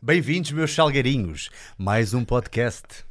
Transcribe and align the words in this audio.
Bem-vindos, 0.00 0.52
meus 0.52 0.72
salgarinhos. 0.72 1.50
Mais 1.76 2.14
um 2.14 2.24
podcast. 2.24 3.09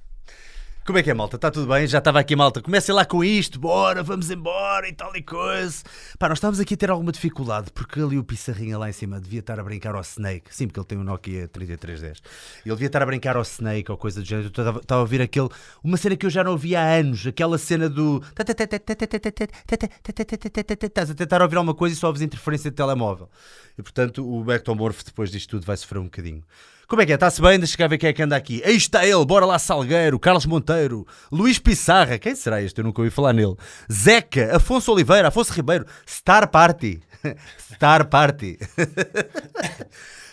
Como 0.89 0.97
é 0.97 1.03
que 1.03 1.11
é, 1.11 1.13
malta? 1.13 1.35
Está 1.35 1.51
tudo 1.51 1.71
bem? 1.71 1.85
Já 1.85 1.99
estava 1.99 2.19
aqui, 2.19 2.35
malta. 2.35 2.63
Comecem 2.63 2.95
lá 2.95 3.05
com 3.05 3.23
isto, 3.23 3.59
bora, 3.59 4.01
vamos 4.01 4.31
embora 4.31 4.89
e 4.89 4.91
tal 4.91 5.15
e 5.15 5.21
coisa. 5.21 5.83
Pá, 6.17 6.27
nós 6.27 6.39
estávamos 6.39 6.59
aqui 6.59 6.73
a 6.73 6.77
ter 6.77 6.89
alguma 6.89 7.11
dificuldade 7.11 7.69
porque 7.71 7.99
ali 7.99 8.17
o 8.17 8.23
Pissarrinha 8.23 8.75
lá 8.75 8.89
em 8.89 8.91
cima 8.91 9.21
devia 9.21 9.39
estar 9.39 9.59
a 9.59 9.63
brincar 9.63 9.93
ao 9.93 10.01
Snake. 10.01 10.45
Sim, 10.49 10.65
porque 10.65 10.79
ele 10.79 10.87
tem 10.87 10.97
um 10.97 11.03
Nokia 11.03 11.47
3310. 11.47 12.23
Ele 12.65 12.73
devia 12.73 12.87
estar 12.87 13.03
a 13.03 13.05
brincar 13.05 13.37
ao 13.37 13.43
Snake 13.43 13.91
ou 13.91 13.99
coisa 13.99 14.19
do 14.19 14.25
género. 14.25 14.47
Estava 14.47 14.81
a 14.89 14.99
ouvir 14.99 15.21
aquele. 15.21 15.49
Uma 15.83 15.95
cena 15.95 16.15
que 16.15 16.25
eu 16.25 16.29
já 16.31 16.43
não 16.43 16.53
ouvia 16.53 16.81
há 16.81 16.95
anos. 16.95 17.27
Aquela 17.27 17.59
cena 17.59 17.87
do. 17.87 18.23
Estás 20.81 21.11
a 21.11 21.13
tentar 21.13 21.39
ouvir 21.43 21.57
alguma 21.57 21.75
coisa 21.75 21.93
e 21.93 21.99
só 21.99 22.07
ouves 22.07 22.23
interferência 22.23 22.71
de 22.71 22.75
telemóvel. 22.75 23.29
E 23.77 23.83
portanto 23.83 24.27
o 24.27 24.43
Bectomorph 24.43 25.03
depois 25.03 25.29
disto 25.29 25.51
tudo 25.51 25.67
vai 25.67 25.77
sofrer 25.77 25.99
um 25.99 26.05
bocadinho. 26.05 26.43
Como 26.89 27.03
é 27.03 27.05
que 27.05 27.11
é? 27.11 27.15
Está-se 27.15 27.39
bem? 27.39 27.59
Deixa 27.59 27.77
cá 27.77 27.85
ver 27.85 27.99
quem 27.99 28.09
é 28.09 28.13
que 28.13 28.23
anda 28.23 28.35
aqui. 28.35 28.63
Aí 28.65 28.75
está 28.75 29.05
ele, 29.05 29.23
bora 29.23 29.45
lá 29.45 29.59
Salgueiro, 29.59 30.17
Carlos 30.17 30.47
Monteiro, 30.47 31.05
Luís 31.31 31.59
Pissarra, 31.59 32.17
quem 32.17 32.33
será 32.33 32.63
este? 32.63 32.79
Eu 32.79 32.83
nunca 32.83 32.99
ouvi 32.99 33.11
falar 33.11 33.31
nele. 33.31 33.55
Zeca, 33.93 34.55
Afonso 34.55 34.91
Oliveira, 34.91 35.27
Afonso 35.27 35.53
Ribeiro, 35.53 35.85
Star 36.07 36.49
Party. 36.49 36.99
Star 37.75 38.07
Party. 38.09 38.57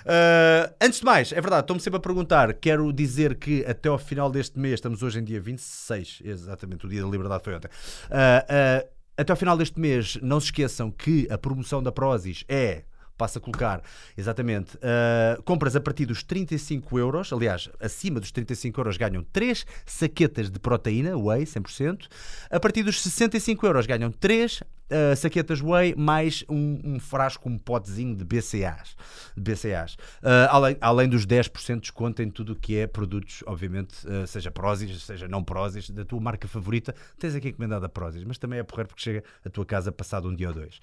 Uh, 0.06 0.72
antes 0.80 1.00
de 1.00 1.04
mais, 1.04 1.32
é 1.32 1.40
verdade, 1.40 1.62
estou-me 1.62 1.82
sempre 1.82 1.96
a 1.96 2.00
perguntar. 2.00 2.54
Quero 2.54 2.92
dizer 2.92 3.34
que 3.34 3.64
até 3.66 3.88
ao 3.88 3.98
final 3.98 4.30
deste 4.30 4.56
mês, 4.56 4.74
estamos 4.74 5.02
hoje 5.02 5.18
em 5.18 5.24
dia 5.24 5.40
26, 5.40 6.22
exatamente, 6.24 6.86
o 6.86 6.88
dia 6.88 7.02
da 7.02 7.08
liberdade 7.08 7.42
foi 7.42 7.56
ontem. 7.56 7.66
Uh, 7.66 8.84
uh, 8.84 8.88
até 9.16 9.32
ao 9.32 9.36
final 9.36 9.56
deste 9.56 9.80
mês, 9.80 10.16
não 10.22 10.38
se 10.38 10.46
esqueçam 10.46 10.92
que 10.92 11.26
a 11.28 11.36
promoção 11.36 11.82
da 11.82 11.90
Prozis 11.90 12.44
é 12.48 12.84
passa 13.16 13.38
a 13.38 13.42
colocar, 13.42 13.82
exatamente, 14.16 14.76
uh, 14.76 15.42
compras 15.42 15.74
a 15.74 15.80
partir 15.80 16.06
dos 16.06 16.22
35 16.22 16.98
euros, 16.98 17.32
aliás, 17.32 17.70
acima 17.80 18.20
dos 18.20 18.30
35 18.30 18.80
euros 18.80 18.96
ganham 18.96 19.24
3 19.32 19.66
saquetas 19.84 20.50
de 20.50 20.58
proteína, 20.58 21.16
whey, 21.16 21.44
100%, 21.44 22.08
a 22.50 22.60
partir 22.60 22.82
dos 22.82 23.00
65 23.00 23.66
euros 23.66 23.86
ganham 23.86 24.10
3 24.10 24.62
uh, 24.90 25.16
saquetas 25.16 25.60
whey 25.60 25.94
mais 25.96 26.44
um, 26.48 26.80
um, 26.84 27.00
frasco, 27.00 27.48
um 27.48 27.58
potezinho 27.58 28.14
de 28.14 28.24
BCAs, 28.24 28.96
BCAs. 29.36 29.94
Uh, 30.22 30.48
além, 30.50 30.76
além 30.80 31.08
dos 31.08 31.26
10% 31.26 31.74
de 31.74 31.80
desconto 31.80 32.22
em 32.22 32.30
tudo 32.30 32.52
o 32.52 32.56
que 32.56 32.78
é 32.78 32.86
produtos, 32.86 33.42
obviamente, 33.46 33.94
uh, 34.06 34.26
seja 34.26 34.50
Prozis, 34.50 35.02
seja 35.02 35.28
não 35.28 35.42
Prozis, 35.42 35.90
da 35.90 36.04
tua 36.04 36.20
marca 36.20 36.48
favorita, 36.48 36.94
tens 37.18 37.34
aqui 37.34 37.48
encomendada 37.48 37.88
Prozis, 37.88 38.24
mas 38.24 38.38
também 38.38 38.58
é 38.58 38.62
porreiro 38.62 38.88
porque 38.88 39.02
chega 39.02 39.24
à 39.44 39.50
tua 39.50 39.64
casa 39.64 39.92
passado 39.92 40.28
um 40.28 40.34
dia 40.34 40.48
ou 40.48 40.54
dois. 40.54 40.80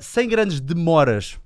sem 0.00 0.28
grandes 0.28 0.60
demoras, 0.60 1.38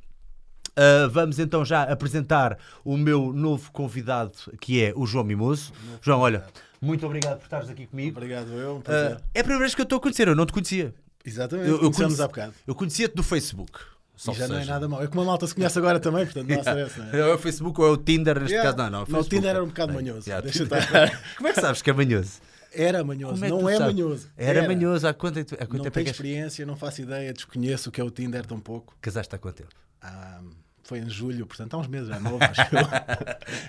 Uh, 0.78 1.08
vamos 1.08 1.38
então 1.38 1.64
já 1.64 1.84
apresentar 1.84 2.58
o 2.84 2.98
meu 2.98 3.32
novo 3.32 3.72
convidado, 3.72 4.36
que 4.60 4.84
é 4.84 4.92
o 4.94 5.06
João 5.06 5.24
Mimoso. 5.24 5.72
João, 6.02 6.20
olha, 6.20 6.44
muito 6.82 7.06
obrigado 7.06 7.38
por 7.38 7.44
estares 7.44 7.70
aqui 7.70 7.86
comigo. 7.86 8.16
Obrigado, 8.18 8.48
eu. 8.48 8.76
Um 8.76 8.78
uh, 8.80 9.16
é 9.34 9.40
a 9.40 9.42
primeira 9.42 9.60
vez 9.60 9.74
que 9.74 9.80
eu 9.80 9.84
estou 9.84 9.96
a 9.96 10.00
conhecer, 10.00 10.28
eu 10.28 10.34
não 10.34 10.44
te 10.44 10.52
conhecia. 10.52 10.94
Exatamente, 11.26 11.68
eu, 11.68 11.82
eu 11.82 11.90
conheci, 11.90 12.22
há 12.22 12.26
bocado. 12.28 12.54
Eu 12.66 12.74
conhecia-te 12.74 13.14
do 13.14 13.22
Facebook. 13.22 13.80
Já 14.16 14.32
seja. 14.32 14.48
não 14.48 14.58
é 14.58 14.64
nada 14.64 14.88
mal. 14.88 15.02
É 15.02 15.06
como 15.06 15.22
a 15.22 15.24
malta 15.24 15.46
se 15.46 15.54
conhece 15.54 15.78
agora 15.78 16.00
também, 16.00 16.24
portanto 16.24 16.48
não 16.48 16.56
yeah. 16.56 16.80
essa, 16.80 17.04
não 17.04 17.12
é? 17.12 17.18
é 17.18 17.34
o 17.34 17.38
Facebook 17.38 17.80
ou 17.80 17.86
é 17.86 17.90
o 17.90 17.96
Tinder, 17.98 18.40
neste 18.40 18.54
yeah. 18.54 18.70
caso, 18.70 18.90
não, 18.90 19.00
não. 19.00 19.06
Não, 19.06 19.20
o 19.20 19.24
Tinder 19.24 19.50
era 19.50 19.62
um 19.62 19.66
bocado 19.66 19.92
manhoso. 19.92 20.26
Yeah, 20.26 20.42
Deixa 20.42 20.62
estar. 20.62 21.22
Como 21.36 21.48
é 21.48 21.52
que 21.52 21.60
sabes 21.60 21.82
que 21.82 21.90
é 21.90 21.92
manhoso? 21.92 22.40
Era 22.72 23.04
manhoso, 23.04 23.44
é 23.44 23.48
não 23.48 23.68
é 23.68 23.76
sabes? 23.76 23.94
manhoso. 23.94 24.28
Era, 24.36 24.58
era, 24.60 24.68
manhoso, 24.68 25.06
há 25.06 25.14
quanto, 25.14 25.38
há 25.38 25.42
quanto 25.44 25.72
não 25.72 25.84
tempo 25.84 25.94
tenho 25.94 26.08
experiência, 26.08 26.64
não 26.66 26.76
faço 26.76 27.02
ideia, 27.02 27.32
desconheço 27.32 27.88
o 27.88 27.92
que 27.92 28.00
é 28.00 28.04
o 28.04 28.10
Tinder 28.10 28.44
tão 28.44 28.60
pouco. 28.60 28.94
Casaste 29.00 29.34
há 29.34 29.38
quanto 29.38 29.56
tempo? 29.56 29.70
Ah, 30.02 30.40
foi 30.82 30.98
em 30.98 31.08
julho, 31.08 31.46
portanto 31.46 31.74
há 31.74 31.78
uns 31.78 31.88
meses, 31.88 32.10
é 32.10 32.18
novo, 32.18 32.38
acho 32.40 32.60
eu. 32.60 32.86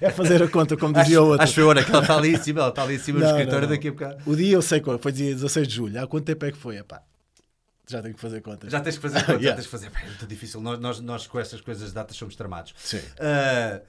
é 0.08 0.12
fazer 0.12 0.44
a 0.44 0.48
conta, 0.48 0.78
como 0.78 0.94
dizia 0.94 1.22
o 1.22 1.28
outro. 1.28 1.44
Acho 1.44 1.60
eu, 1.60 1.74
que 1.74 1.92
ela 1.92 2.02
está 2.02 2.18
ali 2.18 2.34
em 2.34 2.38
cima, 2.38 2.60
ela 2.62 2.70
está 2.70 2.84
ali 2.84 2.96
em 2.96 3.00
cima 3.00 3.20
do 3.20 3.26
escritório 3.26 3.68
daqui 3.68 3.88
a 3.88 3.92
bocado. 3.92 4.18
O 4.26 4.36
dia 4.36 4.54
eu 4.54 4.62
sei 4.62 4.82
qual, 4.82 5.00
foi 5.00 5.12
dia 5.12 5.34
16 5.34 5.68
de 5.68 5.74
julho. 5.74 6.02
Há 6.02 6.08
quanto 6.08 6.26
tempo 6.26 6.46
é 6.46 6.52
que 6.52 6.58
foi? 6.58 6.78
Epá, 6.78 7.02
já 7.88 8.02
tenho 8.02 8.14
que 8.14 8.20
fazer 8.20 8.42
contas. 8.42 8.72
Já 8.72 8.80
tens 8.82 8.96
que 8.96 9.02
fazer 9.02 9.20
contas, 9.26 9.42
yeah. 9.42 9.50
já 9.50 9.56
tens 9.56 9.66
que 9.66 9.72
fazer. 9.72 9.92
é 9.94 10.06
muito 10.06 10.28
difícil. 10.28 10.62
Nós, 10.62 10.80
nós, 10.80 11.00
nós 11.00 11.28
com 11.28 11.40
estas 11.40 11.62
coisas 11.62 11.90
de 11.90 11.96
datas 11.96 12.16
somos 12.16 12.36
tramados. 12.36 12.74
Sim. 12.78 12.98
Uh, 13.00 13.82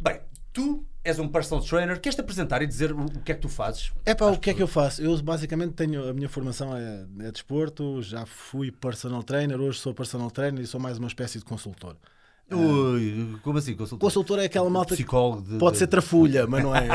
bem, 0.00 0.20
tu 0.52 0.84
és 1.02 1.18
um 1.18 1.28
personal 1.28 1.64
trainer, 1.64 1.98
queres 1.98 2.14
te 2.14 2.20
apresentar 2.20 2.60
e 2.62 2.66
dizer 2.66 2.92
o, 2.92 3.04
o 3.04 3.20
que 3.20 3.32
é 3.32 3.34
que 3.34 3.40
tu 3.40 3.48
fazes? 3.48 3.92
É 4.04 4.14
pá, 4.14 4.26
o 4.26 4.38
que 4.38 4.50
é 4.50 4.54
que 4.54 4.62
eu 4.62 4.68
faço? 4.68 5.02
Eu 5.02 5.16
basicamente 5.22 5.72
tenho 5.72 6.08
a 6.08 6.12
minha 6.12 6.28
formação 6.28 6.76
é, 6.76 7.06
é 7.20 7.32
desporto, 7.32 8.02
já 8.02 8.26
fui 8.26 8.70
personal 8.70 9.22
trainer, 9.22 9.58
hoje 9.58 9.78
sou 9.78 9.94
personal 9.94 10.30
trainer 10.30 10.62
e 10.62 10.66
sou 10.66 10.78
mais 10.78 10.98
uma 10.98 11.08
espécie 11.08 11.38
de 11.38 11.44
consultor. 11.44 11.96
Ui, 12.52 13.36
como 13.42 13.58
assim? 13.58 13.74
Consultor? 13.74 13.98
Consultor 13.98 14.38
é 14.40 14.44
aquela 14.44 14.68
malta 14.68 14.94
Psicólogo 14.94 15.42
de, 15.42 15.58
pode 15.58 15.74
de... 15.74 15.78
ser 15.78 15.86
trafulha, 15.86 16.46
mas 16.46 16.62
não 16.62 16.74
é. 16.74 16.88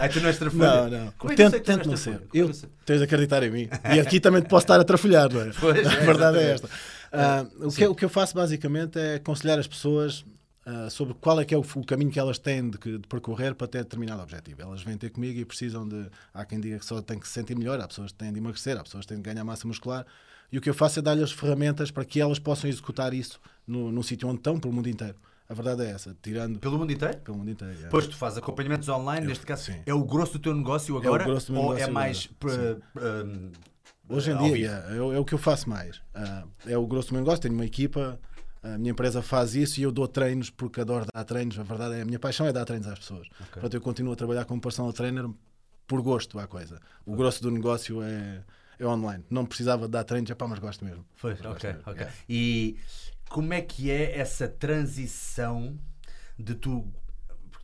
Ai, 0.00 0.08
tu 0.10 0.20
não 0.20 0.28
és 0.28 0.38
trafulha? 0.38 0.66
Não, 0.66 0.90
não. 0.90 1.12
Como 1.18 1.32
é 1.32 1.36
tento, 1.36 1.60
tento 1.60 1.88
não 1.88 1.96
ser. 1.96 2.22
Eu, 2.34 2.50
tens 2.84 2.98
de 2.98 3.04
acreditar 3.04 3.42
em 3.42 3.50
mim. 3.50 3.68
E 3.94 4.00
aqui 4.00 4.18
também 4.18 4.42
te 4.42 4.48
posso 4.48 4.64
estar 4.64 4.80
a 4.80 4.84
trafulhar, 4.84 5.32
não 5.32 5.40
é? 5.40 5.50
Pois, 5.58 5.86
a 5.86 6.00
verdade 6.00 6.38
é 6.38 6.50
esta. 6.52 6.66
Uh, 6.66 7.68
o, 7.68 7.72
que, 7.72 7.86
o 7.86 7.94
que 7.94 8.04
eu 8.04 8.08
faço 8.08 8.34
basicamente 8.34 8.98
é 8.98 9.14
aconselhar 9.16 9.58
as 9.58 9.66
pessoas 9.66 10.24
Uh, 10.68 10.90
sobre 10.90 11.14
qual 11.14 11.40
é 11.40 11.46
que 11.46 11.54
é 11.54 11.56
o, 11.56 11.62
o, 11.62 11.86
caminho 11.86 12.10
que 12.10 12.18
elas 12.18 12.38
têm 12.38 12.68
de, 12.68 12.76
de, 12.76 13.08
percorrer 13.08 13.54
para 13.54 13.66
ter 13.66 13.78
determinado 13.84 14.20
objetivo. 14.20 14.60
Elas 14.60 14.82
vêm 14.82 14.98
ter 14.98 15.08
comigo 15.08 15.40
e 15.40 15.42
precisam 15.42 15.88
de. 15.88 16.10
Há 16.34 16.44
quem 16.44 16.60
diga 16.60 16.78
que 16.78 16.84
só 16.84 17.00
tem 17.00 17.18
que 17.18 17.26
se 17.26 17.32
sentir 17.32 17.56
melhor, 17.56 17.80
há 17.80 17.88
pessoas 17.88 18.12
que 18.12 18.18
têm 18.18 18.30
de 18.30 18.38
emagrecer, 18.38 18.76
há 18.76 18.82
pessoas 18.82 19.06
que 19.06 19.08
têm 19.08 19.16
de 19.16 19.22
ganhar 19.22 19.42
massa 19.44 19.66
muscular. 19.66 20.04
E 20.52 20.58
o 20.58 20.60
que 20.60 20.68
eu 20.68 20.74
faço 20.74 20.98
é 20.98 21.02
dar-lhes 21.02 21.32
ferramentas 21.32 21.90
para 21.90 22.04
que 22.04 22.20
elas 22.20 22.38
possam 22.38 22.68
executar 22.68 23.14
isso 23.14 23.40
no, 23.68 23.92
no 23.92 24.02
sítio 24.02 24.28
onde 24.28 24.38
estão, 24.38 24.58
pelo 24.58 24.72
mundo 24.72 24.88
inteiro. 24.88 25.16
A 25.48 25.54
verdade 25.54 25.82
é 25.82 25.90
essa, 25.90 26.14
tirando. 26.20 26.58
Pelo 26.58 26.78
mundo 26.78 26.92
inteiro? 26.92 27.18
Pelo 27.18 27.38
mundo 27.38 27.50
inteiro. 27.50 27.74
É. 27.84 27.88
Pois 27.88 28.06
tu 28.06 28.16
fazes 28.16 28.38
acompanhamentos 28.38 28.88
online, 28.88 29.24
eu, 29.24 29.28
neste 29.28 29.46
caso. 29.46 29.64
Sim. 29.64 29.80
É 29.86 29.94
o 29.94 30.04
grosso 30.04 30.34
do 30.34 30.38
teu 30.40 30.54
negócio 30.54 30.96
agora? 30.96 31.22
É 31.22 31.26
o 31.26 31.30
grosso 31.30 31.46
do 31.46 31.52
meu 31.52 31.62
ou 31.62 31.68
negócio 31.74 31.90
é 31.90 31.92
mais. 31.92 32.28
Um, 32.96 33.52
Hoje 34.10 34.30
em 34.30 34.38
dia 34.38 34.84
é, 34.88 34.96
é, 34.96 35.18
o 35.18 35.24
que 35.24 35.34
eu 35.34 35.38
faço 35.38 35.68
mais. 35.68 35.98
Uh, 36.14 36.48
é 36.66 36.78
o 36.78 36.86
grosso 36.86 37.08
do 37.08 37.12
meu 37.12 37.20
negócio, 37.20 37.42
tenho 37.42 37.54
uma 37.54 37.66
equipa, 37.66 38.18
a 38.62 38.78
minha 38.78 38.90
empresa 38.90 39.22
faz 39.22 39.54
isso 39.54 39.80
e 39.80 39.82
eu 39.82 39.92
dou 39.92 40.08
treinos 40.08 40.50
porque 40.50 40.80
adoro 40.80 41.06
dar 41.12 41.24
treinos. 41.24 41.58
A 41.58 41.62
verdade 41.62 41.96
é 41.96 42.02
a 42.02 42.04
minha 42.04 42.18
paixão 42.18 42.46
é 42.46 42.52
dar 42.52 42.64
treinos 42.64 42.88
às 42.88 42.98
pessoas. 42.98 43.26
Okay. 43.28 43.46
Portanto, 43.52 43.74
eu 43.74 43.80
continuo 43.80 44.12
a 44.12 44.16
trabalhar 44.16 44.44
como 44.44 44.60
personal 44.60 44.92
trainer 44.92 45.28
por 45.86 46.02
gosto 46.02 46.38
à 46.38 46.46
coisa. 46.46 46.80
O 47.04 47.14
grosso 47.14 47.42
do 47.42 47.50
negócio 47.50 48.02
é, 48.02 48.42
é 48.78 48.86
online. 48.86 49.24
Não 49.30 49.44
precisava 49.44 49.86
dar 49.86 50.04
treinos, 50.04 50.30
é 50.30 50.34
pá, 50.34 50.46
mas 50.48 50.58
gosto 50.58 50.84
mesmo. 50.84 51.04
Foi, 51.14 51.32
ok, 51.32 51.76
ok. 51.86 51.94
Yeah. 51.94 52.12
E 52.28 52.78
como 53.28 53.52
é 53.52 53.60
que 53.60 53.90
é 53.90 54.18
essa 54.18 54.48
transição 54.48 55.78
de 56.38 56.54
tu 56.54 56.90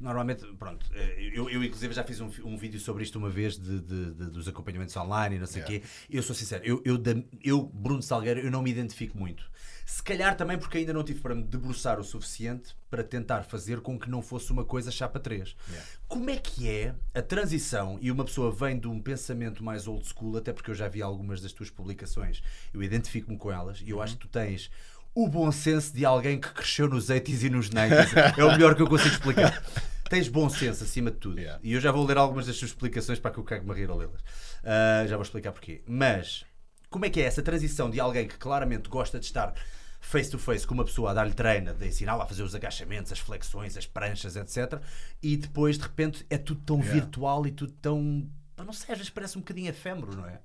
normalmente, 0.00 0.44
pronto, 0.58 0.86
eh, 0.92 1.30
eu, 1.34 1.48
eu 1.48 1.62
inclusive 1.62 1.94
já 1.94 2.04
fiz 2.04 2.20
um, 2.20 2.28
um 2.44 2.56
vídeo 2.56 2.80
sobre 2.80 3.02
isto 3.02 3.19
uma 3.19 3.30
vez 3.30 3.56
de, 3.56 3.80
de, 3.80 4.12
de 4.12 4.30
dos 4.30 4.48
acompanhamentos 4.48 4.97
online 4.97 5.36
e 5.36 5.38
não 5.38 5.47
sei 5.47 5.62
o 5.62 5.64
yeah. 5.64 5.86
quê. 5.86 5.92
Eu 6.10 6.22
sou 6.22 6.34
sincero, 6.34 6.64
eu, 6.64 6.82
eu, 6.84 7.00
eu, 7.42 7.62
Bruno 7.62 8.03
Salgueiro, 8.03 8.41
eu 8.41 8.50
não 8.50 8.62
me 8.62 8.70
identifico 8.70 9.16
muito. 9.16 9.50
Se 9.86 10.03
calhar 10.03 10.34
também 10.36 10.58
porque 10.58 10.78
ainda 10.78 10.92
não 10.92 11.04
tive 11.04 11.20
para 11.20 11.34
me 11.34 11.42
debruçar 11.42 12.00
o 12.00 12.04
suficiente 12.04 12.74
para 12.91 13.04
tentar 13.04 13.42
fazer 13.42 13.80
com 13.80 13.98
que 13.98 14.08
não 14.08 14.22
fosse 14.22 14.50
uma 14.50 14.64
coisa 14.64 14.91
chapa 14.91 15.20
3. 15.20 15.54
Yeah. 15.69 15.88
Como 16.08 16.30
é 16.30 16.36
que 16.36 16.69
é 16.69 16.94
a 17.14 17.20
transição 17.20 17.98
e 18.00 18.10
uma 18.10 18.24
pessoa 18.24 18.50
vem 18.50 18.78
de 18.78 18.88
um 18.88 19.00
pensamento 19.00 19.62
mais 19.62 19.86
old 19.86 20.06
school, 20.06 20.36
até 20.36 20.53
porque 20.53 20.70
eu 20.70 20.74
já 20.74 20.88
vi 20.88 21.03
algumas 21.03 21.41
das 21.41 21.53
tuas 21.53 21.70
publicações, 21.70 22.42
eu 22.72 22.82
identifico-me 22.82 23.36
com 23.36 23.53
elas 23.53 23.80
e 23.80 23.91
eu 23.91 23.97
uhum. 23.97 24.03
acho 24.03 24.14
que 24.14 24.20
tu 24.20 24.28
tens 24.28 24.70
o 25.14 25.28
bom 25.28 25.50
senso 25.52 25.94
de 25.94 26.04
alguém 26.04 26.41
que 26.41 26.48
cresceu 26.48 26.88
nos 26.88 27.08
80s 27.08 27.42
e 27.42 27.50
nos 27.50 27.70
90s. 27.70 28.38
é 28.38 28.44
o 28.44 28.52
melhor 28.52 28.75
que 28.75 28.82
eu 28.82 28.88
consigo 28.88 29.14
explicar. 29.14 29.62
Tens 30.10 30.28
bom 30.28 30.50
senso 30.50 30.84
acima 30.84 31.10
de 31.10 31.16
tudo. 31.19 31.38
Yeah. 31.38 31.60
E 31.62 31.72
eu 31.72 31.80
já 31.80 31.91
vou 31.91 32.04
ler 32.04 32.19
algumas 32.19 32.47
das 32.47 32.58
tuas 32.58 32.72
explicações 32.72 33.19
para 33.19 33.30
que 33.30 33.38
eu 33.38 33.44
cague-me 33.44 33.70
a 33.72 33.74
rir 33.74 33.91
a 33.91 33.94
lê-las. 33.94 34.20
Uh, 34.20 35.08
já 35.08 35.16
vou 35.16 35.22
explicar 35.22 35.53
porquê. 35.53 35.82
Mas, 35.86 36.44
como 36.91 37.06
é 37.06 37.10
que 37.10 37.21
é 37.21 37.24
essa 37.24 37.42
transição 37.42 37.89
de 37.89 38.00
alguém 38.00 38.27
que 38.27 38.36
claramente 38.36 38.89
gosta 38.89 39.18
de 39.18 39.27
estar 39.27 39.54
face 40.00 40.30
to 40.30 40.39
face 40.39 40.66
com 40.66 40.74
uma 40.74 40.84
pessoa 40.84 41.12
a 41.12 41.15
dar-lhe 41.15 41.33
treino, 41.33 41.72
de 41.72 41.86
ensiná-la 41.86 42.24
a 42.24 42.27
fazer 42.27 42.42
os 42.42 42.54
agachamentos, 42.54 43.10
as 43.10 43.18
flexões, 43.18 43.77
as 43.77 43.86
pranchas, 43.86 44.36
etc. 44.36 44.80
E 45.22 45.36
depois, 45.36 45.78
de 45.78 45.84
repente, 45.84 46.27
é 46.28 46.36
tudo 46.36 46.60
tão 46.60 46.77
yeah. 46.80 46.94
virtual 46.94 47.47
e 47.47 47.53
tudo 47.53 47.72
tão. 47.80 48.28
Não 48.59 48.72
sei, 48.72 48.92
às 48.92 48.98
vezes 48.98 49.10
parece 49.10 49.39
um 49.39 49.41
bocadinho 49.41 49.68
efêmero, 49.68 50.15
não 50.15 50.27
é? 50.27 50.41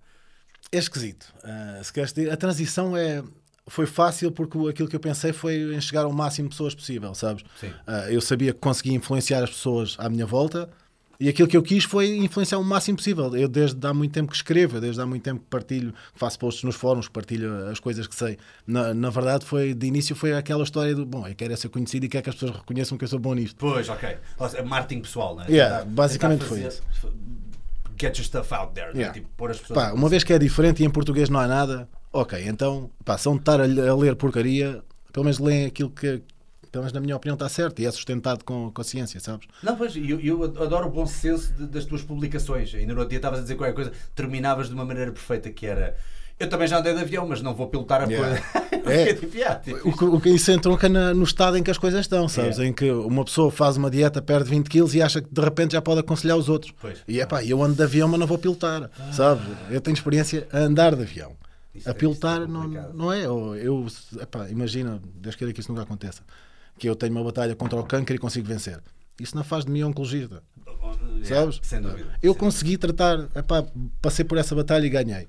É 0.72 0.78
esquisito. 0.78 1.34
Uh, 1.44 1.84
se 1.84 1.92
queres 1.92 2.14
dizer, 2.14 2.32
a 2.32 2.38
transição 2.38 2.96
é, 2.96 3.24
foi 3.70 3.86
fácil 3.86 4.32
porque 4.32 4.58
aquilo 4.70 4.90
que 4.90 4.96
eu 4.96 5.00
pensei 5.00 5.32
foi 5.32 5.76
em 5.76 5.80
chegar 5.80 6.04
ao 6.04 6.12
máximo 6.12 6.50
de 6.50 6.56
pessoas 6.56 6.76
possível, 6.76 7.14
sabes? 7.14 7.44
Uh, 7.64 8.10
eu 8.10 8.20
sabia 8.20 8.54
que 8.54 8.60
conseguia 8.60 8.94
influenciar 8.94 9.44
as 9.44 9.52
pessoas 9.52 9.96
à 10.00 10.10
minha 10.10 10.26
volta 10.26 10.70
e 11.20 11.28
aquilo 11.28 11.50
que 11.50 11.58
eu 11.58 11.62
quis 11.62 11.84
foi 11.84 12.18
influenciar 12.18 12.58
o 12.60 12.64
máximo 12.64 12.98
possível. 12.98 13.36
Eu 13.36 13.50
desde 13.50 13.86
há 13.86 13.94
muito 13.94 14.14
tempo 14.14 14.32
que 14.32 14.38
escrevo, 14.38 14.80
desde 14.80 15.02
há 15.02 15.06
muito 15.06 15.22
tempo 15.22 15.42
que 15.42 15.48
partilho, 15.48 15.94
faço 16.16 16.40
posts 16.40 16.64
nos 16.64 16.76
fóruns, 16.76 17.10
partilho 17.10 17.68
as 17.68 17.80
coisas 17.80 18.08
que 18.08 18.16
sei. 18.16 18.38
Na, 18.66 18.94
na 18.94 19.10
verdade, 19.10 19.46
foi 19.46 19.74
de 19.74 19.86
início 19.86 20.16
foi 20.16 20.34
aquela 20.34 20.64
história 20.64 20.96
do 20.96 21.06
bom, 21.06 21.28
eu 21.28 21.36
quero 21.36 21.52
é 21.52 21.56
ser 21.58 21.68
conhecido 21.70 22.06
e 22.06 22.10
quero 22.10 22.24
que 22.24 22.30
as 22.30 22.36
pessoas 22.36 22.58
reconheçam 22.58 22.98
que 22.98 23.04
eu 23.04 23.08
sou 23.10 23.20
bom 23.20 23.34
nisto. 23.34 23.58
Pois, 23.58 23.90
ok. 23.90 24.18
Marketing 24.66 25.02
pessoal, 25.02 25.36
não 25.36 25.44
é? 25.44 25.48
Yeah, 25.48 25.86
basicamente 25.86 26.46
foi 26.46 26.62
isso 26.62 26.82
get 28.00 28.18
your 28.18 28.26
stuff 28.26 28.54
out 28.54 28.74
there. 28.74 28.92
Yeah. 28.96 29.14
Tipo, 29.14 29.28
pôr 29.36 29.52
as 29.52 29.60
pessoas. 29.60 29.78
Pá, 29.78 29.92
uma 29.92 30.08
vez 30.08 30.24
que 30.24 30.32
é 30.32 30.40
diferente 30.40 30.82
e 30.82 30.86
em 30.86 30.90
português 30.90 31.30
não 31.30 31.40
há 31.40 31.48
nada, 31.48 31.88
ok, 32.12 32.44
então, 32.48 32.90
pá, 33.06 33.18
são 33.18 33.34
de 33.34 33.40
estar 33.40 33.60
a, 33.60 33.64
a 33.64 33.96
ler 33.96 34.16
porcaria, 34.16 34.82
pelo 35.14 35.26
menos 35.26 35.40
leem 35.40 35.66
aquilo 35.66 35.90
que, 35.90 36.22
pelo 36.72 36.84
menos 36.84 36.94
na 36.94 37.00
minha 37.00 37.16
opinião, 37.16 37.34
está 37.36 37.50
certo 37.50 37.80
e 37.82 37.86
é 37.86 37.92
sustentado 37.92 38.44
com, 38.44 38.72
com 38.72 38.82
a 38.82 38.84
ciência, 38.84 39.20
sabes? 39.20 39.48
Não, 39.64 39.76
pois, 39.76 39.96
eu, 39.96 40.20
eu 40.20 40.44
adoro 40.44 40.88
o 40.88 40.90
bom 40.92 41.06
senso 41.06 41.52
de- 41.54 41.68
das 41.68 41.86
tuas 41.86 42.02
publicações. 42.04 42.74
Ainda 42.76 42.94
no 42.94 43.00
outro 43.00 43.10
dia 43.10 43.18
estavas 43.18 43.40
a 43.40 43.42
dizer 43.42 43.56
qualquer 43.56 43.74
coisa, 43.74 43.92
terminavas 44.16 44.68
de 44.68 44.74
uma 44.74 44.86
maneira 44.86 45.12
perfeita 45.12 45.50
que 45.50 45.66
era. 45.66 45.96
Eu 46.40 46.48
também 46.48 46.68
já 46.70 46.80
andei 46.80 46.94
de 46.94 47.02
avião, 47.02 47.28
mas 47.28 47.42
não 47.42 47.54
vou 47.54 47.68
pilotar 47.68 48.02
a 48.02 48.06
Yeah. 48.06 48.42
coisa. 48.42 48.70
É. 48.90 49.14
Tipo, 49.14 49.36
yeah, 49.36 49.60
tipo, 49.60 49.90
O 49.90 49.98
que, 49.98 50.06
o 50.06 50.22
que 50.22 50.30
isso 50.30 50.50
entronca 50.52 50.88
na- 50.88 51.14
no 51.14 51.24
estado 51.26 51.58
em 51.58 51.64
que 51.64 51.70
as 51.70 51.78
coisas 51.78 52.00
estão, 52.00 52.30
sabes? 52.30 52.58
Yeah. 52.58 52.70
Em 52.70 52.74
que 52.74 52.90
uma 52.90 53.26
pessoa 53.26 53.52
faz 53.52 53.76
uma 53.76 53.90
dieta, 53.92 54.22
perde 54.22 54.50
20 54.50 54.70
quilos 54.70 54.96
e 54.96 55.02
acha 55.02 55.22
que 55.22 55.28
de 55.34 55.42
repente 55.42 55.74
já 55.74 55.82
pode 55.82 56.00
aconselhar 56.00 56.38
os 56.38 56.48
outros. 56.48 56.74
Pois. 56.80 57.00
E 57.08 57.20
é 57.20 57.26
pá, 57.26 57.44
eu 57.44 57.62
ando 57.62 57.76
de 57.76 57.84
avião, 57.84 58.08
mas 58.08 58.18
não 58.20 58.26
vou 58.26 58.38
pilotar, 58.38 58.90
sabes? 59.12 59.44
Eu 59.70 59.82
tenho 59.82 59.96
experiência 59.96 60.48
a 60.54 60.60
andar 60.60 60.96
de 60.96 61.02
avião. 61.02 61.34
Isso 61.80 61.90
a 61.90 61.92
é- 61.92 61.96
pilotar 61.96 62.42
é 62.44 62.48
não, 62.48 62.68
não 62.68 63.12
é. 63.14 63.28
Ou 63.28 63.56
Eu, 63.56 63.86
epá, 64.22 64.48
imagina, 64.50 65.02
Deus 65.16 65.36
queira 65.36 65.52
que 65.54 65.60
isso 65.60 65.72
nunca 65.72 65.84
aconteça, 65.84 66.22
que 66.78 66.88
eu 66.88 66.96
tenho 66.96 67.12
uma 67.14 67.24
batalha 67.24 67.56
contra 67.56 67.80
o 67.80 67.84
câncer 67.84 68.14
e 68.16 68.18
consigo 68.20 68.48
vencer. 68.48 68.82
Isso 69.20 69.36
não 69.36 69.44
faz 69.44 69.66
de 69.66 69.72
mim 69.72 69.84
oncologista, 69.84 70.42
yeah, 71.18 71.26
sabes? 71.28 71.60
Sem 71.62 71.82
dúvida. 71.82 72.18
Eu 72.24 72.32
Sem 72.34 72.40
consegui 72.40 72.78
tratar, 72.78 73.28
epá, 73.36 73.66
passei 74.02 74.24
por 74.24 74.38
essa 74.38 74.56
batalha 74.56 74.86
e 74.86 74.90
ganhei. 74.90 75.28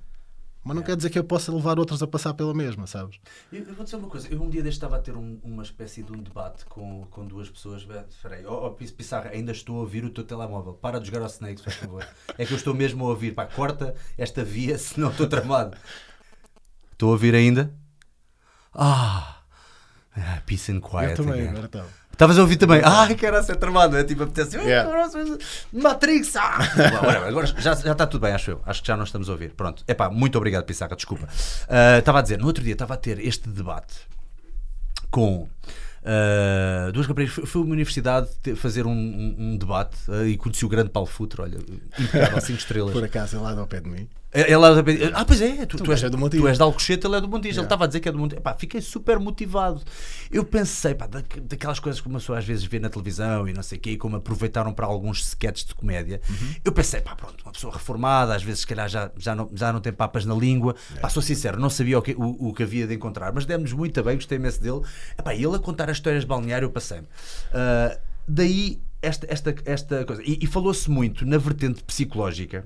Mas 0.62 0.75
não 0.75 0.82
Yeah. 0.82 0.87
quer 0.93 0.97
dizer 0.99 1.08
que 1.11 1.19
eu 1.19 1.25
possa 1.25 1.50
levar 1.50 1.79
outros 1.79 2.02
a 2.02 2.06
passar 2.06 2.35
pela 2.35 2.53
mesma, 2.53 2.87
sabes? 2.87 3.19
Eu, 3.50 3.61
eu 3.64 3.75
vou 3.75 3.82
dizer 3.82 3.96
uma 3.96 4.08
coisa, 4.08 4.29
eu 4.29 4.43
um 4.43 4.50
dia 4.50 4.62
deste 4.62 4.76
estava 4.76 4.96
a 4.96 4.99
ter 5.00 5.17
um- 5.17 5.38
uma 5.43 5.62
espécie 5.62 6.03
de 6.03 6.12
um 6.12 6.23
debate 6.23 6.67
com, 6.67 7.06
com 7.11 7.26
duas 7.26 7.49
pessoas. 7.49 7.82
Bem, 7.82 8.05
Espera 8.11 8.35
aí, 8.37 8.44
oh, 8.44 8.67
oh, 8.67 8.70
Pis- 8.73 8.91
Pissarra, 8.91 9.31
ainda 9.31 9.53
estou 9.53 9.76
a 9.76 9.81
ouvir 9.81 10.05
o 10.05 10.11
teu 10.11 10.23
telemóvel. 10.23 10.75
Para 10.75 11.00
de 11.00 11.06
jogar 11.06 11.23
ao 11.23 11.29
Snake, 11.29 11.62
por 11.62 11.73
favor. 11.73 12.06
É 12.37 12.44
que 12.44 12.53
eu 12.53 12.58
estou 12.58 12.75
mesmo 12.75 13.05
a 13.06 13.08
ouvir. 13.08 13.32
Pá, 13.35 13.46
corta 13.46 13.94
esta 14.19 14.44
via, 14.44 14.76
senão 14.76 15.11
estou 15.11 15.26
tramado. 15.26 15.79
Estou 17.00 17.08
a 17.08 17.12
ouvir 17.12 17.35
ainda? 17.35 17.73
Ah! 18.75 19.38
ah, 20.14 20.43
peace 20.44 20.70
and 20.70 20.81
quiet. 20.81 21.19
eu 21.19 21.25
também, 21.25 21.49
agora 21.49 21.64
estava. 21.64 21.88
Estavas 22.12 22.38
a 22.38 22.43
ouvir 22.43 22.56
também? 22.56 22.82
Ai, 22.85 23.14
que 23.14 23.25
era 23.25 23.43
ser 23.43 23.56
tramado. 23.56 23.97
É 23.97 24.05
tipo, 24.05 24.23
apetece. 24.25 24.58
Yeah. 24.58 24.87
Matrix! 25.73 26.37
ah! 26.37 26.58
Agora 27.26 27.47
já, 27.47 27.75
já 27.75 27.93
está 27.93 28.06
tudo 28.06 28.20
bem, 28.20 28.35
acho 28.35 28.50
eu. 28.50 28.61
Acho 28.67 28.82
que 28.82 28.88
já 28.88 28.99
não 28.99 29.05
estamos 29.05 29.31
a 29.31 29.32
ouvir. 29.32 29.52
Pronto. 29.55 29.82
Epá, 29.88 30.11
muito 30.11 30.37
obrigado, 30.37 30.64
Pissaca, 30.67 30.94
desculpa. 30.94 31.26
Ah, 31.67 31.97
Estava 32.00 32.19
a 32.19 32.23
dizer, 32.23 32.38
no 32.38 32.44
outro 32.47 32.62
dia 32.62 32.75
estava 32.75 32.93
a 32.93 32.99
ter 32.99 33.19
este 33.19 33.49
debate 33.49 33.94
com. 35.11 35.49
ah, 36.05 36.91
duas 36.93 37.06
raparigas, 37.06 37.35
fui, 37.49 37.62
a 37.62 37.64
uma 37.64 37.73
universidade 37.73 38.29
fazer 38.56 38.85
um, 38.87 38.91
um- 38.93 39.37
um 39.38 39.56
debate 39.56 39.96
ah, 40.11 40.25
e 40.26 40.37
conheci 40.37 40.67
o 40.67 40.69
grande 40.69 40.91
Paulo 40.91 41.08
Futre, 41.08 41.41
olha, 41.41 41.56
impecável, 41.99 42.43
5 42.43 42.53
estrelas. 42.61 42.93
Por 42.93 43.05
acaso, 43.05 43.37
ele 43.37 43.43
lá 43.44 43.53
ao 43.58 43.67
pé 43.67 43.81
de 43.81 43.88
mim. 43.88 44.06
Ela, 44.32 44.79
ah, 45.15 45.25
pois 45.25 45.41
é, 45.43 45.67
tu, 45.67 45.77
tu 45.79 45.91
és, 45.91 46.05
és 46.05 46.11
do 46.11 46.17
Montijo. 46.17 46.43
tu 46.44 46.49
és 46.49 46.56
de 46.56 46.62
Alcochete, 46.62 47.05
ele 47.05 47.17
é 47.17 47.21
do 47.21 47.27
Montijo. 47.29 47.49
Ele 47.49 47.55
Yeah. 47.61 47.67
estava 47.67 47.85
a 47.85 47.87
dizer 47.88 47.99
que 47.99 48.09
é 48.09 48.12
do 48.12 48.19
Montijo. 48.19 48.38
Epá, 48.41 48.55
fiquei 48.55 48.81
super 48.81 49.19
motivado. 49.19 49.82
Eu 50.31 50.44
pensei, 50.44 50.94
pá, 50.94 51.09
da- 51.09 51.25
daquelas 51.43 51.81
coisas 51.81 52.00
que 52.00 52.06
uma 52.06 52.21
pessoa 52.21 52.38
às 52.38 52.44
vezes 52.44 52.62
vê 52.65 52.79
na 52.79 52.88
televisão 52.88 53.49
e 53.49 53.53
não 53.53 53.62
sei 53.62 53.79
o 53.79 53.81
quê, 53.81 53.91
e 53.91 53.97
como 53.97 54.15
aproveitaram 54.17 54.73
para 54.73 54.87
alguns 54.87 55.21
sketches 55.27 55.65
de 55.67 55.75
comédia. 55.75 56.21
Uhum. 56.31 56.55
Eu 56.65 56.71
pensei, 56.71 57.00
pá, 57.00 57.17
pronto, 57.17 57.43
uma 57.44 57.50
pessoa 57.53 57.73
reformada, 57.73 58.32
às 58.35 58.43
vezes 58.44 58.61
se 58.61 58.67
calhar 58.69 58.88
já, 58.88 59.11
já, 59.17 59.35
não, 59.35 59.50
já 59.53 59.73
não 59.73 59.81
tem 59.81 59.93
papas 59.93 60.25
na 60.25 60.35
língua. 60.35 60.77
Pá, 61.00 61.09
sou 61.09 61.23
sincero, 61.23 61.59
não 61.59 61.69
sabia 61.69 61.99
o 61.99 62.03
que, 62.03 62.12
o, 62.12 62.50
o 62.50 62.55
que 62.55 62.62
havia 62.62 62.87
de 62.87 62.94
encontrar, 62.94 63.32
mas 63.32 63.44
demos 63.44 63.73
muito 63.73 64.00
bem, 64.00 64.15
gostei 64.15 64.38
imenso 64.38 64.62
dele. 64.62 64.81
Epá, 65.19 65.35
ele 65.35 65.56
a 65.56 65.59
contar 65.59 65.91
as 65.91 65.97
histórias 65.97 66.23
de 66.23 66.29
balneário, 66.29 66.67
eu 66.67 66.71
passei-me. 66.71 67.09
Ah, 67.53 67.99
daí 68.29 68.81
esta, 69.03 69.27
esta, 69.29 69.55
esta 69.65 70.05
coisa. 70.05 70.23
E, 70.25 70.38
e 70.41 70.47
falou-se 70.47 70.88
muito 70.88 71.27
na 71.27 71.37
vertente 71.37 71.82
psicológica. 71.82 72.65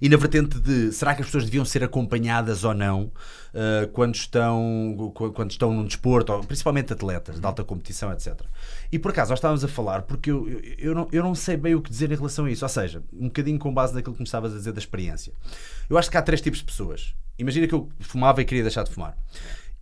E 0.00 0.08
na 0.08 0.16
vertente 0.16 0.58
de 0.60 0.92
será 0.92 1.14
que 1.14 1.22
as 1.22 1.26
pessoas 1.28 1.44
deviam 1.44 1.64
ser 1.64 1.82
acompanhadas 1.82 2.62
ou 2.64 2.74
não 2.74 3.04
uh, 3.04 3.88
quando, 3.92 4.14
estão, 4.14 5.12
qu- 5.14 5.32
quando 5.32 5.50
estão 5.50 5.72
num 5.72 5.84
desporto, 5.86 6.38
principalmente 6.46 6.92
atletas 6.92 7.40
de 7.40 7.46
alta 7.46 7.64
competição, 7.64 8.12
etc. 8.12 8.40
E 8.90 8.98
por 8.98 9.10
acaso 9.12 9.30
nós 9.30 9.38
estávamos 9.38 9.64
a 9.64 9.68
falar 9.68 10.02
porque 10.02 10.30
eu, 10.30 10.48
eu, 10.48 10.60
eu 10.78 10.94
não, 10.94 11.08
eu 11.10 11.22
não 11.22 11.34
sei 11.34 11.56
bem 11.56 11.74
o 11.74 11.80
que 11.80 11.90
dizer 11.90 12.12
em 12.12 12.16
relação 12.16 12.44
a 12.44 12.50
isso, 12.50 12.64
ou 12.64 12.68
seja, 12.68 13.02
um 13.12 13.26
bocadinho 13.26 13.58
com 13.58 13.72
base 13.72 13.94
naquilo 13.94 14.14
que 14.14 14.20
me 14.20 14.26
estavas 14.26 14.52
a 14.52 14.56
dizer 14.56 14.72
da 14.72 14.78
experiência. 14.78 15.32
Eu 15.88 15.96
acho 15.96 16.10
que 16.10 16.16
há 16.16 16.22
três 16.22 16.40
tipos 16.40 16.58
de 16.58 16.64
pessoas. 16.66 17.14
Imagina 17.38 17.66
que 17.66 17.74
eu 17.74 17.88
fumava 18.00 18.42
e 18.42 18.44
queria 18.44 18.62
deixar 18.62 18.82
de 18.84 18.90
fumar. 18.90 19.16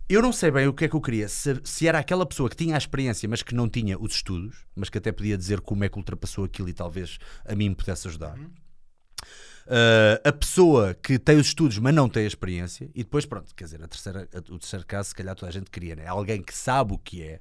Eu 0.07 0.21
não 0.21 0.33
sei 0.33 0.51
bem 0.51 0.67
o 0.67 0.73
que 0.73 0.85
é 0.85 0.89
que 0.89 0.95
eu 0.95 0.99
queria. 1.01 1.27
Se, 1.29 1.59
se 1.63 1.87
era 1.87 1.97
aquela 1.99 2.25
pessoa 2.25 2.49
que 2.49 2.55
tinha 2.55 2.75
a 2.75 2.77
experiência, 2.77 3.27
mas 3.29 3.41
que 3.41 3.55
não 3.55 3.69
tinha 3.69 3.97
os 3.97 4.15
estudos, 4.15 4.57
mas 4.75 4.89
que 4.89 4.97
até 4.97 5.09
podia 5.11 5.37
dizer 5.37 5.61
como 5.61 5.83
é 5.85 5.89
que 5.89 5.97
ultrapassou 5.97 6.43
aquilo 6.43 6.67
e 6.67 6.73
talvez 6.73 7.17
a 7.45 7.55
mim 7.55 7.69
me 7.69 7.75
pudesse 7.75 8.07
ajudar. 8.09 8.37
Uh, 9.67 10.27
a 10.27 10.31
pessoa 10.31 10.93
que 10.93 11.17
tem 11.19 11.37
os 11.37 11.47
estudos, 11.47 11.77
mas 11.77 11.93
não 11.93 12.09
tem 12.09 12.23
a 12.23 12.27
experiência, 12.27 12.89
e 12.95 13.03
depois, 13.03 13.25
pronto, 13.25 13.53
quer 13.55 13.65
dizer, 13.65 13.83
a 13.83 13.87
terceira, 13.87 14.27
a- 14.33 14.53
o 14.53 14.59
terceiro 14.59 14.85
caso, 14.85 15.09
se 15.09 15.15
calhar 15.15 15.35
toda 15.35 15.49
a 15.49 15.53
gente 15.53 15.69
queria, 15.69 15.95
né? 15.95 16.07
Alguém 16.07 16.41
que 16.41 16.53
sabe 16.55 16.93
o 16.93 16.97
que 16.97 17.21
é, 17.23 17.39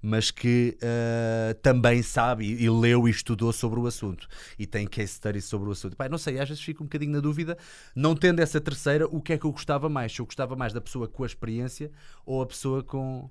mas 0.00 0.30
que 0.30 0.76
uh, 0.80 1.54
também 1.60 2.02
sabe 2.02 2.44
e, 2.44 2.64
e 2.64 2.70
leu 2.70 3.08
e 3.08 3.10
estudou 3.10 3.52
sobre 3.52 3.80
o 3.80 3.86
assunto 3.86 4.28
e 4.56 4.64
tem 4.66 4.86
case 4.86 5.14
studies 5.14 5.46
sobre 5.46 5.68
o 5.68 5.72
assunto. 5.72 5.96
Pai, 5.96 6.08
não 6.08 6.18
sei, 6.18 6.38
às 6.38 6.48
vezes 6.48 6.62
fico 6.62 6.84
um 6.84 6.86
bocadinho 6.86 7.12
na 7.12 7.20
dúvida, 7.20 7.58
não 7.94 8.14
tendo 8.14 8.40
essa 8.40 8.60
terceira, 8.60 9.06
o 9.08 9.20
que 9.20 9.32
é 9.32 9.38
que 9.38 9.44
eu 9.44 9.50
gostava 9.50 9.88
mais? 9.88 10.12
Se 10.12 10.20
eu 10.20 10.26
gostava 10.26 10.54
mais 10.54 10.72
da 10.72 10.80
pessoa 10.80 11.08
com 11.08 11.24
a 11.24 11.26
experiência 11.26 11.90
ou 12.24 12.40
a 12.42 12.46
pessoa 12.46 12.84
com. 12.84 13.28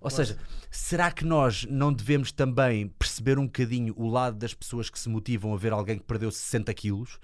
Ou 0.00 0.10
seja, 0.10 0.38
será 0.70 1.10
que 1.10 1.24
nós 1.24 1.66
não 1.68 1.92
devemos 1.92 2.30
também 2.30 2.88
perceber 2.88 3.38
um 3.38 3.46
bocadinho 3.46 3.94
o 3.96 4.08
lado 4.08 4.36
das 4.36 4.54
pessoas 4.54 4.88
que 4.88 4.98
se 4.98 5.08
motivam 5.08 5.52
a 5.52 5.56
ver 5.56 5.72
alguém 5.72 5.98
que 5.98 6.04
perdeu 6.04 6.30
60 6.30 6.72
quilos, 6.74 7.18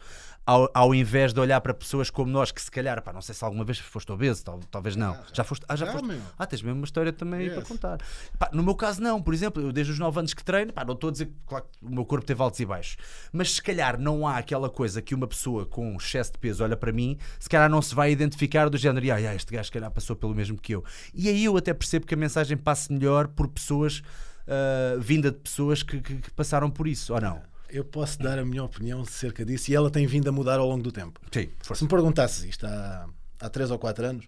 ao, 0.45 0.69
ao 0.75 0.95
invés 0.95 1.33
de 1.33 1.39
olhar 1.39 1.61
para 1.61 1.73
pessoas 1.73 2.11
como 2.11 2.31
nós, 2.31 2.51
que 2.51 2.61
se 2.61 2.71
calhar, 2.71 3.01
pá, 3.03 3.13
não 3.13 3.23
sei 3.23 3.35
se 3.35 3.45
alguma 3.45 3.65
vez 3.65 3.79
foste 3.79 4.11
obeso, 4.11 4.45
tal- 4.45 4.59
talvez 4.71 4.97
não. 4.97 5.17
já, 5.33 5.45
foste? 5.45 5.65
Ah, 5.69 5.77
já, 5.77 5.87
Já, 5.87 5.93
foste? 5.93 6.19
Ah, 6.39 6.47
tens 6.47 6.63
mesmo 6.63 6.79
uma 6.81 6.85
história 6.85 7.13
também 7.13 7.43
Yes. 7.43 7.55
para 7.55 7.63
contar. 7.65 7.99
Pá, 8.39 8.51
no 8.53 8.63
meu 8.63 8.75
caso, 8.75 9.01
não. 9.01 9.23
Por 9.23 9.33
exemplo, 9.35 9.63
eu 9.63 9.73
desde 9.73 9.93
os 9.93 9.99
9 9.99 10.19
anos 10.19 10.35
que 10.35 10.43
treino, 10.45 10.73
pá, 10.73 10.85
não 10.85 10.95
estou 10.95 11.09
a 11.09 11.13
dizer 11.13 11.27
que 11.27 11.33
claro, 11.47 11.65
o 11.81 11.91
meu 11.95 12.05
corpo 12.05 12.27
teve 12.27 12.43
altos 12.43 12.59
e 12.61 12.67
baixos, 12.67 12.97
mas 13.33 13.53
se 13.53 13.63
calhar 13.63 13.99
não 14.01 14.27
há 14.27 14.39
aquela 14.39 14.69
coisa 14.69 15.01
que 15.01 15.15
uma 15.15 15.29
pessoa 15.29 15.65
com 15.65 15.95
excesso 15.97 16.33
de 16.33 16.39
peso 16.39 16.65
olha 16.65 16.77
para 16.77 16.91
mim, 16.93 17.17
se 17.39 17.49
calhar 17.49 17.71
não 17.71 17.81
se 17.81 17.95
vai 17.95 18.11
identificar 18.11 18.69
do 18.69 18.77
género, 18.77 19.13
ah, 19.13 19.35
este 19.35 19.53
gajo 19.53 19.67
se 19.67 19.73
calhar 19.73 19.91
passou 19.91 20.17
pelo 20.17 20.35
mesmo 20.35 20.59
que 20.59 20.75
eu. 20.75 20.85
E 21.15 21.29
aí 21.29 21.45
eu 21.45 21.57
até 21.57 21.73
percebo 21.73 22.05
que 22.07 22.15
a 22.15 22.17
mensagem 22.17 22.57
passe 22.57 22.93
melhor 22.93 23.29
por 23.29 23.47
pessoas, 23.49 24.03
ah, 24.49 24.97
vinda 24.99 25.31
de 25.31 25.39
pessoas 25.39 25.83
que, 25.85 26.01
que- 26.01 26.17
que 26.17 26.31
passaram 26.33 26.69
por 26.71 26.89
isso, 26.89 27.15
ou 27.15 27.21
não? 27.21 27.52
Eu 27.73 27.85
posso 27.85 28.19
dar 28.19 28.39
a 28.39 28.45
minha 28.45 28.63
opinião 28.63 29.01
acerca 29.01 29.45
disso 29.45 29.71
e 29.71 29.75
ela 29.75 29.91
tem 29.91 30.07
vindo 30.07 30.29
a 30.29 30.33
mudar 30.33 30.59
ao 30.59 30.69
longo 30.69 30.83
do 30.83 30.93
tempo. 30.93 31.19
Sim, 31.33 31.49
Se 31.61 31.67
força. 31.69 31.85
me 31.85 31.89
perguntasses 31.89 32.45
isto 32.45 32.67
há, 32.67 33.09
há 33.41 33.49
3 33.49 33.71
ou 33.71 33.79
4 33.79 34.05
anos, 34.07 34.27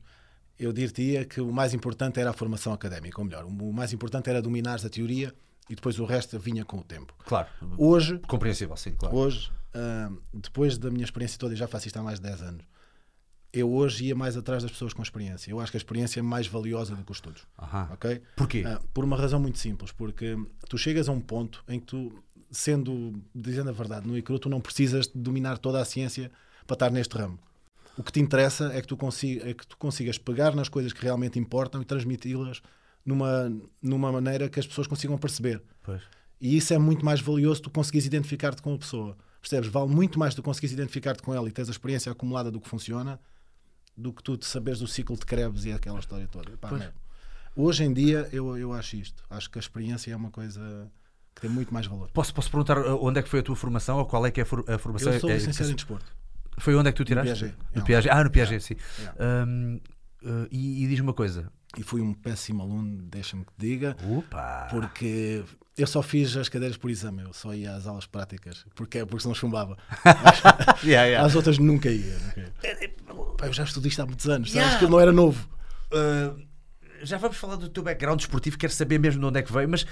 eu 0.58 0.72
diria 0.72 1.24
que 1.26 1.40
o 1.40 1.52
mais 1.52 1.74
importante 1.74 2.18
era 2.18 2.30
a 2.30 2.32
formação 2.32 2.72
académica, 2.72 3.20
ou 3.20 3.24
melhor, 3.26 3.44
o 3.44 3.72
mais 3.72 3.92
importante 3.92 4.30
era 4.30 4.40
dominar 4.40 4.76
a 4.84 4.88
teoria 4.88 5.34
e 5.68 5.74
depois 5.74 5.98
o 5.98 6.04
resto 6.06 6.38
vinha 6.38 6.64
com 6.64 6.78
o 6.78 6.82
tempo. 6.82 7.14
Claro, 7.26 7.48
Hoje, 7.76 8.18
compreensível, 8.26 8.76
sim, 8.76 8.92
claro. 8.94 9.14
hoje 9.14 9.52
ah, 9.74 10.10
depois 10.32 10.78
da 10.78 10.90
minha 10.90 11.04
experiência 11.04 11.38
toda, 11.38 11.52
e 11.52 11.56
já 11.56 11.66
faço 11.68 11.86
isto 11.86 11.98
há 11.98 12.02
mais 12.02 12.18
de 12.20 12.26
10 12.26 12.42
anos, 12.42 12.64
eu 13.52 13.70
hoje 13.72 14.06
ia 14.06 14.14
mais 14.16 14.36
atrás 14.36 14.62
das 14.64 14.72
pessoas 14.72 14.92
com 14.92 15.00
experiência. 15.02 15.48
Eu 15.50 15.60
acho 15.60 15.70
que 15.70 15.76
a 15.76 15.78
experiência 15.78 16.18
é 16.18 16.22
mais 16.22 16.46
valiosa 16.48 16.96
do 16.96 17.04
que 17.04 17.12
os 17.12 17.18
estudos. 17.18 17.46
Aham. 17.56 17.88
ok? 17.92 18.20
Porquê? 18.34 18.64
Ah, 18.66 18.80
por 18.92 19.04
uma 19.04 19.16
razão 19.16 19.38
muito 19.38 19.58
simples, 19.58 19.92
porque 19.92 20.36
tu 20.68 20.76
chegas 20.76 21.08
a 21.08 21.12
um 21.12 21.20
ponto 21.20 21.62
em 21.68 21.78
que 21.78 21.86
tu, 21.86 22.24
sendo, 22.54 23.12
dizendo 23.34 23.70
a 23.70 23.72
verdade, 23.72 24.06
no 24.06 24.16
ICRU, 24.16 24.38
tu 24.38 24.48
não 24.48 24.60
precisas 24.60 25.06
de 25.06 25.18
dominar 25.18 25.58
toda 25.58 25.80
a 25.80 25.84
ciência 25.84 26.30
para 26.66 26.74
estar 26.74 26.90
neste 26.90 27.16
ramo. 27.16 27.38
O 27.96 28.02
que 28.02 28.10
te 28.10 28.20
interessa 28.20 28.72
é 28.72 28.80
que 28.80 28.88
tu, 28.88 28.98
é 29.42 29.54
que 29.54 29.66
tu 29.66 29.76
consigas 29.76 30.18
pegar 30.18 30.54
nas 30.54 30.68
coisas 30.68 30.92
que 30.92 31.02
realmente 31.02 31.38
importam 31.38 31.82
e 31.82 31.84
transmiti-las 31.84 32.62
numa, 33.04 33.52
numa 33.82 34.10
maneira 34.10 34.48
que 34.48 34.58
as 34.58 34.66
pessoas 34.66 34.86
consigam 34.86 35.18
perceber. 35.18 35.62
Pois. 35.82 36.02
E 36.40 36.56
isso 36.56 36.74
é 36.74 36.78
muito 36.78 37.04
mais 37.04 37.20
valioso 37.20 37.62
tu 37.62 37.70
conseguires 37.70 38.06
identificar-te 38.06 38.62
com 38.62 38.74
a 38.74 38.78
pessoa. 38.78 39.16
Percebes? 39.40 39.68
Vale 39.68 39.88
muito 39.88 40.18
mais 40.18 40.34
tu 40.34 40.42
conseguires 40.42 40.72
identificar-te 40.72 41.22
com 41.22 41.34
ela 41.34 41.48
e 41.48 41.52
teres 41.52 41.68
a 41.68 41.72
experiência 41.72 42.10
acumulada 42.10 42.50
do 42.50 42.60
que 42.60 42.68
funciona 42.68 43.20
do 43.96 44.12
que 44.12 44.22
tu 44.22 44.38
saberes 44.42 44.80
do 44.80 44.88
ciclo 44.88 45.16
de 45.16 45.24
Krebs 45.24 45.64
e 45.64 45.72
aquela 45.72 46.00
história 46.00 46.26
toda. 46.26 46.56
Pá. 46.56 46.92
Hoje 47.54 47.84
em 47.84 47.92
dia 47.92 48.28
eu, 48.32 48.56
eu 48.56 48.72
acho 48.72 48.96
isto. 48.96 49.22
Acho 49.30 49.48
que 49.50 49.58
a 49.58 49.60
experiência 49.60 50.10
é 50.10 50.16
uma 50.16 50.30
coisa 50.30 50.90
que 51.34 51.40
tem 51.42 51.50
muito 51.50 51.72
mais 51.74 51.86
valor. 51.86 52.08
Posso, 52.12 52.32
posso 52.34 52.50
perguntar 52.50 52.78
uh, 52.78 53.04
onde 53.04 53.18
é 53.18 53.22
que 53.22 53.28
foi 53.28 53.40
a 53.40 53.42
tua 53.42 53.56
formação 53.56 53.98
ou 53.98 54.06
qual 54.06 54.24
é 54.26 54.30
que 54.30 54.40
é 54.40 54.42
a 54.42 54.46
for- 54.46 54.64
a 54.68 54.78
formação? 54.78 55.12
Eu 55.12 55.20
sou 55.20 55.30
É- 55.30 55.34
licenciado 55.34 55.70
em 55.72 55.74
desporto. 55.74 56.06
Foi 56.58 56.74
onde 56.76 56.88
é 56.88 56.92
que 56.92 56.96
tu 56.98 57.04
tiraste? 57.04 57.52
No 57.74 57.82
É. 57.82 57.84
Piaget. 57.84 58.10
Ah, 58.12 58.22
no 58.22 58.30
Piaget, 58.30 58.62
sim. 58.62 58.76
Yeah. 58.98 59.46
Hum, 59.46 59.80
uh, 60.22 60.46
e 60.50 60.84
e 60.84 60.86
diz-me 60.88 61.08
uma 61.08 61.14
coisa. 61.14 61.50
E 61.76 61.82
fui 61.82 62.00
um 62.00 62.14
péssimo 62.14 62.62
aluno, 62.62 63.02
deixa-me 63.10 63.44
que 63.44 63.50
te 63.52 63.58
diga, 63.66 63.96
Opa! 64.16 64.68
porque 64.70 65.42
eu 65.76 65.86
só 65.88 66.00
fiz 66.02 66.36
as 66.36 66.48
cadeiras 66.48 66.76
por 66.76 66.88
exame, 66.88 67.22
eu 67.22 67.32
só 67.32 67.52
ia 67.52 67.74
às 67.74 67.88
aulas 67.88 68.06
práticas, 68.06 68.64
porque, 68.76 69.04
porque 69.04 69.22
senão 69.22 69.34
chumbava. 69.34 69.76
Yeah, 70.84 71.06
yeah. 71.08 71.26
Às 71.26 71.34
outras 71.34 71.58
nunca 71.58 71.90
ia. 71.90 72.16
nunca 72.18 72.40
ia. 72.40 72.88
Pá, 73.36 73.46
eu 73.48 73.52
já 73.52 73.64
estudei 73.64 73.88
isto 73.88 74.00
há 74.02 74.06
muitos 74.06 74.28
anos, 74.28 74.50
sabes? 74.52 74.54
Yeah. 74.62 74.76
Aquilo 74.76 74.90
não 74.92 75.00
era 75.00 75.10
novo. 75.12 75.48
Uh, 75.92 76.40
já 77.04 77.16
vamos 77.18 77.36
falar 77.36 77.56
do 77.56 77.68
teu 77.68 77.82
background 77.82 78.18
desportivo, 78.18 78.58
quero 78.58 78.72
saber 78.72 78.98
mesmo 78.98 79.20
de 79.20 79.26
onde 79.26 79.38
é 79.38 79.42
que 79.42 79.52
veio, 79.52 79.68
mas, 79.68 79.86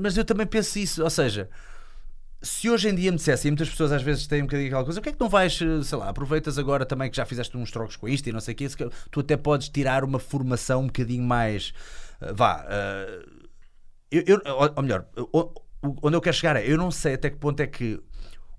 mas, 0.00 0.16
eu 0.16 0.24
também 0.24 0.46
penso 0.46 0.78
isso, 0.78 1.02
ou 1.02 1.10
seja, 1.10 1.48
se 2.40 2.70
hoje 2.70 2.88
em 2.88 2.94
dia 2.94 3.10
me 3.10 3.16
dissessem, 3.16 3.48
e 3.48 3.50
muitas 3.50 3.68
pessoas 3.68 3.92
às 3.92 4.02
vezes 4.02 4.26
têm 4.26 4.42
um 4.42 4.46
bocadinho 4.46 4.68
aquela 4.68 4.84
coisa, 4.84 5.00
o 5.00 5.02
que 5.02 5.08
é 5.08 5.12
que 5.12 5.20
não 5.20 5.28
vais, 5.28 5.60
eh, 5.60 5.82
sei 5.82 5.98
lá, 5.98 6.08
aproveitas 6.08 6.58
agora 6.58 6.86
também 6.86 7.10
que 7.10 7.16
já 7.16 7.24
fizeste 7.24 7.56
uns 7.56 7.70
trocos 7.70 7.96
com 7.96 8.08
isto 8.08 8.28
e 8.28 8.32
não 8.32 8.40
sei 8.40 8.54
o 8.54 8.56
que, 8.56 8.68
tu 9.10 9.20
até 9.20 9.36
podes 9.36 9.68
tirar 9.68 10.04
uma 10.04 10.18
formação 10.18 10.82
um 10.82 10.86
bocadinho 10.86 11.24
mais. 11.24 11.72
Uh, 12.20 12.34
vá. 12.34 12.64
Uh, 12.64 13.48
eu, 14.10 14.22
eu, 14.26 14.42
ou 14.74 14.82
melhor, 14.82 15.06
onde 16.02 16.16
eu 16.16 16.20
quero 16.20 16.36
chegar 16.36 16.56
é, 16.56 16.64
eu 16.66 16.78
não 16.78 16.90
sei 16.90 17.14
até 17.14 17.28
que 17.28 17.36
ponto 17.36 17.60
é 17.60 17.66
que 17.66 18.00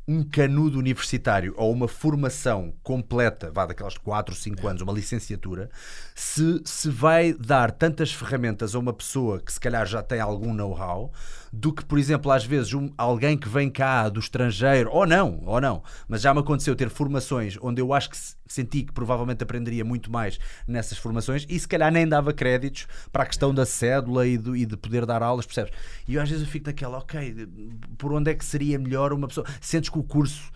um 0.10 0.24
canudo 0.24 0.80
universitário 0.80 1.54
ou 1.56 1.72
uma 1.72 1.88
formação 1.88 2.74
completa, 2.82 3.52
vá 3.52 3.68
daquelas 3.68 3.96
4 3.96 4.34
ou 4.34 4.40
5 4.40 4.68
anos, 4.68 4.82
uma 4.82 4.92
licenciatura, 4.92 5.70
se, 6.16 6.64
se 6.66 6.90
vai 6.90 7.32
dar 7.32 7.70
tantas 7.70 8.12
ferramentas 8.12 8.74
a 8.74 8.80
uma 8.80 8.92
pessoa 8.92 9.40
que 9.40 9.54
se 9.54 9.60
calhar 9.60 9.86
já 9.86 10.02
tem 10.02 10.20
algum 10.20 10.52
know-how, 10.52 11.14
do 11.52 11.74
que, 11.74 11.84
por 11.84 11.98
exemplo, 11.98 12.32
às 12.32 12.46
vezes 12.46 12.74
um, 12.74 12.90
alguém 12.98 13.38
que 13.38 13.50
vem 13.50 13.70
cá 13.70 14.10
do 14.10 14.20
estrangeiro, 14.20 14.90
ou 14.92 15.06
não, 15.06 15.42
ou 15.46 15.60
não, 15.60 15.84
mas 16.08 16.22
já 16.22 16.34
me 16.34 16.40
aconteceu 16.40 16.76
ter 16.76 16.90
formações 16.90 17.58
onde 17.62 17.82
eu 17.82 17.94
acho 17.94 18.10
que 18.10 18.18
senti 18.48 18.84
que 18.84 18.94
provavelmente 18.94 19.44
aprenderia 19.44 19.86
muito 19.86 20.12
mais 20.12 20.40
nessas 20.68 20.98
formações 20.98 21.46
e 21.48 21.60
se 21.60 21.68
calhar 21.68 21.92
nem 21.92 22.08
dava 22.08 22.34
créditos 22.34 22.88
para 23.12 23.24
a 23.24 23.26
questão 23.26 23.54
da 23.54 23.66
cédula 23.66 24.28
e, 24.28 24.38
do, 24.38 24.56
e 24.56 24.66
de 24.66 24.76
poder 24.76 25.06
dar 25.06 25.22
aulas, 25.22 25.46
percebes? 25.46 25.72
E 26.08 26.16
eu 26.16 26.22
às 26.22 26.30
vezes 26.30 26.46
eu 26.46 26.52
fico 26.52 26.68
naquela, 26.68 26.98
ok, 26.98 27.48
por 27.98 28.14
onde 28.14 28.32
é 28.32 28.36
que 28.36 28.46
seria 28.46 28.80
melhor 28.80 29.14
uma 29.14 29.28
pessoa? 29.28 29.46
Sentes 29.62 29.90
que 29.90 30.00
o 30.00 30.04
curso, 30.04 30.52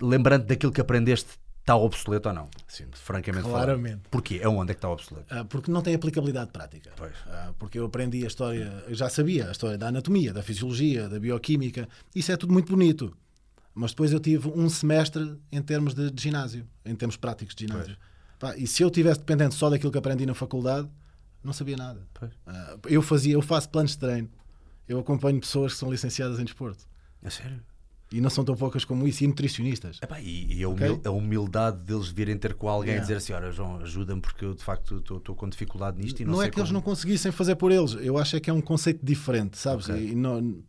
lembrando 0.00 0.46
daquilo 0.46 0.72
que 0.72 0.80
aprendeste, 0.80 1.38
está 1.60 1.76
obsoleto 1.76 2.28
ou 2.28 2.34
não? 2.34 2.48
Sim, 2.66 2.86
francamente 2.92 3.46
Claramente. 3.46 3.90
Falando. 3.90 4.08
Porquê? 4.10 4.40
Aonde 4.42 4.72
é 4.72 4.74
que 4.74 4.78
está 4.78 4.90
obsoleto? 4.90 5.26
Ah, 5.30 5.44
porque 5.44 5.70
não 5.70 5.82
tem 5.82 5.94
aplicabilidade 5.94 6.50
prática. 6.50 6.90
Pois. 6.96 7.12
Ah, 7.26 7.52
porque 7.58 7.78
eu 7.78 7.84
aprendi 7.86 8.24
a 8.24 8.26
história, 8.26 8.84
eu 8.88 8.94
já 8.94 9.08
sabia 9.08 9.48
a 9.48 9.52
história 9.52 9.78
da 9.78 9.88
anatomia, 9.88 10.32
da 10.32 10.42
fisiologia, 10.42 11.08
da 11.08 11.20
bioquímica, 11.20 11.88
isso 12.14 12.32
é 12.32 12.36
tudo 12.36 12.52
muito 12.52 12.70
bonito. 12.70 13.16
Mas 13.74 13.92
depois 13.92 14.12
eu 14.12 14.20
tive 14.20 14.48
um 14.48 14.68
semestre 14.68 15.38
em 15.52 15.62
termos 15.62 15.94
de, 15.94 16.10
de 16.10 16.22
ginásio, 16.22 16.66
em 16.84 16.94
termos 16.94 17.16
práticos 17.16 17.54
de 17.54 17.66
ginásio. 17.66 17.96
Pá, 18.38 18.56
e 18.56 18.66
se 18.66 18.82
eu 18.82 18.90
tivesse 18.90 19.20
dependente 19.20 19.54
só 19.54 19.70
daquilo 19.70 19.92
que 19.92 19.98
aprendi 19.98 20.26
na 20.26 20.34
faculdade, 20.34 20.88
não 21.42 21.52
sabia 21.52 21.76
nada. 21.76 22.00
Uh, 22.20 22.80
eu 22.88 23.00
fazia, 23.00 23.34
eu 23.34 23.42
faço 23.42 23.68
planos 23.68 23.92
de 23.92 23.98
treino. 23.98 24.28
Eu 24.88 24.98
acompanho 24.98 25.38
pessoas 25.40 25.72
que 25.72 25.78
são 25.78 25.90
licenciadas 25.90 26.38
em 26.40 26.44
desporto. 26.44 26.84
É 27.22 27.30
sério? 27.30 27.62
E 28.12 28.20
não 28.20 28.28
são 28.28 28.44
tão 28.44 28.56
poucas 28.56 28.84
como 28.84 29.06
isso, 29.06 29.22
e 29.22 29.26
nutricionistas. 29.26 29.98
Epá, 30.02 30.20
e, 30.20 30.58
e 30.58 30.64
a, 30.64 30.68
humil 30.68 30.94
okay? 30.94 31.08
a, 31.08 31.10
humildade 31.12 31.84
deles 31.84 32.08
virem 32.08 32.36
ter 32.36 32.54
com 32.54 32.68
alguém 32.68 32.94
yeah. 32.94 33.04
e 33.04 33.06
dizer 33.06 33.18
assim: 33.18 33.32
Olha, 33.32 33.52
João, 33.52 33.76
ajuda-me 33.80 34.20
porque 34.20 34.44
eu 34.44 34.54
de 34.54 34.64
facto 34.64 34.96
estou 34.98 35.36
com 35.36 35.48
dificuldade 35.48 35.96
nisto. 35.96 36.20
E 36.20 36.24
não 36.24 36.34
não 36.34 36.42
é 36.42 36.46
que 36.46 36.52
como... 36.52 36.62
eles 36.62 36.72
não 36.72 36.80
conseguissem 36.80 37.30
fazer 37.30 37.54
por 37.54 37.70
eles, 37.70 37.92
eu 38.00 38.18
acho 38.18 38.36
é 38.36 38.40
que 38.40 38.50
é 38.50 38.52
um 38.52 38.60
conceito 38.60 39.04
diferente, 39.04 39.56
sabes? 39.56 39.88
Okay. 39.88 40.08
E 40.08 40.14
não, 40.16 40.60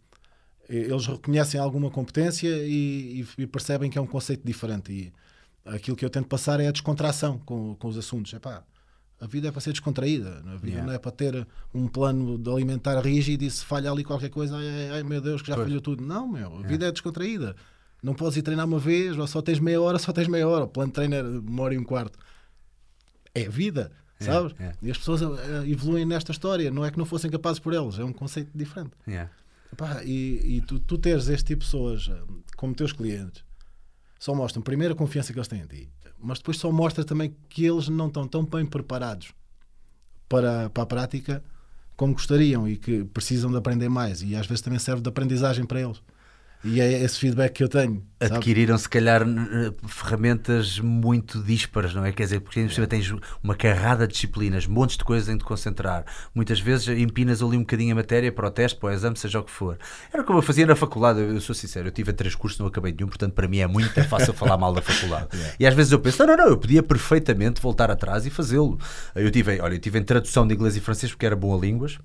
eles 0.70 1.06
reconhecem 1.08 1.60
alguma 1.60 1.90
competência 1.90 2.48
e, 2.48 3.26
e, 3.38 3.48
percebem 3.48 3.90
que 3.90 3.98
é 3.98 4.02
um 4.02 4.08
conceito 4.08 4.46
diferente. 4.46 4.92
E 4.92 5.14
aquilo 5.66 5.98
que 5.98 6.06
eu 6.06 6.10
tento 6.10 6.28
passar 6.28 6.60
é 6.60 6.68
a 6.68 6.72
descontração 6.72 7.40
com, 7.40 7.76
com 7.76 7.88
os 7.88 7.98
assuntos. 7.98 8.32
Epá, 8.34 8.64
a 9.22 9.28
vida 9.28 9.50
é 9.50 9.52
para 9.52 9.62
ser 9.62 9.72
descontraída, 9.72 10.42
a 10.48 10.56
vida 10.56 10.68
yeah. 10.68 10.86
não 10.86 10.94
é 10.94 10.98
para 10.98 11.12
ter 11.12 11.48
um 11.72 11.88
plano 11.88 12.40
de 12.40 12.50
alimentar 12.50 13.00
rígido 13.00 13.44
e 13.44 13.52
se 13.52 13.64
falha 13.64 13.92
ali 13.92 14.04
qualquer 14.04 14.30
coisa, 14.30 14.58
ai, 14.58 14.68
ai, 14.68 14.90
ai 14.90 15.04
meu 15.04 15.22
Deus, 15.22 15.44
que 15.44 15.50
já 15.50 15.56
pois. 15.56 15.68
falhou 15.68 15.80
tudo. 15.80 16.04
Não, 16.04 16.28
meu, 16.28 16.48
a 16.48 16.52
yeah. 16.52 16.68
vida 16.68 16.88
é 16.88 16.92
descontraída. 16.92 17.56
Não 18.02 18.16
podes 18.16 18.38
ir 18.38 18.42
treinar 18.42 18.66
uma 18.66 18.80
vez, 18.80 19.16
ou 19.16 19.28
só 19.28 19.40
tens 19.40 19.60
meia 19.60 19.80
hora, 19.80 20.00
só 20.00 20.12
tens 20.12 20.28
meia 20.28 20.48
hora. 20.48 20.66
O 20.66 20.68
plano 20.68 20.90
de 20.90 20.96
treino 20.96 21.14
é 21.14 21.22
uma 21.22 21.62
hora 21.62 21.76
e 21.76 21.78
um 21.78 21.84
quarto. 21.84 22.18
É 23.36 23.48
vida, 23.48 23.92
sabes? 24.20 24.54
Yeah. 24.54 24.78
E 24.82 24.90
as 24.90 24.98
pessoas 24.98 25.22
eh, 25.22 25.70
evoluem 25.70 26.04
nesta 26.04 26.32
história. 26.32 26.72
Não 26.72 26.84
é 26.84 26.90
que 26.90 26.98
não 26.98 27.06
fossem 27.06 27.30
capazes 27.30 27.60
por 27.60 27.74
eles, 27.74 28.00
é 28.00 28.04
um 28.04 28.12
conceito 28.12 28.50
diferente. 28.56 28.92
Epá, 29.72 30.04
e, 30.04 30.58
e 30.58 30.62
tu, 30.62 30.80
tu 30.80 30.98
teres 30.98 31.30
este 31.30 31.46
tipo 31.50 31.60
de 31.60 31.66
pessoas 31.68 32.10
eh, 32.12 32.24
como 32.58 32.74
teus 32.74 32.92
clientes 32.92 33.44
só 34.20 34.36
mostram 34.36 34.62
primeiro 34.62 34.94
a 34.94 34.98
confiança 34.98 35.32
que 35.32 35.40
eles 35.40 35.48
têm 35.48 35.62
em 35.62 35.68
ti 35.68 35.90
mas 36.22 36.40
depois 36.40 36.58
só 36.58 36.72
mostra 36.72 37.04
também 37.04 37.36
que 37.50 37.66
eles 37.66 37.90
não 37.90 38.08
estão 38.08 38.28
tão 38.28 38.46
bem 38.46 38.66
preparados 38.66 39.34
para, 40.30 40.70
para 40.70 40.84
a 40.84 40.86
prática 40.86 41.44
como 41.96 42.14
gostariam 42.14 42.68
e 42.68 42.78
que 42.78 43.04
precisam 43.06 43.52
de 43.52 43.58
aprender 43.58 43.90
mais 43.90 44.22
e 44.24 44.36
às 44.36 44.48
vezes 44.48 44.62
também 44.62 44.80
serve 44.80 45.02
de 45.02 45.10
aprendizagem 45.10 45.66
para 45.66 45.82
eles. 45.82 46.02
E 46.64 46.80
é 46.80 47.04
esse 47.04 47.18
feedback 47.18 47.54
que 47.54 47.64
eu 47.64 47.70
tenho. 47.70 48.04
Adquiriram, 48.20 48.78
se 48.78 48.88
calhar, 48.88 49.24
ferramentas 49.88 50.80
muito 50.80 51.42
díspares, 51.42 51.96
não 51.96 52.06
é? 52.06 52.12
Quer 52.12 52.24
dizer, 52.24 52.40
porque 52.42 52.60
é. 52.60 52.86
tens 52.86 53.12
uma 53.42 53.56
carrada 53.56 54.06
de 54.06 54.14
disciplinas, 54.14 54.68
montes 54.68 54.96
de 54.96 55.04
coisas 55.04 55.28
em 55.28 55.38
te 55.38 55.44
concentrar. 55.44 56.06
Muitas 56.36 56.60
vezes 56.60 56.88
empinas 56.88 57.42
ali 57.42 57.58
um 57.58 57.62
bocadinho 57.62 57.94
a 57.94 57.96
matéria 57.96 58.32
para 58.32 58.48
o 58.48 58.52
teste, 58.52 58.78
para 58.78 58.90
o 58.90 58.92
exame, 58.92 59.18
seja 59.18 59.40
o 59.40 59.44
que 59.44 59.50
for. 59.50 59.80
Era 60.14 60.24
como 60.24 60.38
eu 60.38 60.44
fazia 60.44 60.68
na 60.68 60.76
faculdade, 60.76 61.20
eu 61.20 61.42
sou 61.42 61.56
sincero, 61.56 61.88
eu 61.88 61.92
tive 61.92 62.14
três 62.14 62.36
cursos, 62.36 62.60
não 62.60 62.68
acabei 62.68 62.92
nenhum, 62.92 63.08
portanto, 63.08 63.34
para 63.34 63.48
mim 63.48 63.58
é 63.58 63.68
muito 63.68 64.04
fácil 64.04 64.34
falar 64.34 64.58
mal 64.58 64.74
da 64.74 64.82
faculdade. 64.82 65.30
Yeah. 65.42 65.56
E 65.60 65.66
às 65.66 65.74
vezes 65.74 65.92
eu 65.92 66.00
penso, 66.00 66.20
não, 66.20 66.36
não, 66.36 66.46
não, 66.46 66.48
eu 66.50 66.58
podia 66.58 66.84
perfeitamente 66.84 67.62
voltar 67.62 67.90
atrás 67.90 68.26
e 68.26 68.30
fazê-lo. 68.30 68.78
Eu 69.16 69.32
tive, 69.32 69.60
olha, 69.62 69.76
eu 69.76 69.80
tive 69.80 69.98
em 69.98 70.04
tradução 70.04 70.46
de 70.46 70.54
inglês 70.54 70.76
e 70.76 70.80
francês 70.80 71.12
porque 71.12 71.26
era 71.26 71.36
bom 71.36 71.56
a 71.56 71.60
línguas. 71.60 71.98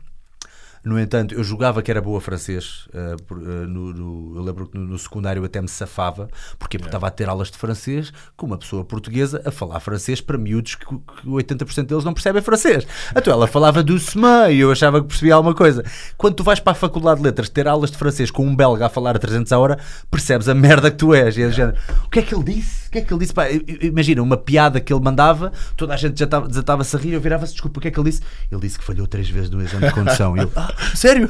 No 0.87 1.01
entanto, 1.01 1.35
eu 1.35 1.43
jogava 1.43 1.83
que 1.83 1.91
era 1.91 2.01
boa 2.01 2.21
francês. 2.21 2.87
Uh, 2.95 3.67
no, 3.67 3.93
no, 3.93 4.37
eu 4.37 4.43
lembro 4.45 4.69
que 4.69 4.79
no, 4.79 4.87
no, 4.87 4.97
secundário 4.97 5.45
até 5.45 5.61
me 5.61 5.67
safava, 5.67 6.29
porque 6.61 6.77
yeah. 6.77 6.87
estava 6.87 7.09
a 7.09 7.11
ter 7.11 7.29
aulas 7.29 7.51
de 7.51 7.59
francês 7.59 8.13
com 8.37 8.47
uma 8.47 8.57
pessoa 8.57 8.85
portuguesa 8.85 9.43
a 9.45 9.51
falar 9.51 9.81
francês 9.81 10.21
para 10.21 10.39
miúdos 10.39 10.77
que, 10.77 10.87
que 10.87 11.29
80% 11.29 11.87
deles 11.87 12.05
não 12.05 12.15
percebem 12.15 12.41
francês. 12.41 12.87
Então 13.11 13.33
ela 13.33 13.49
falava 13.49 13.83
do 13.83 13.99
SMA 13.99 14.51
e 14.53 14.61
eu 14.61 14.71
achava 14.71 15.01
que 15.01 15.09
percebia 15.09 15.35
alguma 15.35 15.57
coisa. 15.57 15.83
Quando 16.17 16.37
tu 16.37 16.45
vais 16.45 16.61
para 16.61 16.71
a 16.71 16.77
Faculdade 16.77 17.19
de 17.19 17.25
Letras 17.25 17.49
ter 17.49 17.67
aulas 17.67 17.91
de 17.91 17.99
francês 17.99 18.31
com 18.31 18.47
um 18.47 18.55
belga 18.55 18.87
a 18.87 18.89
falar 18.89 19.17
a 19.17 19.19
300 19.19 19.51
a 19.51 19.59
hora, 19.59 19.81
percebes 20.09 20.49
a 20.49 20.55
merda 20.55 20.89
que 20.89 20.99
tu 20.99 21.13
és. 21.13 21.37
E 21.37 21.43
é 21.43 21.51
género, 21.51 21.77
o 22.05 22.11
que 22.11 22.21
é 22.21 22.23
que 22.23 22.33
ele 22.33 22.45
disse? 22.45 22.86
Que 22.97 23.01
é 23.01 23.05
que 23.05 23.13
ele 23.13 23.21
disse? 23.21 23.35
Pá, 23.35 23.45
imagina, 23.83 24.23
uma 24.23 24.39
piada 24.39 24.81
que 24.81 24.91
ele 24.91 25.03
mandava, 25.03 25.53
toda 25.77 25.93
a 25.93 25.97
gente 25.99 26.19
já 26.19 26.25
desatava-se 26.25 26.97
a 26.97 26.99
rir, 26.99 27.13
eu 27.13 27.21
virava-se, 27.21 27.53
desculpa, 27.53 27.79
o 27.79 27.83
que 27.83 27.89
é 27.89 27.91
que 27.91 28.01
ele 28.01 28.11
disse? 28.11 28.23
Ele 28.51 28.61
disse 28.63 28.79
que 28.79 28.85
falhou 28.85 29.07
três 29.07 29.29
vezes 29.29 29.51
no 29.51 29.63
exame 29.63 29.89
de 29.89 29.93
condução. 29.93 30.35
E 30.35 30.41
eu, 30.41 30.53
ah, 30.57 30.73
Sério? 30.95 31.29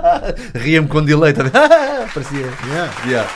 Ria-me 0.56 0.88
com 0.88 1.04
delay. 1.04 1.34
Tá 1.34 1.44
Parecia. 2.14 2.46
Yeah. 2.66 2.92
Yeah. 3.06 3.30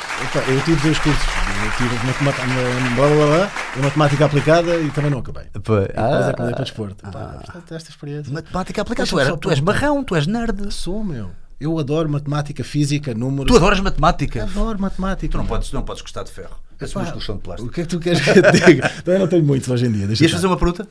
eu 0.48 0.60
tive 0.62 0.80
dois 0.80 0.98
cursos. 1.00 1.22
Eu 1.22 1.70
tive 1.76 2.06
matemática, 2.06 2.46
blá, 2.94 3.08
blá, 3.08 3.26
blá, 3.26 3.82
matemática 3.82 4.24
aplicada 4.24 4.76
e 4.76 4.90
também 4.90 5.10
não 5.10 5.18
acabei. 5.18 5.44
Depois 5.52 5.88
ah, 5.94 6.30
acabei 6.30 6.54
para 6.54 6.64
desporto. 6.64 7.04
Ah, 7.04 7.42
esta 7.72 7.90
experiência. 7.90 8.32
Matemática 8.32 8.80
aplicada. 8.80 9.08
Tu, 9.08 9.20
era, 9.20 9.36
tu 9.36 9.50
és 9.50 9.60
marrão, 9.60 10.02
tu 10.02 10.16
és 10.16 10.26
nerd. 10.26 10.72
Sou, 10.72 11.04
meu. 11.04 11.30
Eu 11.60 11.78
adoro 11.78 12.08
matemática, 12.08 12.64
física, 12.64 13.12
números. 13.12 13.52
Tu 13.52 13.56
adoras 13.56 13.80
matemática? 13.80 14.44
Adoro 14.44 14.80
matemática. 14.80 15.30
Tu 15.30 15.36
não 15.36 15.46
podes, 15.46 15.72
não 15.72 15.82
podes 15.82 16.00
gostar 16.00 16.22
de 16.22 16.30
ferro. 16.30 16.56
Esses 16.80 16.94
músculos 16.94 17.24
são 17.24 17.36
de 17.36 17.42
plástico. 17.42 17.68
O 17.68 17.72
que 17.72 17.80
é 17.80 17.84
que 17.84 17.88
tu 17.88 17.98
queres 17.98 18.20
que 18.20 18.30
eu 18.30 18.34
diga? 18.52 18.88
Também 19.04 19.20
não 19.20 19.26
tenho 19.28 19.44
muitos 19.44 19.68
hoje 19.68 19.86
em 19.86 19.92
dia. 19.92 20.06
Ias 20.06 20.30
fazer 20.30 20.46
uma 20.46 20.56
pergunta? 20.56 20.86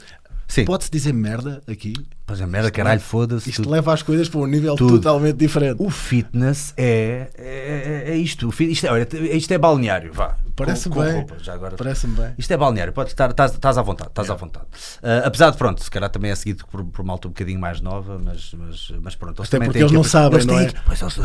Sim. 0.48 0.66
Pode-se 0.66 0.92
dizer 0.92 1.14
merda 1.14 1.62
aqui? 1.68 1.94
Pois 2.26 2.40
é, 2.40 2.46
merda, 2.46 2.70
caralho, 2.70 3.02
foda-se. 3.02 3.50
Isto 3.50 3.64
tudo. 3.64 3.72
leva 3.72 3.94
as 3.94 4.04
coisas 4.04 4.30
para 4.30 4.40
um 4.40 4.46
nível 4.46 4.76
tudo. 4.76 4.98
totalmente 4.98 5.38
diferente. 5.38 5.78
O 5.80 5.90
fitness 5.90 6.74
é, 6.78 7.30
é, 7.36 8.04
é 8.12 8.18
isto. 8.18 8.54
Isto 8.60 8.88
é, 8.88 8.92
olha, 8.92 9.08
isto 9.34 9.52
é 9.52 9.58
balneário, 9.58 10.14
vá. 10.14 10.38
Parece-me 10.56 10.96
bem. 10.96 11.14
Roupa, 11.14 11.36
já 11.40 11.54
agora. 11.54 11.76
Parece-me 11.76 12.16
bem. 12.16 12.34
Isto 12.38 12.52
é 12.52 12.58
balneário, 12.58 12.94
pode 12.94 13.10
estar, 13.10 13.30
estás, 13.30 13.54
estás 13.54 13.78
à 13.78 13.82
vontade, 13.82 14.10
estás 14.10 14.30
à 14.30 14.36
vontade. 14.36 14.66
Uh, 15.04 15.26
apesar 15.26 15.52
de, 15.52 15.58
pronto, 15.58 15.84
se 15.84 15.92
calhar 15.92 16.10
também 16.10 16.32
é 16.32 16.36
seguido 16.36 16.66
por, 16.68 16.84
por 16.86 17.02
uma 17.02 17.14
altura 17.14 17.30
um 17.30 17.34
bocadinho 17.34 17.60
mais 17.60 17.82
nova, 17.82 18.20
mas, 18.24 18.54
mas, 18.54 18.94
mas 19.02 19.16
pronto. 19.16 19.44
Até 19.44 19.60
porque 19.60 19.80
eles 19.80 19.92
não 19.92 20.04
sabem, 20.04 20.38
eles 20.38 20.46
não 20.46 20.60
é? 20.60 20.72
Pois, 20.86 21.02
eles, 21.02 21.18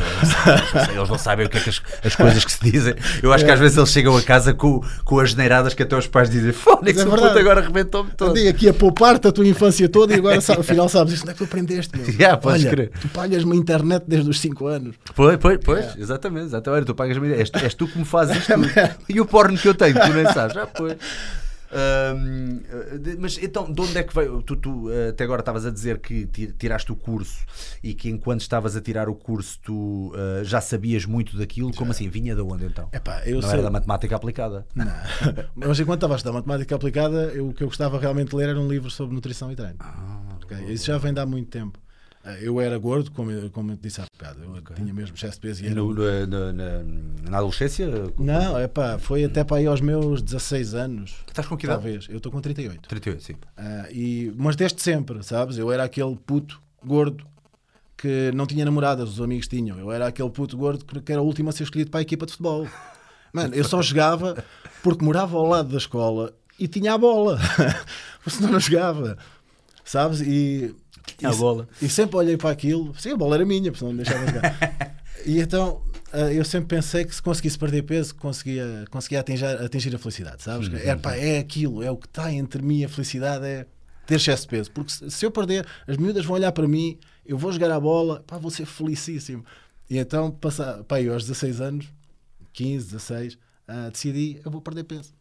eles, 0.95 1.09
não 1.09 1.19
sabem 1.19 1.47
o 1.47 1.49
que 1.49 1.59
é 1.59 1.61
que 1.61 1.71
as, 1.71 1.83
as 2.05 2.17
coisas 2.17 2.45
que 2.45 2.53
se 2.53 2.71
dizem. 2.71 2.95
Eu 3.23 3.33
acho 3.33 3.45
é. 3.45 3.47
que 3.47 3.53
às 3.53 3.61
vezes 3.61 3.77
eles 3.77 3.91
chegam 3.91 4.17
a 4.17 4.23
casa 4.23 4.53
com, 4.53 4.83
com 5.05 5.21
as 5.21 5.31
geneiradas 5.31 5.75
que 5.75 5.83
até 5.83 5.97
os 5.97 6.07
pais 6.07 6.29
dizem 6.29 6.53
Fónix, 6.53 7.01
é 7.01 7.05
puto 7.05 7.39
agora 7.39 7.61
arrebentou-me 7.61 8.11
todo. 8.11 8.31
Andei 8.31 8.49
aqui 8.49 8.69
a 8.69 8.75
poupar-te 8.75 9.29
a 9.29 9.33
tua 9.33 9.47
infância 9.47 9.89
toda 9.89 10.13
e 10.13 10.19
agora 10.19 10.39
afinal 10.39 10.89
sabes 10.89 11.15
isto. 11.15 11.23
Onde 11.23 11.31
é 11.31 11.35
que 11.35 11.39
tu 11.39 11.45
aprendeste, 11.45 11.97
meu? 11.97 12.07
Yeah, 12.09 12.41
Olha, 12.43 12.71
crer. 12.71 12.91
tu 13.01 13.09
pagas-me 13.09 13.53
a 13.53 13.57
internet 13.57 14.05
desde 14.07 14.29
os 14.29 14.41
5 14.41 14.67
anos. 14.67 14.97
Pois, 15.15 15.37
pois, 15.37 15.59
pois, 15.65 15.81
yeah. 15.81 16.01
exatamente. 16.01 16.47
exatamente. 16.47 16.77
Olha, 16.79 16.85
tu 16.85 16.95
pagas-me 16.95 17.33
és, 17.33 17.51
és 17.63 17.75
tu 17.75 17.87
que 17.87 17.99
me 17.99 18.05
fazes 18.05 18.37
isto 18.37 18.53
e 19.21 19.23
o 19.23 19.27
porno 19.27 19.57
que 19.57 19.69
eu 19.69 19.75
tenho 19.75 19.95
tu 19.95 20.13
nem 20.13 20.25
sabes, 20.33 20.55
já 20.55 20.67
foi. 20.67 20.97
Um, 21.73 22.61
mas 23.21 23.39
então, 23.39 23.71
de 23.71 23.81
onde 23.81 23.97
é 23.97 24.03
que 24.03 24.13
veio? 24.13 24.43
Tu, 24.43 24.57
tu 24.57 24.91
eh, 24.91 25.11
até 25.11 25.23
agora 25.23 25.41
estavas 25.41 25.65
a 25.65 25.71
dizer 25.71 25.99
que 25.99 26.27
tiraste 26.59 26.91
o 26.91 26.97
curso 26.97 27.47
e 27.81 27.95
que 27.95 28.11
enquanto 28.11 28.41
estavas 28.41 28.75
a 28.75 28.81
tirar 28.81 29.09
o 29.09 29.15
curso 29.15 29.57
tu 29.63 30.13
uh, 30.13 30.45
já 30.45 30.61
sabias 30.61 31.05
muito 31.05 31.37
daquilo. 31.37 31.73
Já. 31.73 31.79
Como 31.79 31.93
assim? 31.93 32.09
Vinha 32.09 32.35
de 32.35 32.41
onde 32.41 32.65
então? 32.65 32.89
Epá, 32.93 33.23
eu 33.25 33.37
Não 33.37 33.43
sei... 33.43 33.53
era 33.53 33.63
da 33.63 33.71
matemática 33.71 34.17
aplicada? 34.17 34.67
Não. 34.75 34.87
mas 35.55 35.79
enquanto 35.79 35.99
estava 35.99 36.15
a 36.15 36.17
estudar 36.17 36.33
matemática 36.33 36.75
aplicada, 36.75 37.31
eu, 37.35 37.49
o 37.49 37.55
que 37.55 37.63
eu 37.63 37.69
gostava 37.69 38.01
realmente 38.01 38.31
de 38.31 38.37
ler 38.37 38.49
era 38.49 38.59
um 38.59 38.67
livro 38.67 38.91
sobre 38.91 39.15
nutrição 39.15 39.53
e 39.53 39.55
treino. 39.55 39.77
Ah, 39.79 40.23
okay? 40.43 40.73
Isso 40.73 40.87
já 40.87 40.99
vem 40.99 41.15
de 41.15 41.21
há 41.21 41.27
muito 41.27 41.51
tempo. 41.51 41.79
Eh, 42.25 42.41
eu 42.43 42.61
era 42.61 42.77
gordo, 42.79 43.11
como, 43.11 43.31
eu, 43.31 43.51
como 43.51 43.77
disse 43.77 44.01
há 44.01 44.05
bocado. 44.13 44.43
Eu 44.43 44.53
okay. 44.57 44.77
tinha 44.77 44.93
mesmo 44.93 45.15
excesso 45.15 45.35
de 45.35 45.41
peso. 45.41 45.65
E, 45.65 45.67
era... 45.67 45.75
no, 45.77 45.95
na, 45.95 46.53
na, 46.53 46.83
na, 47.31 47.39
adolescência? 47.39 47.89
Não, 48.19 48.59
é 48.59 48.69
pá, 48.69 48.99
foi 48.99 49.25
até 49.25 49.43
para 49.43 49.59
aí 49.59 49.67
aos 49.67 49.81
meus 49.81 50.23
16 50.23 50.75
anos. 50.75 51.17
Estás 51.27 51.49
com 51.49 51.57
que 51.57 51.67
idade? 51.67 51.83
Talvez. 51.83 52.07
Eu 52.09 52.19
estou 52.19 52.31
com 52.31 52.41
38. 52.41 52.89
38, 52.89 53.23
sim. 53.23 53.33
Uh, 53.33 53.39
e, 53.91 54.35
mas 54.37 54.57
desde 54.57 54.83
sempre, 54.83 55.23
sabes? 55.23 55.57
Eu 55.57 55.73
era 55.73 55.85
aquele 55.85 56.15
puto 56.17 56.61
gordo 56.85 57.27
que 57.97 58.31
não 58.35 58.47
tinha 58.47 58.65
namoradas, 58.65 59.11
os 59.11 59.21
amigos 59.21 59.47
tinham. 59.47 59.79
Eu 59.79 59.93
era 59.93 60.07
aquele 60.07 60.31
puto 60.31 60.57
gordo 60.57 60.85
que 60.85 61.13
era 61.13 61.21
o 61.21 61.25
último 61.25 61.51
a 61.51 61.53
ser 61.53 61.65
escolhido 61.65 61.91
para 61.91 62.01
a 62.01 62.03
equipa 62.03 62.27
de 62.27 62.33
futebol. 62.33 62.67
Mano, 63.33 63.55
eu 63.55 63.65
só 63.65 63.81
jogava 63.83 64.43
porque 64.83 65.05
morava 65.05 65.37
ao 65.37 65.47
lado 65.47 65.71
da 65.71 65.79
escola 65.79 66.35
e 66.59 66.69
tinha 66.69 66.95
a 66.95 66.99
bola. 66.99 67.39
Senão 68.27 68.53
não 68.53 68.61
jogava. 68.61 69.19
Sabes? 69.85 70.21
E, 70.21 70.75
tinha 71.17 71.31
a 71.31 71.35
bola. 71.35 71.69
E 71.81 71.89
sempre 71.89 72.17
olhei 72.17 72.37
para 72.37 72.51
aquilo. 72.51 72.95
Sim, 72.99 73.13
a 73.13 73.17
bola 73.17 73.37
era 73.37 73.45
minha, 73.45 73.71
porque 73.71 73.85
não 73.85 73.93
me 73.93 74.03
deixava 74.03 74.27
jogar. 74.27 74.97
e 75.27 75.41
então 75.41 75.83
eh, 76.13 76.35
eu 76.35 76.45
sempre 76.45 76.77
pensei 76.77 77.05
que 77.05 77.15
se 77.15 77.23
conseguisse 77.23 77.59
perder 77.59 77.83
peso, 77.83 78.15
conseguia, 78.15 78.85
conseguia 78.91 79.21
atingir, 79.21 79.45
atingir 79.45 79.95
a 79.95 79.99
felicidade, 79.99 80.43
sabes? 80.43 80.69
Uhum. 80.69 80.77
É, 80.77 80.97
pá, 80.97 81.15
é 81.15 81.39
aquilo, 81.39 81.83
é 81.83 81.91
o 81.91 81.97
que 81.97 82.07
está 82.07 82.33
entre 82.33 82.63
mim 82.63 82.81
e 82.81 82.85
a 82.85 82.89
felicidade, 82.89 83.45
é 83.45 83.67
ter 84.07 84.17
excesso 84.17 84.43
de 84.43 84.49
peso. 84.49 84.71
Porque 84.73 84.91
se, 84.91 85.11
se, 85.11 85.25
eu 85.25 85.31
perder, 85.31 85.67
as 85.87 85.97
miúdas 85.97 86.25
vão 86.25 86.35
olhar 86.35 86.53
para 86.53 86.67
mim, 86.67 86.99
eu 87.25 87.39
vou 87.39 87.53
jogar 87.53 87.71
a 87.71 87.79
bola, 87.79 88.25
pá, 88.27 88.39
vou 88.39 88.51
ser 88.51 88.67
felicíssimo. 88.67 89.45
E 89.89 89.99
então, 89.99 90.31
passa, 90.31 90.85
pá, 90.87 91.01
eu 91.01 91.13
aos 91.13 91.25
16 91.25 91.61
anos, 91.61 91.89
15, 92.53 92.87
16, 92.87 93.35
uh, 93.35 93.91
decidi, 93.91 94.41
eu 94.45 94.51
vou 94.51 94.61
perder 94.61 94.85
peso. 94.85 95.13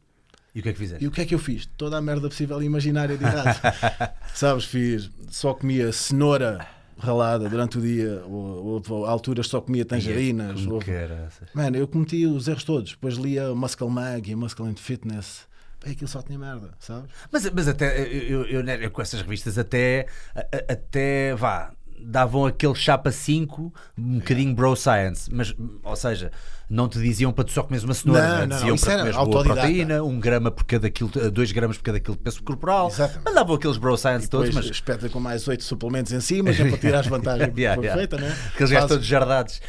E 0.54 0.60
o 0.60 0.64
que 0.64 0.70
é 0.70 0.74
que 0.74 0.80
fizeste? 0.80 1.04
E 1.04 1.08
o 1.08 1.12
que 1.12 1.22
é 1.22 1.26
que 1.26 1.36
eu 1.36 1.40
fiz? 1.40 1.66
Toda 1.78 1.98
a 1.98 2.02
merda 2.02 2.28
possível 2.28 2.62
e 2.62 2.66
imaginária 2.66 3.18
de 3.18 3.24
idade. 3.24 3.60
Sabes, 4.34 4.66
fiz, 4.66 5.10
só 5.30 5.54
comia 5.54 5.92
cenoura 5.92 6.66
ralada 6.98 7.48
durante 7.48 7.78
o 7.78 7.82
dia, 7.82 8.24
ou, 8.26 8.84
ou, 8.90 9.06
alturas 9.06 9.48
só 9.48 9.62
comia 9.62 9.86
tangerinas. 9.86 10.66
Ou... 10.66 10.80
Mano, 11.54 11.78
eu 11.78 11.88
cometi 11.88 12.26
os 12.26 12.48
erros 12.48 12.64
todos. 12.64 12.92
Depois 12.92 13.16
lia 13.16 13.54
Muscle 13.56 13.90
Mag 13.90 14.30
e 14.30 14.36
Muscle 14.36 14.66
and 14.66 14.76
Fitness. 14.76 15.48
Bem, 15.82 15.94
aquilo 15.94 16.10
só 16.10 16.22
tinha 16.22 16.38
merda, 16.38 16.72
sabes? 16.78 17.10
Mas, 17.32 17.50
mas 17.52 17.68
até, 17.70 18.02
eu, 18.02 18.44
eu, 18.46 18.66
eu, 18.66 18.92
com 18.92 19.02
essas 19.02 19.22
revistas, 19.22 19.58
até, 19.58 20.08
até 20.68 21.34
vá, 21.36 21.72
davam 22.06 22.46
aquele 22.46 22.76
chapa 22.76 23.12
5, 23.12 23.74
um 23.98 24.20
bocadinho 24.20 24.54
bro 24.54 24.76
science, 24.76 25.30
mas, 25.34 25.54
ou 25.84 25.96
seja, 25.96 26.32
não 26.70 26.88
te 26.88 27.00
diziam 27.00 27.32
para 27.32 27.44
tu 27.44 27.52
só 27.52 27.64
comeres 27.64 27.84
uma 27.84 27.94
cenoura, 27.94 28.46
não, 28.46 28.48
não, 28.48 28.56
diziam 28.58 28.76
não, 28.76 28.84
para 28.84 28.98
comer 28.98 29.32
boa 29.32 29.44
proteína, 29.44 30.04
um 30.04 30.20
grama 30.20 30.52
por 30.52 30.64
cada 30.64 30.90
quilo, 30.90 31.10
dois 31.32 31.52
gramas 31.52 31.78
por 31.78 31.84
cada 31.84 32.00
quilo 32.00 32.16
de 32.16 32.24
peso 32.24 32.44
corporal, 32.44 32.88
Exatamente. 32.88 33.26
mandavam 33.26 33.56
aqueles 33.56 33.78
bro 33.78 33.98
science 33.98 34.26
e 34.26 34.30
todos, 34.30 34.54
mas 34.54 34.66
espeta 34.66 35.10
com 35.10 35.20
mais 35.20 35.48
oito 35.48 35.64
suplementos 35.64 36.12
em 36.12 36.22
cima, 36.22 36.50
é 36.50 36.54
para 36.54 36.78
tirar 36.78 37.00
as 37.00 37.08
vantagens 37.08 37.52
yeah, 37.58 37.82
perfeita, 37.82 38.16
yeah. 38.18 38.36
né? 38.36 38.42
Aqueles 38.54 38.72
gajos 38.72 38.90
todos 38.90 39.06
jardados 39.06 39.62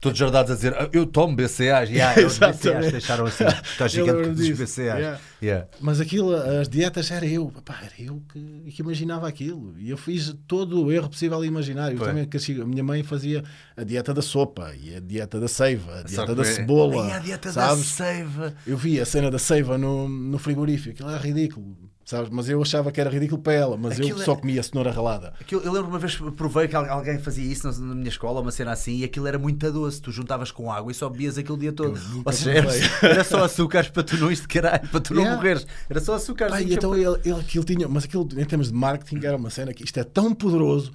todos 0.00 0.18
jardados 0.18 0.52
a 0.52 0.54
dizer 0.54 0.74
ah, 0.74 0.88
eu 0.92 1.06
tomo 1.06 1.34
BCAs, 1.34 1.90
yeah, 1.90 2.14
os 2.24 2.38
BCAs 2.38 2.92
deixaram 2.92 3.26
assim, 3.26 3.44
está 3.44 3.88
gigante 3.88 4.30
dos 4.30 4.48
BCAs. 4.50 4.78
Yeah. 4.78 5.20
Yeah. 5.40 5.68
Mas 5.80 6.00
aquilo, 6.00 6.34
as 6.34 6.68
dietas, 6.68 7.10
era 7.10 7.26
eu, 7.26 7.52
Pá, 7.64 7.80
era 7.82 7.94
eu 7.98 8.22
que, 8.32 8.70
que, 8.72 8.82
imaginava 8.82 9.28
aquilo. 9.28 9.74
E 9.78 9.90
eu 9.90 9.96
fiz 9.96 10.34
todo 10.46 10.84
o 10.84 10.92
erro 10.92 11.08
possível 11.08 11.44
e 11.44 11.48
imaginário. 11.48 11.98
Também, 11.98 12.28
a 12.62 12.64
minha 12.64 12.82
mãe 12.82 13.02
fazia 13.02 13.44
a 13.76 13.84
dieta 13.84 14.12
da 14.12 14.22
sopa 14.22 14.72
e 14.80 14.94
a 14.94 15.00
dieta 15.00 15.38
da 15.38 15.48
seiva, 15.48 16.00
a 16.00 16.02
dieta 16.02 16.34
da 16.34 16.44
cebola. 16.44 17.08
E 17.08 17.12
a 17.12 17.18
dieta 17.18 17.52
sabes? 17.52 17.78
da 17.78 18.04
seiva. 18.04 18.54
Eu 18.66 18.76
vi 18.76 19.00
a 19.00 19.06
cena 19.06 19.30
da 19.30 19.38
seiva 19.38 19.78
no, 19.78 20.08
no 20.08 20.38
frigorífico, 20.38 20.90
aquilo 20.90 21.10
era 21.10 21.18
ridículo 21.18 21.87
Sabes? 22.08 22.30
Mas 22.30 22.48
eu 22.48 22.62
achava 22.62 22.90
que 22.90 22.98
era 22.98 23.10
ridículo 23.10 23.42
para 23.42 23.52
ela, 23.52 23.76
mas 23.76 24.00
aquilo 24.00 24.18
eu 24.18 24.24
só 24.24 24.34
comia 24.34 24.62
cenoura 24.62 24.90
ralada. 24.90 25.34
Aquilo, 25.38 25.60
eu 25.60 25.70
lembro 25.70 25.90
uma 25.90 25.98
vez 25.98 26.16
provei 26.16 26.66
que 26.66 26.74
alguém 26.74 27.18
fazia 27.18 27.44
isso 27.44 27.70
na 27.82 27.94
minha 27.94 28.08
escola, 28.08 28.40
uma 28.40 28.50
cena 28.50 28.72
assim, 28.72 28.96
e 28.96 29.04
aquilo 29.04 29.26
era 29.26 29.38
muito 29.38 29.70
doce. 29.70 30.00
Tu 30.00 30.10
juntavas 30.10 30.50
com 30.50 30.72
água 30.72 30.90
e 30.90 30.94
só 30.94 31.10
bebias 31.10 31.36
aquele 31.36 31.58
dia 31.58 31.70
todo. 31.70 32.00
Ou 32.24 32.32
seja, 32.32 32.50
era, 32.50 32.70
era, 33.02 33.24
só 33.24 33.44
açúcares 33.44 33.90
para 33.90 34.02
tu 34.02 34.16
não 34.16 34.32
isto 34.32 34.48
caralho, 34.48 34.88
para 34.88 35.00
tu 35.00 35.12
yeah. 35.12 35.30
não 35.30 35.36
morreres. 35.36 35.66
Era 35.86 36.00
só 36.00 36.14
açúcares. 36.14 36.54
Ah, 36.54 36.62
então 36.62 36.94
ele, 36.94 37.20
ele, 37.26 37.40
aquilo 37.40 37.64
tinha, 37.64 37.86
mas 37.86 38.04
aquilo 38.04 38.26
em 38.38 38.44
termos 38.46 38.68
de 38.68 38.74
marketing 38.74 39.26
era 39.26 39.36
uma 39.36 39.50
cena 39.50 39.74
que 39.74 39.84
isto 39.84 40.00
é 40.00 40.04
tão 40.04 40.34
poderoso 40.34 40.90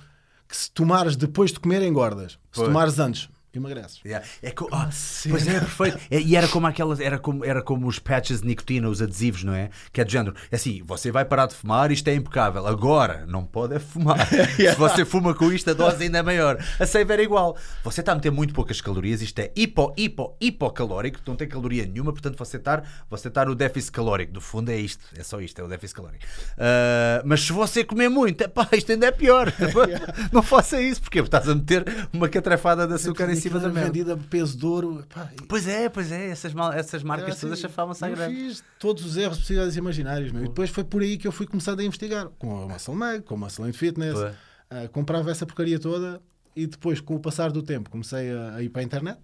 que 0.47 0.57
se 0.57 0.71
tomares 0.71 1.15
depois 1.15 1.51
de 1.51 1.59
comer 1.59 1.83
engordas. 1.83 2.39
Se 2.51 2.63
tomares 2.63 2.97
antes, 2.97 3.29
emagreces. 3.55 3.99
Yeah. 4.05 4.25
É 4.41 4.51
co 4.51 4.67
oh, 4.71 5.29
pois 5.29 5.47
é, 5.47 5.59
perfeito. 5.59 5.99
É, 6.09 6.19
e 6.19 6.35
era 6.35 6.47
como 6.47 6.67
aquelas, 6.67 6.99
era 6.99 7.17
como, 7.17 7.45
era 7.45 7.61
como 7.61 7.87
os 7.87 7.97
patches 7.97 8.41
de 8.41 8.47
nicotina, 8.47 8.89
os 8.89 9.01
adesivos, 9.01 9.43
não 9.43 9.53
é? 9.53 9.69
Que 9.91 10.01
é 10.01 10.05
do 10.05 10.11
género. 10.11 10.35
É 10.51 10.55
assim, 10.55 10.81
você 10.85 11.11
vai 11.11 11.25
parar 11.25 11.47
de 11.47 11.55
fumar, 11.55 11.91
isto 11.91 12.07
é 12.07 12.13
impecável. 12.13 12.67
Agora, 12.67 13.25
não 13.27 13.45
pode 13.45 13.75
é 13.75 13.79
fumar. 13.79 14.17
yeah. 14.59 14.73
Se 14.73 14.75
você 14.75 15.05
fuma 15.05 15.33
com 15.33 15.51
isto, 15.51 15.69
a 15.69 15.73
dose 15.73 16.03
ainda 16.03 16.19
é 16.19 16.21
maior. 16.21 16.57
A 16.79 16.85
save 16.85 17.13
era 17.13 17.23
igual. 17.23 17.57
Você 17.83 18.01
está 18.01 18.11
a 18.11 18.15
meter 18.15 18.31
muito 18.31 18.53
poucas 18.53 18.81
calorias, 18.81 19.21
isto 19.21 19.39
é 19.39 19.51
hipo, 19.55 19.93
hipo, 19.97 20.35
hipocalórico, 20.39 21.19
não 21.25 21.35
tem 21.35 21.47
caloria 21.47 21.85
nenhuma, 21.85 22.11
portanto 22.11 22.37
você 22.37 22.57
está 22.57 22.83
você 23.09 23.27
está 23.27 23.45
no 23.45 23.55
déficit 23.55 23.91
calórico. 23.91 24.33
Do 24.33 24.41
fundo 24.41 24.69
é 24.69 24.77
isto, 24.77 25.03
é 25.17 25.23
só 25.23 25.39
isto, 25.41 25.59
é 25.59 25.63
o 25.63 25.67
déficit 25.67 25.95
calórico. 25.95 26.23
Uh, 26.53 27.23
mas 27.25 27.41
se 27.41 27.51
você 27.51 27.83
comer 27.83 28.09
muito, 28.09 28.41
epá, 28.41 28.67
isto 28.73 28.91
ainda 28.91 29.07
é 29.07 29.11
pior. 29.11 29.51
não 30.31 30.41
faça 30.41 30.81
isso, 30.81 31.01
porque 31.01 31.19
estás 31.19 31.47
a 31.47 31.55
meter 31.55 31.85
uma 32.11 32.27
catrafada 32.27 32.87
de 32.87 32.93
açúcar 32.93 33.29
em 33.29 33.35
cima 33.43 33.59
da 33.59 33.69
merda. 33.69 33.91
vendida 33.91 34.17
peso 34.29 34.57
de 34.57 34.65
ouro. 34.65 35.05
Pá, 35.13 35.29
pois 35.47 35.67
é, 35.67 35.89
pois 35.89 36.11
é, 36.11 36.29
essas, 36.29 36.53
mal, 36.53 36.73
essas 36.73 37.03
marcas 37.03 37.39
todas 37.39 37.53
assim, 37.53 37.61
chafavam-se 37.63 38.03
à 38.03 38.09
grande. 38.09 38.35
fiz 38.35 38.63
todos 38.79 39.05
os 39.05 39.17
erros 39.17 39.39
possíveis 39.39 39.75
e 39.75 39.79
imaginários. 39.79 40.31
Meu. 40.31 40.45
E 40.45 40.47
depois 40.47 40.69
foi 40.69 40.83
por 40.83 41.01
aí 41.01 41.17
que 41.17 41.27
eu 41.27 41.31
fui 41.31 41.45
começando 41.45 41.79
a 41.79 41.83
investigar. 41.83 42.27
Com 42.39 42.63
a 42.63 42.67
Muscle 42.67 42.95
Mag, 42.95 43.21
com 43.23 43.35
a 43.35 43.37
Muscle 43.37 43.65
and 43.65 43.73
Fitness. 43.73 44.17
Uh, 44.19 44.89
comprava 44.91 45.29
essa 45.29 45.45
porcaria 45.45 45.77
toda 45.77 46.21
e 46.55 46.67
depois, 46.67 46.99
com 46.99 47.15
o 47.15 47.19
passar 47.19 47.51
do 47.51 47.61
tempo, 47.61 47.89
comecei 47.89 48.31
a, 48.31 48.55
a 48.55 48.63
ir 48.63 48.69
para 48.69 48.81
a 48.81 48.85
internet. 48.85 49.19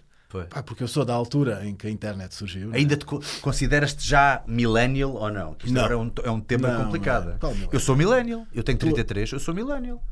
Pá, 0.47 0.61
porque 0.61 0.83
eu 0.83 0.87
sou 0.87 1.03
da 1.03 1.13
altura 1.13 1.65
em 1.65 1.75
que 1.75 1.87
a 1.87 1.89
internet 1.89 2.35
surgiu. 2.35 2.71
É? 2.71 2.77
Ainda 2.77 2.95
te 2.95 3.03
consideras-te 3.41 4.07
já 4.07 4.43
millennial 4.45 5.15
ou 5.15 5.31
não? 5.31 5.55
Isto 5.57 5.73
não. 5.73 5.81
agora 5.81 5.93
é 5.95 5.97
um, 5.97 6.11
é 6.23 6.31
um 6.31 6.39
tema 6.39 6.67
não, 6.67 6.85
complicado. 6.85 7.35
Não. 7.41 7.69
Eu 7.71 7.79
sou 7.79 7.95
millennial, 7.95 8.45
eu 8.53 8.63
tenho 8.63 8.77
33, 8.77 9.31
eu 9.31 9.39
sou 9.39 9.55
millennial. 9.55 10.03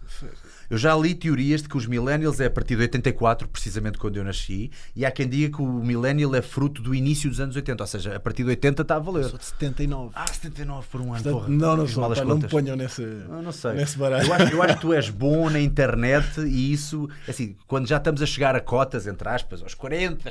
Eu 0.69 0.77
já 0.77 0.95
li 0.95 1.15
teorias 1.15 1.61
de 1.61 1.69
que 1.69 1.77
os 1.77 1.85
millennials 1.85 2.39
é 2.39 2.45
a 2.45 2.49
partir 2.49 2.75
de 2.75 2.81
84, 2.83 3.47
precisamente 3.47 3.97
quando 3.97 4.17
eu 4.17 4.23
nasci, 4.23 4.69
e 4.95 5.05
há 5.05 5.11
quem 5.11 5.27
diga 5.27 5.55
que 5.55 5.61
o 5.61 5.67
millennial 5.67 6.35
é 6.35 6.41
fruto 6.41 6.81
do 6.81 6.93
início 6.93 7.29
dos 7.29 7.39
anos 7.39 7.55
80, 7.55 7.83
ou 7.83 7.87
seja, 7.87 8.15
a 8.15 8.19
partir 8.19 8.43
de 8.43 8.49
80 8.49 8.81
está 8.81 8.95
a 8.97 8.99
valer. 8.99 9.23
Eu 9.23 9.29
sou 9.29 9.39
de 9.39 9.45
79. 9.45 10.11
Ah, 10.13 10.27
79 10.27 10.87
por 10.91 11.01
um 11.01 11.13
ano. 11.13 11.23
Portanto, 11.23 11.49
não, 11.49 11.77
não 11.77 11.87
sou. 11.87 12.13
Pá, 12.13 12.23
não 12.23 12.37
me 12.37 12.47
ponham 12.47 12.75
nesse, 12.75 13.01
eu 13.01 13.41
não 13.41 13.51
sei. 13.51 13.73
nesse 13.73 13.97
baralho. 13.97 14.27
Eu 14.27 14.33
acho, 14.33 14.53
eu 14.53 14.63
acho 14.63 14.75
que 14.75 14.81
tu 14.81 14.93
és 14.93 15.09
bom 15.09 15.49
na 15.49 15.59
internet 15.59 16.41
e 16.41 16.73
isso, 16.73 17.09
assim, 17.27 17.55
quando 17.67 17.87
já 17.87 17.97
estamos 17.97 18.21
a 18.21 18.25
chegar 18.25 18.55
a 18.55 18.59
cotas, 18.59 19.07
entre 19.07 19.27
aspas, 19.29 19.61
aos 19.61 19.73
40, 19.73 20.29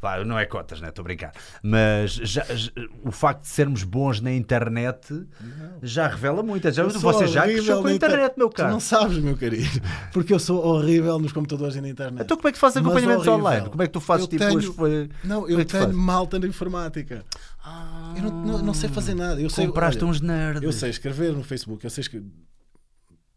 Vá, 0.00 0.24
não 0.24 0.38
é 0.38 0.46
cotas, 0.46 0.80
né? 0.80 0.88
Estou 0.88 1.02
a 1.02 1.04
brincar. 1.04 1.32
Mas 1.62 2.12
já, 2.12 2.42
já, 2.44 2.70
o 3.04 3.10
facto 3.10 3.42
de 3.42 3.48
sermos 3.48 3.82
bons 3.82 4.20
na 4.20 4.32
internet 4.32 5.12
não. 5.12 5.78
já 5.82 6.08
revela 6.08 6.42
muito. 6.42 6.70
Já, 6.70 6.84
você 6.84 7.26
já 7.26 7.42
cresceu 7.42 7.82
com 7.82 7.88
a 7.88 7.92
internet, 7.92 8.34
meu 8.36 8.48
caro. 8.48 8.70
Tu 8.70 8.72
não 8.72 8.80
sabes, 8.80 9.18
meu 9.18 9.36
querido. 9.36 9.80
Porque 10.12 10.32
eu 10.32 10.38
sou 10.38 10.64
horrível 10.64 11.18
nos 11.18 11.32
computadores 11.32 11.76
e 11.76 11.80
na 11.80 11.88
internet. 11.88 12.24
Então 12.24 12.36
como 12.36 12.48
é 12.48 12.52
que 12.52 12.58
tu 12.58 12.60
fazes 12.60 12.78
acompanhamentos 12.78 13.26
online? 13.26 13.68
Como 13.68 13.82
é 13.82 13.86
que 13.86 13.92
tu 13.92 14.00
fazes 14.00 14.24
eu 14.24 14.28
tipo 14.28 14.84
tenho... 14.84 15.08
Não, 15.22 15.48
eu 15.48 15.60
é 15.60 15.64
tenho 15.64 15.92
malta 15.92 16.38
na 16.38 16.46
informática. 16.46 17.24
Ah, 17.62 18.14
eu 18.16 18.22
não, 18.22 18.30
não, 18.30 18.58
não, 18.62 18.74
sei 18.74 18.88
fazer 18.88 19.14
nada. 19.14 19.40
Eu 19.40 19.50
compraste 19.50 19.98
sei, 20.00 20.08
olha, 20.08 20.10
uns 20.10 20.20
nerds. 20.20 20.62
Eu 20.62 20.72
sei 20.72 20.90
escrever 20.90 21.32
no 21.32 21.44
Facebook, 21.44 21.84
eu 21.84 21.90
sei 21.90 22.00
escrever. 22.02 22.30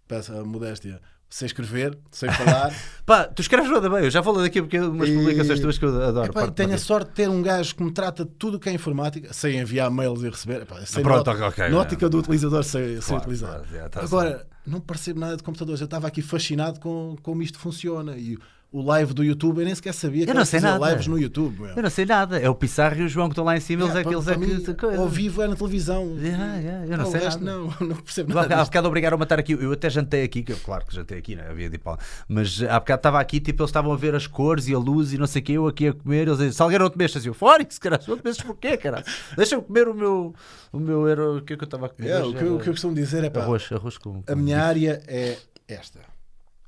Peço 0.07 0.33
a 0.33 0.43
modéstia 0.43 1.01
sei 1.33 1.47
escrever, 1.47 1.97
sei 2.11 2.29
falar. 2.29 2.71
Pá, 3.07 3.23
tu 3.23 3.41
escreves 3.41 3.71
nada 3.71 3.89
bem, 3.89 4.03
eu 4.03 4.11
já 4.11 4.21
falo 4.21 4.39
daqui 4.39 4.61
porque 4.61 4.79
umas 4.79 5.09
e... 5.09 5.15
publicações 5.15 5.59
tuas 5.59 5.77
que 5.79 5.85
eu 5.85 6.03
adoro. 6.03 6.29
Epá, 6.29 6.47
tenho 6.51 6.75
a 6.75 6.77
sorte 6.77 7.09
de 7.09 7.15
ter 7.15 7.27
um 7.27 7.41
gajo 7.41 7.75
que 7.75 7.83
me 7.83 7.91
trata 7.91 8.23
de 8.23 8.29
tudo 8.31 8.57
o 8.57 8.59
que 8.59 8.69
é 8.69 8.71
informática, 8.71 9.33
sei 9.33 9.57
enviar 9.57 9.89
mails 9.89 10.21
e 10.21 10.29
receber. 10.29 10.61
Epá, 10.61 10.85
sei 10.85 11.01
Pronto, 11.01 11.27
ok, 11.31 11.41
ok. 11.41 11.69
Na 11.69 11.79
ótica 11.79 12.07
do 12.07 12.19
utilizador, 12.19 12.63
sei, 12.63 13.01
sei 13.01 13.17
utilizar. 13.17 13.63
Claro, 13.63 13.89
tá 13.89 14.01
Agora, 14.01 14.45
não 14.63 14.79
percebo 14.79 15.19
nada 15.19 15.35
de 15.35 15.41
computadores. 15.41 15.81
Eu 15.81 15.85
estava 15.85 16.07
aqui 16.07 16.21
fascinado 16.21 16.79
com 16.79 17.15
como 17.23 17.41
isto 17.41 17.57
funciona. 17.57 18.15
E 18.15 18.37
o 18.73 18.81
live 18.81 19.13
do 19.13 19.23
YouTube, 19.23 19.59
eu 19.59 19.65
nem 19.65 19.75
sequer 19.75 19.93
sabia 19.93 20.25
que 20.25 20.31
eu 20.31 20.33
não 20.33 20.43
sei 20.43 20.59
nada. 20.59 20.89
lives 20.89 21.05
no 21.05 21.19
YouTube. 21.19 21.61
Eu 21.75 21.83
não 21.83 21.91
sei 21.91 22.07
nada. 22.07 22.39
É 22.39 22.49
o 22.49 22.55
Pissarro 22.55 23.01
e 23.01 23.03
o 23.03 23.07
João 23.07 23.27
que 23.27 23.33
estão 23.33 23.45
lá 23.45 23.55
em 23.55 23.59
cima, 23.59 23.83
yeah, 23.83 23.99
eles 23.99 24.27
é 24.27 24.35
que 24.35 24.43
eles 24.43 24.67
é 24.67 24.73
que. 24.73 24.85
Ao 24.97 25.07
vivo 25.07 25.43
é 25.43 25.47
na 25.47 25.55
televisão. 25.55 26.17
Yeah, 26.19 26.55
yeah, 26.55 26.87
eu 26.87 26.97
não 26.97 27.05
sei 27.05 27.21
resto, 27.21 27.43
nada. 27.43 27.55
Não, 27.59 27.67
não 27.87 27.95
percebo 27.97 28.33
nada. 28.33 28.59
Há 28.59 28.65
bocado 28.65 28.87
obrigaram 28.87 29.13
a 29.15 29.19
matar 29.19 29.37
aqui. 29.37 29.53
Eu 29.53 29.71
até 29.71 29.91
jantei 29.91 30.23
aqui, 30.23 30.41
que, 30.41 30.55
claro 30.55 30.87
que 30.87 30.95
jantei 30.95 31.19
aqui, 31.19 31.35
né? 31.35 31.45
havia 31.47 31.69
de 31.69 31.77
pau. 31.77 31.99
Mas 32.27 32.63
há 32.63 32.79
bocado 32.79 32.99
estava 32.99 33.19
aqui, 33.19 33.39
tipo, 33.39 33.61
eles 33.61 33.69
estavam 33.69 33.93
a 33.93 33.95
ver 33.95 34.15
as 34.15 34.25
cores 34.25 34.67
e 34.67 34.73
a 34.73 34.79
luz 34.79 35.13
e 35.13 35.19
não 35.19 35.27
sei 35.27 35.43
o 35.43 35.45
que, 35.45 35.53
eu 35.53 35.67
aqui 35.67 35.89
a 35.89 35.93
comer. 35.93 36.23
Eles 36.23 36.37
diziam, 36.39 36.53
Salgueiro, 36.53 36.83
não 36.83 36.89
te 36.89 36.97
mexas. 36.97 37.23
Eu, 37.23 37.35
Fónix, 37.35 37.77
cara, 37.77 37.99
não 38.07 38.17
te 38.17 38.25
mexas 38.25 38.43
porquê, 38.43 38.75
cara? 38.75 39.03
Deixa-me 39.37 39.61
comer 39.61 39.87
o 39.87 39.93
meu. 39.93 40.33
O 40.71 40.79
meu 40.79 41.07
era 41.07 41.33
o 41.33 41.41
que, 41.41 41.53
é 41.53 41.57
que 41.57 41.63
eu 41.63 41.65
estava 41.67 41.85
a 41.85 41.89
comer. 41.89 42.07
Yeah, 42.07 42.27
o, 42.27 42.33
que, 42.33 42.43
o 42.43 42.59
que 42.59 42.69
eu 42.69 42.73
costumo 42.73 42.95
dizer 42.95 43.23
é 43.23 43.29
pá, 43.29 43.41
arroz, 43.41 43.71
arroz 43.71 43.99
com 43.99 44.23
A 44.25 44.35
minha 44.35 44.63
área 44.63 44.99
é 45.05 45.37
esta. 45.67 45.99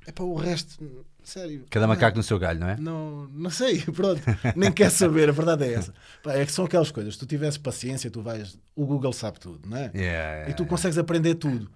É 0.06 0.12
para 0.12 0.24
o 0.24 0.36
resto 0.36 0.78
Sério. 1.26 1.66
Cada 1.68 1.88
macaco 1.88 2.16
no 2.16 2.22
seu 2.22 2.38
galho, 2.38 2.60
não 2.60 2.68
é? 2.68 2.76
Não, 2.76 3.26
não 3.34 3.50
sei, 3.50 3.80
pronto. 3.92 4.22
Nem 4.54 4.70
quer 4.70 4.90
saber, 4.90 5.28
a 5.28 5.32
verdade 5.32 5.64
é 5.64 5.72
essa. 5.72 5.92
É 6.24 6.46
que 6.46 6.52
são 6.52 6.64
aquelas 6.64 6.92
coisas. 6.92 7.14
Se 7.14 7.18
tu 7.18 7.26
tivesse 7.26 7.58
paciência, 7.58 8.08
tu 8.08 8.22
vais. 8.22 8.56
O 8.76 8.86
Google 8.86 9.12
sabe 9.12 9.40
tudo, 9.40 9.68
não 9.68 9.76
é? 9.76 9.90
Yeah, 9.92 10.02
yeah, 10.02 10.50
e 10.50 10.54
tu 10.54 10.64
consegues 10.64 10.96
aprender 10.96 11.34
tudo. 11.34 11.68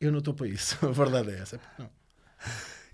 Eu 0.00 0.10
não 0.10 0.20
estou 0.20 0.32
para 0.32 0.48
isso. 0.48 0.78
A 0.88 0.90
verdade 0.90 1.32
é 1.32 1.38
essa. 1.38 1.60
Não. 1.78 1.90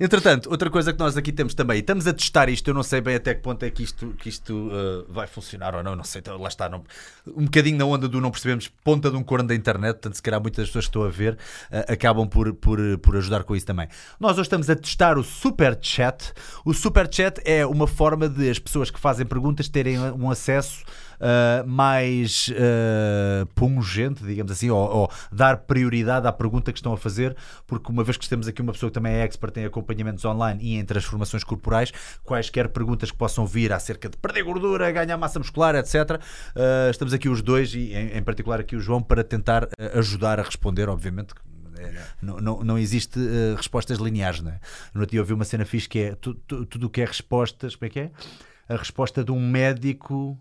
Entretanto, 0.03 0.49
outra 0.49 0.71
coisa 0.71 0.95
que 0.95 0.99
nós 0.99 1.15
aqui 1.15 1.31
temos 1.31 1.53
também, 1.53 1.77
e 1.77 1.81
estamos 1.81 2.07
a 2.07 2.15
testar 2.15 2.49
isto, 2.49 2.69
eu 2.69 2.73
não 2.73 2.83
sei 2.83 3.03
bem 3.03 3.17
até 3.17 3.35
que 3.35 3.43
ponto 3.43 3.63
é 3.65 3.71
que 3.71 3.83
isto, 3.83 4.15
que 4.19 4.31
isto 4.31 4.55
uh, 4.55 5.05
vai 5.13 5.27
funcionar 5.27 5.75
ou 5.75 5.83
não, 5.83 5.95
não 5.95 6.05
sei, 6.05 6.21
então, 6.21 6.39
lá 6.39 6.49
está, 6.49 6.71
não, 6.71 6.83
um 7.27 7.45
bocadinho 7.45 7.77
na 7.77 7.85
onda 7.85 8.09
do 8.09 8.19
não 8.19 8.31
percebemos 8.31 8.67
ponta 8.83 9.11
de 9.11 9.17
um 9.19 9.23
corno 9.23 9.47
da 9.47 9.55
internet, 9.55 9.97
portanto, 9.97 10.15
se 10.15 10.23
calhar 10.23 10.41
muitas 10.41 10.69
pessoas 10.69 10.87
que 10.87 10.89
estão 10.89 11.03
a 11.03 11.11
ver 11.11 11.35
uh, 11.35 11.93
acabam 11.93 12.27
por, 12.27 12.51
por, 12.55 12.79
por 12.97 13.15
ajudar 13.19 13.45
com 13.45 13.55
isso 13.55 13.67
também. 13.67 13.89
Nós 14.19 14.33
hoje 14.33 14.43
estamos 14.43 14.71
a 14.71 14.75
testar 14.75 15.19
o 15.19 15.23
Super 15.23 15.79
Chat. 15.83 16.33
O 16.65 16.73
Super 16.73 17.07
Chat 17.13 17.39
é 17.45 17.67
uma 17.67 17.87
forma 17.87 18.27
de 18.27 18.49
as 18.49 18.59
pessoas 18.59 18.91
que 18.91 18.99
fazem 18.99 19.27
perguntas 19.27 19.69
terem 19.69 19.99
um 19.99 20.31
acesso 20.31 20.83
uh, 21.21 21.67
mais 21.69 22.49
uh, 22.49 23.47
pungente, 23.55 24.25
digamos 24.25 24.51
assim, 24.51 24.71
ou, 24.71 24.79
ou, 24.79 25.11
dar 25.31 25.59
prioridade 25.59 26.27
à 26.27 26.33
pergunta 26.33 26.73
que 26.73 26.79
estão 26.79 26.93
a 26.93 26.97
fazer, 26.97 27.37
porque 27.67 27.93
uma 27.93 28.03
vez 28.03 28.17
que 28.17 28.29
temos 28.29 28.49
aqui 28.49 28.63
uma 28.63 28.73
pessoa 28.73 28.91
que 28.91 28.95
também 28.95 29.13
é 29.13 29.25
expert 29.25 29.57
em 29.59 29.65
acompanhamentos 29.65 30.25
online 30.25 30.61
e 30.63 30.77
em 30.77 30.85
transformações 30.85 31.45
corporais, 31.45 31.93
quaisquer 32.25 32.69
perguntas 32.69 33.11
que 33.11 33.17
possam 33.17 33.47
vir 33.47 33.73
acerca 33.73 34.09
de 34.09 34.17
perder 34.17 34.43
gordura, 34.43 34.91
ganhar 34.91 35.17
massa 35.17 35.39
muscular, 35.39 35.75
etc., 35.75 35.95
uh, 35.95 36.91
estamos 36.91 37.13
aqui 37.13 37.29
os 37.29 37.43
dois, 37.43 37.75
e 37.75 37.93
em, 37.93 38.19
em, 38.19 38.23
particular 38.23 38.61
aqui 38.61 38.77
o 38.77 38.81
João, 38.81 39.03
para 39.03 39.23
tentar 39.23 39.69
ajudar 39.95 40.41
a 40.41 40.43
responder, 40.43 40.89
obviamente. 40.89 41.35
Não, 42.21 42.37
não, 42.37 42.63
não 42.63 42.79
existe 42.79 43.19
uh, 43.19 43.57
respostas 43.57 43.99
lineares, 43.99 44.43
não 44.43 44.51
é? 44.51 44.61
No 44.93 45.01
outro 45.01 45.13
dia 45.13 45.21
ouvi 45.21 45.33
uma 45.33 45.47
cena 45.47 45.65
fixe 45.65 45.89
que 45.89 45.99
é 45.99 46.15
tu, 46.15 46.35
tu, 46.35 46.67
tudo 46.67 46.89
o 46.89 46.91
que 46.91 47.01
é 47.01 47.07
respostas, 47.07 47.75
como 47.75 47.87
é 47.87 47.89
que 47.89 48.01
é? 48.01 48.11
A 48.69 48.77
resposta 48.77 49.25
de 49.25 49.33
um 49.33 49.41
médico 49.41 50.39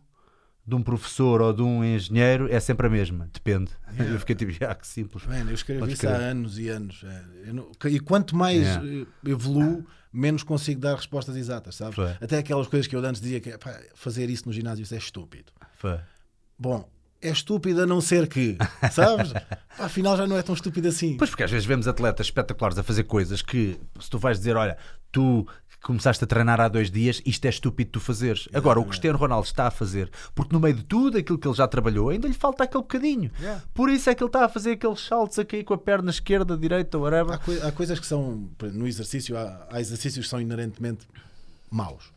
de 0.69 0.75
um 0.75 0.84
professor 0.84 1.41
ou 1.41 1.51
de 1.51 1.63
um 1.63 1.84
engenheiro 1.84 2.47
é 2.51 2.60
sempre 2.60 2.86
a 2.86 2.89
mesma, 2.89 3.27
depende. 3.34 3.71
Yeah. 3.93 4.13
Eu 4.13 4.19
fiquei 4.19 4.36
tipo, 4.36 4.63
ah, 4.63 4.75
que 4.75 4.88
simples. 4.88 5.25
Man, 5.25 5.45
eu 5.47 5.55
escrevi 5.55 5.91
isso 5.91 6.08
há 6.08 6.12
anos 6.12 6.60
e 6.60 6.69
anos. 6.69 7.03
É, 7.03 7.51
não, 7.51 7.71
e 7.86 7.99
quanto 7.99 8.36
mais 8.36 8.62
yeah. 8.62 9.08
evoluo, 9.25 9.84
menos 10.13 10.43
consigo 10.43 10.79
dar 10.79 10.95
respostas 10.95 11.36
exatas, 11.36 11.75
sabes? 11.75 11.95
Foi. 11.95 12.12
Até 12.21 12.38
aquelas 12.38 12.67
coisas 12.67 12.86
que 12.86 12.95
eu 12.95 13.03
antes 13.03 13.19
dizia 13.19 13.39
que 13.39 13.58
pá, 13.58 13.79
fazer 13.95 14.29
isso 14.29 14.45
no 14.45 14.53
ginásio 14.53 14.84
isso 14.84 14.93
é 14.93 14.97
estúpido. 14.97 15.51
Foi. 15.75 15.99
Bom, 16.58 16.88
é 17.19 17.29
estúpido 17.29 17.82
a 17.82 17.86
não 17.88 17.99
ser 17.99 18.27
que, 18.27 18.55
sabes? 18.91 19.34
Afinal 19.77 20.15
já 20.15 20.27
não 20.27 20.38
é 20.38 20.43
tão 20.43 20.53
estúpido 20.53 20.88
assim. 20.88 21.17
Pois 21.17 21.32
porque 21.32 21.43
às 21.43 21.51
vezes 21.51 21.65
vemos 21.65 21.88
atletas 21.88 22.27
espetaculares 22.27 22.77
a 22.77 22.84
fazer 22.84 23.05
coisas 23.05 23.41
que 23.41 23.79
se 23.99 24.10
tu 24.10 24.19
vais 24.19 24.38
dizer, 24.38 24.55
olha, 24.55 24.77
tu 25.12 25.47
começaste 25.81 26.23
a 26.23 26.27
treinar 26.27 26.59
há 26.59 26.67
dois 26.67 26.91
dias, 26.91 27.21
isto 27.25 27.45
é 27.45 27.49
estúpido 27.49 27.91
tu 27.91 27.99
fazeres. 27.99 28.41
Exatamente. 28.41 28.57
Agora, 28.57 28.79
o 28.79 28.85
Cristiano 28.85 29.17
Ronaldo 29.17 29.47
está 29.47 29.67
a 29.67 29.71
fazer, 29.71 30.11
porque 30.35 30.53
no 30.53 30.59
meio 30.59 30.75
de 30.75 30.83
tudo 30.83 31.17
aquilo 31.17 31.37
que 31.37 31.47
ele 31.47 31.55
já 31.55 31.67
trabalhou, 31.67 32.09
ainda 32.09 32.27
lhe 32.27 32.33
falta 32.33 32.63
aquele 32.63 32.83
bocadinho. 32.83 33.31
Yeah. 33.39 33.63
Por 33.73 33.89
isso 33.89 34.09
é 34.09 34.15
que 34.15 34.23
ele 34.23 34.29
está 34.29 34.45
a 34.45 34.49
fazer 34.49 34.71
aqueles 34.71 34.99
saltos 34.99 35.39
a 35.39 35.45
cair 35.45 35.63
com 35.63 35.73
a 35.73 35.77
perna 35.77 36.09
esquerda, 36.09 36.57
direita, 36.57 36.97
whatever. 36.97 37.33
Há, 37.33 37.37
coi 37.37 37.61
há 37.61 37.71
coisas 37.71 37.99
que 37.99 38.05
são, 38.05 38.49
no 38.73 38.87
exercício, 38.87 39.37
há, 39.37 39.67
há 39.71 39.79
exercícios 39.79 40.25
que 40.25 40.29
são 40.29 40.41
inerentemente 40.41 41.07
maus. 41.71 42.11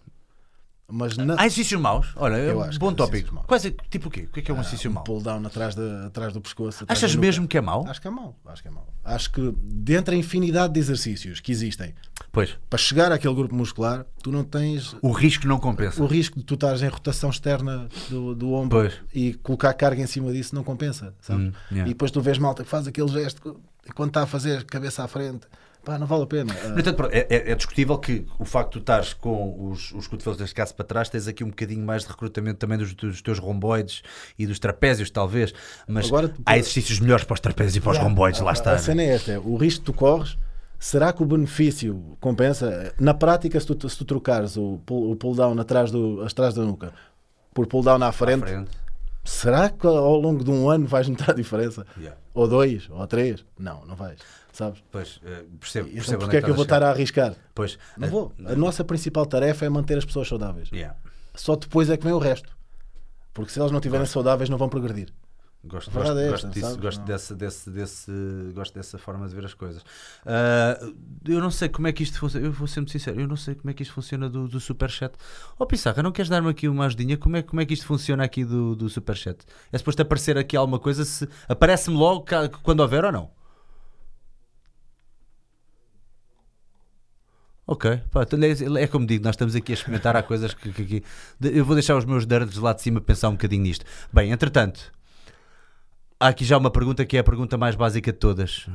Mas 0.95 1.17
na... 1.17 1.41
Há 1.41 1.47
exercícios 1.47 1.81
maus? 1.81 2.13
Olha, 2.17 2.37
é 2.37 2.55
um 2.55 2.69
bom 2.79 2.93
tópico. 2.93 3.43
Quais 3.47 3.65
é, 3.65 3.71
tipo 3.89 4.09
o 4.09 4.11
quê? 4.11 4.25
O 4.29 4.29
que 4.29 4.41
é, 4.41 4.43
que 4.43 4.51
é 4.51 4.55
um 4.55 4.61
exercício 4.61 4.91
um 4.91 4.95
mau? 4.95 5.05
pull 5.05 5.23
down 5.23 5.47
atrás, 5.47 5.75
de, 5.75 5.83
atrás 6.05 6.35
do 6.35 6.41
pescoço. 6.41 6.85
Atrás 6.85 7.03
Achas 7.03 7.17
mesmo 7.17 7.49
que 7.49 7.57
é 7.57 7.63
mau? 7.63 7.87
Acho 7.89 8.01
que 8.01 8.09
é 8.09 8.11
mau. 8.11 8.37
Acho 8.45 8.61
que 8.61 8.69
é 8.69 8.71
mau. 8.71 8.87
Acho 9.03 9.33
que 9.33 9.55
dentro 9.63 10.13
da 10.13 10.19
infinidade 10.19 10.75
de 10.75 10.81
exercícios 10.81 11.41
que 11.41 11.51
existem, 11.51 11.95
pois. 12.33 12.59
para 12.69 12.79
chegar 12.79 13.13
àquele 13.13 13.35
grupo 13.35 13.55
muscular, 13.55 14.05
tu 14.23 14.33
não 14.33 14.43
tens. 14.43 14.97
O 15.01 15.13
risco 15.13 15.47
não 15.47 15.61
compensa. 15.61 16.03
O 16.03 16.07
risco 16.07 16.39
de 16.39 16.45
tu 16.45 16.55
estares 16.55 16.83
em 16.83 16.89
rotação 16.89 17.31
externa 17.31 17.89
do, 18.09 18.35
do 18.35 18.53
ombro 18.53 18.81
pois. 18.81 18.95
e 19.15 19.35
colocar 19.35 19.73
carga 19.75 20.03
em 20.03 20.07
cima 20.07 20.33
disso 20.33 20.55
não 20.55 20.65
compensa. 20.65 21.15
Hum, 21.31 21.53
yeah. 21.71 21.89
E 21.89 21.93
depois 21.93 22.11
tu 22.11 22.21
vês 22.21 22.39
malta 22.39 22.65
que 22.65 22.71
faz 22.71 22.87
aquele 22.87 23.09
gesto 23.09 23.61
quando 23.95 24.09
está 24.09 24.23
a 24.23 24.27
fazer 24.27 24.65
cabeça 24.65 25.05
à 25.05 25.09
frente 25.09 25.47
Pá, 25.85 25.99
não 25.99 26.07
vale 26.07 26.23
a 26.23 26.27
pena. 26.27 26.55
No 26.69 26.79
entanto, 26.79 27.09
é, 27.11 27.27
é, 27.29 27.51
é, 27.51 27.55
discutível 27.57 27.99
que 27.99 28.25
o 28.39 28.45
facto 28.45 28.69
de 28.69 28.73
tu 28.75 28.79
estares 28.79 29.15
com 29.15 29.69
os, 29.69 29.91
os 29.91 30.07
cotovelos 30.07 30.41
neste 30.41 30.55
caso 30.55 30.73
para 30.77 30.85
trás, 30.85 31.09
tens 31.09 31.27
aqui 31.27 31.43
um 31.43 31.49
bocadinho 31.49 31.85
mais 31.85 32.03
de 32.03 32.09
recrutamento 32.09 32.59
também 32.59 32.79
dos, 32.79 32.95
dos 32.95 33.21
teus 33.21 33.41
romboides 33.41 34.03
e 34.39 34.47
dos 34.47 34.61
trapézios, 34.61 35.11
talvez. 35.11 35.53
Mas 35.89 36.07
Agora, 36.07 36.33
há 36.47 36.57
exercícios 36.57 37.01
melhores 37.01 37.25
para 37.25 37.35
os 37.35 37.41
trapézios 37.41 37.77
e 37.77 37.81
para 37.81 37.91
os 37.91 37.97
yeah, 37.97 38.09
romboides, 38.09 38.41
lá 38.41 38.53
está. 38.53 38.73
A 38.73 38.79
cena 38.79 39.03
é 39.03 39.15
esta: 39.15 39.41
o 39.41 39.57
risco 39.57 39.81
que 39.81 39.87
tu 39.87 39.93
corres. 39.93 40.39
Será 40.83 41.13
que 41.13 41.23
o 41.23 41.27
benefício 41.27 42.17
compensa? 42.19 42.93
Na 42.99 43.15
prática, 43.15 43.61
se 43.61 43.65
tu, 43.65 43.89
se 43.89 43.97
tu 43.97 44.05
trocares 44.05 44.57
o 44.57 44.81
pull, 44.85 45.13
o 45.13 45.17
pull 45.17 45.37
down 45.37 45.57
atrás, 45.61 45.93
do, 45.93 46.21
atrás 46.23 46.55
da 46.55 46.65
nuca 46.65 46.93
por 47.55 47.69
pull 47.69 47.85
down 47.85 48.03
à 48.03 48.11
frente, 48.11 48.43
à 48.43 48.47
frente, 48.47 48.71
será 49.23 49.71
que 49.71 49.87
ao 49.87 50.17
longo 50.17 50.43
de 50.43 50.51
um 50.51 50.69
ano 50.69 50.85
vais 50.87 51.07
notar 51.07 51.31
a 51.31 51.35
diferença? 51.35 51.87
Yeah. 51.97 52.19
Ou 52.35 52.49
dois, 52.49 52.89
ou 52.91 53.07
três? 53.07 53.45
Não, 53.57 53.87
não 53.87 53.95
vais 53.95 54.19
sabes? 54.53 54.83
Pois, 54.91 55.19
uh, 55.19 55.45
percebo. 55.61 55.89
Então, 55.89 56.01
percebo 56.01 56.19
porque 56.19 56.37
é 56.37 56.43
que 56.43 56.51
eu 56.51 56.55
vou 56.55 56.65
estar 56.65 56.83
a 56.83 56.91
arriscar? 56.91 57.37
Pois. 57.55 57.79
Não 57.97 58.09
vou. 58.09 58.33
A 58.45 58.57
nossa 58.57 58.85
principal 58.85 59.25
tarefa 59.25 59.65
é 59.65 59.69
manter 59.69 59.97
as 59.97 60.05
pessoas 60.05 60.27
saudáveis. 60.27 60.69
Yeah. 60.73 60.99
Só 61.33 61.55
depois 61.55 61.89
é 61.91 61.97
que 61.97 62.05
vem 62.05 62.13
o 62.13 62.19
resto. 62.19 62.57
Porque 63.33 63.53
se 63.53 63.59
elas 63.59 63.71
não 63.71 63.79
estiverem 63.79 64.05
saudáveis, 64.05 64.51
não 64.51 64.59
vão 64.59 64.69
progredir. 64.69 65.09
Gosto, 65.65 65.93
gosto, 65.93 66.19
é 66.19 66.25
esta, 66.25 66.31
gosto 66.31 66.49
disso, 66.49 66.81
gosto 66.81 67.05
dessa, 67.05 67.35
desse, 67.37 67.71
desse, 67.71 68.13
gosto 68.53 68.75
dessa 68.75 68.99
forma 68.99 69.29
de 69.29 69.35
ver 69.35 69.45
as 69.45 69.55
coisas. 69.55 69.81
Uh, 69.83 70.93
eu 71.25 71.41
não 71.41 71.53
sei 71.53 71.69
como 71.69 71.87
é 71.87 71.93
que 71.93 72.03
isto 72.03 72.19
funciona. 72.19 72.45
Eu 72.45 72.51
vou 72.51 72.67
ser 72.67 72.81
muito 72.81 72.91
sincero, 72.91 73.21
eu 73.21 73.29
não 73.29 73.37
sei 73.37 73.55
como 73.55 73.71
é 73.71 73.75
que 73.75 73.85
isto 73.85 73.95
funciona 73.95 74.29
do, 74.29 74.49
do 74.49 74.59
Superchat. 74.59 75.15
Oh, 75.57 75.65
Pissarra, 75.65 76.03
não 76.03 76.11
queres 76.11 76.29
dar-me 76.29 76.49
aqui 76.49 76.69
uma 76.69 76.87
ajudinha? 76.87 77.17
Como 77.17 77.37
é, 77.37 77.43
como 77.43 77.61
é 77.61 77.65
que 77.65 77.75
isto 77.75 77.87
funciona 77.87 78.25
aqui 78.25 78.45
do, 78.45 78.75
do 78.75 78.89
Superchat? 78.89 79.39
É 79.71 79.79
suposto 79.79 80.03
aparecer 80.03 80.37
aqui 80.37 80.57
alguma 80.57 80.81
coisa? 80.81 81.05
Se, 81.05 81.29
Aparece-me 81.49 81.97
logo 81.97 82.27
quando 82.65 82.81
houver 82.81 83.05
ou 83.05 83.13
não? 83.13 83.31
Ok, 87.65 88.01
pá, 88.11 88.25
então 88.25 88.39
é, 88.43 88.83
é, 88.83 88.87
como 88.89 89.07
digo, 89.07 89.25
nós 89.25 89.35
estamos 89.35 89.55
aqui 89.55 89.73
a 89.73 89.75
experimentar, 89.75 90.17
há 90.17 90.23
coisas 90.23 90.53
que, 90.53 90.73
que, 90.73 90.85
que, 90.85 91.05
Eu 91.41 91.65
vou 91.65 91.77
deixar 91.77 91.97
os 91.97 92.05
meus 92.05 92.27
nerds 92.27 92.57
lá 92.59 92.73
de 92.73 92.83
cima 92.83 93.01
pensar 93.01 93.29
um 93.29 93.33
bocadinho 93.33 93.63
nisto. 93.63 93.85
Bem, 94.13 94.33
entretanto, 94.33 94.93
há 96.23 96.29
aqui 96.29 96.45
já 96.45 96.57
uma 96.57 96.71
pergunta 96.71 97.05
que 97.05 97.17
é 97.17 97.21
a 97.21 97.25
pergunta 97.25 97.59
mais 97.59 97.75
básica 97.75 98.13
de 98.13 98.19
todas. 98.19 98.69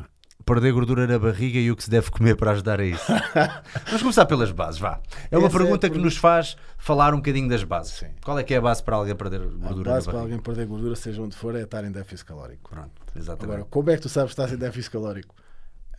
Perder 0.46 0.72
gordura 0.72 1.08
na 1.08 1.18
barriga 1.18 1.60
e 1.60 1.72
o 1.72 1.76
que 1.76 1.84
se 1.84 1.90
deve 1.90 2.10
comer 2.12 2.36
para 2.36 2.52
ajudar 2.52 2.80
a 2.80 2.86
isso? 2.86 3.06
Vamos 3.88 4.02
começar 4.02 4.26
pelas 4.26 4.52
bases, 4.52 4.80
vá. 4.80 5.02
É 5.30 5.38
uma 5.38 5.48
Essa 5.48 5.58
pergunta 5.58 5.88
é 5.88 5.90
que 5.90 5.98
nos 5.98 6.16
faz 6.16 6.56
falar 6.78 7.14
um 7.14 7.18
bocadinho 7.18 7.50
das 7.50 7.64
bases. 7.64 7.94
Sim. 7.94 8.08
Qual 8.24 8.38
é 8.38 8.44
que 8.44 8.54
é 8.54 8.58
a 8.58 8.62
base 8.62 8.82
para 8.84 8.96
alguém 8.96 9.16
perder 9.16 9.40
gordura? 9.40 9.92
A 9.92 9.94
base 9.96 10.08
para 10.08 10.20
alguém 10.20 10.40
perder 10.40 10.66
gordura, 10.66 10.96
seja 10.96 11.22
onde 11.22 11.36
for, 11.36 11.56
é 11.56 11.64
estar 11.64 11.84
em 11.84 11.92
déficit 11.92 12.26
calórico. 12.26 12.70
Pronto, 12.70 12.92
exatamente. 13.16 13.56
Agora, 13.56 13.68
como 13.70 13.90
é 13.90 13.96
que 13.96 14.02
tu 14.04 14.10
sabes 14.10 14.34
que 14.34 14.42
estás 14.42 14.54
em 14.54 14.58
déficit 14.58 14.92
calórico? 14.92 15.36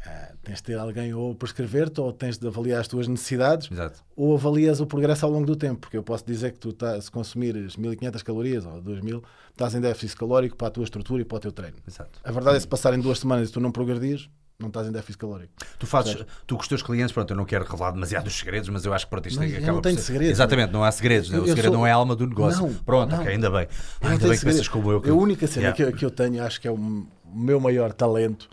Uh, 0.08 0.36
tens 0.42 0.56
de 0.56 0.62
ter 0.62 0.78
alguém 0.78 1.12
ou 1.12 1.34
prescrever-te, 1.34 2.00
ou 2.00 2.12
tens 2.12 2.38
de 2.38 2.46
avaliar 2.46 2.80
as 2.80 2.88
tuas 2.88 3.06
necessidades, 3.06 3.70
Exato. 3.70 4.02
ou 4.16 4.34
avalias 4.34 4.80
o 4.80 4.86
progresso 4.86 5.26
ao 5.26 5.30
longo 5.30 5.46
do 5.46 5.54
tempo. 5.54 5.80
Porque 5.80 5.96
eu 5.96 6.02
posso 6.02 6.24
dizer 6.24 6.52
que 6.52 6.58
tu 6.58 6.72
tá, 6.72 6.98
se 7.00 7.10
consumires 7.10 7.76
1500 7.76 8.22
calorias 8.22 8.64
ou 8.64 8.80
2000, 8.80 9.22
estás 9.50 9.74
em 9.74 9.80
déficit 9.80 10.16
calórico 10.16 10.56
para 10.56 10.68
a 10.68 10.70
tua 10.70 10.84
estrutura 10.84 11.20
e 11.20 11.24
para 11.24 11.36
o 11.36 11.40
teu 11.40 11.52
treino. 11.52 11.76
Exato. 11.86 12.18
A 12.24 12.32
verdade 12.32 12.56
é 12.56 12.58
que 12.58 12.62
se 12.62 12.68
passarem 12.68 12.98
duas 13.00 13.18
semanas 13.18 13.50
e 13.50 13.52
tu 13.52 13.60
não 13.60 13.70
progredires, 13.70 14.30
não 14.58 14.68
estás 14.68 14.88
em 14.88 14.92
déficit 14.92 15.18
calórico. 15.18 15.52
Tu 15.78 15.86
fazes, 15.86 16.12
certo? 16.12 16.26
tu 16.46 16.56
com 16.56 16.62
os 16.62 16.68
teus 16.68 16.82
clientes, 16.82 17.12
pronto, 17.12 17.30
eu 17.30 17.36
não 17.36 17.44
quero 17.44 17.64
revelar 17.64 17.92
demasiado 17.92 18.26
os 18.26 18.36
segredos, 18.36 18.68
mas 18.68 18.84
eu 18.84 18.92
acho 18.92 19.06
que 19.06 19.10
pronto, 19.10 19.28
isto 19.28 19.38
mas 19.38 19.54
acaba 19.54 19.72
não 19.72 19.80
tem 19.80 19.94
ser... 19.94 20.02
segredos. 20.02 20.32
Exatamente, 20.32 20.72
não 20.72 20.82
há 20.82 20.90
segredos, 20.90 21.32
eu, 21.32 21.42
o 21.42 21.46
segredo 21.46 21.68
sou... 21.68 21.78
não 21.78 21.86
é 21.86 21.92
a 21.92 21.94
alma 21.94 22.16
do 22.16 22.26
negócio. 22.26 22.62
Não, 22.62 22.74
pronto, 22.74 23.10
não. 23.10 23.20
ok, 23.20 23.32
ainda 23.32 23.50
bem. 23.50 23.68
ainda 24.00 24.28
bem 24.28 24.38
que 24.38 24.44
pensas 24.44 24.66
como 24.66 24.90
eu. 24.90 25.00
Que... 25.00 25.10
A 25.10 25.14
única 25.14 25.46
cena 25.46 25.66
yeah. 25.66 25.76
que, 25.76 25.82
eu, 25.82 25.92
que 25.92 26.04
eu 26.04 26.10
tenho, 26.10 26.42
acho 26.42 26.60
que 26.60 26.66
é 26.66 26.70
o 26.72 27.06
meu 27.32 27.60
maior 27.60 27.92
talento, 27.92 28.48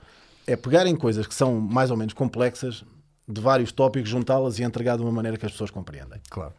é 0.47 0.55
pegarem 0.55 0.95
coisas 0.95 1.25
que 1.27 1.33
são 1.33 1.59
mais 1.59 1.91
ou 1.91 1.97
menos 1.97 2.13
complexas, 2.13 2.83
de 3.27 3.41
vários 3.41 3.71
tópicos, 3.71 4.09
juntá-las 4.09 4.59
e 4.59 4.63
entregar 4.63 4.97
de 4.97 5.03
uma 5.03 5.11
maneira 5.11 5.37
que 5.37 5.45
as 5.45 5.51
pessoas 5.51 5.71
compreendem. 5.71 6.21
Claro. 6.29 6.53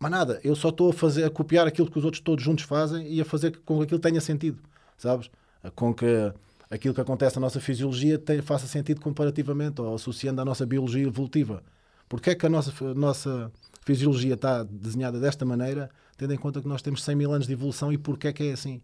Mas 0.00 0.10
nada, 0.10 0.40
eu 0.44 0.54
só 0.54 0.68
estou 0.68 0.90
a 0.90 0.92
fazer, 0.92 1.24
a 1.24 1.30
copiar 1.30 1.66
aquilo 1.66 1.90
que 1.90 1.98
os 1.98 2.04
outros 2.04 2.20
todos 2.20 2.44
juntos 2.44 2.64
fazem 2.64 3.06
e 3.12 3.20
a 3.20 3.24
fazer 3.24 3.58
com 3.64 3.78
que 3.78 3.84
aquilo 3.84 4.00
tenha 4.00 4.20
sentido, 4.20 4.58
sabes? 4.96 5.30
Com 5.74 5.92
que 5.92 6.32
aquilo 6.70 6.94
que 6.94 7.00
acontece 7.00 7.36
na 7.36 7.40
nossa 7.40 7.60
fisiologia 7.60 8.18
tenha, 8.18 8.42
faça 8.42 8.66
sentido 8.66 9.00
comparativamente 9.00 9.80
ou 9.80 9.94
associando 9.94 10.40
à 10.40 10.44
nossa 10.44 10.64
biologia 10.66 11.06
evolutiva. 11.06 11.62
Porque 12.08 12.30
é 12.30 12.34
que 12.34 12.46
a 12.46 12.48
nossa, 12.48 12.72
nossa 12.94 13.52
fisiologia 13.84 14.34
está 14.34 14.62
desenhada 14.62 15.18
desta 15.18 15.44
maneira, 15.44 15.90
tendo 16.16 16.32
em 16.32 16.38
conta 16.38 16.60
que 16.60 16.68
nós 16.68 16.82
temos 16.82 17.02
100 17.02 17.16
mil 17.16 17.32
anos 17.32 17.46
de 17.46 17.52
evolução 17.52 17.92
e 17.92 17.98
porque 17.98 18.28
é 18.28 18.32
que 18.32 18.44
é 18.44 18.52
assim? 18.52 18.80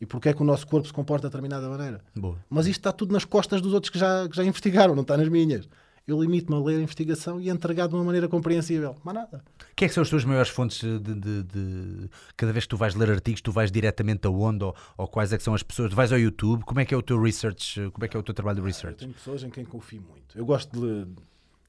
E 0.00 0.06
porque 0.06 0.28
é 0.28 0.34
que 0.34 0.42
o 0.42 0.44
nosso 0.44 0.66
corpo 0.66 0.86
se 0.86 0.92
comporta 0.92 1.28
de 1.28 1.32
determinada 1.32 1.68
maneira. 1.68 2.00
Boa. 2.14 2.38
Mas 2.50 2.66
isto 2.66 2.80
está 2.80 2.92
tudo 2.92 3.12
nas 3.12 3.24
costas 3.24 3.60
dos 3.60 3.72
outros 3.72 3.90
que 3.90 3.98
já, 3.98 4.28
que 4.28 4.36
já 4.36 4.44
investigaram, 4.44 4.94
não 4.94 5.02
está 5.02 5.16
nas 5.16 5.28
minhas. 5.28 5.68
Eu 6.06 6.20
limito-me 6.20 6.56
a 6.56 6.64
ler 6.64 6.76
a 6.76 6.82
investigação 6.82 7.40
e 7.40 7.50
a 7.50 7.52
entregar 7.52 7.88
de 7.88 7.94
uma 7.94 8.04
maneira 8.04 8.28
compreensível. 8.28 8.94
Mas 9.02 9.14
nada. 9.14 9.44
Quem 9.74 9.86
é 9.86 9.88
que 9.88 9.94
são 9.94 10.02
as 10.02 10.08
tuas 10.08 10.24
maiores 10.24 10.50
fontes 10.50 10.78
de, 10.80 10.98
de, 11.00 11.42
de, 11.42 12.10
Cada 12.36 12.52
vez 12.52 12.64
que 12.64 12.68
tu 12.68 12.76
vais 12.76 12.94
ler 12.94 13.10
artigos, 13.10 13.40
tu 13.40 13.50
vais 13.50 13.72
diretamente 13.72 14.24
aonde? 14.24 14.62
Ou, 14.62 14.76
ou 14.96 15.08
quais 15.08 15.32
é 15.32 15.36
que 15.36 15.42
são 15.42 15.52
as 15.52 15.64
pessoas? 15.64 15.90
Tu 15.90 15.96
vais 15.96 16.12
ao 16.12 16.18
YouTube? 16.18 16.62
Como 16.62 16.78
é 16.78 16.84
que 16.84 16.94
é 16.94 16.96
o 16.96 17.02
teu 17.02 17.20
research? 17.20 17.90
Como 17.90 18.04
é 18.04 18.08
que 18.08 18.16
é 18.16 18.20
o 18.20 18.22
teu 18.22 18.32
trabalho 18.34 18.56
de 18.56 18.62
ah, 18.62 18.66
research? 18.66 18.92
Eu 18.92 18.98
tenho 18.98 19.14
pessoas 19.14 19.42
em 19.42 19.50
quem 19.50 19.64
confio 19.64 20.00
muito. 20.00 20.38
Eu 20.38 20.46
gosto 20.46 20.70
de, 20.78 21.06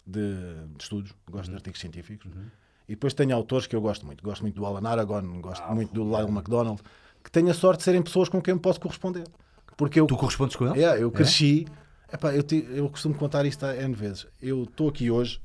de, 0.05 0.65
de 0.75 0.83
estudos, 0.83 1.15
gosto 1.31 1.45
uhum. 1.47 1.53
de 1.53 1.55
artigos 1.55 1.79
científicos. 1.79 2.31
Uhum. 2.31 2.45
E 2.87 2.91
depois 2.91 3.15
tenho 3.15 3.35
autores 3.35 3.65
que 3.65 3.75
eu 3.75 3.81
gosto 3.81 4.05
muito. 4.05 4.23
Gosto 4.23 4.43
muito 4.43 4.53
do 4.53 4.65
Alan 4.67 4.87
Aragon, 4.87 5.41
gosto 5.41 5.63
ah, 5.65 5.73
muito 5.73 5.91
do 5.91 6.03
Lyle 6.03 6.29
McDonald 6.29 6.79
que 7.27 7.31
tenho 7.31 7.49
a 7.49 7.53
sorte 7.53 7.79
de 7.79 7.83
serem 7.83 8.01
pessoas 8.01 8.29
com 8.29 8.41
quem 8.41 8.53
eu 8.53 8.59
posso 8.59 8.79
corresponder. 8.79 9.27
Porque 9.75 9.99
eu, 9.99 10.07
tu 10.07 10.15
correspondes 10.15 10.55
com 10.55 10.63
eles? 10.63 10.77
Yeah, 10.77 10.97
eu 10.97 11.09
é? 11.09 11.11
cresci. 11.11 11.67
É? 12.09 12.15
Epá, 12.15 12.33
eu, 12.33 12.41
te, 12.41 12.65
eu 12.69 12.89
costumo 12.89 13.15
contar 13.15 13.45
isto 13.45 13.65
N 13.65 13.93
vezes. 13.93 14.25
Eu 14.41 14.63
estou 14.63 14.87
aqui 14.87 15.11
hoje 15.11 15.41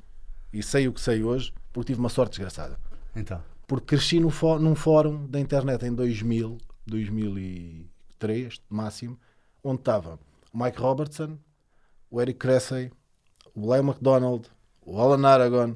E 0.53 0.63
sei 0.63 0.87
o 0.87 0.93
que 0.93 1.01
sei 1.01 1.25
hoje 1.25 1.53
porque 1.73 1.89
tive 1.89 1.99
uma 1.99 2.09
sorte 2.09 2.31
desgraçada. 2.31 2.79
Então. 3.17 3.43
Porque 3.67 3.97
cresci 3.97 4.21
no 4.21 4.31
num 4.61 4.77
fórum 4.77 5.27
da 5.27 5.41
internet 5.41 5.85
em 5.85 5.93
2000, 5.93 6.57
2003, 6.87 8.61
máximo, 8.69 9.19
onde 9.65 9.81
estava 9.81 10.21
o 10.53 10.63
Mike 10.63 10.81
Robertson, 10.81 11.37
o 12.09 12.21
Eric 12.21 12.39
Cressey, 12.39 12.93
o 13.57 13.69
Leo 13.69 13.83
McDonald, 13.83 14.49
o 14.83 15.01
Alan 15.01 15.27
Aragon, 15.27 15.75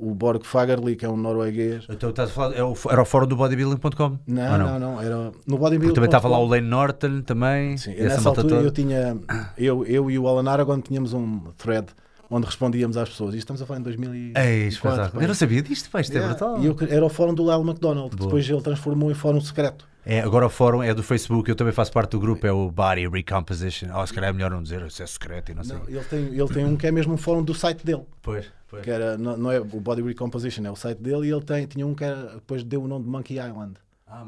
o 0.00 0.14
Borg 0.14 0.44
Fagerli, 0.44 0.96
que 0.96 1.04
é 1.04 1.08
um 1.08 1.16
norueguês. 1.16 1.84
Então 1.88 2.10
estás 2.10 2.30
a 2.30 2.32
falar, 2.32 2.54
é 2.54 2.58
era 2.58 3.02
o 3.02 3.04
fórum 3.04 3.26
do 3.26 3.36
bodybuilding.com? 3.36 4.18
Não, 4.26 4.52
Ou 4.52 4.58
não, 4.58 4.78
não, 4.78 5.00
era 5.00 5.30
no 5.46 5.58
bodybuilding. 5.58 5.94
também 5.94 6.08
estava 6.08 6.26
lá 6.26 6.38
o 6.38 6.46
Lane 6.46 6.66
Norton 6.66 7.20
também. 7.20 7.76
Sim, 7.76 7.92
essa 7.92 8.02
nessa 8.16 8.28
altura 8.30 8.48
toda. 8.48 8.62
eu 8.62 8.70
tinha, 8.70 9.16
eu, 9.58 9.84
eu 9.84 10.10
e 10.10 10.18
o 10.18 10.26
Alan 10.26 10.50
Aragon 10.50 10.80
tínhamos 10.80 11.12
um 11.12 11.40
thread 11.58 11.88
onde 12.30 12.46
respondíamos 12.46 12.96
às 12.96 13.08
pessoas. 13.08 13.34
Isto 13.34 13.40
estamos 13.40 13.62
a 13.62 13.66
falar 13.66 13.80
em 13.80 13.82
2004. 13.82 14.50
Ei, 14.50 14.68
espetáculo. 14.68 15.10
pá. 15.10 15.22
Eu 15.22 15.28
não 15.28 15.34
sabia 15.34 15.62
disto, 15.62 15.90
pá, 15.90 16.00
isto 16.00 16.16
é 16.16 16.20
brutal. 16.20 16.62
E 16.62 16.66
eu, 16.66 16.76
era 16.88 17.04
o 17.04 17.08
fórum 17.08 17.34
do 17.34 17.42
Lyle 17.42 17.68
McDonald, 17.68 18.10
que 18.10 18.22
depois 18.22 18.48
ele 18.48 18.62
transformou 18.62 19.10
em 19.10 19.14
fórum 19.14 19.40
secreto. 19.40 19.88
É, 20.06 20.20
agora 20.20 20.46
o 20.46 20.50
fórum 20.50 20.82
é 20.82 20.94
do 20.94 21.02
Facebook, 21.02 21.50
eu 21.50 21.54
também 21.54 21.74
faço 21.74 21.92
parte 21.92 22.12
do 22.12 22.20
grupo, 22.20 22.46
é 22.46 22.52
o 22.52 22.70
Body 22.70 23.06
Recomposition. 23.06 23.88
Oh, 23.94 24.06
se 24.06 24.14
calhar 24.14 24.30
é 24.30 24.32
melhor 24.32 24.50
não 24.50 24.62
dizer, 24.62 24.80
isso 24.86 25.02
é 25.02 25.06
secreto 25.06 25.52
e 25.52 25.54
não 25.54 25.62
sei. 25.62 25.76
Não, 25.76 25.88
ele, 25.88 26.04
tem, 26.04 26.18
ele 26.26 26.48
tem 26.48 26.64
um 26.64 26.76
que 26.76 26.86
é 26.86 26.92
mesmo 26.92 27.12
um 27.12 27.18
fórum 27.18 27.42
do 27.42 27.52
site 27.52 27.84
dele. 27.84 28.04
Pois, 28.22 28.46
pois. 28.68 28.82
Que 28.82 28.90
era, 28.90 29.18
não, 29.18 29.36
não 29.36 29.52
é 29.52 29.60
o 29.60 29.64
Body 29.64 30.00
Recomposition, 30.00 30.64
é 30.64 30.70
o 30.70 30.76
site 30.76 31.02
dele. 31.02 31.26
E 31.26 31.30
ele 31.30 31.42
tem, 31.42 31.66
tinha 31.66 31.86
um 31.86 31.94
que 31.94 32.04
era, 32.04 32.34
depois 32.34 32.64
deu 32.64 32.82
o 32.82 32.88
nome 32.88 33.04
de 33.04 33.10
Monkey 33.10 33.34
Island. 33.34 33.74
Ah. 34.06 34.24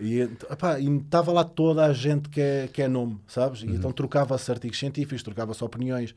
E 0.00 0.20
epá, 0.20 0.78
e 0.78 0.88
estava 0.98 1.32
lá 1.32 1.44
toda 1.44 1.84
a 1.84 1.92
gente 1.92 2.28
que 2.28 2.40
é, 2.40 2.68
que 2.72 2.80
é 2.80 2.88
nome, 2.88 3.20
sabes? 3.26 3.62
E 3.62 3.66
então 3.66 3.92
trocava-se 3.92 4.50
artigos 4.50 4.78
científicos, 4.78 5.22
trocava-se 5.22 5.64
opiniões. 5.64 6.14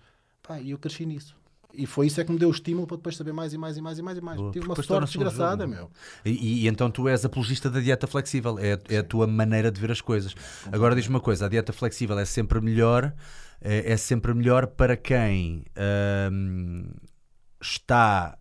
Pá, 0.47 0.60
e 0.60 0.71
eu 0.71 0.77
cresci 0.77 1.05
nisso. 1.05 1.36
E 1.73 1.86
foi 1.86 2.07
isso 2.07 2.19
é 2.19 2.23
que 2.23 2.31
me 2.31 2.39
deu 2.39 2.47
o 2.47 2.51
estímulo 2.51 2.88
para 2.88 2.97
depois 2.97 3.15
saber 3.15 3.33
mais 3.33 3.53
e 3.53 3.57
mais 3.57 3.77
e 3.77 3.81
mais 3.81 3.99
e 3.99 4.01
mais 4.01 4.17
e 4.17 4.21
mais. 4.21 4.38
Boa, 4.39 4.51
Tive 4.51 4.65
uma 4.65 4.75
sorte 4.81 5.07
desgraçada, 5.07 5.65
jogo. 5.65 5.75
meu. 5.75 5.91
E, 6.25 6.63
e 6.63 6.67
então 6.67 6.89
tu 6.89 7.07
és 7.07 7.23
apologista 7.25 7.69
da 7.69 7.79
dieta 7.79 8.07
flexível, 8.07 8.57
é, 8.57 8.79
é 8.89 8.97
a 8.99 9.03
tua 9.03 9.27
maneira 9.27 9.69
de 9.71 9.79
ver 9.79 9.91
as 9.91 10.01
coisas. 10.01 10.33
Agora 10.71 10.95
diz-me 10.95 11.15
uma 11.15 11.19
coisa: 11.21 11.45
a 11.45 11.49
dieta 11.49 11.73
flexível 11.73 12.17
é 12.17 12.25
sempre 12.25 12.60
melhor, 12.62 13.13
é, 13.62 13.91
é 13.91 13.97
sempre 13.97 14.33
melhor 14.33 14.67
para 14.67 14.95
quem 14.95 15.65
hum, 16.31 16.89
está 17.62 18.38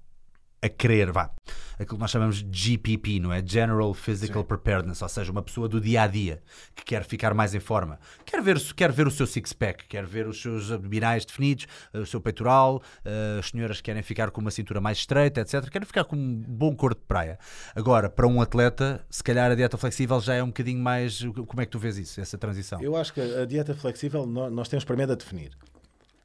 a 0.62 0.68
querer, 0.68 1.12
vá, 1.12 1.30
aquilo 1.78 1.96
que 1.96 2.00
nós 2.00 2.10
chamamos 2.10 2.42
de 2.42 2.58
GPP, 2.72 3.20
não 3.20 3.32
é? 3.32 3.42
General 3.46 3.92
Physical 3.94 4.42
Preparedness, 4.44 5.02
ou 5.02 5.08
seja, 5.08 5.30
uma 5.32 5.42
pessoa 5.42 5.68
do 5.68 5.80
dia 5.80 6.02
a 6.02 6.06
dia 6.06 6.42
que 6.74 6.84
quer 6.84 7.04
ficar 7.04 7.34
mais 7.34 7.54
em 7.54 7.60
forma, 7.60 7.98
quer 8.24 8.40
ver, 8.42 8.58
quer 8.74 8.90
ver 8.92 9.06
o 9.06 9.10
seu 9.10 9.26
six-pack, 9.26 9.86
quer 9.86 10.06
ver 10.06 10.26
os 10.26 10.40
seus 10.40 10.70
abdominais 10.72 11.24
definidos, 11.24 11.66
eh, 11.92 11.98
o 11.98 12.06
seu 12.06 12.20
peitoral, 12.20 12.82
eh, 13.04 13.36
as 13.40 13.48
senhoras 13.50 13.80
querem 13.80 14.02
ficar 14.02 14.30
com 14.30 14.40
uma 14.40 14.50
cintura 14.50 14.80
mais 14.80 14.98
estreita, 14.98 15.40
etc. 15.40 15.68
Querem 15.70 15.86
ficar 15.86 16.04
com 16.04 16.16
um 16.16 16.42
bom 16.46 16.74
corpo 16.74 17.00
de 17.00 17.06
praia. 17.06 17.38
Agora, 17.74 18.08
para 18.08 18.26
um 18.26 18.40
atleta, 18.40 19.04
se 19.10 19.22
calhar 19.22 19.50
a 19.50 19.54
dieta 19.54 19.76
flexível 19.76 20.20
já 20.20 20.34
é 20.34 20.42
um 20.42 20.46
bocadinho 20.48 20.80
mais. 20.82 21.22
Como 21.46 21.60
é 21.60 21.66
que 21.66 21.72
tu 21.72 21.78
vês 21.78 21.98
isso, 21.98 22.20
essa 22.20 22.36
transição? 22.38 22.80
Eu 22.80 22.96
acho 22.96 23.12
que 23.12 23.20
a 23.20 23.44
dieta 23.44 23.74
flexível 23.74 24.26
nó- 24.26 24.48
nós 24.50 24.68
temos 24.68 24.84
primeiro 24.84 25.12
a 25.12 25.14
definir. 25.14 25.50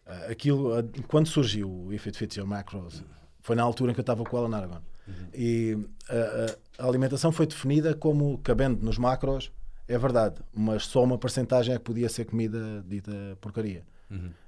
Ah, 0.06 0.28
Aquilo, 0.32 0.72
quando 1.08 1.28
surgiu 1.28 1.70
o 1.70 1.94
If 1.94 2.06
It 2.08 2.18
Fits 2.18 2.36
Your 2.38 2.48
Macros, 2.48 3.04
foi 3.40 3.56
na 3.56 3.64
altura 3.64 3.92
em 3.92 3.94
que 3.94 4.00
eu 4.00 4.04
estava 4.04 4.24
com 4.24 4.36
o 4.36 4.40
Alan 4.40 4.56
Aragon. 4.58 4.82
E 5.34 5.78
ah, 6.10 6.56
a 6.80 6.88
alimentação 6.88 7.32
foi 7.32 7.46
definida 7.46 7.94
como 7.94 8.38
cabendo 8.40 8.84
nos 8.84 8.98
macros, 8.98 9.52
é 9.88 9.98
verdade, 9.98 10.42
mas 10.54 10.86
só 10.86 11.04
uma 11.04 11.18
porcentagem 11.18 11.76
é 11.76 11.78
que 11.78 11.84
podia 11.84 12.10
ser 12.10 12.26
comida 12.26 12.84
dita 12.88 13.38
porcaria. 13.42 13.84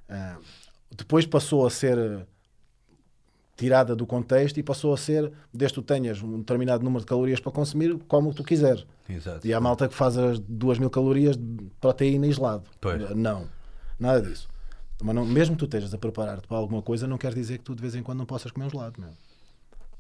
Ah, 0.09 0.37
depois 0.95 1.25
passou 1.25 1.65
a 1.65 1.69
ser 1.69 1.97
ah, 1.97 2.25
tirada 3.55 3.95
do 3.95 4.05
contexto 4.05 4.57
e 4.57 4.63
passou 4.63 4.93
a 4.93 4.97
ser, 4.97 5.31
desde 5.53 5.75
que 5.75 5.81
tu 5.81 5.85
tenhas 5.85 6.21
um 6.21 6.39
determinado 6.39 6.83
número 6.83 7.01
de 7.01 7.05
calorias 7.05 7.39
para 7.39 7.51
consumir, 7.51 7.97
como 8.07 8.33
tu 8.33 8.43
quiseres. 8.43 8.85
Exato. 9.07 9.45
E 9.45 9.53
há 9.53 9.59
malta 9.59 9.87
que 9.87 9.93
faz 9.93 10.17
as 10.17 10.39
2 10.39 10.79
mil 10.79 10.89
calorias 10.89 11.37
de 11.37 11.69
proteína 11.79 12.31
gelado. 12.31 12.63
Pois. 12.79 13.15
Não, 13.15 13.47
nada 13.99 14.21
disso. 14.21 14.47
Mas 15.01 15.13
não, 15.13 15.25
mesmo 15.25 15.55
que 15.55 15.59
tu 15.59 15.65
estejas 15.65 15.93
a 15.93 15.97
preparar-te 15.97 16.47
para 16.47 16.57
alguma 16.57 16.81
coisa, 16.81 17.05
não 17.05 17.17
quer 17.17 17.33
dizer 17.33 17.57
que 17.57 17.65
tu 17.65 17.75
de 17.75 17.81
vez 17.81 17.95
em 17.95 18.01
quando 18.01 18.19
não 18.19 18.25
possas 18.25 18.51
comer 18.51 18.67
um 18.67 18.69
gelado. 18.69 19.03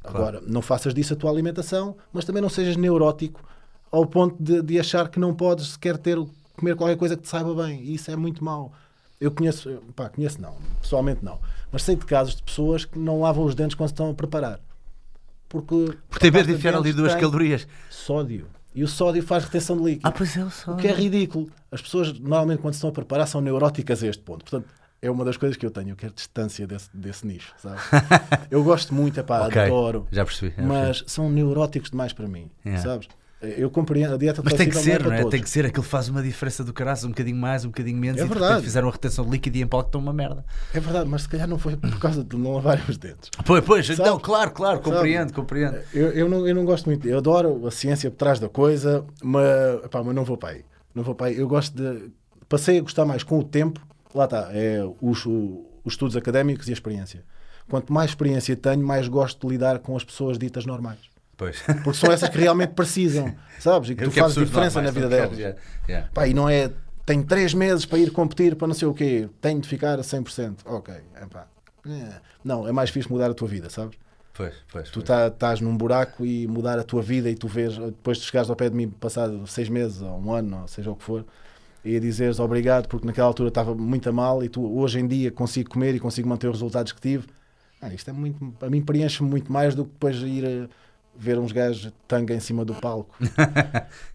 Meu. 0.03 0.15
Agora, 0.15 0.41
não 0.45 0.61
faças 0.61 0.93
disso 0.93 1.13
a 1.13 1.15
tua 1.15 1.31
alimentação, 1.31 1.95
mas 2.11 2.25
também 2.25 2.41
não 2.41 2.49
sejas 2.49 2.75
neurótico 2.75 3.41
ao 3.91 4.05
ponto 4.05 4.35
de, 4.41 4.61
de 4.61 4.79
achar 4.79 5.07
que 5.09 5.19
não 5.19 5.33
podes 5.33 5.69
sequer 5.69 5.97
ter, 5.97 6.17
comer 6.57 6.75
qualquer 6.75 6.97
coisa 6.97 7.15
que 7.15 7.21
te 7.21 7.29
saiba 7.29 7.53
bem. 7.53 7.81
E 7.81 7.93
isso 7.95 8.09
é 8.09 8.15
muito 8.15 8.43
mau. 8.43 8.73
Eu 9.21 9.31
conheço, 9.31 9.81
pá, 9.95 10.09
conheço 10.09 10.41
não, 10.41 10.55
pessoalmente 10.81 11.23
não, 11.23 11.39
mas 11.71 11.83
sei 11.83 11.95
de 11.95 12.05
casos 12.05 12.35
de 12.35 12.43
pessoas 12.43 12.83
que 12.83 12.99
não 12.99 13.21
lavam 13.21 13.45
os 13.45 13.55
dentes 13.55 13.75
quando 13.75 13.89
se 13.89 13.93
estão 13.93 14.09
a 14.09 14.13
preparar. 14.13 14.59
Porque, 15.47 15.95
Por 16.09 16.19
ter 16.19 16.29
a 16.29 16.31
medo 16.31 16.47
de 16.47 16.53
enfiar 16.53 16.75
ali 16.75 16.91
duas 16.91 17.13
tem 17.13 17.21
calorias. 17.21 17.67
Sódio. 17.89 18.47
E 18.75 18.83
o 18.83 18.87
sódio 18.87 19.21
faz 19.21 19.43
retenção 19.43 19.77
de 19.77 19.83
líquido. 19.83 20.07
Ah, 20.07 20.11
pois 20.11 20.35
é, 20.35 20.43
o 20.43 20.49
só. 20.49 20.71
O 20.71 20.77
que 20.77 20.87
é 20.87 20.91
ridículo. 20.91 21.47
As 21.71 21.79
pessoas, 21.79 22.11
normalmente, 22.17 22.59
quando 22.59 22.73
se 22.73 22.77
estão 22.77 22.89
a 22.89 22.93
preparar, 22.93 23.27
são 23.27 23.39
neuróticas 23.39 24.01
a 24.03 24.07
este 24.07 24.23
ponto. 24.23 24.43
Portanto, 24.43 24.67
é 25.03 25.11
uma 25.11 25.25
das 25.25 25.35
coisas 25.37 25.57
que 25.57 25.65
eu 25.65 25.69
tenho. 25.71 25.89
Eu 25.89 25.95
quero 25.95 26.13
distância 26.13 26.65
desse, 26.65 26.89
desse 26.93 27.27
nicho, 27.27 27.53
sabe? 27.57 27.77
eu 28.49 28.63
gosto 28.63 28.93
muito, 28.93 29.19
é 29.19 29.23
pá, 29.23 29.45
Ok, 29.47 29.61
adoro. 29.61 30.07
já 30.11 30.23
percebi. 30.23 30.53
já 30.55 30.63
Mas 30.63 31.03
são 31.05 31.29
neuróticos 31.29 31.91
demais 31.91 32.13
para 32.13 32.27
mim, 32.27 32.49
Yeah. 32.65 32.81
sabes? 32.81 33.07
Eu 33.41 33.69
compreendo. 33.69 34.13
A 34.13 34.17
dieta 34.17 34.41
Mas 34.41 34.53
tem 34.53 34.69
que 34.69 34.77
ser, 34.77 35.03
não 35.03 35.11
é 35.11 35.25
Tem 35.25 35.41
que 35.41 35.49
ser 35.49 35.65
aquilo 35.65 35.83
faz 35.83 36.07
uma 36.07 36.23
diferença 36.23 36.63
do 36.63 36.71
caraças, 36.71 37.03
um 37.03 37.09
bocadinho 37.09 37.35
mais, 37.35 37.65
um 37.65 37.67
bocadinho 37.67 37.97
menos. 37.97 38.21
É 38.21 38.23
e 38.23 38.23
de 38.23 38.29
verdade. 38.29 38.51
repente 38.53 38.65
fizeram 38.65 38.87
a 38.87 38.91
retenção 38.91 39.25
de 39.25 39.31
líquido 39.31 39.57
e 39.57 39.61
em 39.61 39.67
palco 39.67 39.89
estão 39.89 39.99
uma 39.99 40.13
merda. 40.13 40.45
É 40.73 40.79
verdade, 40.79 41.09
mas 41.09 41.23
se 41.23 41.29
calhar 41.29 41.45
não 41.45 41.57
foi 41.59 41.75
por 41.75 41.99
causa 41.99 42.23
de 42.23 42.37
não 42.37 42.53
lavarem 42.55 42.85
os 42.87 42.95
dentes. 42.97 43.29
Pois, 43.45 43.61
pois, 43.65 43.85
Sabe? 43.85 44.07
não, 44.07 44.17
claro, 44.17 44.51
claro, 44.51 44.79
compreendo, 44.79 45.33
compreendo. 45.33 45.77
Eu, 45.93 46.11
eu, 46.11 46.29
não, 46.29 46.47
eu 46.47 46.55
não 46.55 46.63
gosto 46.63 46.85
muito. 46.85 47.05
Eu 47.05 47.17
adoro 47.17 47.67
a 47.67 47.71
ciência 47.71 48.09
por 48.09 48.15
trás 48.15 48.39
da 48.39 48.47
coisa, 48.47 49.03
mas, 49.21 49.43
epá, 49.83 50.01
mas 50.01 50.15
não 50.15 50.23
vou 50.23 50.37
para 50.37 50.49
aí. 50.53 50.63
Não 50.95 51.03
vou 51.03 51.13
para 51.13 51.27
aí. 51.27 51.37
Eu 51.37 51.47
gosto 51.47 51.75
de. 51.75 52.11
Passei 52.47 52.77
a 52.77 52.81
gostar 52.81 53.03
mais 53.03 53.23
com 53.23 53.39
o 53.39 53.43
tempo. 53.43 53.85
Lá 54.13 54.25
está. 54.25 54.49
É 54.51 54.79
os, 55.01 55.25
o- 55.25 55.65
os 55.83 55.93
estudos 55.93 56.15
académicos 56.15 56.67
e 56.67 56.71
a 56.71 56.73
experiência. 56.73 57.23
Quanto 57.69 57.91
mais 57.93 58.11
experiência 58.11 58.55
tenho, 58.55 58.85
mais 58.85 59.07
gosto 59.07 59.47
de 59.47 59.53
lidar 59.53 59.79
com 59.79 59.95
as 59.95 60.03
pessoas 60.03 60.37
ditas 60.37 60.65
normais. 60.65 60.99
Pois. 61.37 61.61
Porque 61.83 61.93
são 61.93 62.11
essas 62.11 62.29
que 62.29 62.37
realmente 62.37 62.71
precisam, 62.73 63.33
sabes? 63.59 63.89
E 63.89 63.95
que 63.95 64.03
Eu 64.03 64.09
tu 64.09 64.13
quero 64.13 64.25
fazes 64.25 64.37
pessoas 64.37 64.49
diferença 64.49 64.81
na 64.81 64.91
normais, 64.91 65.09
vida 65.09 65.21
não 65.23 65.29
delas. 65.37 65.55
quero, 65.55 65.57
já, 65.87 66.01
já. 66.01 66.07
Pá, 66.13 66.27
e 66.27 66.33
não 66.33 66.47
é. 66.49 66.71
Tenho 67.05 67.23
três 67.25 67.53
meses 67.53 67.85
para 67.85 67.97
ir 67.99 68.11
competir 68.11 68.55
para 68.55 68.67
não 68.67 68.73
sei 68.75 68.87
o 68.87 68.93
quê. 68.93 69.27
Tenho 69.41 69.59
de 69.59 69.67
ficar 69.67 69.99
a 69.99 70.03
100%. 70.03 70.59
Ok. 70.65 70.93
Epá. 71.21 71.47
É. 71.85 72.13
Não, 72.43 72.67
é 72.67 72.71
mais 72.71 72.89
fixe 72.91 73.11
mudar 73.11 73.29
a 73.29 73.33
tua 73.33 73.47
vida, 73.47 73.69
sabes? 73.69 73.97
Pois, 74.33 74.53
pois. 74.71 74.89
Tu 74.89 75.01
tá- 75.01 75.27
estás 75.27 75.59
num 75.59 75.75
buraco 75.75 76.25
e 76.25 76.47
mudar 76.47 76.79
a 76.79 76.83
tua 76.83 77.01
vida 77.01 77.29
e 77.29 77.35
tu 77.35 77.47
vês, 77.47 77.77
depois 77.77 78.17
de 78.19 78.23
chegares 78.25 78.49
ao 78.49 78.55
pé 78.55 78.69
de 78.69 78.75
mim 78.75 78.89
passado 78.89 79.45
seis 79.47 79.67
meses 79.69 80.01
ou 80.01 80.17
um 80.17 80.31
ano, 80.33 80.61
ou 80.61 80.67
seja 80.67 80.89
o 80.91 80.95
que 80.95 81.03
for, 81.03 81.25
e 81.83 81.95
a 81.95 81.99
dizeres 81.99 82.39
obrigado 82.39 82.87
porque 82.87 83.05
naquela 83.05 83.27
altura 83.27 83.49
estava 83.49 83.73
muito 83.75 84.07
a 84.07 84.11
mal 84.11 84.43
e 84.43 84.49
tu 84.49 84.65
hoje 84.79 84.99
em 84.99 85.07
dia 85.07 85.31
consigo 85.31 85.69
comer 85.69 85.95
e 85.95 85.99
consigo 85.99 86.27
manter 86.29 86.47
os 86.47 86.53
resultados 86.55 86.91
que 86.91 87.01
tive. 87.01 87.27
Ah, 87.81 87.93
isto 87.93 88.09
é 88.09 88.13
muito, 88.13 88.53
a 88.61 88.69
mim 88.69 88.81
preenche-me 88.81 89.29
muito 89.29 89.51
mais 89.51 89.75
do 89.75 89.83
que 89.83 89.91
depois 89.91 90.15
ir 90.17 90.45
a 90.45 90.69
ver 91.15 91.37
uns 91.37 91.51
gajos 91.51 91.91
tanga 92.07 92.33
em 92.33 92.39
cima 92.39 92.63
do 92.65 92.73
palco 92.73 93.13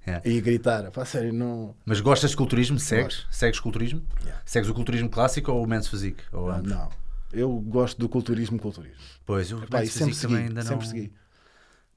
Yeah. 0.06 0.22
e 0.28 0.40
gritar. 0.40 0.90
Pá, 0.90 1.04
sério, 1.04 1.32
não. 1.32 1.74
Mas 1.84 2.00
gostas 2.00 2.30
de 2.30 2.36
culturismo? 2.36 2.78
Segues? 2.78 3.16
Gosto. 3.18 3.26
Segues 3.30 3.60
culturismo? 3.60 4.02
Yeah. 4.22 4.42
Segues 4.44 4.70
o 4.70 4.74
culturismo 4.74 5.08
clássico 5.10 5.52
ou 5.52 5.62
o 5.62 5.66
men's 5.66 5.86
physique? 5.86 6.22
Ou 6.32 6.50
Ah, 6.50 6.56
ambos? 6.56 6.70
não. 6.72 6.88
Eu 7.30 7.50
gosto 7.60 7.98
do 7.98 8.08
culturismo, 8.08 8.58
culturismo. 8.58 8.96
Pois, 9.26 9.52
o 9.52 9.58
Pá, 9.66 9.78
e 9.78 9.80
men's 9.82 9.92
sempre 9.92 10.14
physique 10.14 10.22
também 10.22 10.36
segui, 10.38 10.48
ainda 10.48 10.62
sempre 10.62 10.86
não... 10.86 10.90
segui. 10.92 11.12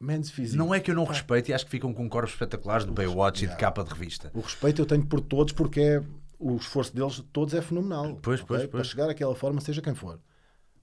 Men's 0.01 0.29
physique. 0.29 0.57
Não 0.57 0.73
é 0.73 0.79
que 0.79 0.89
eu 0.91 0.95
não 0.95 1.03
respeito 1.03 1.49
e 1.49 1.53
acho 1.53 1.65
que 1.65 1.71
ficam 1.71 1.93
com 1.93 2.09
corpos 2.09 2.33
espetaculares 2.33 2.85
do 2.85 2.91
Baywatch 2.91 3.39
e 3.43 3.47
de 3.47 3.53
Yeah. 3.53 3.59
capa 3.59 3.83
de 3.83 3.89
revista. 3.91 4.31
O 4.33 4.39
respeito 4.41 4.81
eu 4.81 4.85
tenho 4.85 5.05
por 5.05 5.21
todos 5.21 5.53
porque 5.53 5.79
é, 5.79 6.03
o 6.39 6.55
esforço 6.55 6.93
deles 6.95 7.23
todos 7.31 7.53
é 7.53 7.61
fenomenal. 7.61 8.17
Pois, 8.21 8.39
ok? 8.41 8.47
pois, 8.47 8.61
pois. 8.61 8.71
Para 8.71 8.83
chegar 8.83 9.09
àquela 9.09 9.35
forma, 9.35 9.61
seja 9.61 9.81
quem 9.81 9.93
for. 9.93 10.19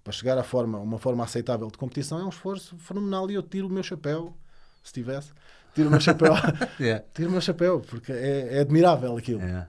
Para 0.04 0.12
chegar 0.12 0.38
à 0.38 0.42
forma, 0.44 0.78
uma 0.78 0.98
forma 0.98 1.22
aceitável 1.24 1.66
de 1.68 1.76
competição 1.76 2.18
é 2.20 2.24
um 2.24 2.28
esforço 2.30 2.76
fenomenal 2.78 3.30
e 3.30 3.34
eu 3.34 3.42
tiro 3.42 3.66
o 3.66 3.70
meu 3.70 3.82
chapéu, 3.82 4.34
se 4.82 4.92
tivesse, 4.92 5.32
tiro 5.74 5.88
o 5.88 5.90
meu 5.90 6.00
chapéu, 6.00 6.32
Yeah. 6.80 7.04
tiro 7.12 7.28
o 7.28 7.32
meu 7.32 7.40
chapéu, 7.40 7.80
porque 7.80 8.12
é, 8.12 8.56
é 8.56 8.60
admirável 8.60 9.16
aquilo. 9.16 9.40
Yeah. 9.42 9.68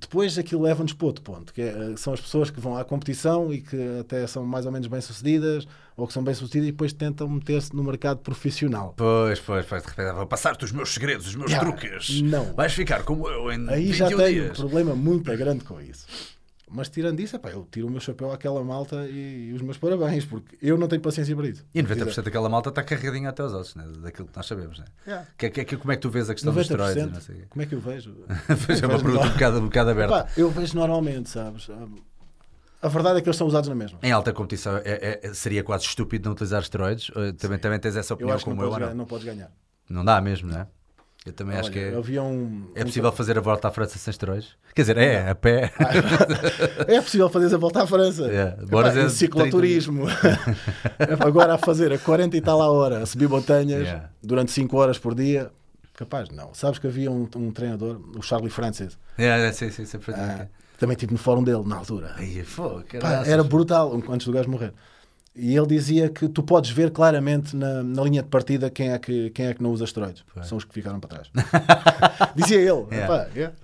Depois 0.00 0.38
aquilo 0.38 0.62
leva-nos 0.62 0.92
para 0.92 1.06
outro 1.06 1.22
ponto, 1.22 1.52
que 1.52 1.60
é, 1.62 1.94
são 1.96 2.12
as 2.12 2.20
pessoas 2.20 2.50
que 2.50 2.60
vão 2.60 2.76
à 2.76 2.84
competição 2.84 3.52
e 3.52 3.60
que 3.60 3.76
até 4.00 4.26
são 4.26 4.44
mais 4.44 4.64
ou 4.66 4.72
menos 4.72 4.86
bem-sucedidas, 4.86 5.66
ou 5.96 6.06
que 6.06 6.12
são 6.12 6.22
bem-sucedidas 6.22 6.68
e 6.68 6.72
depois 6.72 6.92
tentam 6.92 7.28
meter-se 7.28 7.74
no 7.74 7.82
mercado 7.82 8.18
profissional. 8.20 8.94
Pois, 8.96 9.40
pois, 9.40 9.66
pois, 9.66 9.82
de 9.82 9.88
repente 9.88 10.12
vou 10.14 10.26
passar-te 10.26 10.64
os 10.64 10.72
meus 10.72 10.92
segredos, 10.94 11.26
os 11.26 11.34
meus 11.34 11.50
Yeah. 11.50 11.70
truques. 11.72 12.20
Não. 12.22 12.54
Vais 12.54 12.72
ficar 12.72 13.02
como 13.02 13.28
eu 13.28 13.50
em 13.52 13.68
Aí 13.68 13.86
21 13.86 13.94
já 13.96 14.06
tenho 14.08 14.20
um 14.20 14.44
dias. 14.44 14.56
problema 14.58 14.94
muito 14.94 15.36
grande 15.36 15.64
com 15.64 15.80
isso. 15.80 16.06
Mas 16.70 16.88
tirando 16.88 17.20
isso, 17.20 17.36
epá, 17.36 17.50
eu 17.50 17.66
tiro 17.70 17.86
o 17.86 17.90
meu 17.90 18.00
chapéu 18.00 18.30
àquela 18.32 18.62
malta 18.62 19.06
e, 19.08 19.52
os 19.52 19.62
meus 19.62 19.78
parabéns, 19.78 20.24
porque 20.24 20.56
eu 20.60 20.76
não 20.76 20.88
tenho 20.88 21.00
paciência 21.02 21.34
para 21.34 21.48
isso. 21.48 21.64
E 21.74 21.82
90% 21.82 22.22
daquela 22.22 22.48
malta 22.48 22.68
está 22.68 22.82
carregadinha 22.82 23.30
até 23.30 23.42
aos 23.42 23.52
ossos, 23.52 23.74
né? 23.74 23.84
daquilo 24.02 24.28
que 24.28 24.36
nós 24.36 24.46
sabemos. 24.46 24.78
Né? 24.78 24.84
Yeah. 25.06 25.28
Que, 25.36 25.50
que, 25.50 25.64
que, 25.64 25.76
como 25.76 25.92
é 25.92 25.96
que 25.96 26.02
tu 26.02 26.10
vês 26.10 26.28
a 26.28 26.34
questão 26.34 26.52
dos 26.52 26.62
esteroides? 26.62 27.10
não 27.10 27.20
sei 27.20 27.44
como 27.48 27.62
é 27.62 27.66
que 27.66 27.74
eu 27.74 27.80
vejo? 27.80 28.14
Pois 28.66 28.82
é 28.82 28.86
uma 28.86 28.98
pergunta 28.98 29.26
um 29.26 29.30
bocado, 29.30 29.58
um 29.58 29.64
bocado 29.64 29.90
aberta. 29.90 30.18
Epá, 30.18 30.28
eu 30.36 30.50
vejo 30.50 30.76
normalmente, 30.76 31.30
sabes? 31.30 31.68
A 32.80 32.88
verdade 32.88 33.18
é 33.18 33.22
que 33.22 33.28
eles 33.28 33.36
são 33.36 33.46
usados 33.46 33.68
na 33.68 33.74
mesma. 33.74 33.98
Em 34.02 34.12
alta 34.12 34.32
competição 34.32 34.76
é, 34.84 35.20
é, 35.22 35.34
seria 35.34 35.64
quase 35.64 35.84
estúpido 35.84 36.26
não 36.26 36.32
utilizar 36.32 36.62
esteroides. 36.62 37.10
Também, 37.38 37.58
também 37.58 37.78
tens 37.78 37.96
essa 37.96 38.14
opinião 38.14 38.32
eu 38.32 38.36
acho 38.36 38.44
como 38.44 38.56
que 38.56 38.62
não 38.62 38.68
eu. 38.68 38.72
Podes 38.72 38.88
não? 38.88 38.96
não 38.96 39.04
podes 39.06 39.24
ganhar. 39.24 39.50
não 39.88 40.04
dá 40.04 40.20
mesmo, 40.20 40.50
não 40.50 40.60
é? 40.60 40.66
Eu 41.28 41.32
também 41.34 41.52
Olha, 41.54 41.60
acho 41.60 41.70
que 41.70 41.78
é, 41.78 41.94
havia 41.94 42.22
um, 42.22 42.64
é 42.74 42.82
um- 42.82 42.84
possível 42.86 43.12
fazer 43.12 43.36
a 43.38 43.40
volta 43.40 43.68
à 43.68 43.70
França 43.70 43.98
sem 43.98 44.10
esteroides. 44.10 44.50
Quer 44.74 44.82
dizer, 44.82 44.96
é, 44.98 45.28
a 45.30 45.34
pé. 45.34 45.72
É 46.88 47.00
possível 47.00 47.28
fazer 47.28 47.54
a 47.54 47.58
volta 47.58 47.82
à 47.82 47.86
França. 47.86 48.26
É, 48.30 48.48
Epá, 48.48 48.66
bora 48.66 48.88
dizer 48.88 49.06
e 49.06 49.10
cicloturismo. 49.10 50.04
Epá, 50.98 51.26
Agora 51.26 51.54
a 51.54 51.58
fazer 51.58 51.92
a 51.92 51.98
40 51.98 52.36
e 52.36 52.40
tal 52.40 52.60
a 52.62 52.70
hora, 52.70 53.02
a 53.02 53.06
subir 53.06 53.28
montanhas 53.28 53.82
Yeah. 53.82 54.10
durante 54.22 54.50
5 54.52 54.76
horas 54.76 54.98
por 54.98 55.14
dia. 55.14 55.50
Capaz, 55.94 56.28
não. 56.30 56.54
Sabes 56.54 56.78
que 56.78 56.86
havia 56.86 57.10
um, 57.10 57.28
um 57.36 57.50
treinador, 57.50 58.00
o 58.16 58.22
Charlie 58.22 58.50
Francis, 58.50 58.96
é, 59.18 59.26
é, 59.48 59.52
sim, 59.52 59.68
sim, 59.70 59.84
sempre 59.84 60.14
ah, 60.14 60.46
também 60.78 60.94
estive 60.94 61.12
no 61.12 61.18
fórum 61.18 61.42
dele 61.42 61.64
na 61.66 61.76
altura. 61.76 62.14
Pá, 62.56 62.82
caraças. 62.88 63.28
era 63.28 63.42
brutal 63.42 63.92
antes 64.08 64.26
do 64.26 64.32
gajo 64.32 64.48
morrer. 64.48 64.72
E 65.38 65.56
ele 65.56 65.66
dizia 65.68 66.08
que 66.08 66.28
tu 66.28 66.42
podes 66.42 66.70
ver 66.70 66.90
claramente 66.90 67.54
na, 67.54 67.82
na 67.82 68.02
linha 68.02 68.22
de 68.22 68.28
partida 68.28 68.68
quem 68.68 68.90
é, 68.90 68.98
que, 68.98 69.30
quem 69.30 69.46
é 69.46 69.54
que 69.54 69.62
não 69.62 69.70
usa 69.70 69.84
esteroides. 69.84 70.24
São 70.42 70.58
os 70.58 70.64
que 70.64 70.74
ficaram 70.74 70.98
para 70.98 71.10
trás. 71.10 71.30
dizia 72.34 72.58
ele. 72.58 72.86
Yeah. 72.90 73.04
Epá, 73.14 73.28
yeah. 73.34 73.54